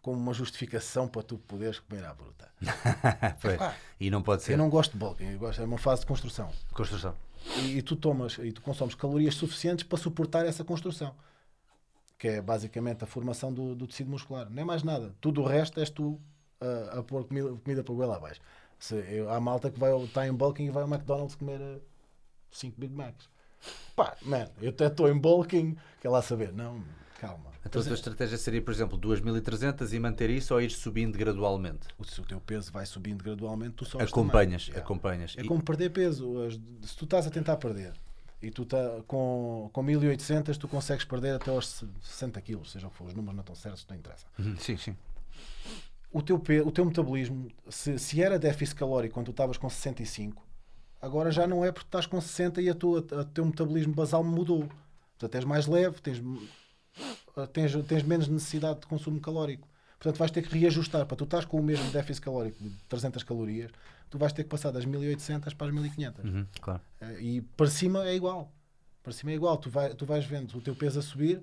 como 0.00 0.18
uma 0.18 0.34
justificação 0.34 1.06
para 1.06 1.22
tu 1.22 1.38
poderes 1.38 1.78
comer 1.78 2.04
à 2.04 2.12
bruta. 2.12 2.50
Epá, 3.54 3.76
E 4.00 4.10
não 4.10 4.20
pode 4.20 4.42
ser 4.42 4.54
Eu 4.54 4.58
não 4.58 4.68
gosto 4.68 4.92
de 4.92 4.98
bulking, 4.98 5.26
eu 5.32 5.38
gosto, 5.38 5.62
é 5.62 5.64
uma 5.64 5.78
fase 5.78 6.00
de 6.00 6.08
construção. 6.08 6.50
construção. 6.72 7.14
e, 7.58 7.78
e 7.78 7.82
tu 7.82 7.94
tomas 7.94 8.36
e 8.38 8.50
tu 8.50 8.60
consomes 8.62 8.96
calorias 8.96 9.34
suficientes 9.36 9.84
para 9.84 9.96
suportar 9.98 10.44
essa 10.44 10.64
construção 10.64 11.14
que 12.22 12.28
é 12.28 12.40
basicamente 12.40 13.02
a 13.02 13.06
formação 13.08 13.52
do, 13.52 13.74
do 13.74 13.84
tecido 13.84 14.08
muscular. 14.08 14.48
Nem 14.48 14.64
mais 14.64 14.84
nada, 14.84 15.12
tudo 15.20 15.42
o 15.42 15.44
resto 15.44 15.80
és 15.80 15.90
tu 15.90 16.20
a, 16.60 17.00
a 17.00 17.02
pôr 17.02 17.24
comida, 17.24 17.48
comida 17.56 17.82
para 17.82 17.92
o 17.92 17.96
goela 17.96 18.14
abaixo. 18.14 18.40
Se, 18.78 18.94
eu, 18.94 19.28
há 19.28 19.40
malta 19.40 19.68
que 19.72 19.84
está 20.04 20.24
em 20.28 20.32
bulking 20.32 20.66
e 20.66 20.70
vai 20.70 20.84
ao 20.84 20.88
McDonald's 20.88 21.34
comer 21.34 21.82
5 22.52 22.78
Big 22.78 22.94
Macs. 22.94 23.28
Pá, 23.96 24.16
man, 24.22 24.46
eu 24.60 24.70
até 24.70 24.86
estou 24.86 25.08
em 25.08 25.18
bulking 25.18 25.76
quer 26.00 26.10
lá 26.10 26.22
saber, 26.22 26.52
não, 26.52 26.84
calma. 27.18 27.50
Então 27.66 27.82
a 27.82 27.84
tua 27.84 27.94
estratégia 27.94 28.38
seria, 28.38 28.62
por 28.62 28.72
exemplo, 28.72 28.96
2300 28.96 29.92
e 29.92 29.98
manter 29.98 30.30
isso 30.30 30.54
ou 30.54 30.60
ir 30.62 30.70
subindo 30.70 31.18
gradualmente? 31.18 31.88
o, 31.98 32.04
se 32.04 32.20
o 32.20 32.24
teu 32.24 32.40
peso 32.40 32.70
vai 32.70 32.86
subindo 32.86 33.24
gradualmente 33.24 33.74
tu 33.74 33.84
sobes 33.84 34.06
Acompanhas, 34.06 34.70
acompanhas. 34.76 35.34
É 35.36 35.40
E- 35.40 35.44
como 35.48 35.60
perder 35.60 35.90
peso. 35.90 36.40
As- 36.44 36.54
Se 36.88 36.96
tu 36.96 37.02
estás 37.04 37.26
a 37.26 37.30
tentar 37.30 37.56
perder 37.56 37.94
e 38.42 38.50
tu 38.50 38.64
tá, 38.64 39.02
com, 39.06 39.70
com 39.72 39.82
1800 39.82 40.58
tu 40.58 40.66
consegues 40.66 41.04
perder 41.04 41.36
até 41.36 41.50
aos 41.50 41.84
60 42.02 42.40
quilos, 42.40 42.72
seja 42.72 42.88
o 42.88 42.90
que 42.90 42.96
for, 42.96 43.06
os 43.06 43.14
números 43.14 43.36
não 43.36 43.42
estão 43.42 43.54
certos, 43.54 43.86
não 43.88 43.96
interessa. 43.96 44.26
Uhum, 44.38 44.56
Sim, 44.58 44.76
sim. 44.76 44.96
O 46.10 46.20
teu, 46.20 46.36
o 46.36 46.70
teu 46.70 46.84
metabolismo, 46.84 47.48
se, 47.70 47.98
se 47.98 48.20
era 48.22 48.38
déficit 48.38 48.76
calórico 48.76 49.14
quando 49.14 49.26
tu 49.26 49.30
estavas 49.30 49.56
com 49.56 49.70
65, 49.70 50.46
agora 51.00 51.30
já 51.30 51.46
não 51.46 51.64
é 51.64 51.72
porque 51.72 51.86
estás 51.86 52.04
com 52.04 52.20
60 52.20 52.60
e 52.60 52.68
a 52.68 52.74
tua, 52.74 52.98
o 52.98 53.24
teu 53.24 53.46
metabolismo 53.46 53.94
basal 53.94 54.22
mudou. 54.22 54.68
Portanto, 55.12 55.34
és 55.36 55.44
mais 55.44 55.66
leve, 55.66 56.02
tens, 56.02 56.20
tens, 57.52 57.72
tens 57.86 58.02
menos 58.02 58.28
necessidade 58.28 58.80
de 58.80 58.86
consumo 58.86 59.20
calórico. 59.20 59.66
Portanto, 59.98 60.18
vais 60.18 60.30
ter 60.32 60.42
que 60.42 60.58
reajustar. 60.58 61.06
Para 61.06 61.16
tu 61.16 61.24
estás 61.24 61.44
com 61.44 61.58
o 61.58 61.62
mesmo 61.62 61.90
déficit 61.92 62.24
calórico 62.24 62.58
de 62.62 62.70
300 62.88 63.22
calorias, 63.22 63.70
tu 64.12 64.18
vais 64.18 64.30
ter 64.30 64.44
que 64.44 64.50
passar 64.50 64.70
das 64.70 64.84
1800 64.84 65.54
para 65.54 65.68
as 65.68 65.72
1500. 65.72 66.22
Uhum, 66.22 66.46
claro. 66.60 66.82
Eh, 67.00 67.20
E 67.22 67.40
para 67.40 67.66
cima 67.66 68.06
é 68.06 68.14
igual. 68.14 68.52
Para 69.02 69.10
cima 69.14 69.32
é 69.32 69.34
igual. 69.34 69.56
Tu, 69.56 69.70
vai, 69.70 69.94
tu 69.94 70.04
vais 70.04 70.22
vendo 70.26 70.54
o 70.54 70.60
teu 70.60 70.76
peso 70.76 70.98
a 70.98 71.02
subir 71.02 71.42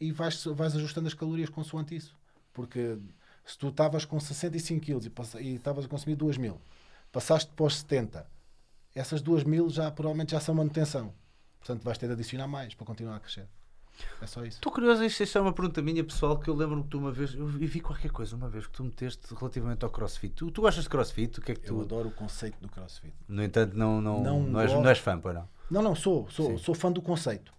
e 0.00 0.10
vais, 0.10 0.44
vais 0.44 0.74
ajustando 0.74 1.06
as 1.06 1.14
calorias 1.14 1.48
consoante 1.48 1.94
isso. 1.94 2.16
Porque 2.52 2.98
se 3.44 3.56
tu 3.56 3.68
estavas 3.68 4.04
com 4.04 4.18
65 4.18 4.84
kg 4.84 5.40
e 5.40 5.54
estavas 5.54 5.84
a 5.84 5.88
consumir 5.88 6.16
2 6.16 6.36
mil, 6.36 6.60
passaste 7.12 7.52
para 7.52 7.66
os 7.66 7.76
70, 7.76 8.26
essas 8.92 9.22
2 9.22 9.44
mil 9.44 9.70
já 9.70 9.88
provavelmente 9.92 10.32
já 10.32 10.40
são 10.40 10.56
manutenção. 10.56 11.14
Portanto, 11.60 11.84
vais 11.84 11.96
ter 11.96 12.08
de 12.08 12.14
adicionar 12.14 12.48
mais 12.48 12.74
para 12.74 12.84
continuar 12.86 13.14
a 13.16 13.20
crescer. 13.20 13.46
É 14.20 14.26
só 14.26 14.44
isso. 14.44 14.56
Estou 14.58 14.72
curioso, 14.72 15.04
isto, 15.04 15.38
é 15.38 15.40
uma 15.40 15.52
pergunta 15.52 15.80
minha 15.82 16.02
pessoal 16.04 16.38
que 16.38 16.48
eu 16.48 16.54
lembro-me 16.54 16.82
que 16.84 16.88
tu 16.90 16.98
uma 16.98 17.12
vez, 17.12 17.34
eu 17.34 17.46
vi 17.46 17.80
qualquer 17.80 18.10
coisa 18.10 18.36
uma 18.36 18.48
vez 18.48 18.66
que 18.66 18.72
tu 18.72 18.84
meteste 18.84 19.34
relativamente 19.34 19.84
ao 19.84 19.90
crossfit. 19.90 20.34
Tu, 20.34 20.50
tu 20.50 20.60
gostas 20.62 20.84
de 20.84 20.90
crossfit? 20.90 21.38
O 21.38 21.42
que 21.42 21.52
é 21.52 21.54
que 21.54 21.68
Eu 21.68 21.76
tu. 21.76 21.82
adoro 21.82 22.08
o 22.08 22.12
conceito 22.12 22.58
do 22.60 22.68
crossfit. 22.68 23.14
No 23.28 23.42
entanto, 23.42 23.76
não, 23.76 24.00
não, 24.00 24.22
não, 24.22 24.42
Não 24.42 24.60
és, 24.60 24.72
não 24.72 24.88
és 24.88 24.98
fã, 24.98 25.18
pois 25.18 25.34
não? 25.34 25.48
Não, 25.70 25.82
não, 25.82 25.94
sou. 25.94 26.28
Sou, 26.30 26.50
Sim. 26.50 26.58
sou 26.58 26.74
fã 26.74 26.90
do 26.90 27.02
conceito. 27.02 27.52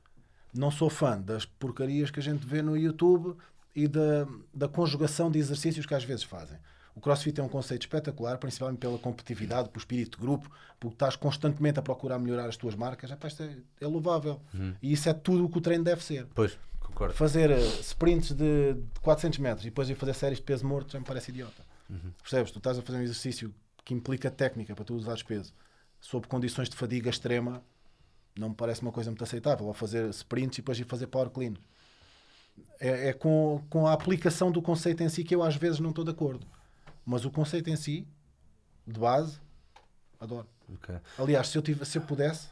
Não 0.53 0.71
sou 0.71 0.89
fã 0.89 1.19
das 1.21 1.45
porcarias 1.45 2.09
que 2.09 2.19
a 2.19 2.23
gente 2.23 2.45
vê 2.45 2.61
no 2.61 2.75
YouTube 2.75 3.35
e 3.75 3.87
da, 3.87 4.27
da 4.53 4.67
conjugação 4.67 5.29
de 5.29 5.37
exercícios 5.39 5.85
que 5.85 5.93
às 5.93 6.03
vezes 6.03 6.23
fazem. 6.23 6.57
O 6.99 7.01
CrossFit 7.01 7.39
é 7.39 7.43
um 7.43 7.47
conceito 7.47 7.83
espetacular, 7.83 8.37
principalmente 8.37 8.79
pela 8.79 8.99
competitividade, 8.99 9.69
pelo 9.69 9.79
espírito 9.79 10.19
de 10.19 10.25
grupo, 10.25 10.51
porque 10.77 10.95
estás 10.95 11.15
constantemente 11.15 11.79
a 11.79 11.81
procurar 11.81 12.19
melhorar 12.19 12.49
as 12.49 12.57
tuas 12.57 12.75
marcas. 12.75 13.09
Epá, 13.09 13.29
isto 13.29 13.41
é, 13.41 13.55
é 13.79 13.87
louvável. 13.87 14.41
E 14.81 14.91
isso 14.91 15.07
é 15.07 15.13
tudo 15.13 15.45
o 15.45 15.49
que 15.49 15.59
o 15.59 15.61
treino 15.61 15.81
deve 15.81 16.03
ser. 16.03 16.27
Pois, 16.35 16.59
concordo. 16.77 17.13
Fazer 17.13 17.51
eh, 17.51 17.59
sprints 17.79 18.33
de, 18.33 18.73
de 18.73 18.99
400 18.99 19.39
metros 19.39 19.65
e 19.65 19.69
depois 19.69 19.89
ir 19.89 19.95
fazer 19.95 20.13
séries 20.13 20.39
de 20.39 20.43
peso 20.43 20.67
morto 20.67 20.91
já 20.91 20.99
me 20.99 21.05
parece 21.05 21.31
idiota. 21.31 21.63
Percebes? 22.21 22.51
Tu 22.51 22.57
estás 22.57 22.77
a 22.77 22.81
fazer 22.81 22.97
um 22.97 23.01
exercício 23.01 23.55
que 23.85 23.93
implica 23.93 24.29
técnica 24.29 24.75
para 24.75 24.83
tu 24.83 24.93
usares 24.93 25.23
peso 25.23 25.53
sob 26.01 26.27
condições 26.27 26.67
de 26.67 26.75
fadiga 26.75 27.09
extrema, 27.09 27.63
não 28.37 28.49
me 28.49 28.55
parece 28.55 28.81
uma 28.81 28.91
coisa 28.91 29.09
muito 29.09 29.23
aceitável. 29.23 29.67
Ou 29.67 29.73
fazer 29.73 30.09
sprints 30.09 30.57
e 30.57 30.61
depois 30.61 30.77
ir 30.77 30.83
fazer 30.83 31.07
power 31.07 31.29
clean. 31.29 31.53
É, 32.77 33.07
é 33.07 33.13
com, 33.13 33.63
com 33.69 33.87
a 33.87 33.93
aplicação 33.93 34.51
do 34.51 34.61
conceito 34.61 35.01
em 35.01 35.07
si 35.07 35.23
que 35.23 35.33
eu 35.33 35.41
às 35.41 35.55
vezes 35.55 35.79
não 35.79 35.91
estou 35.91 36.03
de 36.03 36.11
acordo. 36.11 36.45
Mas 37.09 37.25
o 37.25 37.31
conceito 37.31 37.67
em 37.71 37.75
si, 37.75 38.07
de 38.85 38.99
base, 38.99 39.39
adoro. 40.19 40.47
Ok. 40.75 40.95
Aliás, 41.17 41.47
se 41.47 41.57
eu, 41.57 41.61
tive, 41.63 41.83
se 41.83 41.97
eu 41.97 42.03
pudesse, 42.03 42.49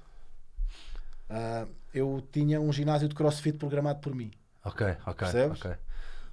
ah, 1.30 1.68
eu 1.94 2.28
tinha 2.32 2.60
um 2.60 2.74
ginásio 2.74 3.08
de 3.08 3.14
crossfit 3.14 3.56
programado 3.56 4.00
por 4.00 4.16
mim. 4.16 4.32
Ok, 4.66 4.88
ok. 5.06 5.16
Percebes? 5.16 5.60
ok. 5.64 5.76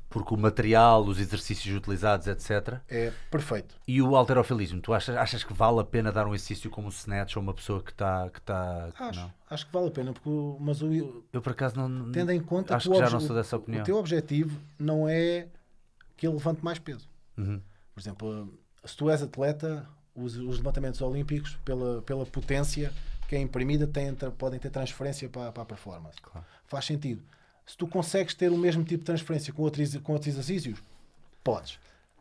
Porque 0.09 0.33
o 0.33 0.39
material, 0.39 1.05
os 1.05 1.19
exercícios 1.21 1.77
utilizados, 1.77 2.27
etc. 2.27 2.81
É 2.89 3.13
perfeito. 3.31 3.75
E 3.87 4.01
o 4.01 4.17
alterofilismo, 4.17 4.81
tu 4.81 4.95
achas, 4.95 5.15
achas 5.17 5.45
que 5.45 5.53
vale 5.53 5.81
a 5.81 5.85
pena 5.85 6.11
dar 6.11 6.27
um 6.27 6.35
exercício 6.35 6.71
como 6.71 6.87
o 6.87 6.91
snatch 6.91 7.37
a 7.37 7.41
uma 7.41 7.53
pessoa 7.53 7.83
que 7.83 7.91
está. 7.91 8.31
Que 8.31 8.41
tá, 8.41 8.91
que 8.97 9.03
Acho, 9.03 9.21
não? 9.21 9.33
acho 9.51 9.67
que 9.67 9.73
vale 9.73 9.89
a 9.89 9.91
pena, 9.91 10.13
porque, 10.15 10.29
o- 10.31 10.57
mas 10.59 10.81
o, 10.81 11.23
Eu 11.31 11.43
por 11.43 11.53
acaso 11.53 11.77
não. 11.77 12.11
tendo 12.11 12.33
em 12.33 12.41
conta 12.41 12.75
acho 12.75 12.89
que, 12.89 12.95
que, 12.95 13.01
já 13.05 13.11
não 13.11 13.21
sou 13.21 13.37
dessa 13.37 13.55
opinião. 13.59 13.83
o 13.83 13.85
teu 13.85 13.97
objetivo 13.99 14.59
não 14.79 15.07
é 15.07 15.47
que 16.17 16.27
ele 16.27 16.35
levante 16.37 16.65
mais 16.65 16.79
peso. 16.79 17.07
Uhum. 17.37 17.61
Por 17.95 18.01
exemplo, 18.01 18.59
se 18.85 18.97
tu 18.97 19.09
és 19.09 19.23
atleta, 19.23 19.89
os, 20.15 20.37
os 20.37 20.59
levantamentos 20.59 21.01
olímpicos, 21.01 21.57
pela, 21.65 22.03
pela 22.03 22.27
potência 22.27 22.93
que 23.29 23.37
é 23.37 23.41
imprimida, 23.41 23.87
têm, 23.87 24.15
podem 24.37 24.59
ter 24.59 24.71
transferência 24.71 25.29
para, 25.29 25.51
para 25.53 25.63
a 25.63 25.67
performance. 25.67 26.21
Claro. 26.21 26.47
Faz 26.67 26.85
sentido. 26.85 27.23
Se 27.67 27.77
tu 27.77 27.87
consegues 27.87 28.35
ter 28.35 28.51
o 28.51 28.59
mesmo 28.59 28.85
tipo 28.85 28.99
de 28.99 29.07
transferência 29.07 29.53
com 29.53 29.63
outros, 29.63 29.97
com 29.99 30.13
outros 30.13 30.33
exercícios, 30.33 30.79
podes. 31.43 31.79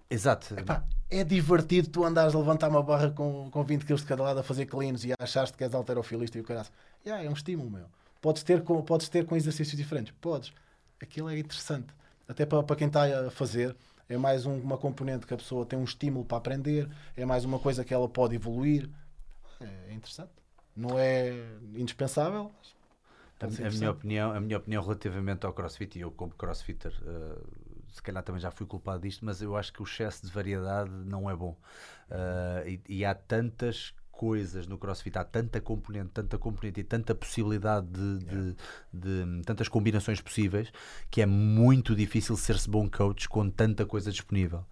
Exato. 0.10 0.58
Epá, 0.58 0.84
é 1.10 1.24
divertido 1.24 1.90
tu 1.90 2.06
andares 2.06 2.34
a 2.34 2.38
levantar 2.38 2.70
uma 2.70 2.84
barra 2.84 3.10
com, 3.10 3.50
com 3.52 3.64
20 3.64 3.84
kg 3.86 3.96
de 3.96 4.06
cada 4.06 4.24
lado 4.24 4.40
a 4.40 4.44
fazer 4.44 4.66
cleans 4.66 5.04
e 5.04 5.14
achaste 5.20 5.58
que 5.58 5.64
és 5.64 5.74
alterofilista 5.74 6.38
e 6.38 6.42
o 6.42 6.44
caralho. 6.44 6.68
Yeah, 7.06 7.26
é 7.26 7.30
um 7.30 7.34
estímulo, 7.34 7.70
meu. 7.70 7.86
Podes 8.22 8.44
ter, 8.44 8.64
com, 8.64 8.82
podes 8.82 9.10
ter 9.10 9.26
com 9.26 9.36
exercícios 9.36 9.76
diferentes. 9.76 10.14
Podes. 10.22 10.54
Aquilo 11.02 11.30
é 11.30 11.38
interessante. 11.38 11.88
Até 12.28 12.46
para, 12.46 12.64
para 12.64 12.76
quem 12.76 12.88
está 12.88 13.28
a 13.28 13.30
fazer, 13.30 13.76
é 14.10 14.18
mais 14.18 14.46
um- 14.46 14.60
uma 14.60 14.78
componente 14.78 15.26
que 15.26 15.34
a 15.34 15.38
pessoa 15.38 15.66
tem 15.66 15.78
um 15.80 15.84
estímulo 15.84 16.26
para 16.26 16.38
aprender, 16.38 16.90
é 17.16 17.26
mais 17.26 17.46
uma 17.46 17.60
coisa 17.60 17.84
que 17.84 17.94
ela 17.94 18.08
pode 18.10 18.36
evoluir. 18.36 18.90
É, 19.60 19.94
interessante. 19.94 20.32
Não 20.76 20.98
é 20.98 21.32
indispensável. 21.76 22.52
A, 23.40 23.46
a 23.68 23.72
minha 23.72 23.92
opinião, 23.92 24.32
a 24.32 24.40
minha 24.40 24.58
opinião 24.58 24.82
relativamente 24.82 25.46
ao 25.46 25.54
crossfit, 25.54 25.98
e 25.98 26.02
eu 26.02 26.12
como 26.12 26.34
crossfitter, 26.34 26.94
eh, 27.06 27.42
se 27.92 28.02
calhar 28.02 28.24
também 28.24 28.40
já 28.42 28.50
fui 28.52 28.66
culpado 28.66 29.02
disto, 29.02 29.26
mas 29.26 29.42
eu 29.42 29.56
acho 29.58 29.74
que 29.74 29.82
o 29.82 29.86
excesso 29.86 30.26
de 30.26 30.32
variedade 30.32 30.90
não 30.92 31.30
é 31.30 31.36
bom. 31.36 31.58
Eh, 32.10 32.80
e, 32.88 33.00
e 33.00 33.06
há 33.06 33.14
tantas 33.14 33.94
coisas 34.24 34.68
no 34.68 34.78
CrossFit, 34.78 35.18
há 35.18 35.24
tanta 35.26 35.60
componente, 35.60 36.12
tanta 36.14 36.38
componente 36.38 36.80
e 36.80 36.84
tanta 36.84 37.14
possibilidade 37.14 37.88
de, 37.88 38.20
de- 38.20 38.56
de- 38.94 39.42
tantas 39.44 39.68
combinações 39.68 40.22
possíveis 40.22 40.72
que 41.12 41.22
é 41.22 41.26
muito 41.26 41.94
difícil 41.94 42.38
ser-se 42.38 42.70
bom 42.70 42.90
coach 42.90 43.28
com 43.28 43.50
tanta 43.50 43.86
coisa 43.86 44.12
disponível. 44.12 44.64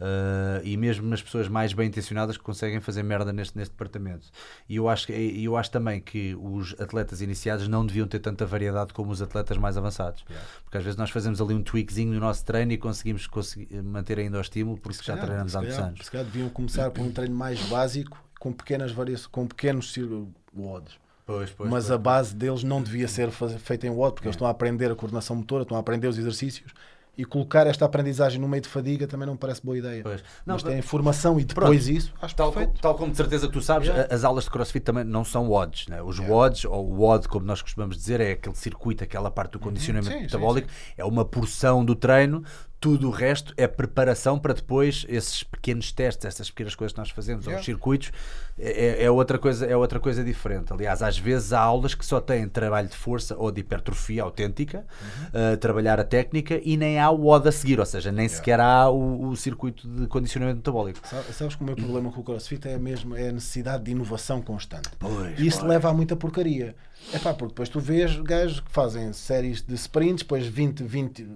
Uh, 0.00 0.58
e 0.64 0.76
mesmo 0.76 1.12
as 1.14 1.22
pessoas 1.22 1.48
mais 1.48 1.72
bem 1.72 1.86
intencionadas 1.86 2.36
que 2.36 2.42
conseguem 2.42 2.80
fazer 2.80 3.02
merda 3.04 3.32
neste, 3.32 3.56
neste 3.56 3.70
departamento. 3.72 4.26
E 4.68 4.76
eu 4.76 4.88
acho, 4.88 5.06
que- 5.06 5.12
eu 5.12 5.56
acho 5.56 5.70
também 5.70 6.00
que 6.00 6.34
os 6.40 6.74
atletas 6.80 7.20
iniciados 7.20 7.68
não 7.68 7.86
deviam 7.86 8.08
ter 8.08 8.18
tanta 8.18 8.44
variedade 8.46 8.92
como 8.92 9.12
os 9.12 9.20
atletas 9.22 9.56
mais 9.56 9.76
avançados. 9.76 10.24
Porque 10.64 10.78
às 10.78 10.82
vezes 10.84 10.96
nós 10.98 11.10
fazemos 11.10 11.40
ali 11.40 11.54
um 11.54 11.62
tweakzinho 11.62 12.12
no 12.14 12.20
nosso 12.20 12.44
treino 12.44 12.72
e 12.72 12.78
conseguimos 12.78 13.26
consegui- 13.26 13.68
manter 13.82 14.18
ainda 14.18 14.38
o 14.38 14.40
estímulo 14.40 14.78
porque 14.78 14.98
já 14.98 15.12
calhar, 15.12 15.26
treinamos 15.26 15.52
se 15.52 15.58
há 15.58 15.60
muitos 15.60 15.78
anos. 15.78 16.04
Se 16.06 16.10
calhar 16.10 16.24
deviam 16.26 16.48
começar 16.48 16.90
por 16.90 17.02
um 17.02 17.12
treino 17.12 17.36
mais 17.36 17.60
básico, 17.68 18.18
com 18.44 18.52
pequenas 18.52 18.92
variações, 18.92 19.26
com 19.28 19.46
pequenos 19.46 19.90
cir- 19.90 20.06
WODs. 20.54 20.98
Pois, 21.26 21.48
pois, 21.50 21.70
Mas 21.70 21.84
pois. 21.84 21.90
a 21.90 21.96
base 21.98 22.34
deles 22.36 22.62
não 22.62 22.82
devia 22.82 23.08
ser 23.08 23.30
feita 23.30 23.86
em 23.86 23.90
WOD, 23.90 24.12
porque 24.16 24.28
eles 24.28 24.34
estão 24.36 24.46
a 24.46 24.50
aprender 24.50 24.90
a 24.90 24.94
coordenação 24.94 25.34
motora, 25.34 25.62
estão 25.62 25.78
a 25.78 25.80
aprender 25.80 26.06
os 26.06 26.18
exercícios. 26.18 26.72
E 27.16 27.24
colocar 27.24 27.64
esta 27.68 27.84
aprendizagem 27.84 28.40
no 28.40 28.48
meio 28.48 28.60
de 28.60 28.68
fadiga 28.68 29.06
também 29.06 29.24
não 29.24 29.34
me 29.34 29.38
parece 29.38 29.64
boa 29.64 29.78
ideia. 29.78 30.02
Pois. 30.02 30.20
Não, 30.44 30.56
Mas 30.56 30.64
tem 30.64 30.82
formação 30.82 31.38
e 31.38 31.44
depois 31.44 31.86
isso, 31.88 32.12
acho 32.20 32.34
Tal, 32.34 32.50
perfeito. 32.52 32.80
tal 32.82 32.96
como 32.96 33.12
de 33.12 33.16
certeza 33.16 33.46
que 33.46 33.52
tu 33.52 33.62
sabes, 33.62 33.86
Yeah. 33.88 34.12
as 34.12 34.24
aulas 34.24 34.44
de 34.44 34.50
CrossFit 34.50 34.84
também 34.84 35.04
não 35.04 35.24
são 35.24 35.48
WODs. 35.48 35.86
Né? 35.86 36.02
Os 36.02 36.18
WODs, 36.18 36.64
ou 36.64 36.84
WOD, 36.98 37.28
como 37.28 37.46
nós 37.46 37.62
costumamos 37.62 37.96
dizer, 37.96 38.20
é 38.20 38.32
aquele 38.32 38.56
circuito, 38.56 39.04
aquela 39.04 39.30
parte 39.30 39.52
do 39.52 39.60
condicionamento 39.60 40.10
Sim, 40.12 40.18
sim, 40.18 40.22
metabólico, 40.24 40.68
é 40.96 41.04
uma 41.04 41.24
porção 41.24 41.84
do 41.84 41.94
treino. 41.94 42.42
Tudo 42.84 43.08
o 43.08 43.10
resto 43.10 43.54
é 43.56 43.66
preparação 43.66 44.38
para 44.38 44.52
depois 44.52 45.06
esses 45.08 45.42
pequenos 45.42 45.90
testes, 45.90 46.26
essas 46.26 46.50
pequenas 46.50 46.74
coisas 46.74 46.92
que 46.92 46.98
nós 46.98 47.08
fazemos, 47.08 47.46
ou 47.46 47.50
Yeah. 47.52 47.60
os 47.60 47.64
circuitos, 47.64 48.12
é, 48.58 49.00
é- 49.00 49.04
é 49.04 49.10
outra 49.10 49.38
coisa, 49.38 49.64
é 49.64 49.74
outra 49.74 49.98
coisa 49.98 50.22
diferente. 50.22 50.70
Aliás, 50.70 51.00
às 51.02 51.16
vezes 51.18 51.54
há 51.54 51.60
aulas 51.60 51.94
que 51.94 52.04
só 52.04 52.20
têm 52.20 52.46
trabalho 52.46 52.86
de 52.86 52.94
força 52.94 53.34
ou 53.38 53.50
de 53.50 53.62
hipertrofia 53.62 54.22
autêntica, 54.22 54.84
uh, 55.32 55.56
trabalhar 55.56 55.98
a 55.98 56.04
técnica, 56.04 56.60
e 56.62 56.76
nem 56.76 56.98
há 57.00 57.10
o 57.10 57.22
WOD 57.22 57.48
a 57.48 57.52
seguir, 57.52 57.80
ou 57.80 57.86
seja, 57.86 58.12
nem 58.12 58.28
sequer 58.28 58.60
há 58.60 58.90
o, 58.90 59.28
o 59.28 59.34
circuito 59.36 59.88
de 59.88 60.06
condicionamento 60.06 60.58
metabólico. 60.58 60.98
Sa- 61.08 61.22
Sabes 61.32 61.54
que 61.56 61.62
o 61.62 61.64
meu 61.64 61.76
problema 61.76 62.12
com 62.12 62.20
o 62.20 62.22
CrossFit 62.24 62.68
é 62.68 62.76
mesmo 62.78 63.16
é 63.16 63.30
a 63.30 63.32
necessidade 63.32 63.84
de 63.84 63.92
inovação 63.92 64.42
constante. 64.42 64.90
Pois, 64.98 65.38
e 65.40 65.46
isso 65.46 65.60
pois. 65.60 65.70
leva 65.70 65.88
a 65.88 65.94
muita 65.94 66.14
porcaria. 66.14 66.76
É 67.14 67.18
pá, 67.18 67.32
porque 67.32 67.52
depois 67.54 67.70
tu 67.70 67.80
vês 67.80 68.14
gajos 68.20 68.60
que 68.60 68.70
fazem 68.70 69.10
séries 69.14 69.62
de 69.62 69.74
sprints, 69.74 70.22
depois 70.22 70.46
20, 70.46 70.82
20, 70.84 71.26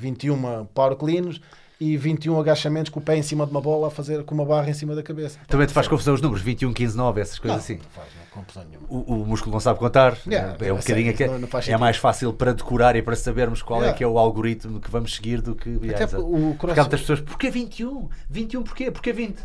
21 0.00 0.64
power 0.74 0.96
cleans 0.96 1.40
e 1.80 1.96
21 1.96 2.38
agachamentos 2.38 2.90
com 2.90 3.00
o 3.00 3.02
pé 3.02 3.16
em 3.16 3.22
cima 3.22 3.44
de 3.46 3.50
uma 3.52 3.60
bola 3.60 3.88
a 3.88 3.90
fazer 3.90 4.22
com 4.24 4.34
uma 4.34 4.44
barra 4.44 4.68
em 4.68 4.74
cima 4.74 4.94
da 4.94 5.02
cabeça. 5.02 5.38
Também 5.48 5.66
te 5.66 5.72
faz 5.72 5.88
confusão 5.88 6.12
os 6.14 6.20
números, 6.20 6.42
21, 6.44 6.72
15, 6.74 6.96
9, 6.96 7.20
essas 7.22 7.36
Não, 7.36 7.42
coisas 7.42 7.58
assim. 7.64 7.74
não 7.76 7.90
faz 7.94 8.08
não, 8.14 8.42
confusão 8.42 8.64
nenhuma. 8.68 8.86
O, 8.90 9.22
o 9.22 9.26
músculo 9.26 9.52
não 9.52 9.60
sabe 9.60 9.78
contar, 9.78 10.16
Yeah, 10.26 10.56
é 10.60 10.72
um 10.72 10.76
é 10.76 10.78
bocadinho 10.78 11.14
que 11.16 11.26
não- 11.26 11.38
não 11.38 11.48
é 11.48 11.50
sentido. 11.62 11.78
mais 11.78 11.96
fácil 11.96 12.32
para 12.34 12.52
decorar 12.52 12.96
e 12.96 13.02
para 13.02 13.16
sabermos 13.16 13.62
qual 13.62 13.80
é 13.80 13.84
Yeah. 13.84 13.96
que 13.98 14.04
é 14.04 14.06
o 14.06 14.18
algoritmo 14.18 14.78
que 14.78 14.90
vamos 14.90 15.14
seguir 15.14 15.40
do 15.40 15.54
que. 15.54 15.70
Yeah, 15.70 16.04
Até 16.04 16.06
porque 16.06 16.22
o 16.22 16.56
muitas 16.76 17.00
pessoas, 17.00 17.20
porquê 17.22 17.50
21? 17.50 18.08
21 18.28 18.62
porquê? 18.62 18.90
Porquê 18.90 19.12
20? 19.14 19.38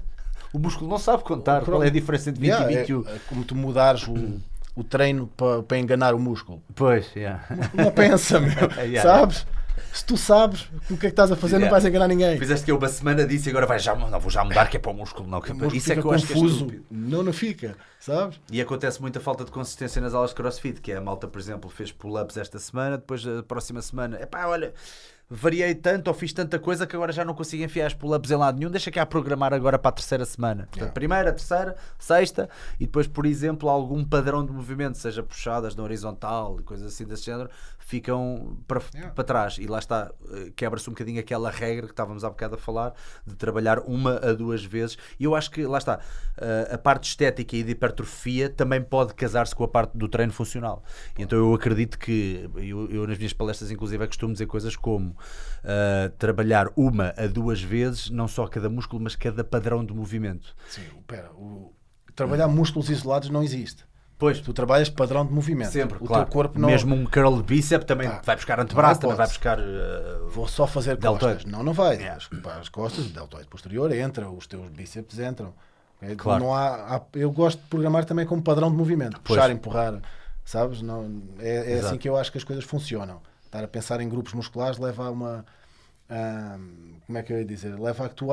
O 0.52 0.60
músculo 0.60 0.90
não 0.90 0.98
sabe 0.98 1.24
contar. 1.24 1.62
O 1.64 1.66
Qual 1.66 1.84
é 1.84 1.88
a 1.88 1.90
diferença 1.90 2.30
entre 2.30 2.42
20 2.42 2.50
Yeah, 2.52 2.72
e 2.72 2.76
é- 2.76 2.80
21? 2.82 3.02
É, 3.08 3.18
como 3.30 3.44
tu 3.46 3.56
mudares 3.56 4.08
o, 4.10 4.14
o 4.76 4.84
treino 4.84 5.28
para, 5.38 5.64
para 5.64 5.78
enganar 5.80 6.14
o 6.14 6.20
músculo. 6.20 6.62
Pois, 6.76 7.08
yeah. 7.16 7.44
Não 7.74 7.92
pensa, 7.92 8.40
meu. 8.42 8.52
Yeah. 8.84 9.02
Sabes? 9.02 9.48
Se 9.94 10.06
tu 10.06 10.18
sabes 10.18 10.70
o 10.90 10.90
que 10.90 10.94
é 10.94 10.98
que 10.98 11.06
estás 11.08 11.32
a 11.32 11.36
fazer, 11.36 11.54
não 11.56 11.62
Yeah. 11.66 11.72
vais 11.72 11.86
enganar 11.86 12.08
ninguém. 12.08 12.38
Fizeste 12.38 12.66
que 12.66 12.72
eu 12.72 12.78
uma 12.78 12.88
semana 12.90 13.26
disse 13.26 13.48
e 13.48 13.52
agora 13.52 13.66
vai 13.66 13.80
já, 13.80 13.96
não 13.96 14.20
vou 14.20 14.30
já 14.30 14.44
mudar 14.44 14.68
que 14.70 14.78
é 14.78 14.80
para 14.80 14.92
o 14.92 14.94
músculo, 14.94 15.28
não. 15.30 15.42
que- 15.42 15.52
O 15.52 15.56
músculo 15.56 15.76
Isso 15.76 15.92
é 15.92 15.96
que 15.96 16.06
eu 16.06 16.12
acho 16.12 16.26
que 16.28 16.34
é 16.34 16.36
confuso. 16.36 16.68
não, 16.92 17.24
não 17.24 17.34
fica, 17.34 17.76
sabes? 18.00 18.40
E 18.52 18.62
acontece 18.62 19.02
muita 19.02 19.20
falta 19.20 19.44
de 19.46 19.52
consistência 19.52 20.02
nas 20.02 20.14
aulas 20.14 20.32
de 20.32 20.36
crossfit, 20.36 20.82
que 20.82 20.92
é 20.92 20.98
a 20.98 21.02
malta, 21.02 21.28
por 21.28 21.40
exemplo, 21.40 21.70
fez 21.70 21.92
pull-ups 21.92 22.38
esta 22.38 22.60
semana, 22.60 22.98
depois 22.98 23.26
a 23.28 23.42
próxima 23.44 23.82
semana, 23.82 24.18
epá, 24.22 24.46
olha, 24.48 24.74
variei 25.28 25.74
tanto 25.74 26.08
ou 26.08 26.14
fiz 26.14 26.32
tanta 26.32 26.60
coisa 26.60 26.86
que 26.86 26.96
agora 26.96 27.12
já 27.12 27.26
não 27.26 27.34
consigo 27.34 27.64
enfiar 27.64 27.88
as 27.88 27.96
pull-ups 27.96 28.30
em 28.30 28.36
lado 28.36 28.60
nenhum, 28.60 28.70
deixa 28.70 28.92
cá 28.92 29.04
programar 29.08 29.54
agora 29.56 29.80
para 29.80 29.90
a 29.90 29.92
terceira 29.92 30.24
semana. 30.24 30.64
Portanto, 30.64 30.76
Yeah. 30.78 30.94
primeira, 30.94 31.32
terceira, 31.34 31.76
sexta, 31.98 32.48
e 32.80 32.86
depois, 32.86 33.08
por 33.08 33.26
exemplo, 33.26 33.68
algum 33.68 34.04
padrão 34.04 34.46
de 34.46 34.52
movimento, 34.52 35.00
seja 35.00 35.24
puxadas 35.24 35.76
na 35.76 35.82
horizontal 35.82 36.58
e 36.60 36.64
coisas 36.64 36.94
assim 36.94 37.06
desse 37.06 37.24
género, 37.26 37.50
ficam 37.86 38.58
para, 38.68 38.82
Yeah. 38.94 39.14
para 39.14 39.24
trás. 39.24 39.58
E 39.60 39.68
lá 39.68 39.78
está, 39.78 40.12
eh, 40.32 40.52
quebra-se 40.56 40.90
um 40.90 40.94
bocadinho 40.94 41.20
aquela 41.20 41.52
regra 41.52 41.86
que 41.86 41.94
estávamos 41.94 42.24
há 42.24 42.30
bocado 42.30 42.56
a 42.56 42.58
falar, 42.58 42.94
de 43.26 43.36
trabalhar 43.36 43.80
uma 43.80 44.18
a 44.18 44.34
duas 44.34 44.66
vezes. 44.66 44.98
E 45.20 45.24
eu 45.24 45.36
acho 45.36 45.52
que, 45.52 45.64
lá 45.66 45.78
está, 45.78 46.00
eh, 46.38 46.70
a 46.72 46.78
parte 46.80 47.08
estética 47.10 47.56
e 47.56 47.64
de 47.64 47.72
hipertrofia 47.72 48.50
também 48.50 48.82
pode 48.82 49.14
casar-se 49.14 49.54
com 49.54 49.64
a 49.64 49.68
parte 49.68 49.96
do 49.96 50.08
treino 50.08 50.34
funcional. 50.34 50.84
E 51.18 51.22
então 51.22 51.38
eu 51.38 51.54
acredito 51.54 52.00
que, 52.00 52.50
eu, 52.56 52.90
eu 52.90 53.06
nas 53.08 53.18
minhas 53.20 53.34
palestras, 53.34 53.70
inclusive, 53.70 54.06
costumo 54.08 54.34
dizer 54.34 54.48
coisas 54.48 54.76
como 54.76 55.16
eh, 55.64 56.12
trabalhar 56.18 56.68
uma 56.76 57.14
a 57.16 57.28
duas 57.28 57.62
vezes, 57.62 58.10
não 58.10 58.28
só 58.28 58.48
cada 58.48 58.68
músculo, 58.68 59.04
mas 59.04 59.16
cada 59.16 59.44
padrão 59.44 59.86
de 59.86 59.94
movimento. 59.94 60.56
Sim, 60.68 60.82
pera, 61.06 61.32
o... 61.34 61.72
trabalhar 62.16 62.48
músculos 62.48 62.90
isolados 62.90 63.30
não 63.30 63.44
existe. 63.44 63.86
Pois, 64.18 64.40
Tu 64.40 64.54
trabalhas 64.54 64.90
padrão 64.90 65.26
de 65.26 65.34
movimento. 65.34 65.72
sempre, 65.72 65.98
o 66.02 66.06
claro. 66.08 66.24
teu 66.26 66.32
corpo 66.34 66.58
não. 66.58 66.70
Mesmo 66.70 66.96
um 66.96 67.06
curl 67.06 67.36
de 67.38 67.44
bíceps 67.44 67.86
também 67.86 68.08
Pá, 68.10 68.22
vai 68.24 68.36
buscar 68.38 68.60
antebraço, 68.60 69.02
também 69.02 69.16
vai 69.18 69.28
buscar. 69.28 69.60
eh, 69.60 70.20
Vou 70.30 70.48
só 70.48 70.66
fazer 70.66 70.96
Deltoide. 70.96 71.36
costas. 71.44 71.52
Não, 71.52 71.62
não 71.64 71.74
vai. 71.74 71.96
Yeah. 71.98 72.16
As, 72.16 72.30
as 72.60 72.70
costas, 72.70 73.08
o 73.08 73.10
deltoide 73.10 73.48
posterior 73.48 73.92
entra, 73.94 74.30
os 74.30 74.48
teus 74.48 74.70
bíceps 74.70 75.20
entram. 75.20 75.54
É, 76.02 76.16
Claro. 76.16 76.44
Não 76.44 76.54
há, 76.54 76.96
há- 76.96 77.02
eu 77.14 77.30
gosto 77.32 77.60
de 77.62 77.68
programar 77.68 78.06
também 78.06 78.26
como 78.26 78.42
padrão 78.42 78.70
de 78.72 78.78
movimento. 78.78 79.20
Pois. 79.24 79.38
Puxar, 79.38 79.52
empurrar. 79.52 80.00
Sabes? 80.46 80.82
Não, 80.82 81.22
é 81.40 81.74
é 81.74 81.80
assim 81.80 81.98
que 81.98 82.08
eu 82.08 82.16
acho 82.16 82.32
que 82.32 82.38
as 82.38 82.44
coisas 82.44 82.64
funcionam. 82.64 83.22
Estar 83.46 83.64
a 83.64 83.68
pensar 83.68 84.00
em 84.00 84.08
grupos 84.08 84.34
musculares 84.34 84.78
leva 84.78 85.08
a 85.08 85.12
uma. 85.12 85.46
ah, 86.10 86.58
como 87.06 87.18
é 87.18 87.24
que 87.24 87.32
eu 87.32 87.38
ia 87.40 87.46
dizer? 87.46 87.80
Leva 87.80 88.06
a 88.06 88.10
que 88.10 88.16
tu 88.16 88.28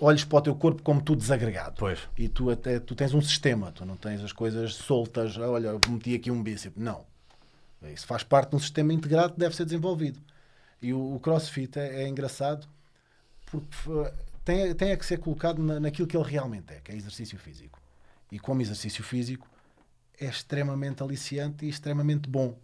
olhes 0.00 0.24
para 0.24 0.38
o 0.38 0.42
teu 0.42 0.54
corpo 0.54 0.82
como 0.82 1.00
tudo 1.02 1.18
desagregado. 1.20 1.76
Pois. 1.78 2.00
E 2.16 2.28
tu 2.28 2.50
até 2.50 2.78
tu 2.80 2.94
tens 2.94 3.14
um 3.14 3.20
sistema, 3.22 3.70
tu 3.72 3.84
não 3.84 3.96
tens 3.96 4.22
as 4.22 4.32
coisas 4.32 4.74
soltas. 4.74 5.36
"Ah, 5.38 5.48
Olha, 5.48 5.68
eu 5.68 5.80
meti 5.88 6.14
aqui 6.14 6.30
um 6.30 6.42
bíceps. 6.42 6.80
Não. 6.82 7.04
Isso 7.94 8.06
faz 8.06 8.22
parte 8.22 8.50
de 8.50 8.56
um 8.56 8.58
sistema 8.58 8.92
integrado 8.92 9.34
que 9.34 9.38
deve 9.40 9.54
ser 9.56 9.64
desenvolvido. 9.64 10.20
E 10.82 10.92
o, 10.92 11.14
o 11.14 11.20
crossfit 11.20 11.78
é, 11.78 12.02
é 12.04 12.08
engraçado 12.08 12.66
porque 13.46 13.66
f- 13.74 14.12
tem, 14.44 14.74
tem 14.74 14.90
é 14.90 14.96
que 14.96 15.04
ser 15.06 15.18
colocado 15.18 15.62
na, 15.62 15.78
naquilo 15.80 16.06
que 16.08 16.16
ele 16.16 16.28
realmente 16.28 16.72
é, 16.74 16.80
que 16.80 16.92
é 16.92 16.96
exercício 16.96 17.38
físico. 17.38 17.78
E 18.30 18.38
como 18.38 18.60
exercício 18.60 19.02
físico 19.02 19.48
é 20.20 20.26
extremamente 20.26 21.02
aliciante 21.02 21.64
e 21.64 21.68
extremamente 21.68 22.28
bom. 22.28 22.56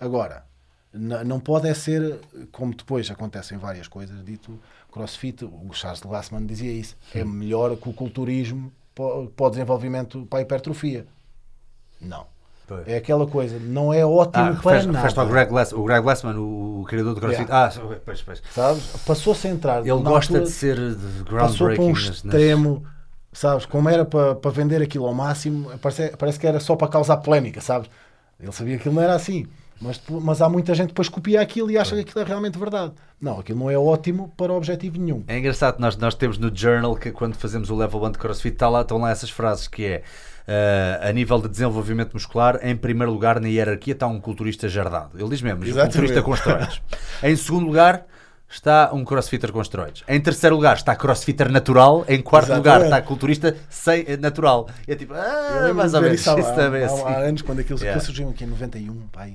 Agora, 0.00 0.44
não 0.92 1.40
pode 1.40 1.68
é 1.68 1.74
ser, 1.74 2.20
como 2.50 2.74
depois 2.74 3.10
acontecem 3.10 3.56
várias 3.56 3.88
coisas, 3.88 4.22
dito 4.24 4.58
crossfit, 4.90 5.44
o 5.44 5.72
Charles 5.72 6.02
Glassman 6.02 6.44
dizia 6.44 6.70
isso, 6.70 6.96
é 7.14 7.24
melhor 7.24 7.76
que 7.76 7.88
o 7.88 7.92
culturismo 7.92 8.70
para, 8.94 9.26
para 9.34 9.46
o 9.46 9.50
desenvolvimento, 9.50 10.26
para 10.26 10.40
a 10.40 10.42
hipertrofia. 10.42 11.06
Não. 12.00 12.26
Pois. 12.66 12.86
É 12.86 12.96
aquela 12.96 13.26
coisa, 13.26 13.58
não 13.58 13.92
é 13.92 14.04
ótimo 14.04 14.44
Ah, 14.44 14.60
para 14.62 14.78
refere-te 14.78 15.18
ao 15.18 15.24
nada. 15.24 15.24
Greg, 15.26 15.50
Glass, 15.50 15.72
o 15.72 15.82
Greg 15.84 16.02
Glassman, 16.02 16.36
o, 16.36 16.80
o 16.82 16.84
criador 16.84 17.14
do 17.14 17.20
CrossFit. 17.20 17.50
Ah, 17.50 17.72
pois, 18.04 18.22
pois. 18.22 18.42
Sabes? 18.50 18.86
Passou-se 19.06 19.48
a 19.48 19.50
entrar. 19.50 19.80
Ele 19.80 19.90
gosta 20.02 20.38
altura, 20.38 20.44
de 20.44 20.50
ser 20.50 20.76
de 20.76 21.24
Passou 21.24 21.66
para 21.68 21.76
groundbreaking 21.76 21.82
um 21.82 21.92
extremo, 21.92 22.86
sabes? 23.32 23.66
Como 23.66 23.88
era 23.88 24.04
para, 24.04 24.34
para 24.36 24.50
vender 24.50 24.80
aquilo 24.80 25.06
ao 25.06 25.14
máximo, 25.14 25.70
parece, 25.80 26.16
parece 26.16 26.38
que 26.38 26.46
era 26.46 26.60
só 26.60 26.76
para 26.76 26.88
causar 26.88 27.16
polémica, 27.18 27.60
sabes? 27.60 27.90
Ele 28.38 28.52
sabia 28.52 28.74
que 28.74 28.80
aquilo 28.80 28.94
não 28.94 29.02
era 29.02 29.14
assim. 29.14 29.46
Mas, 29.82 30.00
mas 30.08 30.40
há 30.40 30.48
muita 30.48 30.74
gente 30.74 30.88
que 30.88 30.92
depois 30.92 31.08
copia 31.08 31.40
aquilo 31.40 31.68
e 31.70 31.76
acha 31.76 31.96
que 31.96 32.02
aquilo 32.02 32.20
é 32.20 32.24
realmente 32.24 32.56
verdade. 32.56 32.92
Não, 33.20 33.40
aquilo 33.40 33.58
não 33.58 33.70
é 33.70 33.76
ótimo 33.76 34.32
para 34.36 34.52
objetivo 34.52 34.96
nenhum. 34.98 35.24
É 35.26 35.36
engraçado, 35.36 35.80
nós, 35.80 35.96
nós 35.96 36.14
temos 36.14 36.38
no 36.38 36.54
journal 36.54 36.94
que 36.94 37.10
quando 37.10 37.34
fazemos 37.34 37.68
o 37.68 37.74
level 37.74 38.00
1 38.04 38.12
de 38.12 38.18
CrossFit 38.18 38.54
está 38.54 38.68
lá, 38.68 38.82
estão 38.82 38.98
lá 38.98 39.10
essas 39.10 39.30
frases 39.30 39.66
que 39.66 39.84
é 39.84 40.02
eh, 40.46 41.00
a 41.02 41.12
nível 41.12 41.40
de 41.40 41.48
desenvolvimento 41.48 42.14
muscular, 42.14 42.60
em 42.62 42.76
primeiro 42.76 43.12
lugar 43.12 43.40
na 43.40 43.48
hierarquia 43.48 43.92
está 43.92 44.06
um 44.06 44.20
culturista 44.20 44.68
jardado. 44.68 45.18
Ele 45.18 45.28
diz 45.28 45.42
mesmo, 45.42 45.64
um 45.64 45.72
culturista 45.72 46.22
com 46.22 46.32
esteroides. 46.32 46.80
em 47.22 47.34
segundo 47.34 47.66
lugar 47.66 48.06
está 48.52 48.90
um 48.92 49.04
crossfitter 49.04 49.50
com 49.50 49.60
esteroides. 49.60 50.04
Em 50.06 50.20
terceiro 50.20 50.54
lugar 50.56 50.76
está 50.76 50.94
crossfitter 50.94 51.50
natural. 51.50 52.04
Em 52.06 52.20
quarto 52.20 52.46
Exatamente. 52.52 52.68
lugar 52.74 52.84
está 52.84 53.02
culturista 53.02 53.56
sem, 53.70 54.04
eh, 54.06 54.16
natural. 54.16 54.68
É 54.86 54.94
tipo, 54.94 55.14
ah, 55.14 55.72
mais 55.74 55.94
ou 55.94 56.02
menos. 56.02 56.20
isso 56.20 56.30
há, 56.30 56.52
também 56.52 56.82
é 56.82 56.84
há- 56.84 56.88
há 56.90 56.92
assim. 56.94 57.28
anos, 57.28 57.42
quando 57.42 57.60
aquilo, 57.60 57.78
Yeah. 57.78 58.00
surgiu 58.00 58.28
aqui 58.28 58.44
em 58.44 58.48
91, 58.48 59.08
pai. 59.08 59.34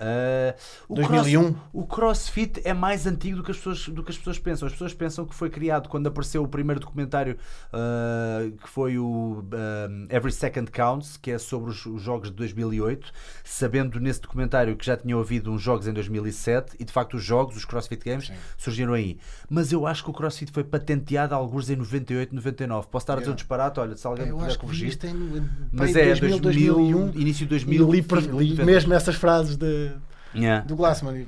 Uh, 0.00 0.54
o 0.88 0.94
2001. 0.94 1.42
cross- 1.52 1.56
o 1.72 1.82
CrossFit 1.84 2.60
é 2.64 2.72
mais 2.72 3.04
antigo 3.04 3.38
do 3.38 3.42
que, 3.42 3.50
as 3.50 3.56
pessoas, 3.56 3.88
do 3.88 4.04
que 4.04 4.10
as 4.12 4.18
pessoas 4.18 4.38
pensam. 4.38 4.66
As 4.66 4.72
pessoas 4.72 4.94
pensam 4.94 5.24
que 5.24 5.34
foi 5.34 5.50
criado 5.50 5.88
quando 5.88 6.06
apareceu 6.06 6.42
o 6.42 6.46
primeiro 6.46 6.78
documentário 6.78 7.36
uh, 7.72 8.50
que 8.58 8.68
foi 8.68 8.96
o 8.98 9.42
um, 9.52 10.06
Every 10.08 10.30
Second 10.32 10.70
Counts, 10.70 11.16
que 11.16 11.30
é 11.32 11.38
sobre 11.38 11.70
os, 11.70 11.84
os 11.86 12.00
jogos 12.00 12.30
de 12.30 12.36
2008, 12.36 13.10
sabendo 13.44 13.98
nesse 13.98 14.20
documentário 14.20 14.76
que 14.76 14.86
já 14.86 14.96
tinham 14.96 15.18
havido 15.18 15.50
uns 15.50 15.60
jogos 15.62 15.88
em 15.88 15.92
2007 15.92 16.76
e 16.78 16.84
de 16.84 16.92
facto 16.92 17.14
os 17.16 17.24
jogos, 17.24 17.56
os 17.56 17.64
CrossFit 17.64 18.04
Games, 18.04 18.26
Sim. 18.28 18.34
Surgiram 18.58 18.92
aí. 18.92 19.16
Mas 19.48 19.72
eu 19.72 19.86
acho 19.86 20.04
que 20.04 20.10
o 20.10 20.12
CrossFit 20.12 20.52
foi 20.52 20.64
patenteado 20.64 21.34
alguns 21.34 21.70
em 21.70 21.76
98, 21.76 22.34
99. 22.34 22.88
Posso 22.90 23.04
estar 23.04 23.14
a 23.14 23.16
dizer 23.16 23.28
um 23.28 23.30
Yeah. 23.30 23.36
disparate, 23.36 23.80
olha, 23.80 23.96
se 23.96 24.06
alguém 24.06 24.26
Eu 24.28 24.36
puder 24.36 24.56
corrigir. 24.58 24.88
isto 24.88 25.06
em 25.06 25.48
Mas 25.72 25.96
é 25.96 26.04
2000, 26.06 26.38
2000, 26.40 26.74
2001. 26.74 27.20
início 27.20 27.46
de 27.46 27.54
E 27.54 27.58
2000. 27.58 27.90
li, 27.92 28.02
per- 28.02 28.20
fim 28.20 28.26
de 28.30 28.36
li 28.36 28.50
90. 28.50 28.64
mesmo 28.66 28.92
essas 28.92 29.14
frases 29.14 29.56
de, 29.56 29.92
Yeah. 30.34 30.66
do 30.66 30.76
Glassman 30.76 31.16
e 31.22 31.26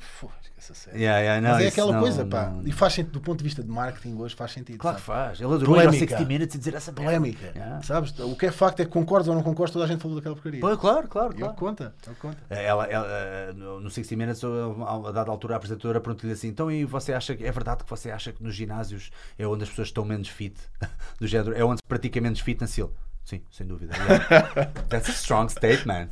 pô, 0.70 0.72
esquece 0.72 0.90
a 0.90 0.92
sério. 0.92 1.00
Yeah, 1.00 1.20
yeah, 1.20 1.40
não, 1.40 1.54
Mas 1.56 1.64
é 1.64 1.68
aquela 1.68 1.92
não- 1.92 2.00
coisa, 2.00 2.24
pá. 2.24 2.46
não- 2.50 2.66
E 2.66 2.72
faz 2.72 2.92
sentido, 2.94 3.12
do 3.12 3.20
ponto 3.20 3.38
de 3.38 3.44
vista 3.44 3.62
de 3.62 3.68
marketing 3.70 4.16
hoje, 4.16 4.34
faz 4.34 4.52
sentido. 4.52 4.78
Claro 4.78 4.96
que 4.98 5.02
sabe? 5.04 5.18
faz. 5.18 5.40
Ele 5.40 5.46
adorou 5.54 5.76
ir 5.76 5.78
Polémica. 5.84 6.06
60 6.08 6.24
Minutes 6.28 6.54
e 6.54 6.58
dizer 6.58 6.74
essa. 6.74 6.92
Polémica. 6.92 7.46
Yeah. 7.54 7.82
Sabes? 7.82 8.18
O 8.18 8.36
que 8.36 8.46
é 8.46 8.50
facto 8.52 8.80
é 8.80 8.84
que 8.84 8.90
concordas 8.90 9.28
ou 9.28 9.34
não 9.34 9.42
concordas, 9.42 9.72
toda 9.72 9.84
a 9.84 9.88
gente 9.88 10.00
falou 10.00 10.16
daquela 10.16 10.34
porcaria. 10.34 10.60
Pô, 10.60 10.76
claro, 10.76 11.08
claro, 11.08 11.32
Ele 11.32 11.40
claro. 11.40 11.54
conta, 11.54 11.94
ele 12.06 12.16
conta. 12.16 12.38
Ela, 12.48 12.84
ela, 12.86 13.06
eh, 13.08 13.52
no 13.54 13.80
no 13.80 13.90
60 13.90 14.16
Minutes, 14.16 14.42
a 14.44 15.10
dada 15.12 15.30
altura, 15.30 15.54
a 15.54 15.56
apresentadora 15.56 16.00
perguntou-lhe 16.00 16.32
assim: 16.34 16.48
então, 16.48 16.70
e 16.70 16.84
você 16.84 17.12
acha 17.12 17.34
que 17.34 17.44
é 17.44 17.50
verdade 17.52 17.84
que 17.84 17.90
você 17.90 18.10
acha 18.10 18.32
que 18.32 18.42
nos 18.42 18.54
ginásios 18.54 19.10
é 19.38 19.46
onde 19.46 19.62
as 19.64 19.68
pessoas 19.70 19.88
estão 19.88 20.04
menos 20.04 20.28
fit? 20.28 20.56
Do 21.18 21.26
género, 21.26 21.54
é 21.56 21.64
onde 21.64 21.80
se 21.80 21.88
pratica 21.88 22.20
menos 22.20 22.40
fitness? 22.40 22.76
Ele, 22.78 22.88
Sim, 23.22 23.42
sem 23.52 23.66
dúvida. 23.66 23.94
Yeah. 23.94 24.66
That's 24.88 25.08
a 25.08 25.12
strong 25.12 25.52
statement. 25.52 26.08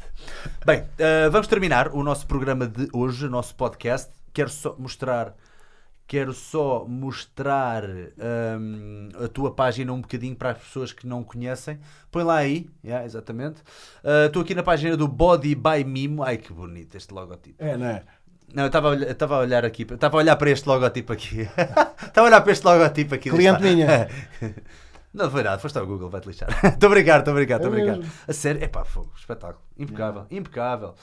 Bem, 0.64 0.84
eh, 0.98 1.28
vamos 1.30 1.48
terminar 1.48 1.88
o 1.88 2.02
nosso 2.04 2.26
programa 2.26 2.66
de 2.66 2.86
hoje, 2.92 3.26
o 3.26 3.30
nosso 3.30 3.54
podcast. 3.56 4.10
Quero 4.32 4.50
só 4.50 4.74
mostrar. 4.78 5.34
Quero 6.06 6.32
só 6.32 6.86
mostrar 6.88 7.84
hum, 7.84 9.10
a 9.22 9.28
tua 9.28 9.54
página 9.54 9.92
um 9.92 10.00
bocadinho 10.00 10.34
para 10.34 10.52
as 10.52 10.58
pessoas 10.58 10.90
que 10.90 11.06
não 11.06 11.22
conhecem. 11.22 11.78
Põe 12.10 12.22
lá 12.24 12.36
aí, 12.36 12.70
yeah, 12.82 13.04
exatamente. 13.04 13.62
Ah, 14.02 14.24
Estou 14.26 14.40
aqui 14.40 14.54
na 14.54 14.62
página 14.62 14.96
do 14.96 15.06
Body 15.06 15.54
by 15.54 15.84
Mimo. 15.84 16.22
Ai 16.22 16.38
que 16.38 16.50
bonito 16.50 16.96
este 16.96 17.12
logotipo. 17.12 17.62
É, 17.62 17.76
não 17.76 17.86
é? 17.86 18.02
Não, 18.54 18.62
eu 18.62 18.68
estava 18.68 18.88
a 19.36 19.38
olhar- 19.40 19.64
aqui, 19.66 19.82
estava 19.82 20.16
a 20.16 20.20
olhar 20.20 20.34
para 20.36 20.50
este 20.50 20.66
logotipo 20.66 21.12
aqui. 21.12 21.40
Estava 22.02 22.26
a 22.26 22.30
olhar 22.30 22.40
para 22.40 22.52
este 22.52 22.64
logotipo 22.64 23.14
aqui. 23.14 23.28
Cliente 23.28 23.62
minha. 23.62 24.08
Não 25.12 25.30
foi 25.30 25.42
nada, 25.42 25.58
foste 25.58 25.76
ao 25.78 25.86
Google, 25.86 26.08
vai-te 26.08 26.26
lixar. 26.28 26.48
Estou 26.64 26.86
a 26.86 26.90
brincar, 26.90 27.18
estou 27.18 27.32
a 27.32 27.34
brincar, 27.34 27.56
estou 27.56 27.70
a 27.70 27.76
É 27.78 27.80
brincar. 27.84 28.10
A 28.26 28.32
sério, 28.32 28.64
é 28.64 28.68
pá, 28.68 28.84
fogo, 28.86 29.12
espetáculo. 29.16 29.62
Impecável, 29.76 30.26
impecável. 30.30 30.94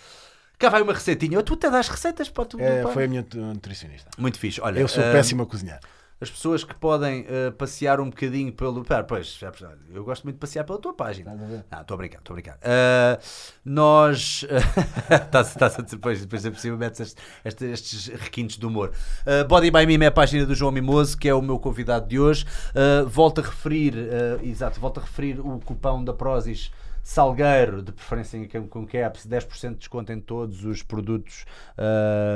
Cá 0.58 0.70
vai 0.70 0.82
uma 0.82 0.94
receitinha. 0.94 1.42
Tu 1.44 1.54
até 1.54 1.70
das 1.70 1.88
receitas 1.88 2.30
para 2.30 2.46
tu. 2.46 2.60
É, 2.60 2.84
foi 2.94 3.06
a 3.06 3.08
minha 3.08 3.26
nutricionista. 3.34 4.10
Muito 4.18 4.40
fixe. 4.40 4.62
Olha, 4.62 4.80
Eu 4.80 4.88
sou 4.88 5.04
ah, 5.04 5.12
péssimo 5.12 5.44
a 5.44 5.46
cozinhar. 5.46 5.80
As 6.22 6.30
pessoas 6.32 6.64
que 6.64 6.74
podem 6.74 7.26
ah, 7.28 7.52
passear 7.52 8.00
um 8.00 8.10
bocadinho 8.10 8.52
pelo. 8.54 8.86
Pera, 8.86 9.04
pois, 9.04 9.36
já 9.38 9.52
eu 9.94 10.02
gosto 10.06 10.24
muito 10.24 10.38
de 10.38 10.40
passear 10.40 10.64
pela 10.64 10.80
tua 10.80 10.94
página. 10.94 11.32
Estás 11.34 11.50
a 11.52 11.54
ver? 11.56 11.66
Não, 11.70 11.82
estou 11.82 11.96
a 11.96 11.98
brincar, 11.98 12.20
estou 12.20 12.34
a 12.34 12.36
brincar. 12.36 12.58
Ah, 12.64 13.20
nós. 13.66 14.46
Está-se 15.44 15.82
depois, 15.82 16.22
depois 16.22 16.46
é 16.46 16.52
possível, 16.52 16.78
metes 16.78 17.02
este- 17.02 17.22
este- 17.44 17.66
estes 17.66 18.08
requintes 18.08 18.58
de 18.58 18.66
humor. 18.66 18.94
Ah, 19.26 19.44
Body 19.44 19.70
by 19.70 19.86
Mime 19.86 20.06
é 20.06 20.08
a 20.08 20.12
página 20.12 20.46
do 20.46 20.56
João 20.56 20.72
Mimoso, 20.72 21.18
que 21.18 21.28
é 21.28 21.34
o 21.36 21.42
meu 21.42 21.60
convidado 21.60 22.08
de 22.08 22.18
hoje. 22.18 22.46
Ah, 22.74 23.04
volto 23.06 23.42
a 23.42 23.44
referir, 23.44 23.94
ah, 23.98 24.40
exato, 24.42 24.80
volto 24.80 25.00
a 25.02 25.04
referir 25.04 25.40
o 25.42 25.60
cupão 25.60 26.02
da 26.02 26.14
Prozis. 26.14 26.72
Salgueiro, 27.08 27.84
de 27.84 27.92
preferência 27.92 28.36
em- 28.36 28.48
com, 28.48 28.68
com 28.68 28.88
caps, 28.88 29.28
10% 29.28 29.74
de 29.74 29.78
desconto 29.78 30.12
em 30.12 30.20
todos 30.20 30.66
os 30.66 30.82
produtos 30.82 31.46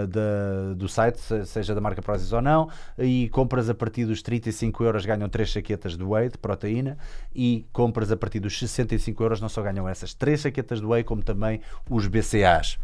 da- 0.07 0.73
do 0.75 0.87
site, 0.87 1.19
se- 1.19 1.43
seja 1.47 1.73
da 1.73 1.81
marca 1.81 2.03
Prozis 2.03 2.31
ou 2.31 2.39
não, 2.41 2.69
e 2.95 3.29
compras 3.29 3.67
a 3.67 3.73
partir 3.73 4.05
dos 4.05 4.21
35 4.21 4.83
euros 4.83 5.07
ganham 5.07 5.27
3 5.27 5.51
saquetas 5.51 5.97
de 5.97 6.03
whey, 6.03 6.29
de 6.29 6.37
proteína, 6.37 6.99
e 7.33 7.65
compras 7.73 8.11
a 8.11 8.15
partir 8.15 8.39
dos 8.39 8.59
65 8.59 9.23
euros 9.23 9.41
não 9.41 9.49
só 9.49 9.63
ganham 9.63 9.89
essas 9.89 10.13
3 10.13 10.41
saquetas 10.41 10.79
de 10.79 10.85
whey, 10.85 11.03
como 11.03 11.23
também 11.23 11.61
os 11.89 12.05
BCAs 12.05 12.77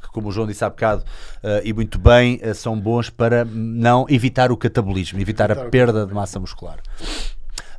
que, 0.00 0.08
como 0.12 0.28
o 0.28 0.32
João 0.32 0.46
disse 0.46 0.64
há 0.64 0.70
bocado, 0.70 1.02
eh, 1.42 1.62
e 1.64 1.72
muito 1.72 1.98
bem, 1.98 2.38
eh, 2.40 2.54
são 2.54 2.78
bons 2.78 3.10
para 3.10 3.44
não 3.44 4.06
evitar 4.08 4.52
o 4.52 4.56
catabolismo, 4.56 5.18
evitar, 5.18 5.50
Evitar 5.50 5.66
a 5.66 5.70
perda 5.70 6.06
de 6.06 6.14
massa 6.14 6.38
muscular. 6.38 6.78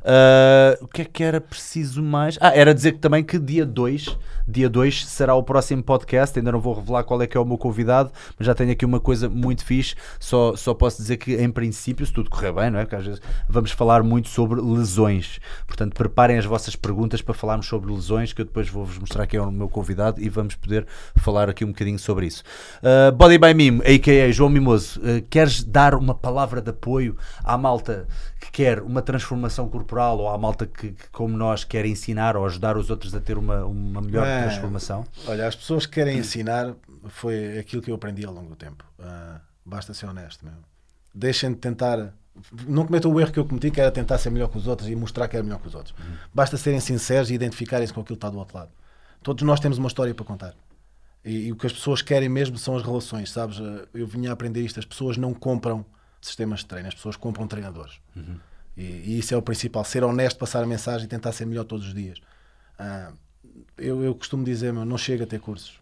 Ah, 0.08 0.78
o 0.80 0.86
que 0.86 1.02
é 1.02 1.04
que 1.04 1.24
era 1.24 1.40
preciso 1.40 2.00
mais? 2.00 2.38
Ah, 2.40 2.52
era 2.54 2.72
dizer 2.72 2.92
que 2.92 2.98
também 2.98 3.24
que 3.24 3.40
dia 3.40 3.66
2, 3.66 4.16
dia 4.46 4.68
2 4.68 5.04
será 5.04 5.34
o 5.34 5.42
próximo 5.42 5.82
podcast. 5.82 6.38
Ainda 6.38 6.52
não 6.52 6.60
vou 6.60 6.74
revelar 6.74 7.02
qual 7.02 7.20
é 7.20 7.26
que 7.26 7.36
é 7.36 7.40
o 7.40 7.44
meu 7.44 7.58
convidado, 7.58 8.12
mas 8.38 8.46
já 8.46 8.54
tenho 8.54 8.70
aqui 8.70 8.84
uma 8.84 9.00
coisa 9.00 9.28
muito 9.28 9.64
fixe. 9.64 9.96
Só, 10.20 10.54
só 10.54 10.72
posso 10.72 10.98
dizer 10.98 11.16
que, 11.16 11.34
em 11.34 11.50
princípio, 11.50 12.06
se 12.06 12.12
tudo 12.12 12.30
correr 12.30 12.52
bem, 12.52 12.70
não 12.70 12.78
é? 12.78 12.84
Porque 12.84 12.94
às 12.94 13.04
vezes 13.04 13.20
vamos 13.48 13.72
falar 13.72 14.04
muito 14.04 14.28
sobre 14.28 14.60
lesões. 14.60 15.40
Portanto, 15.66 15.94
preparem 15.94 16.38
as 16.38 16.44
vossas 16.44 16.76
perguntas 16.76 17.20
para 17.20 17.34
falarmos 17.34 17.66
sobre 17.66 17.92
lesões, 17.92 18.32
que 18.32 18.42
eu 18.42 18.46
depois 18.46 18.68
vou-vos 18.68 18.98
mostrar 18.98 19.26
quem 19.26 19.40
é 19.40 19.42
o 19.42 19.50
meu 19.50 19.68
convidado 19.68 20.22
e 20.22 20.28
vamos 20.28 20.54
poder 20.54 20.86
falar 21.16 21.50
aqui 21.50 21.64
um 21.64 21.68
bocadinho 21.68 21.98
sobre 21.98 22.26
isso. 22.26 22.44
Ah, 22.80 23.10
Body 23.10 23.38
by 23.38 23.54
Mime, 23.54 23.80
a.k.a. 23.80 24.30
João 24.30 24.50
Mimoso, 24.50 25.00
ah, 25.02 25.20
queres 25.28 25.64
dar 25.64 25.96
uma 25.96 26.14
palavra 26.14 26.62
de 26.62 26.70
apoio 26.70 27.16
à 27.42 27.58
malta 27.58 28.06
que 28.40 28.52
quer 28.52 28.80
uma 28.80 29.02
transformação 29.02 29.68
corporal 29.68 29.95
ou 29.98 30.28
à 30.28 30.36
malta 30.38 30.66
que, 30.66 30.92
que, 30.92 31.10
como 31.10 31.36
nós, 31.36 31.64
quer 31.64 31.84
ensinar 31.86 32.36
ou 32.36 32.44
ajudar 32.46 32.76
os 32.76 32.90
outros 32.90 33.14
a 33.14 33.20
ter 33.20 33.36
uma, 33.38 33.64
uma 33.64 34.00
melhor 34.00 34.26
É. 34.26 34.42
transformação? 34.44 35.04
Olha, 35.26 35.46
as 35.46 35.54
pessoas 35.56 35.86
que 35.86 35.92
querem 35.94 36.18
ensinar 36.18 36.74
foi 37.08 37.58
aquilo 37.58 37.80
que 37.82 37.90
eu 37.90 37.94
aprendi 37.94 38.24
ao 38.24 38.32
longo 38.32 38.50
do 38.50 38.56
tempo. 38.56 38.84
Ah, 38.98 39.40
basta 39.64 39.92
ser 39.94 40.06
honesto 40.06 40.44
mesmo. 40.44 40.60
Deixem 41.14 41.50
de 41.50 41.56
tentar. 41.56 42.12
Não 42.68 42.84
cometam 42.84 43.10
o 43.12 43.18
erro 43.20 43.32
que 43.32 43.38
eu 43.38 43.46
cometi, 43.46 43.70
que 43.70 43.80
era 43.80 43.90
tentar 43.90 44.18
ser 44.18 44.28
melhor 44.30 44.48
que 44.48 44.58
os 44.58 44.66
outros 44.66 44.88
e 44.88 44.94
mostrar 44.94 45.26
que 45.26 45.36
era 45.36 45.42
melhor 45.42 45.58
que 45.58 45.68
os 45.68 45.74
outros. 45.74 45.94
Basta 46.34 46.56
serem 46.58 46.78
sinceros 46.80 47.30
e 47.30 47.34
identificarem-se 47.34 47.92
com 47.94 48.00
aquilo 48.02 48.16
que 48.16 48.18
está 48.26 48.28
do 48.30 48.38
outro 48.38 48.58
lado. 48.58 48.70
Todos 49.22 49.42
nós 49.42 49.58
temos 49.58 49.78
uma 49.78 49.88
história 49.88 50.14
para 50.14 50.24
contar. 50.24 50.54
E, 51.24 51.46
e 51.46 51.52
o 51.52 51.56
que 51.56 51.66
as 51.66 51.72
pessoas 51.72 52.02
querem 52.02 52.28
mesmo 52.28 52.58
são 52.58 52.76
as 52.76 52.82
relações, 52.82 53.30
sabes? 53.30 53.58
Ah, 53.60 53.86
Eu 53.94 54.06
vinha 54.06 54.28
a 54.30 54.32
aprender 54.34 54.60
isto. 54.60 54.78
As 54.78 54.84
pessoas 54.84 55.16
não 55.16 55.32
compram 55.32 55.84
sistemas 56.20 56.60
de 56.60 56.66
treino, 56.66 56.88
as 56.88 56.94
pessoas 56.94 57.16
compram 57.16 57.46
treinadores. 57.46 57.98
E, 58.76 58.82
e 58.82 59.18
isso 59.18 59.32
é 59.34 59.36
o 59.36 59.42
principal. 59.42 59.84
Ser 59.84 60.04
honesto, 60.04 60.38
passar 60.38 60.62
a 60.62 60.66
mensagem 60.66 61.06
e 61.06 61.08
tentar 61.08 61.32
ser 61.32 61.46
melhor 61.46 61.64
todos 61.64 61.86
os 61.86 61.94
dias. 61.94 62.20
Ah, 62.78 63.12
eu, 63.78 64.02
eu 64.02 64.14
costumo 64.14 64.44
dizer, 64.44 64.72
meu, 64.72 64.84
não 64.84 64.98
chega 64.98 65.24
a 65.24 65.26
ter 65.26 65.40
cursos. 65.40 65.80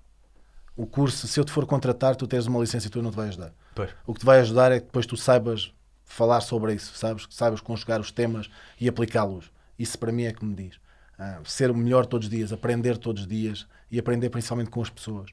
O 0.76 0.86
curso, 0.86 1.26
se 1.26 1.38
eu 1.38 1.44
te 1.44 1.52
for 1.52 1.66
contratar, 1.66 2.16
tu 2.16 2.26
tens 2.26 2.46
uma 2.46 2.60
licenciatura, 2.60 3.02
não 3.02 3.10
te 3.10 3.16
vai 3.16 3.28
ajudar. 3.28 3.52
Pois. 3.74 3.90
O 4.06 4.12
que 4.12 4.20
te 4.20 4.26
vai 4.26 4.40
ajudar 4.40 4.72
é 4.72 4.80
que 4.80 4.86
depois 4.86 5.06
tu 5.06 5.16
saibas 5.16 5.72
falar 6.04 6.40
sobre 6.40 6.74
isso, 6.74 6.96
sabes? 6.96 7.26
Que 7.26 7.34
saibas 7.34 7.60
conjugar 7.60 8.00
os 8.00 8.10
temas 8.10 8.50
e 8.80 8.88
aplicá-los. 8.88 9.50
Isso 9.78 9.98
para 9.98 10.12
mim 10.12 10.24
é 10.24 10.32
que 10.32 10.44
me 10.44 10.54
diz. 10.54 10.78
Ah, 11.18 11.40
ser 11.44 11.70
o 11.70 11.74
melhor 11.74 12.06
todos 12.06 12.26
os 12.26 12.30
dias, 12.30 12.52
aprender 12.52 12.98
todos 12.98 13.22
os 13.22 13.28
dias 13.28 13.66
e 13.90 13.98
aprender 13.98 14.30
principalmente 14.30 14.70
com 14.70 14.82
as 14.82 14.90
pessoas. 14.90 15.30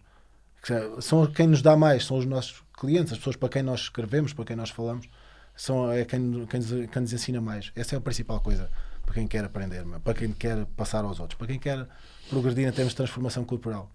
Que 0.62 1.02
São 1.02 1.26
quem 1.26 1.48
nos 1.48 1.62
dá 1.62 1.76
mais, 1.76 2.06
são 2.06 2.18
os 2.18 2.26
nossos 2.26 2.64
clientes, 2.80 3.12
as 3.12 3.18
pessoas 3.18 3.36
para 3.36 3.50
quem 3.50 3.64
nós 3.64 3.82
escrevemos, 3.82 4.32
para 4.32 4.46
quem 4.46 4.56
nós 4.56 4.70
falamos, 4.70 5.08
são, 5.56 5.92
é 5.92 6.06
quem, 6.06 6.46
quem, 6.46 6.60
nos, 6.60 6.90
quem 6.90 7.02
nos 7.02 7.14
ensina 7.14 7.42
mais. 7.42 7.72
Essa 7.76 7.96
é 7.96 7.98
a 7.98 8.02
principal 8.02 8.40
coisa 8.40 8.70
para 9.06 9.16
quem 9.16 9.28
quer 9.28 9.44
aprender, 9.44 9.84
para 10.04 10.14
quem 10.14 10.32
quer 10.32 10.66
passar 10.78 11.04
aos 11.04 11.20
outros, 11.20 11.38
para 11.38 11.48
quem 11.48 11.60
quer 11.60 11.88
progredir 12.30 12.68
em 12.68 12.72
termos 12.72 12.94
de 12.94 12.98
transformação 12.98 13.44
corporal. 13.44 13.92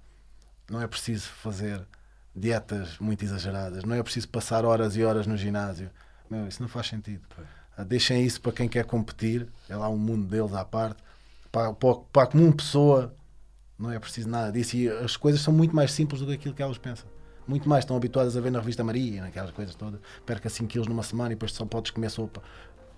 Não 0.70 0.80
é 0.80 0.86
preciso 0.86 1.28
fazer 1.28 1.80
dietas 2.34 2.98
muito 2.98 3.24
exageradas, 3.24 3.84
não 3.84 3.96
é 3.96 4.02
preciso 4.02 4.28
passar 4.28 4.64
horas 4.64 4.96
e 4.96 5.04
horas 5.04 5.26
no 5.26 5.36
ginásio. 5.36 5.90
Meu, 6.28 6.46
isso 6.46 6.60
não 6.60 6.68
faz 6.68 6.88
sentido. 6.88 7.22
Ah, 7.76 7.84
Deixem 7.84 8.24
isso 8.24 8.40
para 8.40 8.52
quem 8.52 8.68
quer 8.68 8.84
competir, 8.84 9.48
é 9.68 9.76
lá 9.76 9.88
um 9.88 9.96
mundo 9.96 10.26
deles 10.26 10.52
à 10.52 10.64
parte. 10.64 11.02
Para, 11.50 11.72
para, 11.72 11.94
para 12.12 12.22
a 12.24 12.26
comum 12.26 12.52
pessoa, 12.52 13.14
não 13.78 13.90
é 13.90 13.98
preciso 13.98 14.28
nada 14.28 14.52
disso. 14.52 14.76
E 14.76 14.88
as 14.88 15.16
coisas 15.16 15.40
são 15.40 15.54
muito 15.54 15.74
mais 15.74 15.92
simples 15.92 16.20
do 16.20 16.26
que 16.26 16.34
aquilo 16.34 16.54
que 16.54 16.62
elas 16.62 16.78
pensam. 16.78 17.08
Muito 17.46 17.68
mais. 17.68 17.84
Estão 17.84 17.96
habituadas 17.96 18.36
a 18.36 18.40
ver 18.40 18.50
na 18.50 18.58
revista 18.58 18.82
Maria, 18.82 19.22
naquelas 19.22 19.50
coisas 19.50 19.74
todas. 19.74 20.00
Perca 20.24 20.48
5 20.48 20.68
quilos 20.68 20.88
numa 20.88 21.02
semana 21.02 21.32
e 21.32 21.34
depois 21.34 21.52
só 21.52 21.64
podes 21.64 21.90
comer 21.90 22.10
sopa. 22.10 22.42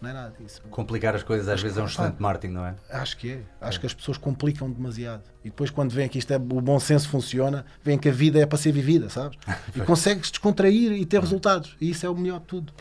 Não 0.00 0.10
é 0.10 0.12
nada 0.12 0.32
disso. 0.38 0.62
Complicar 0.70 1.14
as 1.16 1.24
coisas 1.24 1.48
às 1.48 1.60
vezes 1.60 1.76
é 1.76 1.82
um 1.82 1.86
excelente 1.86 2.22
marketing, 2.22 2.54
não 2.54 2.64
é? 2.64 2.76
Acho 2.88 3.16
que 3.16 3.32
é. 3.32 3.40
Acho 3.60 3.80
que 3.80 3.86
as 3.86 3.92
pessoas 3.92 4.16
complicam 4.16 4.70
demasiado. 4.70 5.22
E 5.44 5.48
depois, 5.48 5.70
quando 5.70 5.90
veem 5.90 6.08
que 6.08 6.18
isto 6.18 6.32
é, 6.32 6.36
o 6.36 6.60
bom 6.60 6.78
senso 6.78 7.08
funciona, 7.08 7.64
veem 7.82 7.98
que 7.98 8.08
a 8.08 8.12
vida 8.12 8.38
é 8.38 8.46
para 8.46 8.56
ser 8.58 8.70
vivida, 8.70 9.08
sabes? 9.08 9.36
E 9.74 9.80
consegues 9.80 10.30
descontrair 10.30 10.92
e 10.92 11.04
ter 11.04 11.20
resultados. 11.20 11.76
E 11.80 11.90
isso 11.90 12.06
é 12.06 12.08
o 12.08 12.16
melhor 12.16 12.38
de 12.38 12.46
tudo. 12.46 12.72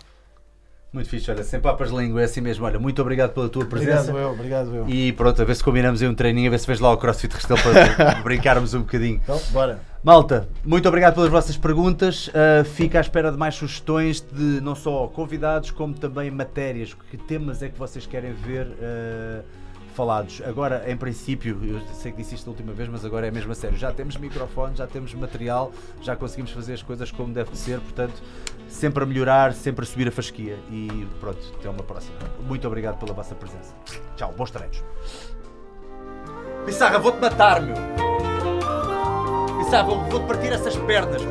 Muito 0.93 1.09
fixe, 1.09 1.29
olha, 1.29 1.43
sem 1.43 1.59
papas 1.59 1.89
de 1.89 1.97
língua, 1.97 2.21
é 2.21 2.25
assim 2.25 2.39
mesmo. 2.39 2.65
Olha, 2.65 2.79
muito 2.79 3.01
obrigado 3.01 3.33
pela 3.33 3.49
tua 3.49 3.65
presença. 3.65 4.09
Obrigado, 4.09 4.17
eu. 4.17 4.31
Obrigado, 4.31 4.75
eu. 4.75 4.89
E 4.89 5.11
pronto, 5.11 5.41
a 5.41 5.45
ver 5.45 5.55
se 5.55 5.63
combinamos 5.63 6.01
aí 6.01 6.07
um 6.07 6.15
treininho, 6.15 6.47
a 6.47 6.51
ver 6.51 6.59
se 6.59 6.67
vês 6.67 6.79
lá 6.79 6.91
o 6.91 6.97
CrossFit 6.97 7.33
Restelo 7.33 7.59
para 7.61 8.21
brincarmos 8.23 8.73
um 8.73 8.79
bocadinho. 8.81 9.19
Então, 9.23 9.39
bora. 9.51 9.79
Malta, 10.07 10.47
muito 10.63 10.87
obrigado 10.87 11.15
pelas 11.15 11.29
vossas 11.29 11.57
perguntas. 11.57 12.29
Uh, 12.29 12.63
fico 12.63 12.97
à 12.97 13.01
espera 13.01 13.29
de 13.29 13.37
mais 13.37 13.55
sugestões 13.55 14.21
de 14.21 14.61
não 14.61 14.73
só 14.73 15.05
convidados, 15.07 15.69
como 15.69 15.93
também 15.93 16.31
matérias. 16.31 16.93
Que 17.11 17.17
temas 17.17 17.61
é 17.61 17.67
que 17.67 17.77
vocês 17.77 18.07
querem 18.07 18.31
ver 18.31 18.67
uh, 18.67 19.43
falados? 19.95 20.41
Agora, 20.45 20.89
em 20.89 20.95
princípio, 20.95 21.59
eu 21.61 21.81
sei 21.93 22.13
que 22.13 22.19
disse 22.19 22.35
isto 22.35 22.45
da 22.45 22.51
última 22.51 22.71
vez, 22.71 22.87
mas 22.87 23.03
agora 23.03 23.27
é 23.27 23.31
mesmo 23.31 23.51
a 23.51 23.55
sério. 23.55 23.77
Já 23.77 23.91
temos 23.91 24.15
microfone, 24.15 24.77
já 24.77 24.87
temos 24.87 25.13
material, 25.13 25.73
já 26.01 26.15
conseguimos 26.15 26.51
fazer 26.51 26.75
as 26.75 26.81
coisas 26.81 27.11
como 27.11 27.33
deve 27.33 27.51
de 27.51 27.57
ser, 27.57 27.81
portanto, 27.81 28.23
sempre 28.69 29.03
a 29.03 29.05
melhorar, 29.05 29.51
sempre 29.51 29.83
a 29.83 29.85
subir 29.85 30.07
a 30.07 30.11
fasquia. 30.11 30.57
E 30.71 31.05
pronto, 31.19 31.53
até 31.59 31.69
uma 31.69 31.83
próxima. 31.83 32.15
Muito 32.47 32.65
obrigado 32.65 32.97
pela 32.97 33.11
vossa 33.11 33.35
presença. 33.35 33.75
Tchau, 34.15 34.33
bons 34.37 34.51
treinos. 34.51 34.81
Pissarra, 36.65 36.97
vou-te 36.97 37.19
matar, 37.19 37.61
meu! 37.61 38.06
Pissarra, 39.67 39.83
vou- 39.83 40.21
partir 40.21 40.53
essas 40.53 40.77
pernas! 40.77 41.21